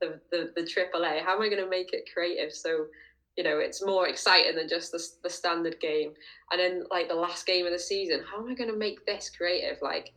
the 0.00 0.20
the 0.30 0.52
the 0.56 0.62
AAA? 0.62 1.22
How 1.22 1.36
am 1.36 1.42
I 1.42 1.48
going 1.48 1.62
to 1.62 1.70
make 1.70 1.92
it 1.92 2.08
creative 2.12 2.52
so 2.52 2.86
you 3.36 3.42
know 3.42 3.58
it's 3.58 3.84
more 3.84 4.08
exciting 4.08 4.56
than 4.56 4.68
just 4.68 4.92
the 4.92 5.04
the 5.22 5.30
standard 5.30 5.78
game? 5.80 6.12
And 6.50 6.60
then 6.60 6.84
like 6.90 7.08
the 7.08 7.14
last 7.14 7.46
game 7.46 7.66
of 7.66 7.72
the 7.72 7.78
season, 7.78 8.20
how 8.28 8.38
am 8.38 8.50
I 8.50 8.54
going 8.54 8.70
to 8.70 8.76
make 8.76 9.04
this 9.06 9.30
creative? 9.30 9.78
Like 9.80 10.12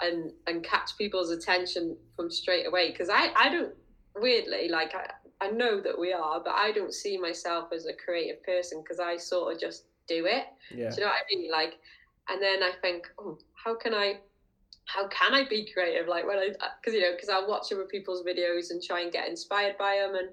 and 0.00 0.32
and 0.46 0.64
catch 0.64 0.96
people's 0.96 1.30
attention 1.30 1.96
from 2.16 2.30
straight 2.30 2.66
away 2.66 2.90
because 2.90 3.08
I 3.08 3.30
I 3.36 3.48
don't 3.50 3.74
weirdly 4.16 4.68
like 4.68 4.94
I, 4.94 5.10
I 5.40 5.50
know 5.50 5.80
that 5.80 5.98
we 5.98 6.12
are, 6.12 6.40
but 6.44 6.54
I 6.54 6.72
don't 6.72 6.92
see 6.92 7.16
myself 7.16 7.68
as 7.72 7.86
a 7.86 7.92
creative 7.92 8.42
person 8.42 8.82
because 8.82 8.98
I 9.00 9.16
sort 9.16 9.54
of 9.54 9.60
just 9.60 9.84
do 10.08 10.26
it. 10.26 10.46
Yeah. 10.70 10.90
Do 10.90 10.96
you 10.96 11.00
know 11.02 11.08
what 11.08 11.16
I 11.16 11.36
mean? 11.36 11.50
Like, 11.50 11.74
and 12.28 12.42
then 12.42 12.62
I 12.62 12.72
think, 12.82 13.06
oh, 13.18 13.38
how 13.64 13.76
can 13.76 13.94
I 13.94 14.20
how 14.86 15.06
can 15.08 15.34
I 15.34 15.46
be 15.48 15.70
creative? 15.72 16.08
Like 16.08 16.26
when 16.26 16.38
I, 16.38 16.48
uh, 16.60 16.68
because 16.80 16.94
you 16.94 17.02
know, 17.02 17.12
because 17.12 17.28
I 17.28 17.46
watch 17.46 17.72
other 17.72 17.84
people's 17.84 18.24
videos 18.24 18.70
and 18.70 18.82
try 18.82 19.02
and 19.02 19.12
get 19.12 19.28
inspired 19.28 19.76
by 19.78 19.96
them, 19.96 20.14
and 20.14 20.28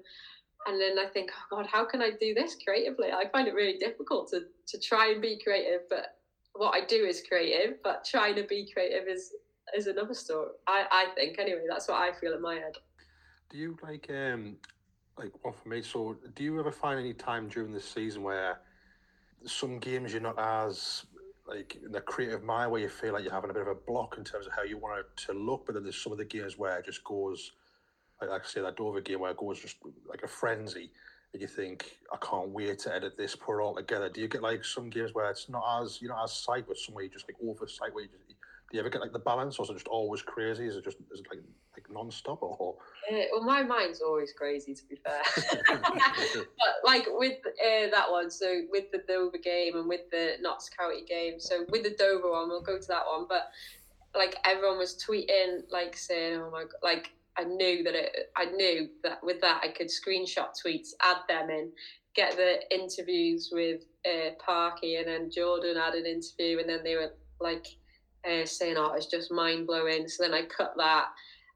and 0.66 0.80
then 0.80 0.98
I 0.98 1.08
think, 1.10 1.30
oh 1.34 1.56
God, 1.56 1.66
how 1.70 1.84
can 1.84 2.02
I 2.02 2.10
do 2.18 2.34
this 2.34 2.56
creatively? 2.64 3.12
I 3.12 3.28
find 3.30 3.46
it 3.46 3.54
really 3.54 3.78
difficult 3.78 4.30
to 4.30 4.40
to 4.68 4.80
try 4.80 5.12
and 5.12 5.22
be 5.22 5.38
creative, 5.42 5.82
but 5.88 6.16
what 6.54 6.74
I 6.74 6.84
do 6.86 7.04
is 7.04 7.22
creative, 7.28 7.76
but 7.84 8.04
trying 8.04 8.34
to 8.36 8.42
be 8.42 8.68
creative 8.72 9.08
is 9.08 9.32
is 9.74 9.86
another 9.86 10.14
story. 10.14 10.50
I 10.66 10.84
I 10.90 11.06
think 11.14 11.38
anyway. 11.38 11.64
That's 11.68 11.88
what 11.88 12.00
I 12.00 12.12
feel 12.12 12.34
in 12.34 12.42
my 12.42 12.54
head. 12.54 12.76
Do 13.50 13.58
you 13.58 13.76
like 13.82 14.08
um 14.10 14.56
like 15.18 15.32
well 15.44 15.54
for 15.54 15.68
me? 15.68 15.82
So 15.82 16.16
do 16.34 16.44
you 16.44 16.58
ever 16.60 16.72
find 16.72 16.98
any 17.00 17.14
time 17.14 17.48
during 17.48 17.72
the 17.72 17.80
season 17.80 18.22
where 18.22 18.60
some 19.44 19.78
games 19.78 20.12
you're 20.12 20.22
not 20.22 20.38
as 20.38 21.04
like 21.46 21.76
in 21.84 21.92
the 21.92 22.00
creative 22.00 22.42
mind 22.42 22.70
where 22.72 22.80
you 22.80 22.88
feel 22.88 23.12
like 23.12 23.22
you're 23.22 23.32
having 23.32 23.50
a 23.50 23.52
bit 23.52 23.62
of 23.62 23.68
a 23.68 23.74
block 23.74 24.16
in 24.18 24.24
terms 24.24 24.46
of 24.46 24.52
how 24.52 24.62
you 24.62 24.78
want 24.78 24.98
it 24.98 25.06
to 25.16 25.32
look, 25.32 25.66
but 25.66 25.74
then 25.74 25.84
there's 25.84 26.00
some 26.00 26.12
of 26.12 26.18
the 26.18 26.24
games 26.24 26.58
where 26.58 26.78
it 26.78 26.84
just 26.84 27.04
goes 27.04 27.52
like, 28.20 28.30
like 28.30 28.42
I 28.42 28.46
say 28.46 28.62
that 28.62 28.76
Dover 28.76 29.00
game 29.00 29.20
where 29.20 29.30
it 29.30 29.36
goes 29.36 29.60
just 29.60 29.76
like 30.08 30.22
a 30.22 30.28
frenzy 30.28 30.90
and 31.32 31.40
you 31.42 31.48
think 31.48 31.98
I 32.12 32.16
can't 32.16 32.48
wait 32.48 32.78
to 32.80 32.94
edit 32.94 33.16
this, 33.16 33.36
put 33.36 33.58
it 33.58 33.62
all 33.62 33.74
together. 33.74 34.08
Do 34.08 34.20
you 34.20 34.28
get 34.28 34.42
like 34.42 34.64
some 34.64 34.90
games 34.90 35.14
where 35.14 35.30
it's 35.30 35.48
not 35.48 35.82
as 35.82 36.00
you 36.00 36.08
know 36.08 36.20
as 36.22 36.32
sight, 36.32 36.64
but 36.66 36.78
somewhere 36.78 37.04
you 37.04 37.10
just 37.10 37.28
like 37.28 37.36
oversight 37.42 37.94
where 37.94 38.04
you 38.04 38.10
just 38.10 38.25
do 38.70 38.76
you 38.76 38.80
ever 38.80 38.90
get 38.90 39.00
like 39.00 39.12
the 39.12 39.20
balance, 39.20 39.58
or 39.58 39.64
is 39.64 39.70
it 39.70 39.74
just 39.74 39.86
always 39.86 40.22
crazy? 40.22 40.66
Is 40.66 40.76
it 40.76 40.84
just 40.84 40.96
is 41.12 41.20
it 41.20 41.26
like 41.30 41.40
like 41.74 41.86
non-stop 41.90 42.42
or? 42.42 42.76
Uh, 43.10 43.16
well, 43.32 43.44
my 43.44 43.62
mind's 43.62 44.00
always 44.00 44.32
crazy 44.32 44.74
to 44.74 44.82
be 44.86 44.96
fair. 44.96 45.22
but 46.34 46.44
like 46.84 47.06
with 47.10 47.38
uh, 47.46 47.90
that 47.92 48.10
one, 48.10 48.28
so 48.28 48.62
with 48.70 48.90
the 48.90 49.02
Dover 49.06 49.38
game 49.38 49.76
and 49.76 49.88
with 49.88 50.10
the 50.10 50.32
Notts 50.40 50.68
County 50.68 51.04
game, 51.04 51.38
so 51.38 51.64
with 51.70 51.84
the 51.84 51.94
Dover 51.96 52.32
one, 52.32 52.48
we'll 52.48 52.60
go 52.60 52.78
to 52.78 52.88
that 52.88 53.04
one. 53.06 53.26
But 53.28 53.50
like 54.16 54.36
everyone 54.44 54.78
was 54.78 55.00
tweeting, 55.08 55.62
like 55.70 55.96
saying, 55.96 56.40
"Oh 56.40 56.50
my 56.50 56.62
god!" 56.62 56.72
Like 56.82 57.12
I 57.38 57.44
knew 57.44 57.84
that 57.84 57.94
it. 57.94 58.32
I 58.36 58.46
knew 58.46 58.88
that 59.04 59.22
with 59.22 59.40
that 59.42 59.60
I 59.62 59.68
could 59.68 59.88
screenshot 59.88 60.48
tweets, 60.60 60.88
add 61.02 61.18
them 61.28 61.50
in, 61.50 61.70
get 62.16 62.36
the 62.36 62.58
interviews 62.74 63.50
with 63.52 63.82
uh, 64.04 64.30
Parky, 64.44 64.96
and 64.96 65.06
then 65.06 65.30
Jordan 65.30 65.76
had 65.76 65.94
an 65.94 66.06
interview, 66.06 66.58
and 66.58 66.68
then 66.68 66.82
they 66.82 66.96
were 66.96 67.12
like 67.40 67.66
uh, 68.28 68.44
saying, 68.44 68.76
"Oh, 68.76 68.92
it's 68.94 69.06
just 69.06 69.30
mind 69.30 69.66
blowing." 69.66 70.08
So 70.08 70.22
then 70.22 70.34
I 70.34 70.42
cut 70.42 70.72
that, 70.76 71.06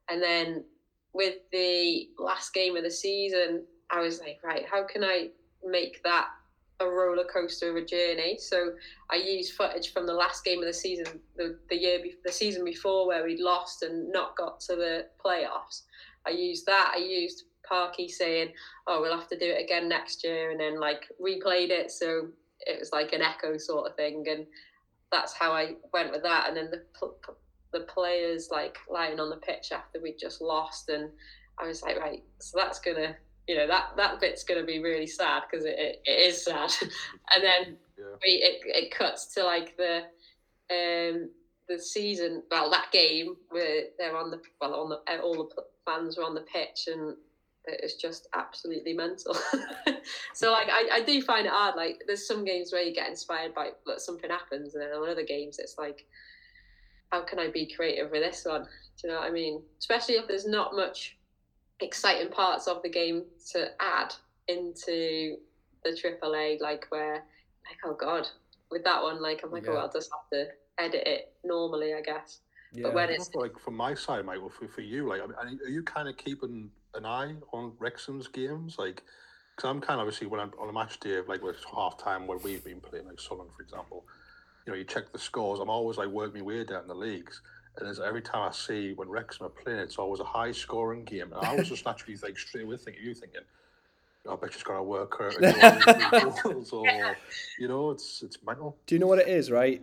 and 0.09 0.23
then 0.23 0.65
with 1.13 1.37
the 1.53 2.09
last 2.19 2.55
game 2.55 2.77
of 2.77 2.85
the 2.85 2.91
season, 2.91 3.65
I 3.91 4.01
was 4.01 4.21
like, 4.21 4.39
right, 4.45 4.65
how 4.71 4.85
can 4.85 5.03
I 5.03 5.29
make 5.65 6.01
that 6.05 6.29
a 6.79 6.87
roller 6.87 7.25
coaster 7.25 7.71
of 7.71 7.77
a 7.77 7.85
journey? 7.85 8.39
So 8.39 8.73
I 9.11 9.17
used 9.17 9.55
footage 9.55 9.93
from 9.93 10.07
the 10.07 10.15
last 10.15 10.45
game 10.45 10.61
of 10.61 10.67
the 10.67 10.73
season, 10.73 11.21
the, 11.37 11.59
the 11.69 11.77
year, 11.77 11.99
be- 12.03 12.15
the 12.25 12.33
season 12.33 12.65
before 12.65 13.07
where 13.07 13.25
we'd 13.25 13.41
lost 13.41 13.83
and 13.83 14.11
not 14.13 14.37
got 14.37 14.61
to 14.61 14.77
the 14.77 15.07
playoffs. 15.25 15.83
I 16.27 16.31
used 16.31 16.67
that. 16.67 16.93
I 16.95 16.99
used 16.99 17.45
Parky 17.69 18.09
saying, 18.09 18.53
"Oh, 18.87 19.01
we'll 19.01 19.17
have 19.17 19.29
to 19.29 19.39
do 19.39 19.47
it 19.47 19.63
again 19.63 19.89
next 19.89 20.23
year," 20.25 20.51
and 20.51 20.61
then 20.61 20.79
like 20.79 21.07
replayed 21.21 21.71
it. 21.71 21.91
So 21.91 22.29
it 22.61 22.79
was 22.79 22.91
like 22.93 23.13
an 23.13 23.23
echo 23.23 23.57
sort 23.59 23.91
of 23.91 23.97
thing, 23.97 24.25
and 24.29 24.47
that's 25.13 25.33
how 25.33 25.53
I 25.53 25.75
went 25.93 26.13
with 26.13 26.23
that. 26.23 26.49
And 26.49 26.57
then 26.57 26.71
the 26.71 26.83
the 27.73 27.81
players 27.81 28.49
like 28.51 28.79
lying 28.89 29.21
on 29.21 29.31
the 29.31 29.37
pitch 29.37 29.73
after 29.73 30.01
we 30.01 30.15
just 30.19 30.41
lost, 30.41 30.89
and 30.89 31.11
I 31.59 31.67
was 31.67 31.83
like, 31.83 31.99
right, 31.99 32.23
so 32.39 32.59
that's 32.59 32.81
gonna, 32.81 33.17
you 33.47 33.57
know, 33.57 33.67
that 33.67 33.91
that 33.97 34.21
bit's 34.21 34.45
gonna 34.45 34.65
be 34.65 34.83
really 34.83 35.07
sad 35.07 35.43
because 35.51 35.67
it, 35.67 35.77
it, 35.79 36.03
it 36.05 36.29
is 36.29 36.45
sad. 36.45 36.71
and 37.35 37.45
then 37.45 37.77
yeah. 37.99 38.17
we 38.25 38.33
it, 38.33 38.61
it 38.65 38.91
cuts 38.91 39.35
to 39.35 39.45
like 39.45 39.77
the 39.77 40.03
um 40.71 41.31
the 41.69 41.79
season, 41.79 42.43
well, 42.51 42.71
that 42.71 42.91
game 42.93 43.37
where 43.51 43.85
they're 43.99 44.17
on 44.17 44.31
the 44.31 44.41
well 44.61 44.75
on 44.75 44.89
the 44.91 45.21
all 45.21 45.49
the 45.57 45.63
fans 45.87 46.17
were 46.17 46.25
on 46.25 46.35
the 46.35 46.45
pitch 46.53 46.89
and 46.89 47.17
it's 47.67 47.95
just 47.95 48.29
absolutely 48.35 48.93
mental. 48.93 49.35
so 50.35 50.51
like 50.53 50.69
I, 50.69 50.89
I 50.93 51.03
do 51.03 51.21
find 51.23 51.47
it 51.47 51.53
hard. 51.53 51.77
Like 51.77 52.03
there's 52.07 52.27
some 52.27 52.45
games 52.45 52.73
where 52.73 52.83
you 52.83 52.95
get 52.95 53.09
inspired 53.09 53.55
by 53.55 53.71
like, 53.87 54.01
something 54.01 54.31
happens, 54.31 54.75
and 54.75 54.83
then 54.83 54.91
on 54.91 55.09
other 55.09 55.25
games 55.25 55.59
it's 55.59 55.77
like, 55.79 56.07
how 57.11 57.23
can 57.23 57.39
I 57.39 57.51
be 57.51 57.73
creative 57.75 58.11
with 58.11 58.23
this 58.23 58.45
one? 58.45 58.63
Do 58.63 58.69
you 59.09 59.13
know 59.13 59.21
what 59.21 59.29
I 59.29 59.33
mean? 59.33 59.63
Especially 59.79 60.15
if 60.15 60.27
there's 60.27 60.47
not 60.47 60.75
much 60.75 61.17
exciting 61.81 62.31
parts 62.31 62.67
of 62.67 62.83
the 62.83 62.91
game 62.91 63.25
to 63.53 63.69
add 63.81 64.15
into 64.49 65.37
the 65.85 65.91
AAA, 65.91 66.61
like 66.61 66.87
where 66.91 67.15
like 67.15 67.79
oh 67.85 67.95
god, 67.95 68.29
with 68.71 68.85
that 68.85 69.03
one, 69.03 69.21
like 69.21 69.43
I'm 69.45 69.51
like 69.51 69.69
oh, 69.69 69.73
yeah. 69.73 69.79
oh 69.79 69.83
I'll 69.83 69.93
just 69.93 70.11
have 70.11 70.29
to 70.33 70.51
edit 70.79 71.07
it 71.07 71.33
normally, 71.45 71.95
I 71.95 72.01
guess. 72.01 72.41
Yeah. 72.73 72.85
But 72.85 72.95
when 72.95 73.11
it's 73.11 73.35
like 73.35 73.59
from 73.59 73.77
my 73.77 73.95
side, 73.95 74.25
Michael, 74.25 74.49
for, 74.49 74.69
for 74.69 74.81
you, 74.81 75.09
like, 75.09 75.21
I 75.21 75.27
mean, 75.27 75.59
are 75.65 75.69
you 75.69 75.83
kind 75.83 76.09
of 76.09 76.17
keeping 76.17 76.71
an 76.95 77.07
eye 77.07 77.35
on 77.53 77.73
Wrexham's 77.79 78.29
games? 78.29 78.77
Like, 78.79 79.03
because 79.57 79.71
I'm 79.71 79.81
kind 79.81 80.01
of 80.01 80.07
obviously 80.07 80.27
when 80.27 80.41
I'm 80.41 80.53
on 80.61 80.69
a 80.69 80.73
match 80.73 81.01
day, 81.01 81.21
like 81.27 81.43
with 81.43 81.57
half 81.75 81.99
time 81.99 82.27
where 82.27 82.39
we've 82.39 82.65
been 82.65 82.81
playing, 82.81 83.07
like 83.07 83.21
Sunderland, 83.21 83.53
for 83.55 83.63
example, 83.63 84.05
you 84.67 84.73
know, 84.73 84.79
you 84.79 84.85
check 84.85 85.13
the 85.13 85.19
scores. 85.19 85.61
I'm 85.61 85.71
always 85.71 85.99
like 85.99 86.09
working 86.09 86.41
my 86.41 86.47
way 86.47 86.65
down 86.65 86.87
the 86.87 86.95
leagues. 86.95 87.43
And 87.79 87.89
as 87.89 88.01
every 88.01 88.23
time 88.23 88.49
I 88.49 88.53
see 88.53 88.93
when 88.95 89.09
Wrexham 89.09 89.47
are 89.47 89.51
playing, 89.51 89.79
it's 89.79 89.99
always 89.99 90.21
a 90.21 90.25
high 90.25 90.53
scoring 90.53 91.05
game. 91.05 91.33
And 91.33 91.45
I 91.45 91.55
was 91.55 91.69
just 91.69 91.87
naturally 91.87 92.17
think 92.17 92.39
straight 92.39 92.65
away 92.65 92.77
thinking, 92.77 93.03
you 93.05 93.15
thinking, 93.15 93.41
oh, 94.27 94.35
I 94.35 94.37
bet 94.37 94.53
she's 94.53 94.63
got 94.63 94.77
to 94.77 94.83
work 94.83 95.19
her 95.19 95.31
goals, 96.43 96.73
or 96.73 96.87
you 97.59 97.69
know, 97.69 97.91
it's 97.91 98.23
it's 98.23 98.39
mental. 98.45 98.77
Do 98.87 98.95
you 98.95 98.99
know 98.99 99.07
what 99.07 99.19
it 99.19 99.29
is, 99.29 99.51
right? 99.51 99.81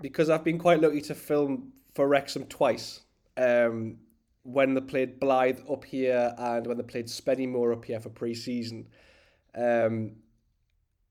Because 0.00 0.30
I've 0.30 0.44
been 0.44 0.58
quite 0.58 0.80
lucky 0.80 1.00
to 1.02 1.14
film 1.14 1.72
for 1.94 2.08
Wrexham 2.08 2.46
twice. 2.46 3.02
Um, 3.36 3.98
when 4.44 4.74
they 4.74 4.80
played 4.80 5.18
Blyth 5.18 5.70
up 5.70 5.84
here 5.84 6.34
and 6.38 6.66
when 6.66 6.76
they 6.76 6.82
played 6.82 7.06
Spennymoor 7.06 7.72
up 7.72 7.84
here 7.84 7.98
for 7.98 8.10
pre-season. 8.10 8.88
Um, 9.54 10.12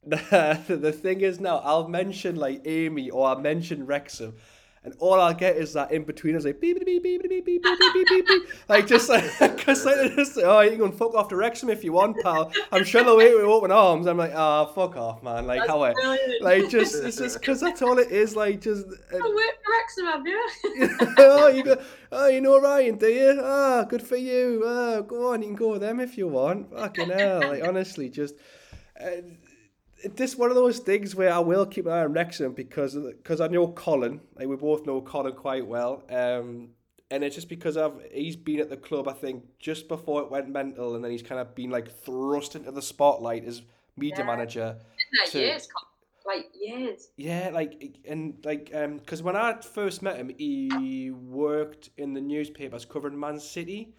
the, 0.05 0.61
the 0.67 0.91
thing 0.91 1.21
is 1.21 1.39
now, 1.39 1.57
I'll 1.57 1.87
mention 1.87 2.35
like 2.35 2.61
Amy 2.65 3.09
or 3.09 3.27
I'll 3.27 3.39
mention 3.39 3.85
Wrexham 3.85 4.35
and 4.85 4.93
all 4.99 5.19
I'll 5.19 5.33
get 5.33 5.55
is 5.55 5.73
that 5.73 5.91
in 5.91 6.03
between 6.03 6.35
is 6.35 6.45
like 6.45 6.59
beep 6.59 6.77
beep 6.77 7.03
beep 7.03 7.03
beep 7.03 7.21
beep 7.21 7.45
beep 7.45 7.63
beep 7.63 7.93
beep 7.93 8.07
beep 8.07 8.27
beep. 8.27 8.43
Like 8.67 8.85
just 8.85 9.07
like 9.09 9.23
because 9.39 9.85
like 9.85 10.15
just 10.15 10.37
oh 10.37 10.59
you 10.61 10.77
can 10.77 10.91
fuck 10.91 11.13
off 11.15 11.29
to 11.29 11.35
Wrexham 11.35 11.69
if 11.69 11.83
you 11.83 11.93
want 11.93 12.21
pal. 12.21 12.51
I'm 12.71 12.83
sure 12.83 13.03
they'll 13.03 13.17
wait 13.17 13.33
with 13.33 13.45
open 13.45 13.71
arms. 13.71 14.07
I'm 14.07 14.17
like 14.17 14.33
ah 14.35 14.67
oh, 14.67 14.73
fuck 14.73 14.97
off 14.97 15.23
man. 15.23 15.47
Like 15.47 15.65
how 15.67 15.83
I 15.83 15.93
like 16.41 16.69
just 16.69 16.95
it's 17.03 17.17
just 17.17 17.39
because 17.39 17.61
that's 17.61 17.81
all 17.81 17.97
it 17.97 18.11
is 18.11 18.35
like 18.35 18.61
just 18.61 18.85
uh, 18.85 18.91
wait 19.11 19.53
for 19.63 19.71
Wrexham 19.71 20.05
have 20.05 20.27
you? 20.27 20.49
Oh 21.17 21.47
you 21.47 21.63
go 21.63 21.81
oh 22.11 22.27
you 22.27 22.41
know 22.41 22.59
Ryan 22.59 22.97
do 22.97 23.07
you? 23.07 23.39
Ah 23.41 23.79
oh, 23.79 23.85
good 23.85 24.01
for 24.01 24.17
you. 24.17 24.63
Oh 24.65 25.01
go 25.03 25.31
on 25.31 25.41
you 25.41 25.47
can 25.47 25.55
go 25.55 25.71
with 25.71 25.81
them 25.81 25.99
if 25.99 26.17
you 26.17 26.27
want. 26.27 26.71
Fucking 26.71 27.09
hell. 27.09 27.39
Like 27.39 27.63
honestly 27.63 28.09
just. 28.09 28.35
Uh, 28.99 29.21
this 30.15 30.35
one 30.35 30.49
of 30.49 30.55
those 30.55 30.79
things 30.79 31.15
where 31.15 31.31
I 31.33 31.39
will 31.39 31.65
keep 31.65 31.85
an 31.85 31.91
eye 31.91 32.03
on 32.03 32.13
Wrexham 32.13 32.53
because 32.53 32.95
because 32.95 33.41
I 33.41 33.47
know 33.47 33.67
Colin. 33.67 34.21
Like 34.35 34.47
we 34.47 34.55
both 34.55 34.85
know 34.85 35.01
Colin 35.01 35.33
quite 35.33 35.65
well. 35.65 36.03
Um, 36.09 36.69
and 37.11 37.23
it's 37.23 37.35
just 37.35 37.49
because 37.49 37.77
of 37.77 38.01
he's 38.11 38.35
been 38.35 38.59
at 38.59 38.69
the 38.69 38.77
club, 38.77 39.07
I 39.07 39.13
think, 39.13 39.43
just 39.59 39.87
before 39.87 40.21
it 40.23 40.31
went 40.31 40.49
mental, 40.49 40.95
and 40.95 41.03
then 41.03 41.11
he's 41.11 41.21
kind 41.21 41.39
of 41.39 41.53
been 41.53 41.69
like 41.69 41.91
thrust 42.03 42.55
into 42.55 42.71
the 42.71 42.81
spotlight 42.81 43.45
as 43.45 43.61
media 43.97 44.19
yeah. 44.19 44.25
manager. 44.25 44.77
To, 45.27 45.39
years, 45.39 45.67
like 46.25 46.47
years. 46.59 47.09
Yeah, 47.17 47.51
like 47.53 47.97
and 48.07 48.35
like 48.43 48.71
um, 48.73 48.97
because 48.97 49.21
when 49.21 49.35
I 49.35 49.61
first 49.61 50.01
met 50.01 50.17
him, 50.17 50.31
he 50.37 51.11
worked 51.11 51.91
in 51.97 52.13
the 52.13 52.21
newspapers 52.21 52.85
covering 52.85 53.19
Man 53.19 53.39
City. 53.39 53.93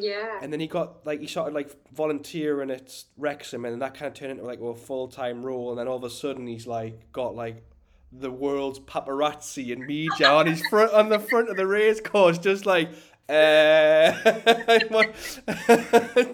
Yeah. 0.00 0.38
And 0.42 0.52
then 0.52 0.60
he 0.60 0.66
got 0.66 1.06
like 1.06 1.20
he 1.20 1.26
started 1.26 1.54
like 1.54 1.70
volunteering 1.92 2.70
at 2.70 3.04
Wrexham, 3.16 3.64
and 3.64 3.80
that 3.82 3.94
kind 3.94 4.08
of 4.08 4.14
turned 4.14 4.32
into 4.32 4.44
like 4.44 4.60
a 4.60 4.74
full 4.74 5.08
time 5.08 5.44
role. 5.44 5.70
And 5.70 5.78
then 5.78 5.88
all 5.88 5.96
of 5.96 6.04
a 6.04 6.10
sudden, 6.10 6.46
he's 6.46 6.66
like 6.66 7.12
got 7.12 7.34
like 7.34 7.64
the 8.12 8.30
world's 8.30 8.80
paparazzi 8.80 9.72
and 9.72 9.86
media 9.86 10.30
on 10.30 10.46
his 10.46 10.66
front 10.70 10.92
on 10.92 11.08
the 11.08 11.18
front 11.18 11.50
of 11.50 11.56
the 11.56 11.66
race 11.66 12.00
course, 12.00 12.38
just 12.38 12.66
like. 12.66 12.90
Uh, 13.30 14.10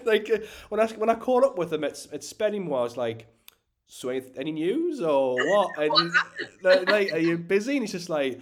like 0.05 0.29
when 0.69 0.79
I 0.79 0.87
when 0.95 1.09
I 1.09 1.15
caught 1.15 1.43
up 1.43 1.57
with 1.57 1.73
him 1.73 1.83
at 1.83 2.07
at 2.13 2.21
Spennymoor, 2.21 2.79
I 2.79 2.83
was 2.83 2.95
like, 2.95 3.27
"So 3.85 4.07
any, 4.07 4.23
any 4.37 4.51
news 4.53 5.01
or 5.01 5.35
what?" 5.35 5.71
And 5.77 6.13
like, 6.63 6.89
like, 6.89 7.11
are 7.11 7.17
you 7.17 7.37
busy? 7.37 7.73
And 7.73 7.83
he's 7.83 7.91
just 7.91 8.07
like, 8.09 8.39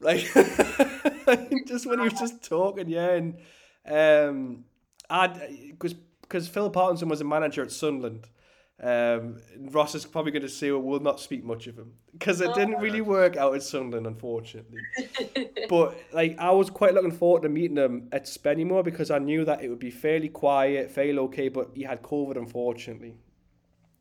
like 0.00 0.32
just 1.66 1.86
when 1.86 1.98
he 1.98 2.04
was 2.04 2.20
just 2.20 2.44
talking, 2.44 2.88
yeah, 2.88 3.14
and 3.14 3.38
um, 3.86 4.64
I 5.10 5.28
because 5.70 5.94
because 6.22 6.48
Phil 6.48 6.70
Parkinson 6.70 7.08
was 7.08 7.20
a 7.20 7.24
manager 7.24 7.62
at 7.62 7.70
Sunderland. 7.70 8.28
Um, 8.82 9.40
Ross 9.70 9.94
is 9.94 10.04
probably 10.04 10.32
going 10.32 10.42
to 10.42 10.48
say, 10.48 10.72
well, 10.72 10.82
we'll 10.82 11.00
not 11.00 11.20
speak 11.20 11.44
much 11.44 11.68
of 11.68 11.78
him 11.78 11.92
because 12.12 12.40
it 12.40 12.52
didn't 12.54 12.80
really 12.80 13.00
oh. 13.00 13.04
work 13.04 13.36
out 13.36 13.54
at 13.54 13.62
Sunderland, 13.62 14.06
unfortunately. 14.06 14.80
but 15.68 15.96
like, 16.12 16.36
I 16.40 16.50
was 16.50 16.70
quite 16.70 16.92
looking 16.92 17.12
forward 17.12 17.42
to 17.42 17.48
meeting 17.48 17.76
him 17.76 18.08
at 18.10 18.24
Spennymoor 18.24 18.82
because 18.82 19.12
I 19.12 19.18
knew 19.20 19.44
that 19.44 19.62
it 19.62 19.68
would 19.68 19.78
be 19.78 19.92
fairly 19.92 20.28
quiet, 20.28 20.90
fairly 20.90 21.18
okay. 21.18 21.48
But 21.48 21.70
he 21.74 21.84
had 21.84 22.02
COVID, 22.02 22.36
unfortunately. 22.36 23.14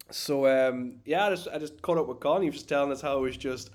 So 0.10 0.48
um, 0.48 0.96
yeah, 1.06 1.28
I 1.28 1.30
just 1.30 1.48
I 1.50 1.60
just 1.60 1.82
caught 1.82 2.00
up 2.00 2.08
with 2.08 2.20
Con. 2.20 2.42
He 2.42 2.50
was 2.50 2.64
telling 2.64 2.92
us 2.92 3.02
how 3.02 3.20
it 3.20 3.22
was 3.22 3.38
just 3.38 3.70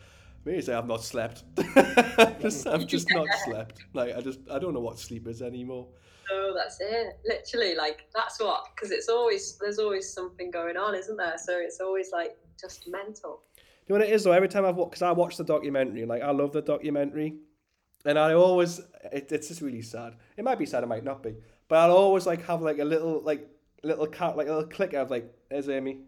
Me 0.44 0.60
say 0.60 0.74
I've 0.74 0.86
not 0.86 1.02
slept. 1.02 1.44
just, 2.40 2.66
I've 2.66 2.86
just 2.86 3.08
not 3.10 3.26
slept. 3.44 3.80
Like 3.92 4.16
I 4.16 4.20
just 4.20 4.40
I 4.50 4.58
don't 4.58 4.74
know 4.74 4.80
what 4.80 4.98
sleep 4.98 5.28
is 5.28 5.42
anymore. 5.42 5.88
No, 6.30 6.54
that's 6.54 6.78
it. 6.80 7.18
Literally, 7.26 7.74
like 7.74 8.06
that's 8.14 8.40
what 8.40 8.64
because 8.74 8.90
it's 8.90 9.08
always 9.08 9.58
there's 9.58 9.78
always 9.78 10.12
something 10.12 10.50
going 10.50 10.76
on, 10.76 10.94
isn't 10.94 11.16
there? 11.16 11.36
So 11.38 11.58
it's 11.58 11.80
always 11.80 12.10
like 12.12 12.36
just 12.60 12.88
mental. 12.88 13.42
You 13.86 13.94
know 13.94 14.00
what 14.00 14.08
it 14.08 14.12
is 14.12 14.24
though? 14.24 14.32
Every 14.32 14.48
time 14.48 14.66
I've 14.66 14.76
watched, 14.76 14.92
because 14.92 15.02
I 15.02 15.12
watch 15.12 15.36
the 15.36 15.44
documentary, 15.44 16.04
like 16.04 16.22
I 16.22 16.30
love 16.30 16.52
the 16.52 16.60
documentary, 16.60 17.34
and 18.04 18.18
I 18.18 18.34
always 18.34 18.80
it, 19.12 19.32
it's 19.32 19.48
just 19.48 19.62
really 19.62 19.82
sad. 19.82 20.16
It 20.36 20.44
might 20.44 20.58
be 20.58 20.66
sad, 20.66 20.82
it 20.82 20.88
might 20.88 21.04
not 21.04 21.22
be, 21.22 21.36
but 21.68 21.78
I'll 21.78 21.96
always 21.96 22.26
like 22.26 22.44
have 22.46 22.60
like 22.60 22.78
a 22.78 22.84
little 22.84 23.22
like 23.22 23.48
little 23.82 24.06
cat 24.06 24.36
like 24.36 24.48
a 24.48 24.52
little 24.52 24.68
clicker 24.68 24.98
of 24.98 25.10
like 25.10 25.32
there's 25.50 25.68
Amy, 25.68 26.02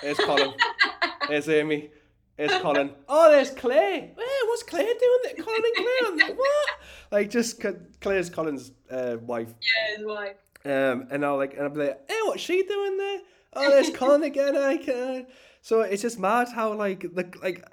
there's 0.00 0.16
Colin, 0.18 0.54
there's 1.28 1.48
Amy, 1.48 1.90
there's 2.36 2.52
Colin. 2.62 2.90
Oh, 3.08 3.30
there's 3.30 3.50
Claire. 3.50 4.00
Hey, 4.00 4.38
what's 4.46 4.62
Claire 4.62 4.84
doing? 4.84 5.18
There? 5.24 5.44
Colin 5.44 5.62
and 5.64 5.76
Claire. 5.76 6.12
I'm 6.12 6.16
like, 6.18 6.38
what? 6.38 6.68
Like 7.10 7.30
just 7.30 7.62
Claire's 8.00 8.30
Colin's 8.30 8.72
uh, 8.90 9.16
wife. 9.20 9.54
Yeah, 9.60 9.96
his 9.96 10.06
wife. 10.06 10.36
Um, 10.64 11.08
and 11.10 11.24
I'll 11.24 11.36
like 11.36 11.54
and 11.54 11.62
I'll 11.62 11.70
be 11.70 11.80
like, 11.80 12.00
hey, 12.08 12.18
what's 12.24 12.42
she 12.42 12.62
doing 12.62 12.96
there? 12.96 13.20
Oh, 13.54 13.70
there's 13.70 13.90
Colin 13.90 14.22
again. 14.24 14.54
Like, 14.54 14.88
uh, 14.88 15.22
so 15.62 15.80
it's 15.82 16.02
just 16.02 16.18
mad 16.18 16.48
how 16.48 16.72
like 16.74 17.00
the 17.00 17.30
like. 17.42 17.64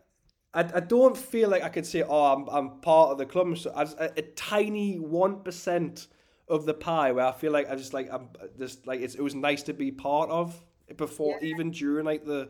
I, 0.55 0.59
I 0.75 0.79
don't 0.81 1.17
feel 1.17 1.49
like 1.49 1.63
I 1.63 1.69
could 1.69 1.83
say, 1.83 2.03
oh, 2.03 2.25
I'm, 2.31 2.47
I'm 2.47 2.79
part 2.81 3.09
of 3.09 3.17
the 3.17 3.25
club. 3.25 3.57
So 3.57 3.73
as 3.75 3.95
a, 3.95 4.11
a 4.15 4.21
tiny 4.21 4.97
one 4.99 5.41
percent 5.41 6.09
of 6.47 6.67
the 6.67 6.75
pie, 6.75 7.11
where 7.11 7.25
I 7.25 7.31
feel 7.31 7.51
like 7.51 7.71
I 7.71 7.75
just 7.75 7.91
like 7.91 8.07
I'm 8.13 8.29
just 8.59 8.85
like 8.85 9.01
it's, 9.01 9.15
it 9.15 9.21
was 9.21 9.33
nice 9.33 9.63
to 9.63 9.73
be 9.73 9.91
part 9.91 10.29
of 10.29 10.61
before, 10.95 11.39
Yeah. 11.41 11.47
even 11.47 11.71
during 11.71 12.05
like 12.05 12.23
the 12.23 12.49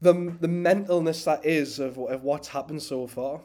the 0.00 0.12
the 0.40 0.48
mentalness 0.48 1.24
that 1.24 1.44
is 1.44 1.78
of, 1.78 1.98
of 1.98 2.22
what's 2.22 2.48
happened 2.48 2.82
so 2.82 3.06
far. 3.06 3.40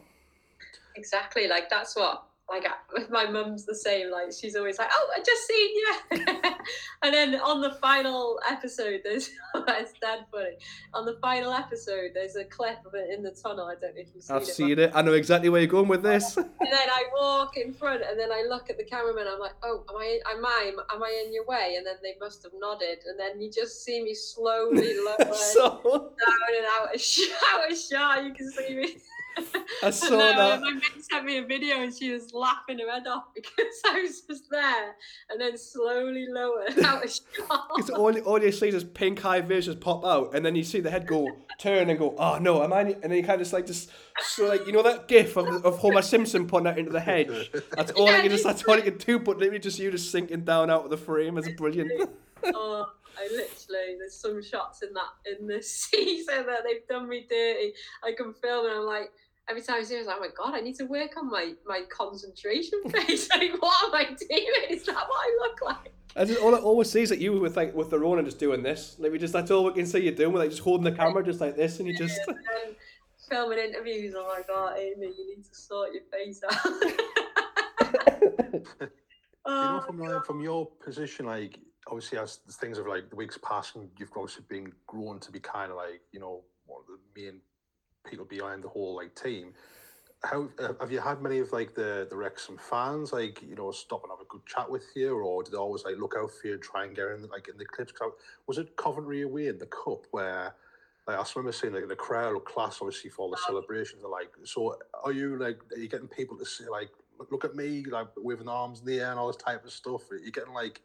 Exactly. 0.96 1.46
Like 1.48 1.68
that's 1.68 1.96
what 1.96 2.25
like 2.48 2.64
with 2.94 3.10
my 3.10 3.26
mum's 3.26 3.64
the 3.64 3.74
same. 3.74 4.10
Like 4.10 4.32
she's 4.32 4.56
always 4.56 4.78
like, 4.78 4.88
"Oh, 4.92 5.10
I 5.14 5.18
just 5.18 5.46
seen 5.46 5.74
you," 5.76 6.54
and 7.02 7.14
then 7.14 7.34
on 7.36 7.60
the 7.60 7.72
final 7.72 8.38
episode, 8.48 9.00
there's 9.04 9.30
it's 9.54 9.92
dead 10.00 10.26
funny. 10.30 10.56
On 10.94 11.04
the 11.04 11.18
final 11.20 11.52
episode, 11.52 12.12
there's 12.14 12.36
a 12.36 12.44
clip 12.44 12.78
of 12.86 12.94
it 12.94 13.10
in 13.10 13.22
the 13.22 13.32
tunnel. 13.32 13.66
I 13.66 13.74
don't 13.74 13.94
know 13.94 14.00
if 14.00 14.08
you've 14.14 14.22
seen 14.22 14.36
I've 14.36 14.42
it. 14.42 14.46
seen 14.46 14.78
it. 14.78 14.92
I 14.94 15.02
know 15.02 15.14
exactly 15.14 15.48
where 15.48 15.60
you're 15.60 15.70
going 15.70 15.88
with 15.88 16.02
this. 16.02 16.36
And 16.66 16.72
then 16.72 16.88
I 16.88 17.04
walk 17.14 17.56
in 17.56 17.72
front, 17.72 18.02
and 18.08 18.18
then 18.18 18.32
I 18.32 18.44
look 18.48 18.70
at 18.70 18.76
the 18.76 18.84
cameraman. 18.84 19.26
I'm 19.30 19.38
like, 19.38 19.54
"Oh, 19.62 19.84
am 19.88 19.96
I? 19.96 20.20
Am 20.30 20.44
I? 20.44 20.72
Am 20.92 21.02
I 21.02 21.22
in 21.24 21.32
your 21.32 21.44
way?" 21.46 21.74
And 21.76 21.86
then 21.86 21.96
they 22.02 22.14
must 22.20 22.42
have 22.42 22.52
nodded, 22.58 22.98
and 23.06 23.18
then 23.18 23.40
you 23.40 23.50
just 23.50 23.84
see 23.84 24.02
me 24.02 24.14
slowly 24.14 24.96
lower 24.98 25.34
so 25.34 25.80
down 25.82 26.56
and 26.56 26.66
out 26.80 26.94
of 26.94 27.00
shot. 27.00 27.28
Out 27.52 27.70
of 27.70 27.78
shot. 27.78 28.24
You 28.24 28.32
can 28.32 28.50
see 28.50 28.74
me. 28.74 28.96
I 29.82 29.90
saw 29.90 30.16
then 30.16 30.36
that. 30.36 30.60
My 30.60 30.72
mate 30.72 31.04
sent 31.10 31.24
me 31.24 31.38
a 31.38 31.44
video 31.44 31.82
and 31.82 31.94
she 31.94 32.10
was 32.10 32.32
laughing 32.32 32.78
her 32.78 32.90
head 32.90 33.06
off 33.06 33.24
because 33.34 33.80
I 33.86 34.02
was 34.02 34.22
just 34.22 34.50
there 34.50 34.94
and 35.30 35.40
then 35.40 35.56
slowly 35.58 36.26
lowered 36.28 36.78
out 36.84 37.04
of 37.04 37.10
shot. 37.10 37.68
Because 37.74 37.90
all, 37.90 38.18
all 38.20 38.42
you 38.42 38.52
see 38.52 38.68
is 38.68 38.84
pink 38.84 39.20
high 39.20 39.40
visions 39.40 39.76
pop 39.76 40.04
out, 40.04 40.34
and 40.34 40.44
then 40.44 40.56
you 40.56 40.64
see 40.64 40.80
the 40.80 40.90
head 40.90 41.06
go 41.06 41.28
turn 41.58 41.90
and 41.90 41.98
go, 41.98 42.14
oh 42.18 42.38
no, 42.38 42.62
am 42.62 42.72
I? 42.72 42.80
And 42.80 43.02
then 43.02 43.12
you 43.12 43.22
kind 43.22 43.34
of 43.34 43.40
just 43.40 43.52
like 43.52 43.66
just 43.66 43.90
so 44.20 44.46
like 44.46 44.66
you 44.66 44.72
know 44.72 44.82
that 44.82 45.08
gif 45.08 45.36
of, 45.36 45.64
of 45.64 45.78
Homer 45.78 46.02
Simpson 46.02 46.46
putting 46.46 46.66
out 46.66 46.78
into 46.78 46.92
the 46.92 47.00
hedge. 47.00 47.50
That's 47.72 47.92
all 47.92 48.06
Yeah, 48.06 48.16
you 48.16 48.22
can 48.22 48.30
just 48.30 48.44
that's 48.44 48.64
all 48.64 48.76
you 48.76 48.82
can 48.82 48.98
do. 48.98 49.18
But 49.18 49.38
literally 49.38 49.58
just 49.58 49.78
you 49.78 49.90
just 49.90 50.10
sinking 50.10 50.44
down 50.44 50.70
out 50.70 50.84
of 50.84 50.90
the 50.90 50.96
frame 50.96 51.38
is 51.38 51.48
brilliant. 51.56 51.90
oh, 52.44 52.86
I 53.18 53.24
literally, 53.24 53.96
there's 53.98 54.14
some 54.14 54.42
shots 54.42 54.82
in 54.82 54.92
that 54.94 55.38
in 55.38 55.46
this 55.46 55.70
season 55.90 56.46
that 56.46 56.64
they've 56.64 56.86
done 56.88 57.08
me 57.08 57.26
dirty. 57.28 57.72
I 58.04 58.12
can 58.16 58.34
film 58.34 58.66
and 58.66 58.74
I'm 58.74 58.86
like, 58.86 59.10
every 59.48 59.62
time 59.62 59.76
I 59.78 59.82
see 59.82 59.96
it, 59.96 60.00
I'm 60.00 60.06
like, 60.06 60.16
oh 60.16 60.20
my 60.20 60.50
god, 60.50 60.54
I 60.54 60.60
need 60.60 60.76
to 60.76 60.84
work 60.84 61.16
on 61.16 61.30
my 61.30 61.54
my 61.66 61.82
concentration 61.88 62.82
face. 62.88 63.28
like, 63.30 63.60
what 63.60 63.84
am 63.84 63.94
I 63.94 64.04
doing? 64.04 64.46
Is 64.70 64.84
that 64.84 64.94
what 64.94 65.08
I 65.08 65.38
look 65.40 65.62
like? 65.62 65.92
I 66.16 66.24
just 66.24 66.40
all 66.40 66.54
I 66.54 66.58
always 66.58 66.90
see 66.90 67.02
is 67.02 67.10
that 67.10 67.18
you 67.18 67.38
with 67.38 67.56
like 67.56 67.74
with 67.74 67.90
the 67.90 67.98
Ronin 67.98 68.24
just 68.24 68.38
doing 68.38 68.62
this. 68.62 68.96
Like 68.98 69.12
we 69.12 69.18
just 69.18 69.32
that's 69.32 69.50
all 69.50 69.64
we 69.64 69.72
can 69.72 69.86
see 69.86 70.00
you 70.00 70.12
doing. 70.12 70.32
With 70.32 70.42
like 70.42 70.50
just 70.50 70.62
holding 70.62 70.84
the 70.84 70.92
camera 70.92 71.24
just 71.24 71.40
like 71.40 71.56
this, 71.56 71.78
and 71.78 71.88
you 71.88 71.96
just. 71.96 72.18
And 72.26 72.36
then 72.36 72.74
filming 73.28 73.58
interviews, 73.58 74.14
I'm 74.16 74.26
like, 74.28 74.46
oh, 74.48 74.72
Amy, 74.76 75.06
you 75.06 75.36
need 75.36 75.44
to 75.44 75.54
sort 75.54 75.90
your 75.92 76.02
face 76.12 76.40
out. 76.48 76.56
you 78.80 78.80
know, 78.80 78.88
oh, 79.44 79.80
from 79.86 79.98
like, 79.98 80.24
from 80.24 80.40
your 80.40 80.66
position, 80.82 81.26
like 81.26 81.58
obviously 81.88 82.18
as 82.18 82.40
things 82.52 82.78
have 82.78 82.86
like 82.86 83.10
the 83.10 83.16
weeks 83.16 83.38
passing, 83.42 83.90
you've 83.98 84.10
obviously 84.16 84.44
been 84.48 84.72
grown 84.86 85.18
to 85.20 85.30
be 85.30 85.40
kind 85.40 85.70
of 85.70 85.76
like 85.76 86.00
you 86.12 86.20
know 86.20 86.42
one 86.66 86.80
of 86.80 86.86
the 86.86 87.20
main 87.20 87.40
people 88.08 88.24
behind 88.24 88.62
the 88.62 88.68
whole 88.68 88.96
like 88.96 89.14
team. 89.14 89.52
How 90.24 90.48
uh, 90.58 90.72
have 90.80 90.90
you 90.90 91.00
had 91.00 91.20
many 91.20 91.38
of 91.38 91.52
like 91.52 91.74
the 91.74 92.06
the 92.08 92.16
Wrexham 92.16 92.58
fans 92.58 93.12
like 93.12 93.42
you 93.42 93.54
know 93.54 93.70
stop 93.70 94.02
and 94.02 94.10
have 94.10 94.20
a 94.20 94.28
good 94.28 94.44
chat 94.46 94.70
with 94.70 94.86
you, 94.94 95.16
or 95.18 95.42
did 95.42 95.52
they 95.52 95.58
always 95.58 95.84
like 95.84 95.96
look 95.98 96.14
out 96.18 96.30
for 96.30 96.46
you 96.46 96.54
and 96.54 96.62
try 96.62 96.84
and 96.84 96.96
get 96.96 97.06
in 97.08 97.28
like 97.28 97.48
in 97.48 97.58
the 97.58 97.64
clips? 97.64 97.92
Was 98.46 98.58
it 98.58 98.76
Coventry 98.76 99.22
away 99.22 99.48
in 99.48 99.58
the 99.58 99.66
cup 99.66 100.06
where? 100.10 100.54
Like, 101.06 101.18
I 101.18 101.24
remember 101.36 101.52
seeing 101.52 101.72
like 101.72 101.86
the 101.86 101.94
crowd 101.94 102.34
look 102.34 102.46
class, 102.46 102.78
obviously 102.80 103.10
for 103.10 103.22
all 103.22 103.30
the 103.30 103.36
celebrations. 103.46 104.02
Like, 104.02 104.32
so 104.42 104.76
are 105.04 105.12
you 105.12 105.38
like, 105.38 105.60
are 105.72 105.78
you 105.78 105.88
getting 105.88 106.08
people 106.08 106.36
to 106.36 106.44
say 106.44 106.64
like, 106.68 106.90
look, 107.30 107.44
at 107.44 107.54
me, 107.54 107.84
like 107.84 108.08
waving 108.16 108.48
arms 108.48 108.80
in 108.80 108.86
the 108.86 108.98
air 108.98 109.12
and 109.12 109.20
all 109.20 109.28
this 109.28 109.36
type 109.36 109.64
of 109.64 109.70
stuff? 109.70 110.10
Are 110.10 110.16
you 110.16 110.32
getting 110.32 110.52
like 110.52 110.80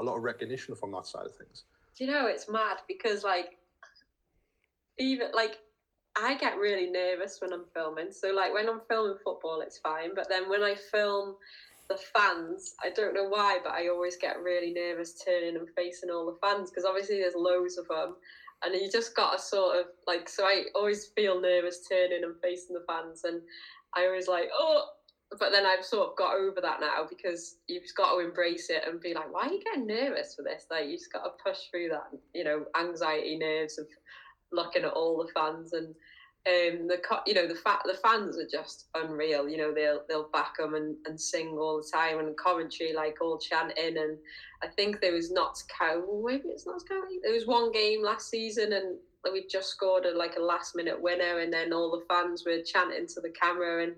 a 0.00 0.02
lot 0.02 0.16
of 0.16 0.22
recognition 0.22 0.74
from 0.76 0.92
that 0.92 1.04
side 1.04 1.26
of 1.26 1.36
things? 1.36 1.64
do 1.96 2.04
you 2.04 2.10
know 2.10 2.26
it's 2.26 2.48
mad 2.48 2.78
because 2.86 3.24
like 3.24 3.58
even 4.98 5.28
like 5.34 5.58
I 6.16 6.36
get 6.38 6.56
really 6.56 6.90
nervous 6.90 7.38
when 7.40 7.52
I'm 7.52 7.64
filming. 7.74 8.10
So 8.10 8.32
like 8.32 8.52
when 8.52 8.68
I'm 8.68 8.80
filming 8.88 9.18
football, 9.22 9.60
it's 9.60 9.78
fine. 9.78 10.14
But 10.14 10.28
then 10.28 10.48
when 10.48 10.62
I 10.62 10.74
film 10.74 11.36
the 11.88 11.98
fans, 12.14 12.74
I 12.82 12.90
don't 12.90 13.14
know 13.14 13.28
why, 13.28 13.58
but 13.62 13.72
I 13.72 13.88
always 13.88 14.16
get 14.16 14.40
really 14.40 14.72
nervous 14.72 15.22
turning 15.22 15.56
and 15.56 15.68
facing 15.76 16.10
all 16.10 16.26
the 16.26 16.38
fans 16.46 16.70
because 16.70 16.84
obviously 16.84 17.18
there's 17.18 17.34
loads 17.36 17.76
of 17.76 17.86
them. 17.88 18.16
And 18.64 18.74
you 18.74 18.90
just 18.90 19.14
got 19.14 19.32
to 19.32 19.38
sort 19.38 19.76
of 19.78 19.86
like, 20.06 20.28
so 20.28 20.44
I 20.44 20.64
always 20.74 21.06
feel 21.14 21.40
nervous 21.40 21.86
turning 21.86 22.24
and 22.24 22.34
facing 22.42 22.74
the 22.74 22.84
fans. 22.88 23.24
And 23.24 23.42
I 23.94 24.06
always 24.06 24.28
like, 24.28 24.48
oh, 24.58 24.86
but 25.38 25.50
then 25.50 25.66
I've 25.66 25.84
sort 25.84 26.10
of 26.10 26.16
got 26.16 26.36
over 26.36 26.60
that 26.62 26.80
now 26.80 27.06
because 27.08 27.56
you've 27.68 27.82
got 27.96 28.14
to 28.14 28.24
embrace 28.24 28.70
it 28.70 28.84
and 28.86 29.00
be 29.00 29.12
like, 29.12 29.32
why 29.32 29.48
are 29.48 29.52
you 29.52 29.62
getting 29.62 29.86
nervous 29.86 30.34
for 30.34 30.42
this? 30.42 30.66
Like, 30.70 30.86
you 30.86 30.96
just 30.96 31.12
got 31.12 31.24
to 31.24 31.30
push 31.44 31.58
through 31.70 31.88
that, 31.90 32.08
you 32.34 32.44
know, 32.44 32.64
anxiety 32.78 33.36
nerves 33.36 33.78
of 33.78 33.86
looking 34.52 34.84
at 34.84 34.92
all 34.92 35.18
the 35.18 35.32
fans 35.32 35.72
and 35.72 35.94
um 36.46 36.86
the 36.86 37.00
you 37.26 37.34
know 37.34 37.48
the 37.48 37.56
fa- 37.56 37.82
the 37.84 37.98
fans 38.02 38.38
are 38.38 38.48
just 38.50 38.86
unreal 38.94 39.48
you 39.48 39.56
know 39.56 39.74
they'll 39.74 40.02
they'll 40.08 40.28
back 40.32 40.56
them 40.58 40.74
and, 40.74 40.96
and 41.06 41.20
sing 41.20 41.48
all 41.58 41.78
the 41.78 41.96
time 41.96 42.20
and 42.20 42.36
commentary 42.36 42.92
like 42.92 43.16
all 43.20 43.38
chanting 43.38 43.98
and 43.98 44.16
I 44.62 44.68
think 44.68 45.00
there 45.00 45.12
was 45.12 45.32
Notts 45.32 45.64
County 45.64 46.06
maybe 46.24 46.48
it's 46.48 46.66
Notts 46.66 46.84
County 46.84 47.18
there 47.22 47.32
was 47.32 47.46
one 47.46 47.72
game 47.72 48.02
last 48.02 48.30
season 48.30 48.72
and 48.74 48.96
we 49.32 49.44
just 49.50 49.70
scored 49.70 50.04
a, 50.04 50.16
like 50.16 50.36
a 50.36 50.42
last 50.42 50.76
minute 50.76 51.00
winner 51.00 51.40
and 51.40 51.52
then 51.52 51.72
all 51.72 51.90
the 51.90 52.04
fans 52.08 52.44
were 52.46 52.62
chanting 52.64 53.08
to 53.08 53.20
the 53.20 53.30
camera 53.30 53.82
and 53.82 53.94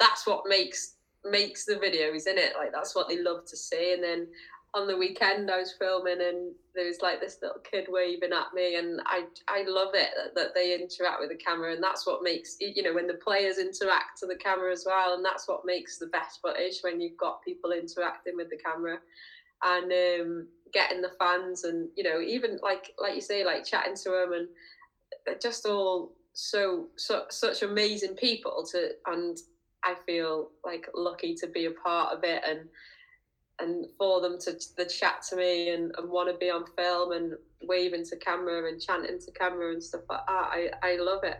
that's 0.00 0.26
what 0.26 0.42
makes 0.48 0.96
makes 1.24 1.64
the 1.64 1.74
videos 1.74 2.26
in 2.26 2.36
it 2.36 2.54
like 2.58 2.72
that's 2.72 2.96
what 2.96 3.08
they 3.08 3.22
love 3.22 3.44
to 3.46 3.56
see 3.56 3.92
and 3.92 4.02
then 4.02 4.26
on 4.74 4.86
the 4.86 4.96
weekend 4.96 5.50
I 5.50 5.58
was 5.58 5.74
filming 5.78 6.20
and 6.20 6.54
there 6.74 6.86
was 6.86 7.02
like 7.02 7.20
this 7.20 7.36
little 7.42 7.60
kid 7.70 7.86
waving 7.88 8.32
at 8.32 8.46
me 8.54 8.76
and 8.76 9.00
I 9.04 9.24
I 9.46 9.64
love 9.66 9.90
it 9.94 10.08
that, 10.16 10.34
that 10.34 10.54
they 10.54 10.74
interact 10.74 11.20
with 11.20 11.28
the 11.28 11.36
camera 11.36 11.74
and 11.74 11.82
that's 11.82 12.06
what 12.06 12.22
makes 12.22 12.56
you 12.58 12.82
know 12.82 12.94
when 12.94 13.06
the 13.06 13.18
players 13.22 13.58
interact 13.58 14.18
to 14.20 14.26
the 14.26 14.36
camera 14.36 14.72
as 14.72 14.84
well 14.86 15.14
and 15.14 15.24
that's 15.24 15.46
what 15.46 15.66
makes 15.66 15.98
the 15.98 16.06
best 16.06 16.38
footage 16.40 16.78
when 16.80 17.00
you've 17.00 17.16
got 17.18 17.42
people 17.44 17.72
interacting 17.72 18.34
with 18.34 18.48
the 18.48 18.58
camera 18.64 18.98
and 19.64 19.92
um, 19.92 20.48
getting 20.72 21.02
the 21.02 21.12
fans 21.18 21.64
and 21.64 21.88
you 21.94 22.02
know 22.02 22.20
even 22.20 22.58
like 22.62 22.92
like 22.98 23.14
you 23.14 23.20
say 23.20 23.44
like 23.44 23.66
chatting 23.66 23.94
to 23.94 24.10
them 24.10 24.32
and 24.32 24.48
they're 25.26 25.38
just 25.40 25.66
all 25.66 26.12
so, 26.34 26.88
so 26.96 27.24
such 27.30 27.62
amazing 27.62 28.14
people 28.14 28.66
to 28.72 28.88
and 29.06 29.36
I 29.84 29.96
feel 30.06 30.50
like 30.64 30.86
lucky 30.94 31.34
to 31.40 31.46
be 31.46 31.66
a 31.66 31.72
part 31.72 32.16
of 32.16 32.24
it 32.24 32.42
and 32.48 32.68
and 33.58 33.86
for 33.98 34.20
them 34.20 34.38
to 34.40 34.58
the 34.76 34.84
chat 34.84 35.22
to 35.30 35.36
me 35.36 35.70
and, 35.70 35.92
and 35.98 36.10
want 36.10 36.30
to 36.30 36.36
be 36.36 36.50
on 36.50 36.64
film 36.76 37.12
and 37.12 37.34
waving 37.62 38.04
to 38.06 38.16
camera 38.16 38.68
and 38.68 38.80
chanting 38.80 39.18
to 39.20 39.30
camera 39.32 39.72
and 39.72 39.82
stuff 39.82 40.02
like 40.08 40.26
that. 40.26 40.32
I, 40.32 40.70
I 40.82 40.96
love 40.96 41.24
it. 41.24 41.38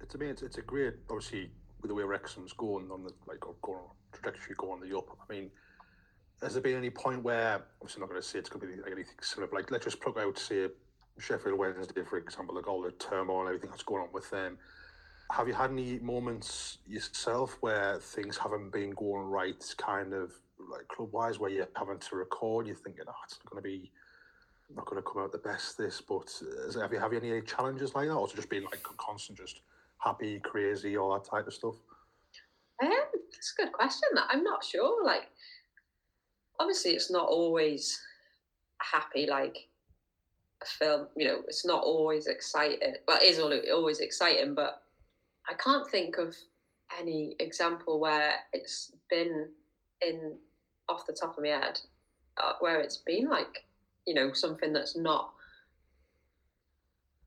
It's 0.00 0.14
I 0.14 0.18
mean, 0.18 0.30
it's, 0.30 0.42
it's 0.42 0.58
a 0.58 0.62
great 0.62 0.94
obviously 1.08 1.50
with 1.80 1.88
the 1.88 1.94
way 1.94 2.04
Wrexham's 2.04 2.52
going 2.52 2.90
on 2.90 3.04
the 3.04 3.10
like 3.26 3.40
going 3.40 3.78
on 3.78 3.90
trajectory 4.12 4.54
going 4.56 4.80
the 4.80 4.96
up. 4.96 5.06
I 5.10 5.32
mean, 5.32 5.50
has 6.42 6.52
there 6.54 6.62
been 6.62 6.76
any 6.76 6.90
point 6.90 7.22
where 7.22 7.62
obviously 7.80 7.98
I'm 7.98 8.00
not 8.02 8.10
going 8.10 8.22
to 8.22 8.26
say 8.26 8.38
it's 8.38 8.48
going 8.48 8.66
to 8.66 8.76
be 8.76 8.82
like 8.82 8.92
anything 8.92 9.16
similar, 9.20 9.48
but 9.48 9.56
like 9.56 9.70
let's 9.70 9.84
just 9.84 10.00
plug 10.00 10.18
out 10.18 10.38
say 10.38 10.68
Sheffield 11.18 11.58
Wednesday 11.58 12.02
for 12.04 12.18
example, 12.18 12.54
like 12.54 12.68
all 12.68 12.82
the 12.82 12.90
turmoil 12.92 13.40
and 13.40 13.48
everything 13.48 13.70
that's 13.70 13.82
going 13.82 14.02
on 14.02 14.08
with 14.12 14.28
them. 14.30 14.58
Have 15.32 15.48
you 15.48 15.54
had 15.54 15.70
any 15.70 15.98
moments 15.98 16.78
yourself 16.86 17.56
where 17.60 17.98
things 17.98 18.36
haven't 18.36 18.70
been 18.70 18.90
going 18.90 19.26
right, 19.26 19.74
kind 19.76 20.12
of 20.12 20.32
like 20.58 20.88
club 20.88 21.12
wise, 21.12 21.38
where 21.38 21.50
you're 21.50 21.68
having 21.76 21.98
to 21.98 22.16
record, 22.16 22.66
you're 22.66 22.76
thinking, 22.76 23.04
oh, 23.06 23.14
it's 23.24 23.38
not 23.44 23.50
going 23.50 23.62
to 23.62 23.68
be 23.68 23.90
not 24.74 24.86
going 24.86 25.00
to 25.00 25.08
come 25.08 25.22
out 25.22 25.32
the 25.32 25.38
best 25.38 25.78
this, 25.78 26.00
but 26.00 26.28
uh, 26.42 26.80
have 26.80 26.92
you 26.92 26.98
have 26.98 27.12
you 27.12 27.20
any 27.20 27.42
challenges 27.42 27.94
like 27.94 28.08
that, 28.08 28.14
or 28.14 28.28
just 28.28 28.50
been 28.50 28.64
like 28.64 28.82
constant, 28.82 29.38
just 29.38 29.60
happy, 29.98 30.40
crazy, 30.40 30.96
all 30.96 31.14
that 31.14 31.28
type 31.28 31.46
of 31.46 31.54
stuff? 31.54 31.74
Um, 32.82 32.90
that's 33.30 33.54
a 33.58 33.62
good 33.62 33.72
question. 33.72 34.08
I'm 34.28 34.42
not 34.42 34.64
sure. 34.64 35.04
Like, 35.04 35.28
obviously, 36.58 36.92
it's 36.92 37.10
not 37.10 37.28
always 37.28 38.00
happy. 38.78 39.26
Like 39.26 39.68
a 40.62 40.66
film, 40.66 41.06
you 41.16 41.26
know, 41.26 41.42
it's 41.46 41.64
not 41.64 41.82
always 41.82 42.26
exciting. 42.26 42.94
Well, 43.06 43.18
it 43.22 43.24
is 43.24 43.38
always 43.70 44.00
exciting, 44.00 44.54
but 44.54 44.82
I 45.48 45.54
can't 45.54 45.88
think 45.88 46.18
of 46.18 46.34
any 46.98 47.36
example 47.38 48.00
where 48.00 48.34
it's 48.52 48.92
been 49.10 49.48
in 50.02 50.36
off 50.88 51.06
the 51.06 51.12
top 51.12 51.36
of 51.36 51.44
my 51.44 51.50
head 51.50 51.80
uh, 52.42 52.52
where 52.60 52.80
it's 52.80 52.98
been 52.98 53.28
like 53.28 53.64
you 54.06 54.14
know 54.14 54.32
something 54.32 54.72
that's 54.72 54.96
not 54.96 55.32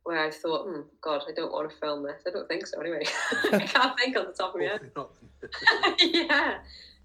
where 0.09 0.25
I 0.25 0.31
thought, 0.31 0.67
hmm, 0.67 0.81
God, 1.01 1.21
I 1.29 1.33
don't 1.35 1.51
want 1.51 1.69
to 1.69 1.77
film 1.77 2.01
this. 2.01 2.23
I 2.25 2.31
don't 2.31 2.47
think 2.47 2.65
so. 2.65 2.79
Anyway, 2.81 3.05
I 3.53 3.59
can't 3.59 3.95
think 3.99 4.17
on 4.17 4.25
the 4.25 4.33
top 4.33 4.55
of 4.55 4.61
my 4.61 4.67
head. 4.67 4.91
yeah, 5.99 6.57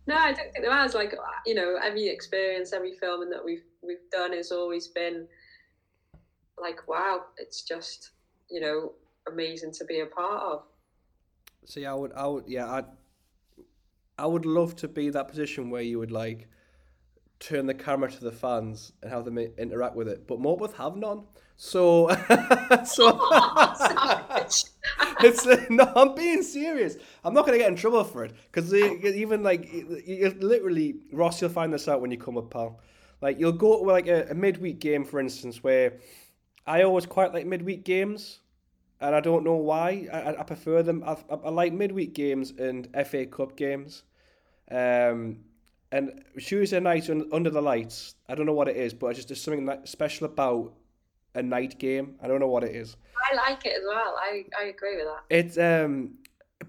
no, 0.06 0.16
I 0.16 0.32
don't 0.32 0.52
think 0.52 0.64
there 0.64 0.72
has. 0.72 0.94
Like, 0.94 1.14
you 1.44 1.54
know, 1.54 1.76
every 1.82 2.08
experience, 2.08 2.72
every 2.72 2.94
filming 2.94 3.28
that 3.28 3.44
we've 3.44 3.64
we've 3.82 4.08
done 4.10 4.32
has 4.32 4.50
always 4.50 4.88
been 4.88 5.26
like, 6.58 6.88
wow, 6.88 7.24
it's 7.36 7.62
just 7.62 8.12
you 8.50 8.60
know 8.60 8.92
amazing 9.28 9.72
to 9.72 9.84
be 9.84 10.00
a 10.00 10.06
part 10.06 10.42
of. 10.42 10.62
See, 11.66 11.84
I 11.84 11.92
would, 11.94 12.12
I 12.12 12.26
would, 12.26 12.44
yeah, 12.46 12.66
I, 12.66 12.84
I 14.18 14.26
would 14.26 14.46
love 14.46 14.76
to 14.76 14.88
be 14.88 15.10
that 15.10 15.28
position 15.28 15.70
where 15.70 15.82
you 15.82 15.98
would 15.98 16.12
like 16.12 16.48
turn 17.40 17.66
the 17.66 17.74
camera 17.74 18.10
to 18.10 18.24
the 18.24 18.32
fans 18.32 18.92
and 19.02 19.10
have 19.10 19.24
them 19.24 19.38
interact 19.38 19.96
with 19.96 20.08
it. 20.08 20.26
But 20.26 20.40
Morpeth 20.40 20.74
have 20.74 20.96
none. 20.96 21.24
So, 21.56 22.08
so 22.84 23.18
oh, 23.20 24.36
it's 25.20 25.46
no. 25.70 25.92
I'm 25.96 26.14
being 26.14 26.42
serious. 26.42 26.96
I'm 27.24 27.34
not 27.34 27.46
gonna 27.46 27.58
get 27.58 27.68
in 27.68 27.76
trouble 27.76 28.04
for 28.04 28.24
it 28.24 28.32
because 28.50 28.72
even 28.74 29.42
like 29.42 29.68
literally 30.40 30.96
Ross, 31.12 31.40
you'll 31.40 31.50
find 31.50 31.72
this 31.72 31.88
out 31.88 32.00
when 32.00 32.10
you 32.10 32.18
come 32.18 32.36
up, 32.38 32.50
pal. 32.50 32.80
Like 33.20 33.38
you'll 33.38 33.52
go 33.52 33.78
to 33.78 33.84
like 33.84 34.06
a, 34.06 34.28
a 34.30 34.34
midweek 34.34 34.80
game, 34.80 35.04
for 35.04 35.20
instance, 35.20 35.62
where 35.62 35.94
I 36.66 36.82
always 36.82 37.06
quite 37.06 37.32
like 37.32 37.46
midweek 37.46 37.84
games, 37.84 38.40
and 39.00 39.14
I 39.14 39.20
don't 39.20 39.44
know 39.44 39.56
why. 39.56 40.08
I, 40.12 40.40
I 40.40 40.42
prefer 40.42 40.82
them. 40.82 41.02
I, 41.06 41.16
I 41.30 41.50
like 41.50 41.72
midweek 41.72 42.14
games 42.14 42.52
and 42.58 42.88
FA 43.06 43.26
Cup 43.26 43.56
games. 43.56 44.02
Um, 44.70 45.40
and 45.92 46.24
Tuesday 46.38 46.80
night 46.80 47.08
under 47.08 47.50
the 47.50 47.62
lights, 47.62 48.16
I 48.28 48.34
don't 48.34 48.46
know 48.46 48.52
what 48.52 48.68
it 48.68 48.76
is, 48.76 48.92
but 48.92 49.08
it's 49.08 49.18
just 49.18 49.28
there's 49.28 49.40
something 49.40 49.70
special 49.84 50.26
about 50.26 50.72
a 51.34 51.42
night 51.42 51.78
game. 51.78 52.16
I 52.22 52.26
don't 52.26 52.40
know 52.40 52.48
what 52.48 52.64
it 52.64 52.74
is. 52.74 52.96
I 53.30 53.36
like 53.36 53.64
it 53.64 53.74
as 53.78 53.84
well. 53.86 54.16
I, 54.20 54.44
I 54.60 54.64
agree 54.66 54.96
with 54.96 55.06
that. 55.06 55.22
It's 55.30 55.58
um, 55.58 56.14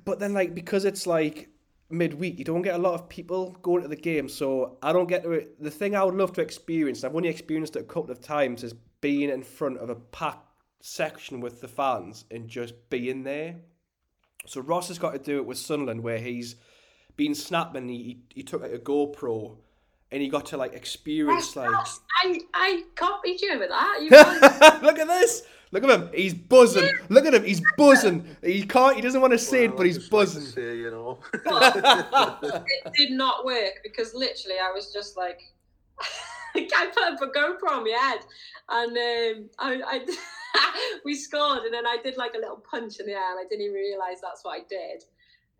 but 0.03 0.19
then 0.19 0.33
like 0.33 0.53
because 0.53 0.85
it's 0.85 1.07
like 1.07 1.49
midweek, 1.89 2.37
you 2.37 2.45
don't 2.45 2.61
get 2.61 2.75
a 2.75 2.77
lot 2.77 2.93
of 2.93 3.09
people 3.09 3.57
going 3.61 3.81
to 3.81 3.87
the 3.87 3.95
game, 3.95 4.29
so 4.29 4.77
I 4.81 4.93
don't 4.93 5.07
get 5.07 5.23
to. 5.23 5.47
The 5.59 5.71
thing 5.71 5.95
I 5.95 6.03
would 6.03 6.15
love 6.15 6.33
to 6.33 6.41
experience, 6.41 7.03
I've 7.03 7.15
only 7.15 7.29
experienced 7.29 7.75
it 7.75 7.79
a 7.79 7.83
couple 7.83 8.11
of 8.11 8.21
times, 8.21 8.63
is 8.63 8.73
being 9.01 9.29
in 9.29 9.43
front 9.43 9.77
of 9.77 9.89
a 9.89 9.95
packed 9.95 10.44
section 10.85 11.39
with 11.39 11.61
the 11.61 11.67
fans 11.67 12.25
and 12.29 12.47
just 12.47 12.73
being 12.91 13.23
there. 13.23 13.55
So 14.45 14.61
Ross 14.61 14.89
has 14.89 14.99
got 14.99 15.13
to 15.13 15.19
do 15.19 15.37
it 15.37 15.45
with 15.45 15.57
Sunderland, 15.57 16.03
where 16.03 16.19
he's 16.19 16.57
been 17.17 17.33
snapping. 17.33 17.89
He 17.89 18.19
he 18.33 18.43
took 18.43 18.61
like 18.61 18.71
a 18.71 18.77
GoPro 18.77 19.57
and 20.11 20.21
he 20.21 20.29
got 20.29 20.45
to 20.47 20.57
like 20.57 20.73
experience 20.73 21.55
like 21.55 21.71
I 22.23 22.39
I 22.53 22.83
copied 22.95 23.41
you 23.41 23.57
with 23.57 23.69
that. 23.69 23.99
You 24.01 24.09
Look 24.87 24.99
at 24.99 25.07
this. 25.07 25.43
Look 25.71 25.83
at 25.83 25.89
him. 25.89 26.09
He's 26.13 26.35
buzzing. 26.35 26.87
Look 27.09 27.25
at 27.25 27.33
him. 27.33 27.43
He's 27.43 27.61
buzzing. 27.75 28.37
He 28.43 28.63
can't. 28.63 28.95
He 28.95 29.01
doesn't 29.01 29.19
want 29.19 29.33
to 29.33 29.39
say 29.39 29.65
well, 29.65 29.73
it, 29.73 29.77
but 29.77 29.85
he's 29.87 30.07
buzzing. 30.07 30.43
Like 30.43 30.53
say, 30.53 30.77
you 30.77 30.91
know. 30.91 31.19
it 31.33 32.93
did 32.95 33.11
not 33.11 33.43
work 33.43 33.81
because 33.83 34.13
literally 34.13 34.57
I 34.59 34.71
was 34.71 34.93
just 34.93 35.17
like, 35.17 35.41
I 36.55 36.91
put 36.93 37.27
a 37.27 37.31
GoPro 37.31 37.71
on 37.71 37.83
my 37.83 37.97
head, 37.99 38.19
and 38.69 38.91
um, 38.91 39.49
I, 39.57 39.81
I 39.85 40.05
we 41.05 41.15
scored, 41.15 41.63
and 41.63 41.73
then 41.73 41.85
I 41.85 41.97
did 42.03 42.17
like 42.17 42.33
a 42.33 42.39
little 42.39 42.63
punch 42.69 42.99
in 42.99 43.05
the 43.05 43.13
air, 43.13 43.31
and 43.31 43.39
I 43.39 43.47
didn't 43.49 43.65
even 43.65 43.75
realize 43.75 44.21
that's 44.21 44.43
what 44.43 44.59
I 44.59 44.63
did. 44.69 45.03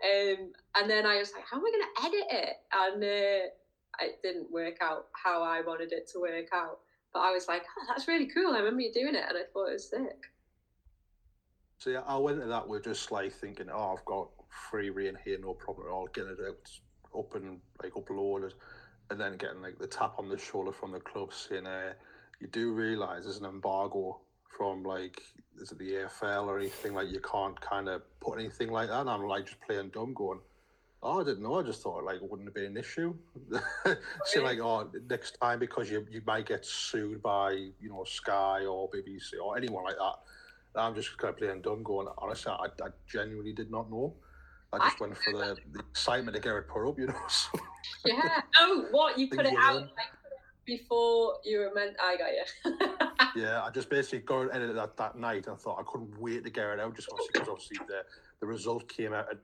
Um, 0.04 0.52
and 0.76 0.90
then 0.90 1.06
I 1.06 1.18
was 1.18 1.32
like, 1.34 1.46
how 1.50 1.58
am 1.58 1.64
I 1.66 1.72
going 1.72 1.84
to 1.84 2.06
edit 2.06 2.28
it? 2.32 2.56
And 2.74 3.04
uh, 3.04 4.06
it 4.06 4.22
didn't 4.22 4.52
work 4.52 4.78
out 4.82 5.08
how 5.14 5.42
I 5.42 5.62
wanted 5.62 5.94
it 5.94 6.10
to 6.14 6.20
work 6.20 6.48
out. 6.54 6.80
But 7.14 7.20
I 7.22 7.32
was 7.32 7.48
like, 7.48 7.64
oh, 7.80 7.86
that's 7.88 8.08
really 8.08 8.28
cool. 8.28 8.54
I 8.54 8.60
remember 8.60 8.82
you 8.82 8.92
doing 8.92 9.16
it, 9.16 9.24
and 9.28 9.38
I 9.38 9.44
thought 9.54 9.70
it 9.70 9.74
was 9.74 9.90
sick. 9.90 10.26
So 11.78 11.90
yeah, 11.90 12.02
I 12.08 12.18
went 12.18 12.40
to 12.42 12.48
that 12.48 12.68
with 12.68 12.84
just 12.84 13.12
like 13.12 13.34
thinking, 13.34 13.68
oh, 13.72 13.96
I've 13.98 14.06
got 14.06 14.30
free 14.70 14.90
reign 14.90 15.18
here, 15.24 15.38
no 15.40 15.54
problem 15.54 15.88
at 15.88 15.92
all. 15.92 16.08
Getting 16.08 16.32
it 16.32 16.40
out, 16.46 17.20
up 17.20 17.36
and 17.36 17.60
like 17.82 17.94
uploaded, 17.94 18.54
and 19.10 19.20
then 19.20 19.38
getting 19.38 19.62
like 19.62 19.78
the 19.78 19.88
tap 19.88 20.16
on 20.18 20.30
the 20.30 20.38
shoulder 20.38 20.72
from 20.72 20.92
the 20.92 21.00
club 21.00 21.32
saying, 21.34 21.66
uh, 21.66 21.94
you 22.40 22.48
do 22.48 22.74
realise 22.74 23.24
there's 23.24 23.38
an 23.38 23.46
embargo 23.46 24.20
from 24.56 24.84
like 24.84 25.22
is 25.62 25.72
it 25.72 25.80
the 25.80 25.92
EFL 25.92 26.48
or 26.48 26.60
anything 26.60 26.94
like 26.94 27.10
you 27.10 27.20
can't 27.20 27.60
kind 27.62 27.88
of 27.88 28.02
put 28.20 28.40
anything 28.40 28.72
like 28.72 28.90
that. 28.90 29.02
And 29.02 29.10
I'm 29.10 29.26
like 29.26 29.46
just 29.46 29.62
playing 29.62 29.90
dumb, 29.90 30.14
going, 30.14 30.40
oh, 31.02 31.22
I 31.22 31.24
didn't 31.24 31.44
know. 31.44 31.60
I 31.60 31.64
just 31.64 31.82
thought 31.82 32.04
like 32.04 32.18
it 32.18 32.30
wouldn't 32.30 32.48
have 32.48 32.54
been 32.54 32.66
an 32.66 32.78
issue. 32.78 33.16
so 34.26 34.44
like, 34.44 34.60
oh, 34.60 34.90
next 35.10 35.38
time 35.42 35.60
because 35.60 35.90
you 35.90 36.06
you 36.10 36.22
might 36.26 36.46
get 36.46 36.66
sued 36.66 37.22
by 37.22 37.52
you 37.52 37.90
know 37.90 38.04
Sky 38.04 38.66
or 38.66 38.90
BBC 38.90 39.34
or 39.44 39.58
anyone 39.58 39.84
like 39.86 39.98
that. 39.98 40.16
I'm 40.78 40.94
just 40.94 41.18
kind 41.18 41.34
of 41.34 41.38
playing 41.38 41.62
dumb, 41.62 41.84
going. 41.84 42.08
Honestly, 42.18 42.52
I, 42.52 42.66
I 42.66 42.90
genuinely 43.08 43.54
did 43.54 43.72
not 43.72 43.90
know. 43.90 44.14
I 44.74 44.80
just 44.80 45.02
I, 45.02 45.06
went 45.06 45.18
for 45.18 45.32
the, 45.32 45.56
the 45.72 45.80
excitement 45.80 46.36
to 46.36 46.42
get 46.42 46.54
it 46.54 46.68
put 46.68 46.90
up, 46.90 47.00
you 47.00 47.08
know. 47.08 47.14
So. 47.30 47.60
Yeah. 48.04 48.42
Oh, 48.60 48.88
what 48.92 49.18
you 49.18 49.30
put 49.30 49.46
it 49.46 49.54
out 49.60 49.76
like 49.76 50.15
before 50.66 51.36
you 51.44 51.60
were 51.60 51.72
meant. 51.74 51.96
I 52.02 52.18
got 52.18 52.32
you. 52.32 53.42
yeah, 53.42 53.64
I 53.64 53.70
just 53.70 53.90
basically 53.90 54.20
got 54.20 54.44
it 54.44 54.50
edited 54.54 54.78
that 54.78 54.98
that 54.98 55.18
night 55.18 55.48
and 55.48 55.60
thought 55.60 55.80
I 55.80 55.84
couldn't 55.86 56.20
wait 56.20 56.44
to 56.44 56.50
get 56.50 56.66
it 56.66 56.80
out 56.80 56.96
just 56.96 57.10
because 57.34 57.48
obviously 57.48 57.78
the 57.88 58.04
the 58.40 58.46
result 58.46 58.88
came 58.88 59.14
out. 59.14 59.28
At, 59.32 59.38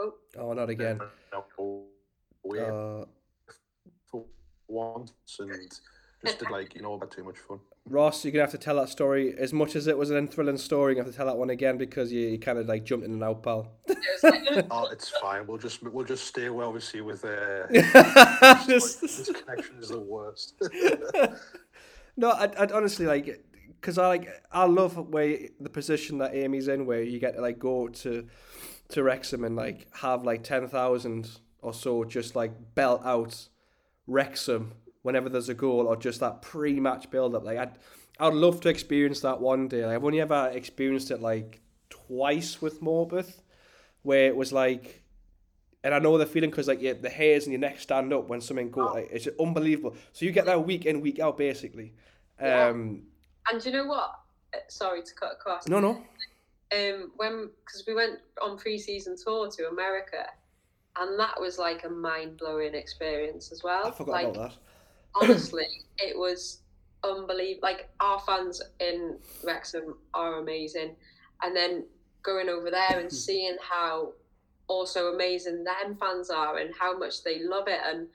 oh. 0.00 0.14
oh, 0.38 0.52
not 0.52 0.70
again. 0.70 1.00
Uh, 2.44 3.06
for 4.06 4.26
once 4.68 5.12
and 5.38 5.72
just 6.24 6.38
did 6.38 6.50
like 6.50 6.74
you 6.74 6.82
know 6.82 6.94
about 6.94 7.10
too 7.10 7.24
much 7.24 7.38
fun. 7.38 7.60
Ross, 7.88 8.24
you're 8.24 8.32
gonna 8.32 8.42
have 8.42 8.50
to 8.52 8.58
tell 8.58 8.76
that 8.76 8.88
story 8.88 9.34
as 9.36 9.52
much 9.52 9.76
as 9.76 9.86
it 9.86 9.96
was 9.96 10.10
an 10.10 10.28
thrilling 10.28 10.58
story. 10.58 10.94
You 10.94 11.02
have 11.02 11.10
to 11.10 11.16
tell 11.16 11.26
that 11.26 11.36
one 11.36 11.50
again 11.50 11.76
because 11.76 12.12
you, 12.12 12.28
you 12.28 12.38
kind 12.38 12.58
of 12.58 12.66
like 12.66 12.84
jumped 12.84 13.04
in 13.04 13.12
and 13.12 13.22
out, 13.22 13.42
pal. 13.42 13.72
oh, 14.70 14.88
it's 14.90 15.10
fine. 15.20 15.46
We'll 15.46 15.58
just 15.58 15.82
we'll 15.82 16.06
just 16.06 16.26
stay 16.26 16.48
well. 16.48 16.72
We 16.72 16.80
see 16.80 17.00
with 17.00 17.24
uh, 17.24 17.66
this, 18.66 18.96
this 18.96 19.30
connection 19.30 19.76
is 19.80 19.88
the 19.88 20.00
worst. 20.00 20.54
no, 22.16 22.30
I 22.30 22.46
I 22.58 22.66
honestly 22.72 23.06
like 23.06 23.44
because 23.80 23.98
I 23.98 24.06
like 24.08 24.28
I 24.50 24.64
love 24.64 24.96
where 24.96 25.38
the 25.60 25.70
position 25.70 26.18
that 26.18 26.34
Amy's 26.34 26.68
in, 26.68 26.86
where 26.86 27.02
you 27.02 27.18
get 27.18 27.34
to 27.34 27.40
like 27.40 27.58
go 27.58 27.88
to 27.88 28.26
to 28.88 29.02
Wrexham 29.02 29.44
and 29.44 29.56
like 29.56 29.88
have 29.96 30.24
like 30.24 30.42
ten 30.42 30.68
thousand 30.68 31.30
or 31.60 31.74
so 31.74 32.04
just 32.04 32.36
like 32.36 32.52
belt 32.74 33.02
out 33.04 33.48
Wrexham 34.06 34.72
whenever 35.04 35.28
there's 35.28 35.50
a 35.50 35.54
goal 35.54 35.86
or 35.86 35.96
just 35.96 36.20
that 36.20 36.40
pre-match 36.40 37.10
build-up. 37.10 37.44
Like 37.44 37.58
I'd, 37.58 37.78
I'd 38.18 38.32
love 38.32 38.62
to 38.62 38.70
experience 38.70 39.20
that 39.20 39.38
one 39.38 39.68
day. 39.68 39.84
Like, 39.84 39.96
I've 39.96 40.04
only 40.04 40.22
ever 40.22 40.50
experienced 40.52 41.10
it 41.10 41.20
like 41.20 41.60
twice 41.90 42.62
with 42.62 42.80
Morpeth, 42.80 43.42
where 44.02 44.26
it 44.26 44.34
was 44.34 44.50
like, 44.50 45.02
and 45.84 45.94
I 45.94 45.98
know 45.98 46.16
the 46.16 46.24
feeling 46.24 46.48
because 46.48 46.68
like 46.68 46.80
yeah, 46.80 46.94
the 46.94 47.10
hairs 47.10 47.44
in 47.44 47.52
your 47.52 47.60
neck 47.60 47.80
stand 47.80 48.14
up 48.14 48.28
when 48.28 48.40
something 48.40 48.70
goes. 48.70 48.94
Like 48.94 49.10
it's 49.12 49.28
unbelievable. 49.38 49.94
So 50.14 50.24
you 50.24 50.32
get 50.32 50.46
that 50.46 50.66
week 50.66 50.86
in, 50.86 51.02
week 51.02 51.18
out, 51.18 51.36
basically. 51.36 51.92
Yeah. 52.40 52.68
Um, 52.68 53.02
and 53.52 53.62
you 53.62 53.72
know 53.72 53.84
what? 53.84 54.10
Uh, 54.54 54.58
sorry 54.68 55.02
to 55.02 55.14
cut 55.14 55.32
across. 55.32 55.68
No, 55.68 55.80
no. 55.80 56.02
Um, 56.72 57.12
when 57.16 57.50
because 57.62 57.84
we 57.86 57.94
went 57.94 58.20
on 58.40 58.56
pre-season 58.56 59.16
tour 59.22 59.50
to 59.50 59.68
America, 59.68 60.24
and 60.98 61.20
that 61.20 61.38
was 61.38 61.58
like 61.58 61.84
a 61.84 61.90
mind 61.90 62.38
blowing 62.38 62.74
experience 62.74 63.52
as 63.52 63.62
well. 63.62 63.86
I 63.86 63.90
forgot 63.90 64.12
like, 64.12 64.28
about 64.28 64.48
that 64.48 64.56
honestly, 65.14 65.66
it 65.98 66.16
was 66.16 66.60
unbelievable. 67.02 67.68
Like 67.68 67.88
our 68.00 68.20
fans 68.20 68.62
in 68.80 69.18
Wrexham 69.42 69.96
are 70.12 70.40
amazing, 70.40 70.96
and 71.42 71.54
then 71.54 71.84
going 72.22 72.48
over 72.48 72.70
there 72.70 72.98
and 72.98 73.10
hmm. 73.10 73.14
seeing 73.14 73.56
how 73.60 74.12
also 74.66 75.12
amazing 75.12 75.62
them 75.62 75.96
fans 76.00 76.30
are 76.30 76.56
and 76.58 76.74
how 76.78 76.96
much 76.96 77.22
they 77.22 77.42
love 77.42 77.68
it. 77.68 77.80
And 77.84 78.08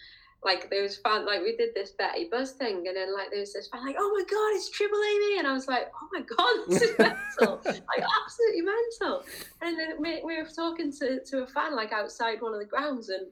like 0.43 0.69
there 0.69 0.81
was 0.81 0.97
fun 0.97 1.25
like 1.25 1.41
we 1.41 1.55
did 1.57 1.73
this 1.75 1.91
Betty 1.91 2.29
Buzz 2.31 2.51
thing 2.51 2.87
and 2.87 2.95
then 2.95 3.13
like 3.13 3.29
there 3.29 3.41
was 3.41 3.51
this 3.51 3.67
fan 3.67 3.85
like 3.85 3.97
oh 3.99 4.09
my 4.15 4.23
god 4.23 4.55
it's 4.55 4.69
Triple 4.69 5.01
Amy 5.03 5.39
and 5.39 5.47
I 5.47 5.53
was 5.53 5.67
like 5.67 5.91
oh 5.93 6.07
my 6.13 6.21
god 6.21 6.65
this 6.69 6.81
is 6.81 6.95
mental. 6.99 7.59
Like 7.65 8.05
absolutely 8.23 8.61
mental. 8.61 9.23
And 9.61 9.77
then 9.77 9.99
we, 9.99 10.21
we 10.23 10.37
were 10.37 10.47
talking 10.47 10.93
to, 10.93 11.19
to 11.25 11.43
a 11.43 11.47
fan 11.47 11.75
like 11.75 11.91
outside 11.91 12.41
one 12.41 12.53
of 12.53 12.59
the 12.59 12.65
grounds 12.65 13.09
and 13.09 13.27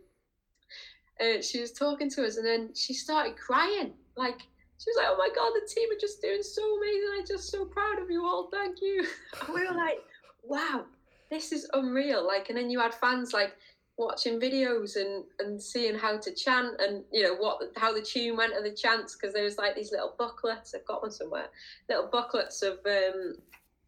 uh, 1.21 1.41
she 1.41 1.59
was 1.59 1.71
talking 1.71 2.09
to 2.11 2.25
us 2.25 2.37
and 2.37 2.45
then 2.45 2.69
she 2.73 2.93
started 2.93 3.37
crying. 3.37 3.93
Like, 4.15 4.39
she 4.79 4.91
was 4.91 4.97
like, 4.97 5.07
oh 5.09 5.17
my 5.17 5.29
God, 5.35 5.51
the 5.55 5.67
team 5.67 5.89
are 5.91 5.99
just 5.99 6.21
doing 6.21 6.43
so 6.43 6.61
amazing. 6.77 7.09
I'm 7.17 7.25
just 7.25 7.49
so 7.49 7.65
proud 7.65 7.99
of 7.99 8.09
you 8.09 8.25
all. 8.25 8.49
Thank 8.51 8.81
you. 8.81 9.05
And 9.41 9.55
we 9.55 9.67
were 9.67 9.75
like, 9.75 9.99
wow, 10.43 10.85
this 11.29 11.51
is 11.51 11.69
unreal. 11.73 12.25
Like, 12.25 12.49
and 12.49 12.57
then 12.57 12.69
you 12.69 12.79
had 12.79 12.93
fans 12.93 13.33
like 13.33 13.55
watching 13.97 14.39
videos 14.39 14.95
and 14.95 15.23
and 15.39 15.59
seeing 15.59 15.95
how 15.97 16.15
to 16.19 16.31
chant 16.31 16.79
and 16.79 17.03
you 17.11 17.23
know 17.23 17.33
what 17.33 17.59
how 17.75 17.91
the 17.91 18.01
tune 18.01 18.37
went 18.37 18.53
and 18.53 18.63
the 18.63 18.71
chants 18.71 19.15
because 19.15 19.33
there 19.33 19.43
was 19.43 19.57
like 19.57 19.75
these 19.75 19.91
little 19.91 20.13
booklets. 20.17 20.75
I've 20.75 20.85
got 20.85 21.01
one 21.01 21.11
somewhere. 21.11 21.47
Little 21.89 22.07
booklets 22.07 22.61
of 22.61 22.79
um, 22.85 23.35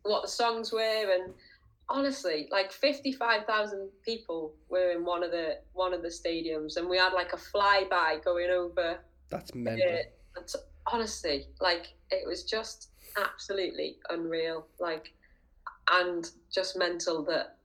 what 0.03 0.23
the 0.23 0.27
songs 0.27 0.72
were 0.72 1.14
and 1.14 1.34
honestly 1.90 2.48
like 2.52 2.72
55,000 2.72 3.90
people 4.06 4.53
were 4.70 4.91
in 4.91 5.03
one 5.03 5.24
of 5.24 5.32
the 5.32 5.57
one 5.74 5.94
of 5.94 6.02
the 6.02 6.07
stadiums 6.10 6.78
and 6.78 6.88
we 6.88 6.98
had 6.98 7.14
like 7.14 7.34
a 7.34 7.38
flyby 7.38 8.24
going 8.24 8.49
over 8.49 8.99
That's 9.30 9.53
mental. 9.56 9.99
honestly 10.88 11.48
like 11.60 11.94
it 12.11 12.28
was 12.28 12.44
just 12.44 12.90
absolutely 13.18 13.98
unreal 14.10 14.68
like 14.80 15.14
and 15.91 16.30
just 16.53 16.78
mental 16.78 17.24
that 17.26 17.57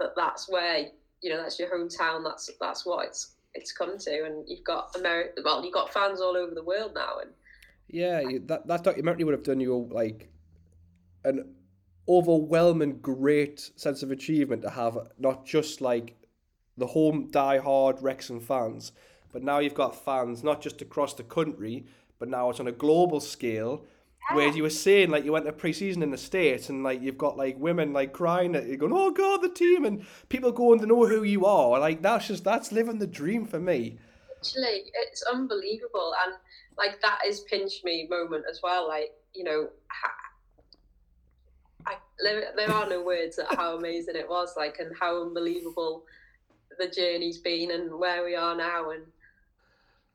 that 0.00 0.10
that's 0.16 0.48
where 0.48 0.86
you 1.22 1.30
know 1.30 1.36
that's 1.40 1.58
your 1.58 1.68
hometown 1.68 2.24
that's 2.24 2.50
that's 2.60 2.84
what 2.84 3.06
it's 3.06 3.36
it's 3.54 3.72
come 3.72 3.98
to 3.98 4.24
and 4.24 4.44
you've 4.48 4.64
got 4.64 4.94
America 4.96 5.42
well 5.44 5.62
you've 5.64 5.74
got 5.74 5.92
fans 5.92 6.20
all 6.20 6.36
over 6.36 6.54
the 6.54 6.62
world 6.64 6.92
now 6.94 7.18
and 7.20 7.30
Yeah, 7.88 8.22
that 8.46 8.66
that 8.66 8.84
documentary 8.84 9.24
would 9.24 9.34
have 9.34 9.42
done 9.42 9.60
you 9.60 9.72
all 9.72 9.88
like 9.90 10.28
an 11.24 11.54
overwhelming 12.10 12.98
great 13.00 13.70
sense 13.76 14.02
of 14.02 14.10
achievement 14.10 14.62
to 14.62 14.70
have 14.70 14.98
not 15.18 15.46
just 15.46 15.80
like 15.80 16.16
the 16.76 16.88
home 16.88 17.28
die-hard 17.30 18.02
Wrexham 18.02 18.40
fans, 18.40 18.90
but 19.32 19.44
now 19.44 19.60
you've 19.60 19.74
got 19.74 20.04
fans 20.04 20.42
not 20.42 20.60
just 20.60 20.82
across 20.82 21.14
the 21.14 21.22
country, 21.22 21.86
but 22.18 22.28
now 22.28 22.50
it's 22.50 22.58
on 22.58 22.66
a 22.66 22.72
global 22.72 23.20
scale. 23.20 23.84
Where 24.32 24.48
you 24.48 24.62
were 24.62 24.70
saying 24.70 25.10
like 25.10 25.24
you 25.24 25.32
went 25.32 25.46
to 25.46 25.52
pre-season 25.52 26.04
in 26.04 26.12
the 26.12 26.18
states 26.18 26.68
and 26.68 26.84
like 26.84 27.02
you've 27.02 27.18
got 27.18 27.36
like 27.36 27.58
women 27.58 27.92
like 27.92 28.12
crying 28.12 28.54
at 28.54 28.66
you 28.66 28.76
going 28.76 28.92
oh 28.94 29.10
god 29.10 29.42
the 29.42 29.48
team 29.48 29.84
and 29.84 30.06
people 30.28 30.52
going 30.52 30.78
to 30.78 30.86
know 30.86 31.04
who 31.04 31.24
you 31.24 31.46
are. 31.46 31.80
Like 31.80 32.00
that's 32.00 32.28
just 32.28 32.44
that's 32.44 32.70
living 32.70 33.00
the 33.00 33.08
dream 33.08 33.44
for 33.44 33.58
me. 33.58 33.98
Actually 34.38 34.84
it's 35.02 35.24
unbelievable. 35.24 36.14
And 36.24 36.36
like 36.78 37.00
that 37.02 37.20
is 37.26 37.40
pinch 37.40 37.82
me 37.82 38.06
moment 38.08 38.44
as 38.48 38.60
well. 38.62 38.86
Like 38.86 39.10
you 39.34 39.42
know 39.42 39.68
I, 41.86 41.94
there, 42.22 42.44
there 42.56 42.70
are 42.70 42.88
no 42.88 43.02
words 43.02 43.38
at 43.38 43.54
how 43.54 43.76
amazing 43.76 44.16
it 44.16 44.28
was 44.28 44.54
like 44.56 44.78
and 44.78 44.94
how 44.98 45.22
unbelievable 45.22 46.04
the 46.78 46.88
journey's 46.88 47.38
been 47.38 47.70
and 47.70 47.98
where 47.98 48.24
we 48.24 48.34
are 48.34 48.56
now 48.56 48.90
and 48.90 49.02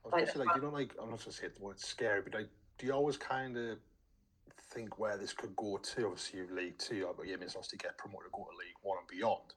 I 0.06 0.08
was 0.08 0.12
gonna 0.12 0.32
say, 0.32 0.40
like, 0.40 0.56
you 0.56 0.62
know, 0.62 0.70
like, 0.70 0.94
I'm 1.02 1.10
not 1.10 1.20
gonna 1.20 1.32
say 1.32 1.48
the 1.48 1.64
word 1.64 1.80
scary, 1.80 2.22
but 2.22 2.34
like, 2.34 2.50
do 2.78 2.86
you 2.86 2.94
always 2.94 3.18
kind 3.18 3.58
of 3.58 3.78
think 4.72 5.00
where 5.00 5.18
this 5.18 5.34
could 5.34 5.56
go 5.56 5.78
to? 5.78 6.06
Obviously, 6.06 6.40
you've 6.40 6.52
League 6.52 6.78
Two, 6.78 7.08
but 7.18 7.28
yeah, 7.28 7.36
it's 7.42 7.56
obviously 7.56 7.78
get 7.78 7.98
promoted 7.98 8.26
to 8.26 8.32
go 8.32 8.44
to 8.44 8.58
League 8.58 8.78
One 8.84 8.98
and 9.00 9.08
beyond. 9.08 9.54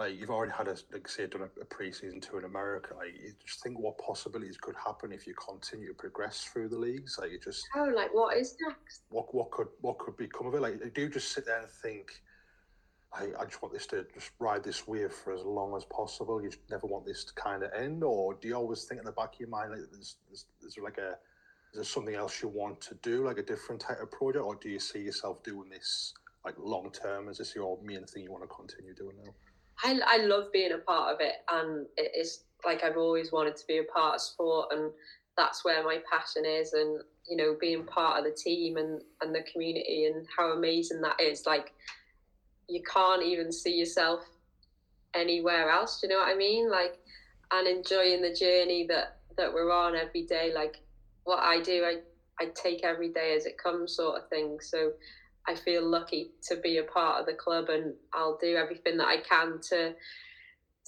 Like, 0.00 0.18
you've 0.18 0.30
already 0.30 0.52
had 0.52 0.66
a, 0.66 0.76
like, 0.94 1.06
say, 1.06 1.26
done 1.26 1.42
a, 1.42 1.60
a 1.60 1.64
pre-season 1.66 2.22
tour 2.22 2.38
in 2.38 2.46
America. 2.46 2.94
Like, 2.96 3.12
you 3.22 3.34
just 3.46 3.62
think 3.62 3.78
what 3.78 3.98
possibilities 3.98 4.56
could 4.56 4.74
happen 4.74 5.12
if 5.12 5.26
you 5.26 5.34
continue 5.34 5.88
to 5.88 5.94
progress 5.94 6.42
through 6.42 6.70
the 6.70 6.78
leagues. 6.78 7.18
Like, 7.20 7.32
you 7.32 7.38
just 7.38 7.68
oh 7.76 7.92
like 7.94 8.14
what 8.14 8.34
is 8.34 8.56
next 8.66 9.02
what 9.10 9.34
what 9.34 9.50
could 9.50 9.66
what 9.82 9.98
could 9.98 10.16
become 10.16 10.46
of 10.46 10.54
it? 10.54 10.62
Like, 10.62 10.94
do 10.94 11.02
you 11.02 11.10
just 11.10 11.32
sit 11.32 11.44
there 11.44 11.60
and 11.60 11.70
think? 11.70 12.12
I, 13.12 13.24
I 13.38 13.44
just 13.44 13.60
want 13.60 13.74
this 13.74 13.86
to 13.88 14.06
just 14.14 14.30
ride 14.38 14.64
this 14.64 14.88
wave 14.88 15.12
for 15.12 15.34
as 15.34 15.42
long 15.42 15.76
as 15.76 15.84
possible. 15.84 16.42
You 16.42 16.48
just 16.48 16.62
never 16.70 16.86
want 16.86 17.04
this 17.04 17.22
to 17.24 17.34
kind 17.34 17.62
of 17.62 17.70
end, 17.74 18.02
or 18.02 18.32
do 18.32 18.48
you 18.48 18.54
always 18.54 18.84
think 18.84 19.00
in 19.00 19.04
the 19.04 19.12
back 19.12 19.34
of 19.34 19.40
your 19.40 19.50
mind 19.50 19.72
like 19.72 19.80
there's 19.92 20.16
there's, 20.28 20.46
there's 20.62 20.78
like 20.82 20.96
a 20.96 21.10
is 21.72 21.74
there 21.74 21.84
something 21.84 22.14
else 22.14 22.40
you 22.40 22.48
want 22.48 22.80
to 22.80 22.94
do, 23.02 23.26
like 23.26 23.36
a 23.36 23.42
different 23.42 23.82
type 23.82 24.00
of 24.00 24.10
project, 24.10 24.46
or 24.46 24.54
do 24.54 24.70
you 24.70 24.80
see 24.80 25.00
yourself 25.00 25.42
doing 25.42 25.68
this 25.68 26.14
like 26.42 26.54
long 26.58 26.90
term? 26.90 27.28
Is 27.28 27.36
this 27.36 27.54
your 27.54 27.78
main 27.84 28.06
thing 28.06 28.22
you 28.22 28.32
want 28.32 28.44
to 28.44 28.48
continue 28.48 28.94
doing 28.94 29.16
now? 29.22 29.34
I, 29.82 29.98
I 30.06 30.16
love 30.18 30.52
being 30.52 30.72
a 30.72 30.78
part 30.78 31.14
of 31.14 31.20
it 31.20 31.34
and 31.50 31.86
it 31.96 32.12
is 32.18 32.44
like 32.64 32.84
I've 32.84 32.96
always 32.96 33.32
wanted 33.32 33.56
to 33.56 33.66
be 33.66 33.78
a 33.78 33.84
part 33.84 34.16
of 34.16 34.20
sport 34.20 34.68
and 34.72 34.90
that's 35.36 35.64
where 35.64 35.82
my 35.82 35.98
passion 36.10 36.44
is 36.44 36.72
and 36.72 37.00
you 37.28 37.36
know 37.36 37.56
being 37.60 37.84
part 37.84 38.18
of 38.18 38.24
the 38.24 38.36
team 38.36 38.76
and 38.76 39.00
and 39.22 39.34
the 39.34 39.42
community 39.50 40.04
and 40.12 40.26
how 40.36 40.52
amazing 40.52 41.00
that 41.02 41.20
is. 41.20 41.44
Like 41.46 41.72
you 42.68 42.82
can't 42.82 43.22
even 43.22 43.50
see 43.52 43.74
yourself 43.74 44.20
anywhere 45.14 45.70
else 45.70 46.00
do 46.00 46.06
you 46.06 46.12
know 46.12 46.20
what 46.20 46.32
I 46.32 46.36
mean? 46.36 46.70
Like 46.70 46.98
and 47.52 47.66
enjoying 47.66 48.22
the 48.22 48.34
journey 48.34 48.86
that 48.88 49.16
that 49.36 49.52
we're 49.52 49.72
on 49.72 49.96
every 49.96 50.22
day. 50.22 50.52
Like 50.54 50.76
what 51.24 51.40
I 51.40 51.60
do 51.60 51.84
I 51.84 51.96
I 52.42 52.50
take 52.54 52.84
every 52.84 53.08
day 53.10 53.34
as 53.36 53.46
it 53.46 53.56
comes 53.58 53.96
sort 53.96 54.20
of 54.20 54.28
thing. 54.28 54.58
So 54.60 54.92
I 55.50 55.56
feel 55.56 55.84
lucky 55.84 56.30
to 56.48 56.56
be 56.56 56.78
a 56.78 56.84
part 56.84 57.20
of 57.20 57.26
the 57.26 57.34
club 57.34 57.68
and 57.68 57.94
I'll 58.12 58.38
do 58.40 58.56
everything 58.56 58.96
that 58.98 59.08
I 59.08 59.18
can 59.28 59.60
to 59.70 59.94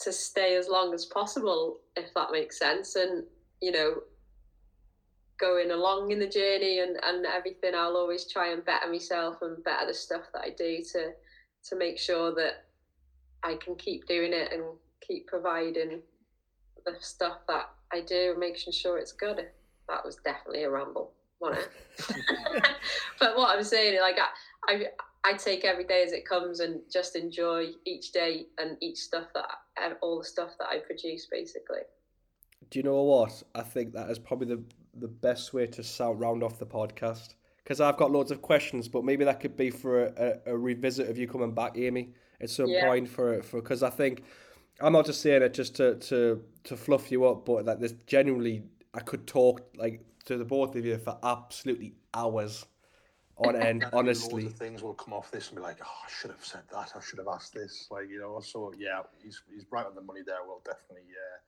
to 0.05 0.13
stay 0.13 0.57
as 0.57 0.69
long 0.69 0.95
as 0.95 1.05
possible 1.07 1.81
if 1.97 2.13
that 2.15 2.33
makes 2.33 2.59
sense 2.59 2.97
and 2.97 3.25
you 3.61 3.73
know 3.73 3.95
going 5.39 5.71
along 5.71 6.11
in 6.13 6.19
the 6.19 6.29
journey 6.29 6.81
and, 6.81 6.97
and 7.03 7.27
everything 7.27 7.75
I'll 7.75 7.97
always 7.97 8.31
try 8.31 8.53
and 8.53 8.65
better 8.65 8.89
myself 8.89 9.37
and 9.43 9.63
better 9.65 9.87
the 9.87 9.95
stuff 9.95 10.23
that 10.33 10.43
I 10.43 10.51
do 10.51 10.79
to 10.93 11.13
to 11.69 11.77
make 11.77 11.99
sure 11.99 12.35
that 12.35 12.65
I 13.43 13.57
can 13.57 13.75
keep 13.75 14.07
doing 14.07 14.33
it 14.33 14.53
and 14.53 14.63
keep 15.07 15.27
providing 15.27 16.01
the 16.85 16.93
stuff 17.01 17.39
that 17.49 17.71
I 17.93 18.01
do, 18.01 18.37
making 18.39 18.73
sure 18.73 18.99
it's 18.99 19.13
good. 19.13 19.47
That 19.89 20.05
was 20.05 20.17
definitely 20.25 20.65
a 20.65 20.71
ramble, 20.71 21.13
wasn't 21.41 21.69
it? 21.69 22.65
but 23.21 23.37
what 23.37 23.57
I'm 23.57 23.65
saying, 23.65 24.01
like 24.01 24.19
I, 24.19 24.29
I, 24.69 24.87
I 25.25 25.35
take 25.35 25.65
every 25.65 25.85
day 25.85 26.03
as 26.05 26.13
it 26.13 26.27
comes 26.27 26.61
and 26.61 26.81
just 26.91 27.17
enjoy 27.17 27.69
each 27.85 28.13
day 28.13 28.47
and 28.59 28.77
each 28.81 28.99
stuff 28.99 29.27
that 29.35 29.49
and 29.83 29.97
all 30.03 30.19
the 30.19 30.25
stuff 30.25 30.51
that 30.59 30.69
I 30.69 30.79
produce, 30.79 31.27
basically. 31.31 31.81
Do 32.71 32.79
you 32.79 32.83
know 32.83 33.03
what? 33.03 33.43
I 33.55 33.63
think 33.63 33.93
that 33.93 34.11
is 34.11 34.19
probably 34.19 34.49
the 34.49 34.63
the 34.95 35.09
best 35.09 35.55
way 35.55 35.67
to 35.67 35.83
sound 35.83 36.21
round 36.21 36.43
off 36.43 36.59
the 36.59 36.67
podcast 36.67 37.35
because 37.65 37.81
I've 37.81 37.97
got 37.97 38.11
loads 38.11 38.31
of 38.31 38.43
questions, 38.43 38.89
but 38.89 39.05
maybe 39.05 39.25
that 39.25 39.41
could 39.41 39.57
be 39.57 39.71
for 39.71 40.05
a, 40.05 40.41
a, 40.47 40.53
a 40.53 40.59
revisit 40.59 41.09
of 41.09 41.17
you 41.17 41.27
coming 41.27 41.53
back, 41.55 41.79
Amy, 41.79 42.13
at 42.41 42.51
some 42.51 42.71
Yeah. 42.71 42.83
point 42.83 43.09
for 43.09 43.43
for 43.43 43.61
because 43.61 43.83
I 43.83 43.91
think 43.91 44.23
I'm 44.81 44.93
not 44.93 45.07
just 45.07 45.21
saying 45.23 45.43
it 45.43 45.55
just 45.55 45.77
to 45.77 45.97
to 45.97 46.43
to 46.65 46.77
fluff 46.77 47.11
you 47.11 47.25
up, 47.25 47.45
but 47.45 47.67
that 47.67 47.81
this 47.81 47.93
genuinely 48.07 48.65
I 48.95 49.01
could 49.01 49.27
talk 49.27 49.63
like 49.77 50.05
to 50.27 50.37
the 50.37 50.45
both 50.45 50.77
of 50.77 50.85
you 50.85 50.99
for 50.99 51.19
absolutely 51.23 51.95
hours 52.15 52.67
on 53.39 53.57
end. 53.57 53.87
Honestly, 53.93 54.47
of 54.47 54.55
things 54.55 54.83
will 54.83 54.95
come 54.95 55.15
off 55.15 55.31
this 55.31 55.49
and 55.49 55.57
be 55.57 55.63
like, 55.63 55.79
oh, 55.83 56.01
I 56.07 56.11
should 56.11 56.31
have 56.31 56.45
said 56.45 56.63
that. 56.73 56.93
I 56.95 57.01
should 57.01 57.19
have 57.19 57.29
asked 57.29 57.55
this. 57.55 57.89
Like 57.91 58.09
you 58.09 58.21
know. 58.21 58.41
So 58.41 58.73
yeah, 58.79 59.03
he's 59.23 59.43
he's 59.53 59.65
right 59.71 59.87
on 59.87 59.95
the 59.95 60.03
money 60.03 60.21
there. 60.27 60.39
We'll 60.47 60.63
definitely 60.65 61.09
uh, 61.11 61.39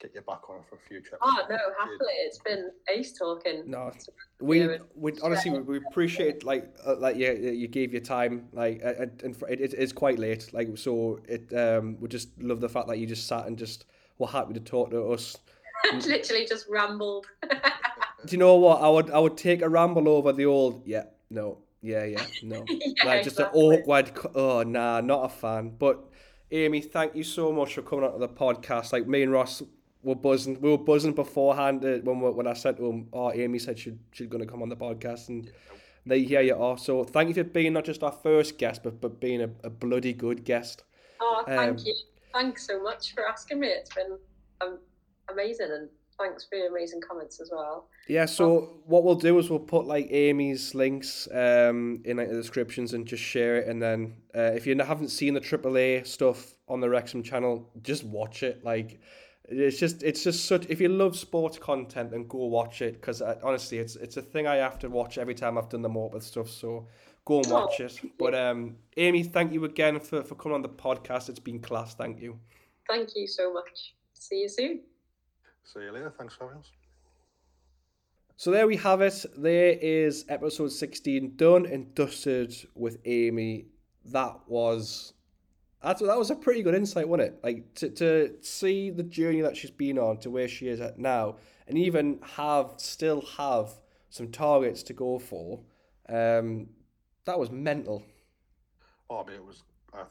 get 0.00 0.14
you 0.14 0.20
back 0.22 0.48
on 0.48 0.62
for 0.68 0.76
a 0.76 0.78
future. 0.78 1.18
Oh 1.20 1.36
episode. 1.38 1.50
no, 1.50 1.58
happily, 1.78 2.12
it's 2.24 2.38
been 2.38 2.70
ace 2.88 3.12
talking. 3.12 3.62
No, 3.66 3.92
we 4.40 4.78
we 4.94 5.12
honestly 5.22 5.50
we, 5.50 5.60
we 5.60 5.76
appreciate 5.76 6.44
like 6.44 6.74
uh, 6.86 6.96
like 6.96 7.16
you 7.16 7.32
you 7.32 7.68
gave 7.68 7.92
your 7.92 8.02
time 8.02 8.48
like 8.52 8.80
uh, 8.84 8.94
and, 8.98 9.22
and 9.22 9.36
for, 9.36 9.48
it, 9.48 9.60
it 9.60 9.74
is 9.74 9.92
quite 9.92 10.18
late 10.18 10.52
like 10.52 10.76
so 10.76 11.20
it 11.28 11.52
um 11.54 11.96
we 12.00 12.08
just 12.08 12.28
love 12.40 12.60
the 12.60 12.68
fact 12.68 12.88
that 12.88 12.98
you 12.98 13.06
just 13.06 13.26
sat 13.26 13.46
and 13.46 13.58
just 13.58 13.84
were 14.18 14.26
happy 14.26 14.54
to 14.54 14.60
talk 14.60 14.90
to 14.90 15.12
us. 15.12 15.36
Literally 15.92 16.46
just 16.46 16.66
rambled. 16.68 17.26
Do 17.42 18.32
you 18.32 18.38
know 18.38 18.56
what 18.56 18.82
I 18.82 18.88
would 18.88 19.10
I 19.10 19.18
would 19.18 19.36
take 19.36 19.62
a 19.62 19.68
ramble 19.68 20.08
over 20.08 20.32
the 20.32 20.46
old 20.46 20.82
yeah 20.86 21.04
no. 21.30 21.58
Yeah 21.82 22.04
yeah. 22.04 22.26
No. 22.42 22.64
Yeah, 22.68 23.04
like 23.04 23.22
just 23.22 23.38
exactly. 23.38 23.60
an 23.60 23.80
awkward 23.80 24.12
oh 24.34 24.62
nah 24.62 25.00
not 25.00 25.24
a 25.24 25.28
fan. 25.28 25.70
But 25.78 26.04
Amy 26.50 26.80
thank 26.80 27.14
you 27.14 27.22
so 27.24 27.52
much 27.52 27.74
for 27.74 27.82
coming 27.82 28.04
on 28.04 28.12
to 28.12 28.18
the 28.18 28.28
podcast. 28.28 28.92
Like 28.92 29.06
me 29.06 29.22
and 29.22 29.32
Ross 29.32 29.62
were 30.02 30.14
buzzing 30.14 30.60
we 30.60 30.70
were 30.70 30.78
buzzing 30.78 31.12
beforehand 31.12 31.84
uh, 31.84 31.98
when 31.98 32.20
we, 32.20 32.30
when 32.30 32.46
I 32.46 32.54
said 32.54 32.76
to 32.78 32.86
him 32.86 33.08
oh 33.12 33.32
Amy 33.32 33.58
said 33.58 33.78
she 33.78 33.94
she's 34.12 34.26
gonna 34.28 34.46
come 34.46 34.62
on 34.62 34.68
the 34.68 34.76
podcast 34.76 35.28
and 35.28 35.50
they 36.06 36.22
here 36.22 36.40
you 36.40 36.56
are 36.56 36.78
so 36.78 37.04
thank 37.04 37.28
you 37.28 37.34
for 37.34 37.44
being 37.44 37.72
not 37.74 37.84
just 37.84 38.02
our 38.02 38.12
first 38.12 38.58
guest 38.58 38.82
but 38.82 39.00
but 39.00 39.20
being 39.20 39.42
a, 39.42 39.50
a 39.64 39.70
bloody 39.70 40.12
good 40.12 40.44
guest. 40.44 40.84
Oh, 41.20 41.42
thank 41.46 41.78
Um, 41.78 41.84
you. 41.84 41.94
Thanks 42.32 42.66
so 42.66 42.82
much 42.82 43.12
for 43.14 43.26
asking 43.28 43.60
me. 43.60 43.66
It's 43.68 43.92
been 43.94 44.16
um, 44.62 44.78
amazing, 45.30 45.68
and 45.70 45.88
thanks 46.20 46.44
for 46.44 46.56
your 46.56 46.68
amazing 46.68 47.00
comments 47.00 47.40
as 47.40 47.50
well. 47.50 47.88
Yeah, 48.08 48.26
so 48.26 48.80
what 48.86 49.04
we'll 49.04 49.14
do 49.14 49.38
is 49.38 49.50
we'll 49.50 49.58
put 49.58 49.86
like 49.86 50.08
Amy's 50.10 50.74
links 50.74 51.26
um, 51.32 52.02
in 52.04 52.18
like, 52.18 52.28
the 52.28 52.34
descriptions 52.34 52.92
and 52.92 53.06
just 53.06 53.22
share 53.22 53.56
it. 53.56 53.68
And 53.68 53.80
then 53.80 54.14
uh, 54.36 54.52
if 54.54 54.66
you 54.66 54.76
haven't 54.78 55.08
seen 55.08 55.34
the 55.34 55.40
AAA 55.40 56.06
stuff 56.06 56.54
on 56.68 56.80
the 56.80 56.88
Wrexham 56.88 57.22
channel, 57.22 57.68
just 57.82 58.04
watch 58.04 58.42
it. 58.42 58.64
Like 58.64 59.00
it's 59.44 59.78
just 59.78 60.02
it's 60.02 60.22
just 60.22 60.44
such. 60.46 60.66
If 60.68 60.80
you 60.80 60.88
love 60.88 61.16
sports 61.16 61.58
content, 61.58 62.10
then 62.10 62.26
go 62.26 62.46
watch 62.46 62.82
it 62.82 62.94
because 62.94 63.22
honestly, 63.22 63.78
it's 63.78 63.96
it's 63.96 64.16
a 64.16 64.22
thing 64.22 64.46
I 64.46 64.56
have 64.56 64.78
to 64.80 64.88
watch 64.88 65.18
every 65.18 65.34
time 65.34 65.58
I've 65.58 65.68
done 65.68 65.82
the 65.82 65.88
Morpeth 65.88 66.22
stuff. 66.22 66.50
So 66.50 66.86
go 67.24 67.38
and 67.38 67.50
watch 67.50 67.80
it. 67.80 67.98
But 68.18 68.34
um, 68.34 68.76
Amy, 68.96 69.22
thank 69.22 69.52
you 69.52 69.64
again 69.64 69.98
for 70.00 70.22
for 70.22 70.34
coming 70.34 70.54
on 70.56 70.62
the 70.62 70.68
podcast. 70.68 71.28
It's 71.28 71.40
been 71.40 71.60
class. 71.60 71.94
Thank 71.94 72.20
you. 72.20 72.38
Thank 72.88 73.10
you 73.16 73.26
so 73.26 73.52
much. 73.52 73.94
See 74.14 74.42
you 74.42 74.48
soon. 74.48 74.80
See 75.64 75.80
you 75.80 75.92
later. 75.92 76.12
Thanks 76.16 76.34
for 76.34 76.46
having 76.46 76.60
us. 76.60 76.70
So 78.36 78.50
there 78.50 78.66
we 78.66 78.76
have 78.76 79.02
it. 79.02 79.26
There 79.36 79.76
is 79.80 80.24
episode 80.28 80.72
16 80.72 81.36
done 81.36 81.66
and 81.66 81.94
dusted 81.94 82.54
with 82.74 82.98
Amy. 83.04 83.66
That 84.06 84.40
was 84.46 85.12
That's, 85.82 86.00
that 86.00 86.16
was 86.16 86.30
a 86.30 86.34
pretty 86.34 86.62
good 86.62 86.74
insight, 86.74 87.06
wasn't 87.06 87.28
it? 87.28 87.40
Like 87.44 87.74
to, 87.74 87.90
to 87.90 88.34
see 88.40 88.90
the 88.90 89.02
journey 89.02 89.42
that 89.42 89.56
she's 89.56 89.70
been 89.70 89.98
on 89.98 90.18
to 90.20 90.30
where 90.30 90.48
she 90.48 90.68
is 90.68 90.80
at 90.80 90.98
now, 90.98 91.36
and 91.68 91.76
even 91.76 92.18
have 92.36 92.74
still 92.78 93.22
have 93.36 93.74
some 94.08 94.30
targets 94.32 94.82
to 94.84 94.94
go 94.94 95.18
for. 95.18 95.60
Um, 96.08 96.68
that 97.26 97.38
was 97.38 97.50
mental. 97.50 98.02
Oh, 99.10 99.22
I 99.22 99.26
mean, 99.26 99.36
it 99.36 99.44
was. 99.44 99.62
I 99.92 100.04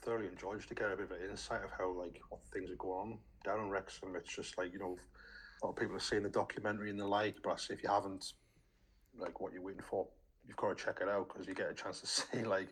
thoroughly 0.00 0.28
enjoyed 0.28 0.66
to 0.66 0.74
get 0.74 0.90
a 0.90 0.96
bit 0.96 1.04
of 1.04 1.10
an 1.12 1.30
insight 1.30 1.62
of 1.62 1.70
how 1.76 1.90
like 1.90 2.18
what 2.30 2.40
things 2.50 2.70
are 2.70 2.76
going 2.76 3.12
on 3.12 3.18
down 3.44 3.60
in 3.60 3.70
Wrexham. 3.70 4.14
It's 4.16 4.34
just 4.34 4.58
like 4.58 4.72
you 4.72 4.78
know, 4.78 4.96
a 5.62 5.66
lot 5.66 5.72
of 5.72 5.76
people 5.76 5.96
are 5.96 6.00
seeing 6.00 6.22
the 6.22 6.28
documentary 6.28 6.90
and 6.90 6.98
the 6.98 7.06
like, 7.06 7.36
but 7.42 7.64
if 7.70 7.82
you 7.82 7.88
haven't, 7.88 8.32
like, 9.18 9.40
what 9.40 9.52
you're 9.52 9.62
waiting 9.62 9.82
for, 9.82 10.06
you've 10.46 10.56
got 10.56 10.76
to 10.76 10.84
check 10.84 10.98
it 11.00 11.08
out 11.08 11.28
because 11.28 11.46
you 11.46 11.54
get 11.54 11.70
a 11.70 11.74
chance 11.74 12.00
to 12.00 12.06
see 12.36 12.44
like 12.44 12.68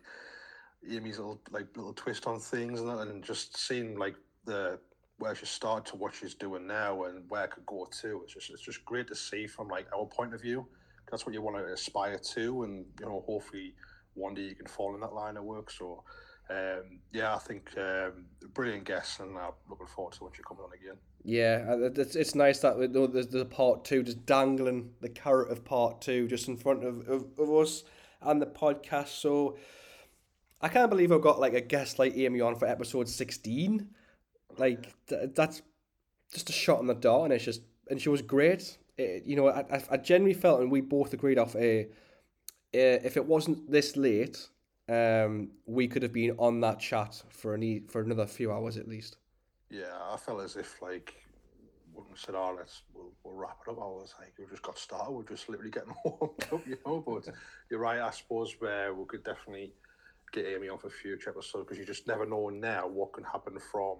Amy's 0.89 1.17
little 1.17 1.41
like 1.51 1.67
little 1.75 1.93
twist 1.93 2.27
on 2.27 2.39
things 2.39 2.79
and 2.79 2.89
that, 2.89 2.99
and 2.99 3.23
just 3.23 3.57
seeing 3.57 3.97
like 3.97 4.15
the 4.45 4.79
where 5.19 5.33
she 5.33 5.47
started 5.47 5.89
to 5.89 5.97
what 5.97 6.13
she's 6.13 6.35
doing 6.35 6.67
now 6.67 7.05
and 7.05 7.27
where 7.29 7.45
it 7.45 7.51
could 7.51 7.65
go 7.65 7.87
to. 8.01 8.21
It's 8.23 8.33
just 8.33 8.49
it's 8.49 8.61
just 8.61 8.85
great 8.85 9.07
to 9.07 9.15
see 9.15 9.47
from 9.47 9.67
like 9.67 9.87
our 9.97 10.05
point 10.05 10.33
of 10.33 10.41
view. 10.41 10.67
That's 11.09 11.25
what 11.25 11.33
you 11.33 11.41
want 11.41 11.57
to 11.57 11.73
aspire 11.73 12.19
to, 12.33 12.63
and 12.63 12.85
you 12.99 13.05
know, 13.05 13.23
hopefully 13.25 13.73
one 14.13 14.33
day 14.33 14.41
you 14.41 14.55
can 14.55 14.67
fall 14.67 14.93
in 14.95 15.01
that 15.01 15.13
line 15.13 15.37
of 15.37 15.43
work. 15.43 15.71
So. 15.71 16.03
Um, 16.49 16.99
yeah, 17.11 17.35
I 17.35 17.39
think 17.39 17.69
um, 17.77 18.25
brilliant 18.53 18.85
guest, 18.85 19.19
and 19.19 19.37
I'm 19.37 19.51
looking 19.69 19.87
forward 19.87 20.13
to 20.13 20.23
when 20.23 20.33
you 20.37 20.43
coming 20.43 20.63
on 20.63 20.71
again. 20.73 20.97
Yeah, 21.23 21.75
it's, 21.95 22.15
it's 22.15 22.35
nice 22.35 22.59
that 22.59 22.77
there's 22.93 23.27
the 23.27 23.45
part 23.45 23.83
two 23.83 24.03
just 24.03 24.25
dangling 24.25 24.91
the 25.01 25.09
carrot 25.09 25.51
of 25.51 25.65
part 25.65 25.99
two 25.99 26.27
just 26.27 26.47
in 26.47 26.55
front 26.55 26.85
of, 26.85 27.07
of, 27.09 27.25
of 27.37 27.53
us 27.53 27.83
and 28.21 28.41
the 28.41 28.45
podcast. 28.45 29.09
So 29.09 29.57
I 30.61 30.69
can't 30.69 30.89
believe 30.89 31.11
I've 31.11 31.21
got 31.21 31.39
like 31.39 31.53
a 31.53 31.61
guest 31.61 31.99
like 31.99 32.15
Amy 32.15 32.41
on 32.41 32.55
for 32.55 32.67
episode 32.67 33.09
16. 33.09 33.89
Like, 34.57 34.95
th- 35.07 35.31
that's 35.35 35.61
just 36.33 36.49
a 36.49 36.53
shot 36.53 36.79
in 36.79 36.87
the 36.87 36.95
dark, 36.95 37.25
and 37.25 37.33
it's 37.33 37.45
just, 37.45 37.61
and 37.89 38.01
she 38.01 38.09
was 38.09 38.21
great. 38.21 38.77
It, 38.97 39.23
you 39.25 39.35
know, 39.35 39.49
I, 39.49 39.83
I 39.91 39.97
genuinely 39.97 40.39
felt, 40.39 40.61
and 40.61 40.71
we 40.71 40.81
both 40.81 41.13
agreed 41.13 41.37
off 41.37 41.55
a, 41.55 41.87
if 42.73 43.17
it 43.17 43.25
wasn't 43.25 43.69
this 43.69 43.95
late, 43.95 44.47
um, 44.89 45.49
we 45.65 45.87
could 45.87 46.03
have 46.03 46.13
been 46.13 46.35
on 46.37 46.61
that 46.61 46.79
chat 46.79 47.21
for 47.29 47.53
any 47.53 47.81
for 47.89 48.01
another 48.01 48.25
few 48.25 48.51
hours 48.51 48.77
at 48.77 48.87
least. 48.87 49.17
Yeah, 49.69 49.97
I 50.11 50.17
felt 50.17 50.41
as 50.41 50.55
if 50.55 50.81
like 50.81 51.13
we 51.93 52.03
said, 52.15 52.35
"Oh, 52.35 52.55
let's 52.57 52.83
we'll, 52.93 53.11
we'll 53.23 53.35
wrap 53.35 53.57
it 53.67 53.71
up," 53.71 53.77
I 53.77 53.85
was 53.85 54.13
like, 54.19 54.33
"We've 54.37 54.49
just 54.49 54.63
got 54.63 54.77
started. 54.77 55.11
We're 55.11 55.23
just 55.23 55.49
literally 55.49 55.71
getting 55.71 55.93
warmed 56.05 56.47
up," 56.51 56.67
you 56.67 56.77
know. 56.85 57.03
But 57.05 57.33
you're 57.69 57.79
right. 57.79 57.99
I 57.99 58.11
suppose 58.11 58.55
where 58.59 58.93
we 58.93 59.05
could 59.05 59.23
definitely 59.23 59.73
get 60.31 60.45
Amy 60.45 60.69
on 60.69 60.77
for 60.77 60.89
future 60.89 61.29
episodes 61.29 61.65
because 61.65 61.77
you 61.77 61.85
just 61.85 62.07
never 62.07 62.25
know 62.25 62.49
now 62.49 62.87
what 62.87 63.13
can 63.13 63.23
happen 63.23 63.57
from 63.71 63.97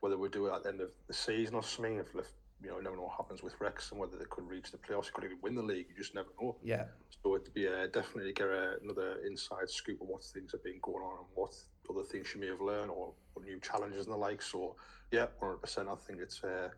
whether 0.00 0.18
we 0.18 0.28
do 0.28 0.46
it 0.46 0.52
at 0.52 0.62
the 0.62 0.68
end 0.68 0.80
of 0.80 0.90
the 1.08 1.14
season 1.14 1.54
or 1.54 1.62
something. 1.62 1.98
If, 1.98 2.14
if 2.14 2.26
you 2.64 2.70
know, 2.70 2.80
never 2.80 2.96
know 2.96 3.02
what 3.02 3.16
happens 3.16 3.42
with 3.42 3.54
Rex 3.60 3.90
and 3.90 4.00
whether 4.00 4.16
they 4.16 4.24
could 4.30 4.48
reach 4.48 4.70
the 4.72 4.78
playoffs, 4.78 5.12
could 5.12 5.24
even 5.24 5.38
win 5.42 5.54
the 5.54 5.62
league. 5.62 5.86
You 5.90 5.96
just 5.96 6.14
never 6.14 6.28
know. 6.40 6.56
Yeah. 6.62 6.84
So 7.22 7.36
it'd 7.36 7.52
be 7.52 7.68
uh, 7.68 7.86
definitely 7.92 8.32
get 8.32 8.48
a, 8.48 8.76
another 8.82 9.18
inside 9.26 9.68
scoop 9.68 10.00
on 10.00 10.08
what 10.08 10.24
things 10.24 10.52
have 10.52 10.64
been 10.64 10.78
going 10.82 11.04
on 11.04 11.18
and 11.18 11.26
what 11.34 11.54
other 11.90 12.02
things 12.02 12.28
she 12.28 12.38
may 12.38 12.48
have 12.48 12.60
learned 12.60 12.90
or, 12.90 13.12
or 13.34 13.42
new 13.42 13.60
challenges 13.60 14.06
and 14.06 14.14
the 14.14 14.18
like. 14.18 14.42
So 14.42 14.76
yeah, 15.12 15.26
one 15.38 15.50
hundred 15.50 15.58
percent. 15.58 15.88
I 15.88 15.94
think 16.06 16.20
it's 16.20 16.42
uh, 16.42 16.68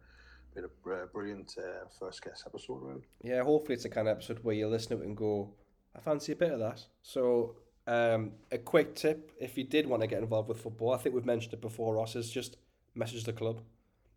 been 0.54 0.64
a 0.64 1.06
brilliant 1.12 1.54
uh, 1.58 1.86
first 1.98 2.22
guest 2.22 2.44
episode 2.46 2.82
around. 2.82 3.04
Yeah, 3.22 3.42
hopefully 3.42 3.74
it's 3.74 3.84
a 3.84 3.90
kind 3.90 4.08
of 4.08 4.16
episode 4.16 4.40
where 4.42 4.54
you 4.54 4.68
listen 4.68 4.96
to 4.96 5.02
it 5.02 5.06
and 5.06 5.16
go, 5.16 5.54
I 5.94 6.00
fancy 6.00 6.32
a 6.32 6.36
bit 6.36 6.52
of 6.52 6.58
that. 6.60 6.84
So 7.02 7.56
um, 7.86 8.32
a 8.50 8.58
quick 8.58 8.94
tip 8.94 9.32
if 9.40 9.56
you 9.56 9.64
did 9.64 9.86
want 9.86 10.02
to 10.02 10.06
get 10.06 10.20
involved 10.20 10.48
with 10.48 10.60
football, 10.60 10.92
I 10.92 10.98
think 10.98 11.14
we've 11.14 11.24
mentioned 11.24 11.54
it 11.54 11.60
before, 11.60 11.94
Ross, 11.94 12.16
is 12.16 12.30
just 12.30 12.56
message 12.94 13.24
the 13.24 13.32
club, 13.32 13.60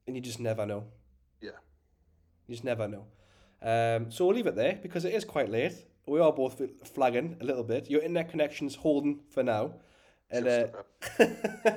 and 0.07 0.15
you 0.15 0.21
just 0.21 0.39
never 0.39 0.65
know. 0.65 0.85
Yeah. 1.41 1.51
You 2.47 2.55
just 2.55 2.63
never 2.63 2.87
know. 2.87 3.05
Um, 3.61 4.11
so 4.11 4.25
we'll 4.25 4.35
leave 4.35 4.47
it 4.47 4.55
there 4.55 4.79
because 4.81 5.05
it 5.05 5.13
is 5.13 5.25
quite 5.25 5.49
late. 5.49 5.73
We 6.07 6.19
are 6.19 6.31
both 6.31 6.61
flagging 6.93 7.37
a 7.41 7.43
little 7.43 7.63
bit. 7.63 7.89
Your 7.89 8.01
internet 8.01 8.29
connection's 8.29 8.75
holding 8.75 9.19
for 9.29 9.43
now. 9.43 9.73
And 10.31 10.47
uh, 10.47 10.67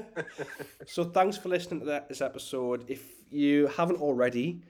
so 0.86 1.04
thanks 1.04 1.36
for 1.36 1.48
listening 1.48 1.80
to 1.80 1.86
that, 1.86 2.08
this 2.08 2.20
episode. 2.20 2.84
If 2.88 3.02
you 3.30 3.66
haven't 3.68 4.00
already, 4.00 4.62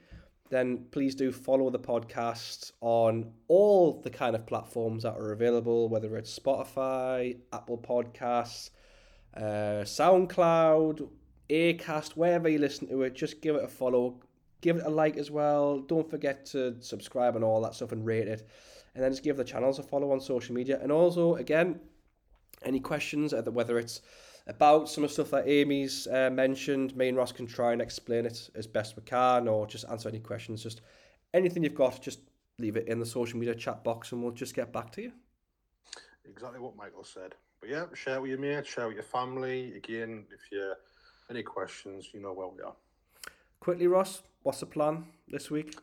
then 0.49 0.85
please 0.91 1.15
do 1.15 1.31
follow 1.31 1.69
the 1.69 1.79
podcast 1.79 2.71
on 2.81 3.31
all 3.47 4.01
the 4.01 4.09
kind 4.09 4.35
of 4.35 4.45
platforms 4.45 5.03
that 5.03 5.15
are 5.15 5.31
available, 5.31 5.89
whether 5.89 6.15
it's 6.15 6.37
Spotify, 6.37 7.37
Apple 7.51 7.77
Podcasts, 7.77 8.69
uh, 9.35 9.83
SoundCloud, 9.83 11.09
Acast, 11.49 12.11
wherever 12.11 12.47
you 12.47 12.59
listen 12.59 12.87
to 12.87 13.01
it. 13.01 13.15
Just 13.15 13.41
give 13.41 13.55
it 13.55 13.63
a 13.63 13.67
follow, 13.67 14.19
give 14.63 14.77
it 14.77 14.85
a 14.85 14.89
like 14.89 15.17
as 15.17 15.29
well. 15.29 15.79
Don't 15.79 16.09
forget 16.09 16.45
to 16.47 16.81
subscribe 16.81 17.35
and 17.35 17.43
all 17.43 17.61
that 17.61 17.75
stuff 17.75 17.91
and 17.91 18.03
rate 18.03 18.27
it. 18.27 18.47
And 18.95 19.03
then 19.03 19.11
just 19.11 19.23
give 19.23 19.37
the 19.37 19.43
channels 19.43 19.77
a 19.77 19.83
follow 19.83 20.11
on 20.11 20.19
social 20.19 20.55
media. 20.55 20.79
And 20.81 20.91
also, 20.91 21.35
again, 21.35 21.79
any 22.63 22.79
questions, 22.79 23.33
whether 23.33 23.77
it's 23.77 24.01
about 24.47 24.89
some 24.89 25.03
of 25.03 25.09
the 25.09 25.13
stuff 25.13 25.31
that 25.31 25.47
Amy's 25.47 26.07
uh, 26.07 26.29
mentioned, 26.31 26.95
me 26.95 27.09
and 27.09 27.17
Ross 27.17 27.31
can 27.31 27.45
try 27.45 27.73
and 27.73 27.81
explain 27.81 28.25
it 28.25 28.49
as 28.55 28.67
best 28.67 28.95
we 28.95 29.03
can, 29.03 29.47
or 29.47 29.67
just 29.67 29.85
answer 29.89 30.09
any 30.09 30.19
questions. 30.19 30.63
Just 30.63 30.81
anything 31.33 31.63
you've 31.63 31.75
got, 31.75 32.01
just 32.01 32.19
leave 32.59 32.77
it 32.77 32.87
in 32.87 32.99
the 32.99 33.05
social 33.05 33.39
media 33.39 33.55
chat 33.55 33.83
box, 33.83 34.11
and 34.11 34.21
we'll 34.21 34.31
just 34.31 34.55
get 34.55 34.71
back 34.71 34.91
to 34.93 35.01
you. 35.01 35.11
Exactly 36.25 36.59
what 36.59 36.75
Michael 36.75 37.03
said. 37.03 37.35
But 37.59 37.69
yeah, 37.69 37.85
share 37.93 38.21
with 38.21 38.29
your 38.29 38.39
mates, 38.39 38.69
share 38.69 38.87
with 38.87 38.95
your 38.95 39.03
family. 39.03 39.75
Again, 39.75 40.25
if 40.31 40.51
you 40.51 40.59
have 40.59 40.77
any 41.29 41.43
questions, 41.43 42.09
you 42.13 42.21
know 42.21 42.33
where 42.33 42.47
we 42.47 42.61
are. 42.61 42.75
Quickly, 43.59 43.87
Ross, 43.87 44.21
what's 44.43 44.59
the 44.59 44.65
plan 44.65 45.05
this 45.29 45.49
week? 45.49 45.75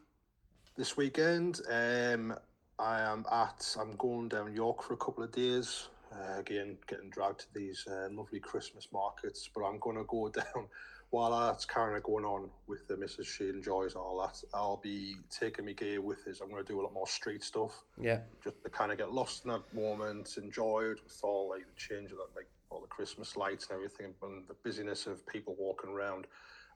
This 0.76 0.96
weekend, 0.96 1.60
um, 1.70 2.34
I 2.78 3.00
am 3.00 3.24
at. 3.32 3.76
I'm 3.78 3.96
going 3.96 4.28
down 4.28 4.54
York 4.54 4.82
for 4.82 4.94
a 4.94 4.98
couple 4.98 5.24
of 5.24 5.32
days. 5.32 5.88
Uh, 6.12 6.38
again, 6.38 6.76
getting 6.86 7.10
dragged 7.10 7.40
to 7.40 7.46
these 7.54 7.86
uh, 7.90 8.08
lovely 8.12 8.40
Christmas 8.40 8.88
markets, 8.92 9.48
but 9.54 9.64
I'm 9.64 9.78
going 9.78 9.96
to 9.96 10.04
go 10.04 10.28
down 10.34 10.66
while 11.10 11.46
that's 11.46 11.64
kind 11.64 11.96
of 11.96 12.02
going 12.02 12.24
on 12.24 12.50
with 12.66 12.86
the 12.86 12.94
Mrs. 12.94 13.26
She 13.26 13.48
enjoys 13.48 13.94
all 13.94 14.20
that. 14.20 14.42
I'll 14.54 14.80
be 14.82 15.16
taking 15.30 15.64
my 15.64 15.72
gear 15.72 16.00
with 16.00 16.26
us. 16.28 16.40
I'm 16.40 16.50
going 16.50 16.64
to 16.64 16.72
do 16.72 16.80
a 16.80 16.82
lot 16.82 16.92
more 16.92 17.06
street 17.06 17.42
stuff. 17.42 17.82
Yeah. 18.00 18.20
Just 18.44 18.62
to 18.62 18.70
kind 18.70 18.92
of 18.92 18.98
get 18.98 19.12
lost 19.12 19.44
in 19.44 19.50
that 19.50 19.62
moment, 19.74 20.36
enjoy 20.36 20.82
it 20.92 21.02
with 21.02 21.18
all 21.22 21.48
like 21.48 21.66
the 21.66 21.76
change 21.76 22.12
of 22.12 22.18
that, 22.18 22.36
like 22.36 22.48
all 22.70 22.80
the 22.80 22.86
Christmas 22.86 23.36
lights 23.36 23.68
and 23.70 23.76
everything, 23.76 24.14
and 24.22 24.46
the 24.48 24.54
busyness 24.64 25.06
of 25.06 25.26
people 25.26 25.56
walking 25.58 25.90
around. 25.90 26.26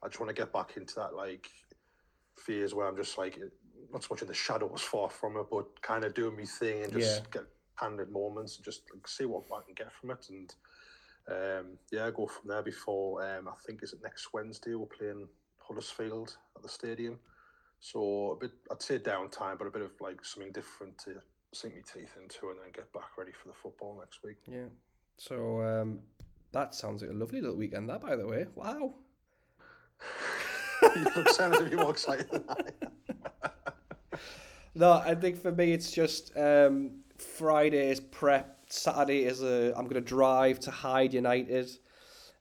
I 0.03 0.09
just 0.09 0.21
want 0.21 0.35
to 0.35 0.41
get 0.41 0.53
back 0.53 0.77
into 0.77 0.95
that 0.97 1.15
like 1.15 1.49
phase 2.37 2.75
where 2.75 2.87
I'm 2.87 2.97
just 2.97 3.19
like 3.19 3.39
not 3.93 4.03
so 4.03 4.09
much 4.11 4.23
in 4.23 4.29
the 4.29 4.35
shadows, 4.35 4.83
far 4.83 5.09
from 5.09 5.37
it, 5.37 5.47
but 5.51 5.81
kind 5.83 6.05
of 6.05 6.15
doing 6.15 6.37
me 6.37 6.45
thing 6.45 6.83
and 6.85 6.93
just 6.93 7.23
yeah. 7.23 7.41
get 7.41 7.45
handed 7.77 8.11
moments 8.11 8.57
and 8.57 8.65
just 8.65 8.83
like, 8.93 9.07
see 9.07 9.25
what 9.25 9.45
I 9.53 9.63
can 9.65 9.75
get 9.75 9.93
from 9.93 10.11
it. 10.11 10.27
And 10.29 10.55
um, 11.29 11.67
yeah, 11.91 12.11
go 12.11 12.27
from 12.27 12.49
there 12.49 12.63
before 12.63 13.23
um, 13.23 13.49
I 13.49 13.53
think 13.67 13.83
is 13.83 13.93
it 13.93 14.01
next 14.03 14.33
Wednesday 14.33 14.75
we're 14.75 14.87
playing 14.87 15.29
Huddersfield 15.59 16.37
at 16.57 16.63
the 16.63 16.69
stadium. 16.69 17.19
So 17.81 18.33
a 18.33 18.37
bit, 18.37 18.53
I'd 18.71 18.83
say 18.83 18.99
downtime, 18.99 19.59
but 19.59 19.67
a 19.67 19.71
bit 19.71 19.83
of 19.83 19.93
like 20.01 20.25
something 20.25 20.53
different 20.53 20.99
to 21.05 21.17
sink 21.53 21.75
my 21.75 21.81
teeth 21.81 22.17
into 22.21 22.51
and 22.51 22.59
then 22.59 22.73
get 22.73 22.93
back 22.93 23.17
ready 23.17 23.33
for 23.33 23.49
the 23.49 23.55
football 23.55 23.99
next 24.01 24.21
week. 24.25 24.39
Yeah. 24.51 24.69
So 25.19 25.63
um, 25.63 26.01
that 26.53 26.75
sounds 26.75 27.03
like 27.03 27.11
a 27.11 27.15
lovely 27.15 27.41
little 27.41 27.57
weekend. 27.57 27.89
That, 27.89 28.01
by 28.01 28.17
the 28.17 28.27
way, 28.27 28.47
wow. 28.55 28.95
you 30.97 31.05
look 31.17 31.29
sound 31.29 31.55
as 31.55 31.73
more 31.73 31.91
excited 31.91 32.31
than 32.31 32.45
I. 32.49 34.19
no, 34.75 34.93
I 34.93 35.15
think 35.15 35.41
for 35.41 35.53
me 35.53 35.73
it's 35.73 35.91
just 35.91 36.37
um, 36.37 36.91
Friday 37.19 37.91
is 37.91 38.01
prep. 38.01 38.51
Saturday 38.69 39.25
is 39.25 39.43
a. 39.43 39.73
I'm 39.77 39.85
going 39.85 39.95
to 39.95 40.01
drive 40.01 40.61
to 40.61 40.71
Hyde 40.71 41.15
United. 41.15 41.71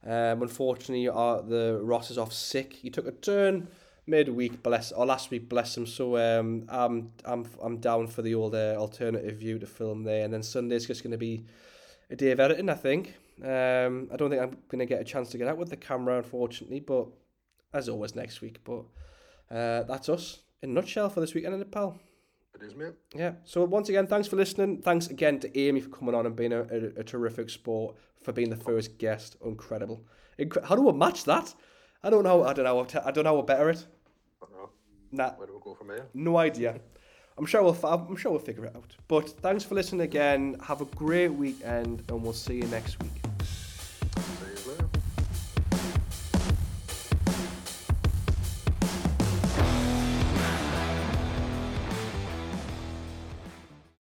Um, 0.04 0.42
unfortunately, 0.42 1.08
uh, 1.08 1.40
the 1.40 1.80
Ross 1.82 2.10
is 2.10 2.18
off 2.18 2.32
sick. 2.32 2.72
He 2.72 2.90
took 2.90 3.06
a 3.06 3.12
turn 3.12 3.68
midweek, 4.06 4.62
bless 4.62 4.92
or 4.92 5.06
last 5.06 5.30
week, 5.30 5.48
bless 5.48 5.76
him. 5.76 5.86
So 5.86 6.16
um, 6.16 6.64
I'm 6.68 7.12
I'm 7.24 7.46
I'm 7.62 7.78
down 7.78 8.06
for 8.06 8.22
the 8.22 8.34
old 8.34 8.54
uh, 8.54 8.76
alternative 8.76 9.38
view 9.38 9.58
to 9.58 9.66
film 9.66 10.04
there, 10.04 10.24
and 10.24 10.32
then 10.32 10.42
Sunday's 10.42 10.86
just 10.86 11.02
going 11.02 11.12
to 11.12 11.18
be 11.18 11.44
a 12.10 12.16
day 12.16 12.30
of 12.30 12.40
editing. 12.40 12.68
I 12.68 12.74
think. 12.74 13.14
Um, 13.42 14.08
I 14.12 14.16
don't 14.16 14.30
think 14.30 14.40
I'm 14.40 14.56
going 14.68 14.78
to 14.78 14.86
get 14.86 15.00
a 15.00 15.04
chance 15.04 15.30
to 15.30 15.38
get 15.38 15.48
out 15.48 15.56
with 15.56 15.70
the 15.70 15.76
camera, 15.76 16.18
unfortunately, 16.18 16.78
but 16.78 17.08
as 17.74 17.88
always 17.88 18.14
next 18.14 18.40
week. 18.40 18.60
But 18.64 18.84
uh, 19.50 19.82
that's 19.82 20.08
us 20.08 20.40
in 20.62 20.70
a 20.70 20.72
nutshell 20.72 21.10
for 21.10 21.20
this 21.20 21.34
weekend, 21.34 21.54
in 21.54 21.60
it, 21.60 21.70
pal. 21.70 21.98
It 22.54 22.62
is, 22.62 22.74
mate. 22.74 22.92
Yeah. 23.14 23.32
So 23.44 23.64
once 23.64 23.88
again, 23.88 24.06
thanks 24.06 24.28
for 24.28 24.36
listening. 24.36 24.80
Thanks 24.80 25.08
again 25.08 25.40
to 25.40 25.58
Amy 25.58 25.80
for 25.80 25.90
coming 25.90 26.14
on 26.14 26.24
and 26.24 26.36
being 26.36 26.52
a, 26.52 26.60
a, 26.62 27.00
a 27.00 27.04
terrific 27.04 27.50
sport 27.50 27.96
for 28.22 28.32
being 28.32 28.48
the 28.48 28.56
first 28.56 28.96
guest. 28.98 29.36
Incredible. 29.44 30.06
Incre- 30.38 30.64
how 30.64 30.76
do 30.76 30.82
we 30.82 30.92
match 30.92 31.24
that? 31.24 31.52
I 32.02 32.10
don't 32.10 32.22
know. 32.22 32.44
I 32.44 32.52
don't 32.52 32.64
know. 32.64 32.86
I 33.04 33.10
don't 33.10 33.24
know 33.24 33.36
how 33.36 33.42
better 33.42 33.70
it. 33.70 33.84
I 34.42 34.46
don't 34.46 34.58
know. 34.58 34.70
Nah. 35.10 35.30
Where 35.32 35.46
do 35.46 35.54
we 35.54 35.60
go 35.60 35.74
from 35.74 35.88
here? 35.88 36.06
No 36.14 36.36
idea. 36.36 36.80
I'm 37.36 37.46
sure 37.46 37.62
we'll. 37.62 37.78
I'm 37.84 38.16
sure 38.16 38.30
we'll 38.30 38.40
figure 38.40 38.66
it 38.66 38.76
out. 38.76 38.94
But 39.08 39.28
thanks 39.28 39.64
for 39.64 39.74
listening 39.74 40.02
again. 40.02 40.56
Have 40.62 40.80
a 40.80 40.84
great 40.84 41.28
weekend, 41.28 42.04
and 42.08 42.22
we'll 42.22 42.32
see 42.32 42.56
you 42.56 42.66
next 42.66 43.02
week. 43.02 43.33